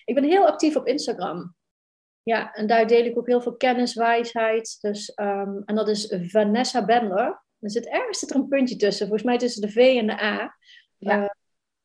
Ik 0.06 0.16
ben 0.16 0.24
heel 0.24 0.48
actief 0.48 0.76
op 0.76 0.88
Instagram. 0.88 1.56
Ja, 2.24 2.54
en 2.54 2.68
daar 2.68 2.88
deel 2.88 3.06
ik 3.06 3.18
ook 3.18 3.28
heel 3.28 3.42
veel 3.42 3.56
kennis, 3.56 3.94
wijsheid. 3.94 4.78
Dus, 4.82 5.12
um, 5.16 5.64
en 5.66 5.76
dat 5.76 5.88
is 5.88 6.16
Vanessa 6.22 6.86
Bendler. 6.86 7.44
Er 7.60 7.72
zit 7.72 7.88
ergens 7.88 8.20
zit 8.20 8.30
er 8.30 8.36
een 8.36 8.48
puntje 8.48 8.76
tussen. 8.76 9.08
Volgens 9.08 9.28
mij 9.28 9.38
tussen 9.38 9.62
de 9.62 9.72
V 9.72 9.78
en 9.78 10.08
de 10.08 10.22
A. 10.22 10.56
Ja. 10.98 11.22
Uh, 11.22 11.30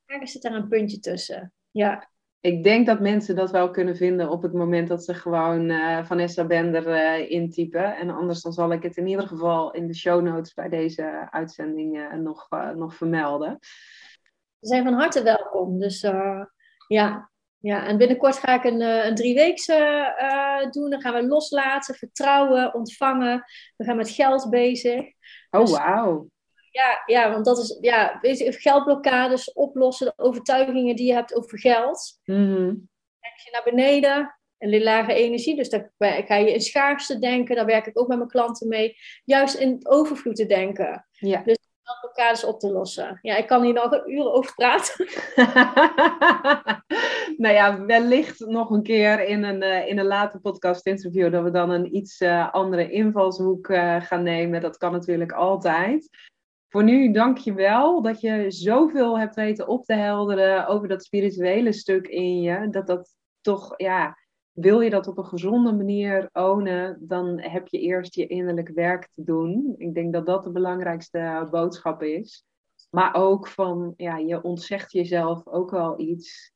ergens 0.04 0.32
zit 0.32 0.44
er 0.44 0.52
een 0.52 0.68
puntje 0.68 0.98
tussen. 0.98 1.52
Ja. 1.70 2.08
Ik 2.40 2.64
denk 2.64 2.86
dat 2.86 3.00
mensen 3.00 3.36
dat 3.36 3.50
wel 3.50 3.70
kunnen 3.70 3.96
vinden 3.96 4.30
op 4.30 4.42
het 4.42 4.52
moment 4.52 4.88
dat 4.88 5.04
ze 5.04 5.14
gewoon 5.14 5.70
uh, 5.70 6.04
Vanessa 6.04 6.44
Bender 6.44 6.86
uh, 6.88 7.30
intypen. 7.30 7.96
En 7.96 8.10
anders 8.10 8.42
dan 8.42 8.52
zal 8.52 8.72
ik 8.72 8.82
het 8.82 8.96
in 8.96 9.06
ieder 9.06 9.26
geval 9.26 9.72
in 9.72 9.86
de 9.86 9.94
show 9.94 10.22
notes 10.22 10.54
bij 10.54 10.68
deze 10.68 11.28
uitzending 11.30 12.08
nog, 12.16 12.48
nog 12.74 12.94
vermelden. 12.94 13.58
Ze 14.60 14.66
zijn 14.66 14.84
van 14.84 14.92
harte 14.92 15.22
welkom. 15.22 15.78
Dus 15.78 16.00
ja, 16.86 17.30
ja, 17.60 17.86
en 17.86 17.98
binnenkort 17.98 18.36
ga 18.36 18.54
ik 18.54 18.64
een, 18.64 18.80
een 18.80 19.14
drieweekse 19.14 20.14
uh, 20.20 20.70
doen. 20.70 20.90
Dan 20.90 21.00
gaan 21.00 21.14
we 21.14 21.26
loslaten, 21.26 21.94
vertrouwen, 21.94 22.74
ontvangen. 22.74 23.44
We 23.76 23.84
gaan 23.84 23.96
met 23.96 24.10
geld 24.10 24.50
bezig. 24.50 25.00
Oh, 25.50 25.60
dus, 25.60 25.70
wauw. 25.70 26.28
Ja, 26.70 27.02
ja, 27.06 27.30
want 27.30 27.44
dat 27.44 27.58
is 27.58 27.78
ja, 27.80 28.18
geldblokkades 28.38 29.52
oplossen, 29.52 30.06
de 30.06 30.22
overtuigingen 30.22 30.96
die 30.96 31.06
je 31.06 31.12
hebt 31.12 31.34
over 31.34 31.58
geld. 31.58 32.18
Mm 32.24 32.88
je 33.44 33.50
naar 33.50 33.74
beneden, 33.74 34.38
een 34.58 34.82
lage 34.82 35.14
energie. 35.14 35.56
Dus 35.56 35.68
dan 35.68 35.90
ga 35.98 36.34
je 36.34 36.52
in 36.52 36.60
schaarste 36.60 37.18
denken. 37.18 37.56
Daar 37.56 37.66
werk 37.66 37.86
ik 37.86 37.98
ook 37.98 38.08
met 38.08 38.16
mijn 38.16 38.30
klanten 38.30 38.68
mee. 38.68 38.96
Juist 39.24 39.54
in 39.54 39.80
overvloed 39.82 40.36
te 40.36 40.46
denken. 40.46 41.06
Ja. 41.10 41.42
Dus 41.42 41.58
blokkades 42.00 42.44
op 42.44 42.60
te 42.60 42.72
lossen. 42.72 43.18
Ja, 43.22 43.36
ik 43.36 43.46
kan 43.46 43.62
hier 43.62 43.72
nog 43.72 44.06
uren 44.06 44.32
over 44.32 44.54
praten. 44.54 45.06
nou 47.42 47.54
ja, 47.54 47.84
wellicht 47.84 48.40
nog 48.40 48.70
een 48.70 48.82
keer 48.82 49.24
in 49.24 49.42
een, 49.42 49.62
uh, 49.62 49.88
in 49.88 49.98
een 49.98 50.06
later 50.06 50.40
podcast 50.40 50.86
interview 50.86 51.32
dat 51.32 51.42
we 51.42 51.50
dan 51.50 51.70
een 51.70 51.96
iets 51.96 52.20
uh, 52.20 52.52
andere 52.52 52.90
invalshoek 52.90 53.68
uh, 53.68 54.00
gaan 54.00 54.22
nemen. 54.22 54.60
Dat 54.60 54.76
kan 54.76 54.92
natuurlijk 54.92 55.32
altijd. 55.32 56.08
Voor 56.68 56.84
nu 56.84 57.12
dank 57.12 57.38
je 57.38 57.54
wel 57.54 58.02
dat 58.02 58.20
je 58.20 58.44
zoveel 58.48 59.18
hebt 59.18 59.34
weten 59.34 59.68
op 59.68 59.84
te 59.84 59.94
helderen 59.94 60.66
over 60.66 60.88
dat 60.88 61.04
spirituele 61.04 61.72
stuk 61.72 62.06
in 62.06 62.40
je. 62.40 62.68
Dat 62.70 62.86
dat 62.86 63.14
toch, 63.40 63.74
ja, 63.76 64.16
wil 64.60 64.80
je 64.80 64.90
dat 64.90 65.06
op 65.06 65.18
een 65.18 65.26
gezonde 65.26 65.72
manier 65.72 66.28
ownen, 66.32 66.96
dan 67.00 67.40
heb 67.40 67.68
je 67.68 67.78
eerst 67.78 68.14
je 68.14 68.26
innerlijk 68.26 68.68
werk 68.68 69.08
te 69.14 69.24
doen. 69.24 69.74
Ik 69.76 69.94
denk 69.94 70.12
dat 70.12 70.26
dat 70.26 70.42
de 70.42 70.50
belangrijkste 70.50 71.48
boodschap 71.50 72.02
is. 72.02 72.44
Maar 72.90 73.14
ook 73.14 73.48
van, 73.48 73.94
ja, 73.96 74.16
je 74.16 74.42
ontzegt 74.42 74.92
jezelf 74.92 75.46
ook 75.46 75.70
wel 75.70 76.00
iets 76.00 76.52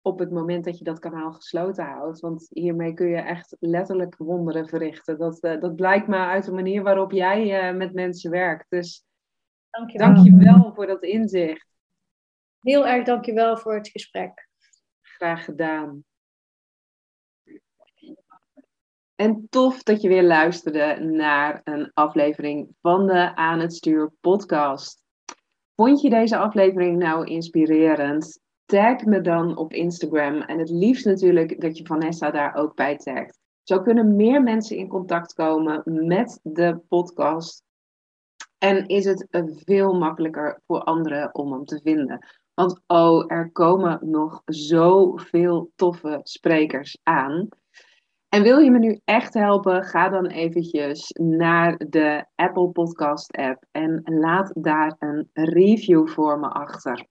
op 0.00 0.18
het 0.18 0.30
moment 0.30 0.64
dat 0.64 0.78
je 0.78 0.84
dat 0.84 0.98
kanaal 0.98 1.32
gesloten 1.32 1.84
houdt. 1.84 2.20
Want 2.20 2.46
hiermee 2.50 2.94
kun 2.94 3.08
je 3.08 3.16
echt 3.16 3.56
letterlijk 3.58 4.16
wonderen 4.16 4.68
verrichten. 4.68 5.18
Dat, 5.18 5.44
uh, 5.44 5.60
dat 5.60 5.76
blijkt 5.76 6.06
maar 6.06 6.30
uit 6.30 6.44
de 6.44 6.52
manier 6.52 6.82
waarop 6.82 7.12
jij 7.12 7.70
uh, 7.70 7.76
met 7.76 7.94
mensen 7.94 8.30
werkt. 8.30 8.66
Dus 8.68 9.04
dankjewel. 9.70 10.14
dankjewel 10.14 10.74
voor 10.74 10.86
dat 10.86 11.02
inzicht. 11.02 11.66
Heel 12.60 12.86
erg 12.86 13.04
dankjewel 13.04 13.56
voor 13.56 13.74
het 13.74 13.88
gesprek. 13.88 14.48
Graag 15.00 15.44
gedaan. 15.44 16.04
En 19.20 19.46
tof 19.50 19.82
dat 19.82 20.02
je 20.02 20.08
weer 20.08 20.24
luisterde 20.24 21.04
naar 21.04 21.60
een 21.64 21.90
aflevering 21.94 22.68
van 22.80 23.06
de 23.06 23.34
Aan 23.34 23.60
het 23.60 23.74
Stuur 23.74 24.12
podcast. 24.20 25.02
Vond 25.74 26.00
je 26.00 26.10
deze 26.10 26.36
aflevering 26.36 26.98
nou 26.98 27.26
inspirerend? 27.26 28.40
Tag 28.64 29.04
me 29.04 29.20
dan 29.20 29.56
op 29.56 29.72
Instagram 29.72 30.40
en 30.40 30.58
het 30.58 30.70
liefst 30.70 31.04
natuurlijk 31.04 31.60
dat 31.60 31.78
je 31.78 31.86
Vanessa 31.86 32.30
daar 32.30 32.54
ook 32.54 32.74
bij 32.74 32.96
tagt. 32.96 33.38
Zo 33.62 33.82
kunnen 33.82 34.16
meer 34.16 34.42
mensen 34.42 34.76
in 34.76 34.88
contact 34.88 35.32
komen 35.32 35.82
met 35.84 36.40
de 36.42 36.80
podcast. 36.88 37.62
En 38.58 38.86
is 38.86 39.04
het 39.04 39.26
veel 39.64 39.94
makkelijker 39.94 40.60
voor 40.66 40.82
anderen 40.82 41.34
om 41.34 41.52
hem 41.52 41.64
te 41.64 41.80
vinden. 41.82 42.26
Want 42.54 42.80
oh, 42.86 43.24
er 43.26 43.50
komen 43.52 43.98
nog 44.10 44.42
zoveel 44.44 45.70
toffe 45.74 46.20
sprekers 46.22 46.98
aan. 47.02 47.48
En 48.28 48.42
wil 48.42 48.58
je 48.58 48.70
me 48.70 48.78
nu 48.78 49.00
echt 49.04 49.34
helpen, 49.34 49.84
ga 49.84 50.08
dan 50.08 50.26
eventjes 50.26 51.10
naar 51.20 51.76
de 51.88 52.24
Apple 52.34 52.68
Podcast 52.68 53.36
app 53.36 53.64
en 53.70 54.02
laat 54.04 54.52
daar 54.54 54.96
een 54.98 55.28
review 55.32 56.08
voor 56.08 56.38
me 56.38 56.48
achter. 56.48 57.06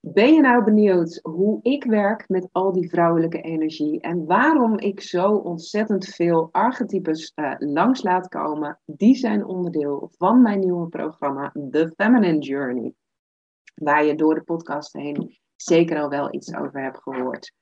Ben 0.00 0.34
je 0.34 0.40
nou 0.40 0.64
benieuwd 0.64 1.20
hoe 1.22 1.58
ik 1.62 1.84
werk 1.84 2.28
met 2.28 2.48
al 2.52 2.72
die 2.72 2.88
vrouwelijke 2.88 3.40
energie 3.40 4.00
en 4.00 4.26
waarom 4.26 4.78
ik 4.78 5.00
zo 5.00 5.32
ontzettend 5.32 6.04
veel 6.06 6.48
archetypes 6.52 7.32
uh, 7.34 7.54
langs 7.58 8.02
laat 8.02 8.28
komen? 8.28 8.80
Die 8.84 9.14
zijn 9.14 9.44
onderdeel 9.44 10.10
van 10.16 10.42
mijn 10.42 10.60
nieuwe 10.60 10.88
programma 10.88 11.52
The 11.70 11.92
Feminine 11.96 12.38
Journey, 12.38 12.94
waar 13.74 14.04
je 14.04 14.14
door 14.14 14.34
de 14.34 14.42
podcast 14.42 14.92
heen 14.92 15.38
zeker 15.56 16.00
al 16.00 16.08
wel 16.08 16.34
iets 16.34 16.54
over 16.54 16.82
hebt 16.82 17.02
gehoord. 17.02 17.52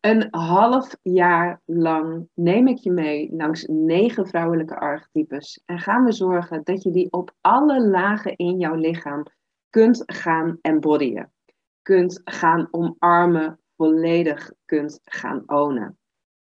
Een 0.00 0.26
half 0.30 0.96
jaar 1.02 1.60
lang 1.64 2.28
neem 2.34 2.66
ik 2.66 2.78
je 2.78 2.90
mee 2.90 3.32
langs 3.32 3.64
negen 3.66 4.26
vrouwelijke 4.26 4.78
archetypes 4.78 5.62
en 5.64 5.78
gaan 5.78 6.04
we 6.04 6.12
zorgen 6.12 6.60
dat 6.64 6.82
je 6.82 6.90
die 6.90 7.12
op 7.12 7.34
alle 7.40 7.88
lagen 7.88 8.36
in 8.36 8.58
jouw 8.58 8.74
lichaam 8.74 9.22
kunt 9.70 10.02
gaan 10.06 10.58
embodyen, 10.60 11.32
kunt 11.82 12.20
gaan 12.24 12.68
omarmen, 12.70 13.60
volledig 13.76 14.52
kunt 14.64 15.00
gaan 15.04 15.42
ownen. 15.46 15.98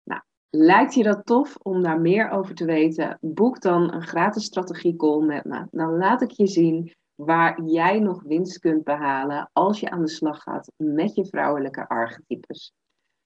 Nou, 0.02 0.20
lijkt 0.50 0.94
je 0.94 1.02
dat 1.02 1.26
tof 1.26 1.56
om 1.56 1.82
daar 1.82 2.00
meer 2.00 2.30
over 2.30 2.54
te 2.54 2.64
weten? 2.64 3.18
Boek 3.20 3.60
dan 3.60 3.92
een 3.92 4.06
gratis 4.06 4.44
strategie 4.44 4.96
call 4.96 5.24
met 5.24 5.44
me. 5.44 5.66
Dan 5.70 5.96
laat 5.96 6.22
ik 6.22 6.30
je 6.30 6.46
zien 6.46 6.94
waar 7.14 7.62
jij 7.62 7.98
nog 7.98 8.22
winst 8.22 8.58
kunt 8.58 8.84
behalen 8.84 9.50
als 9.52 9.80
je 9.80 9.90
aan 9.90 10.02
de 10.02 10.08
slag 10.08 10.42
gaat 10.42 10.72
met 10.76 11.14
je 11.14 11.26
vrouwelijke 11.26 11.88
archetypes. 11.88 12.74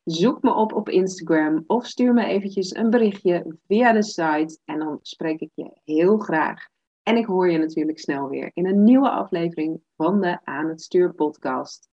Zoek 0.06 0.42
me 0.42 0.54
op 0.54 0.72
op 0.72 0.88
Instagram 0.88 1.64
of 1.66 1.86
stuur 1.86 2.12
me 2.12 2.24
eventjes 2.24 2.74
een 2.74 2.90
berichtje 2.90 3.58
via 3.66 3.92
de 3.92 4.02
site 4.02 4.58
en 4.64 4.78
dan 4.78 4.98
spreek 5.02 5.40
ik 5.40 5.50
je 5.54 5.70
heel 5.84 6.18
graag. 6.18 6.68
En 7.02 7.16
ik 7.16 7.26
hoor 7.26 7.50
je 7.50 7.58
natuurlijk 7.58 7.98
snel 7.98 8.28
weer 8.28 8.50
in 8.54 8.66
een 8.66 8.84
nieuwe 8.84 9.10
aflevering 9.10 9.80
van 9.96 10.20
de 10.20 10.38
Aan 10.44 10.68
het 10.68 10.82
Stuur 10.82 11.14
podcast. 11.14 11.88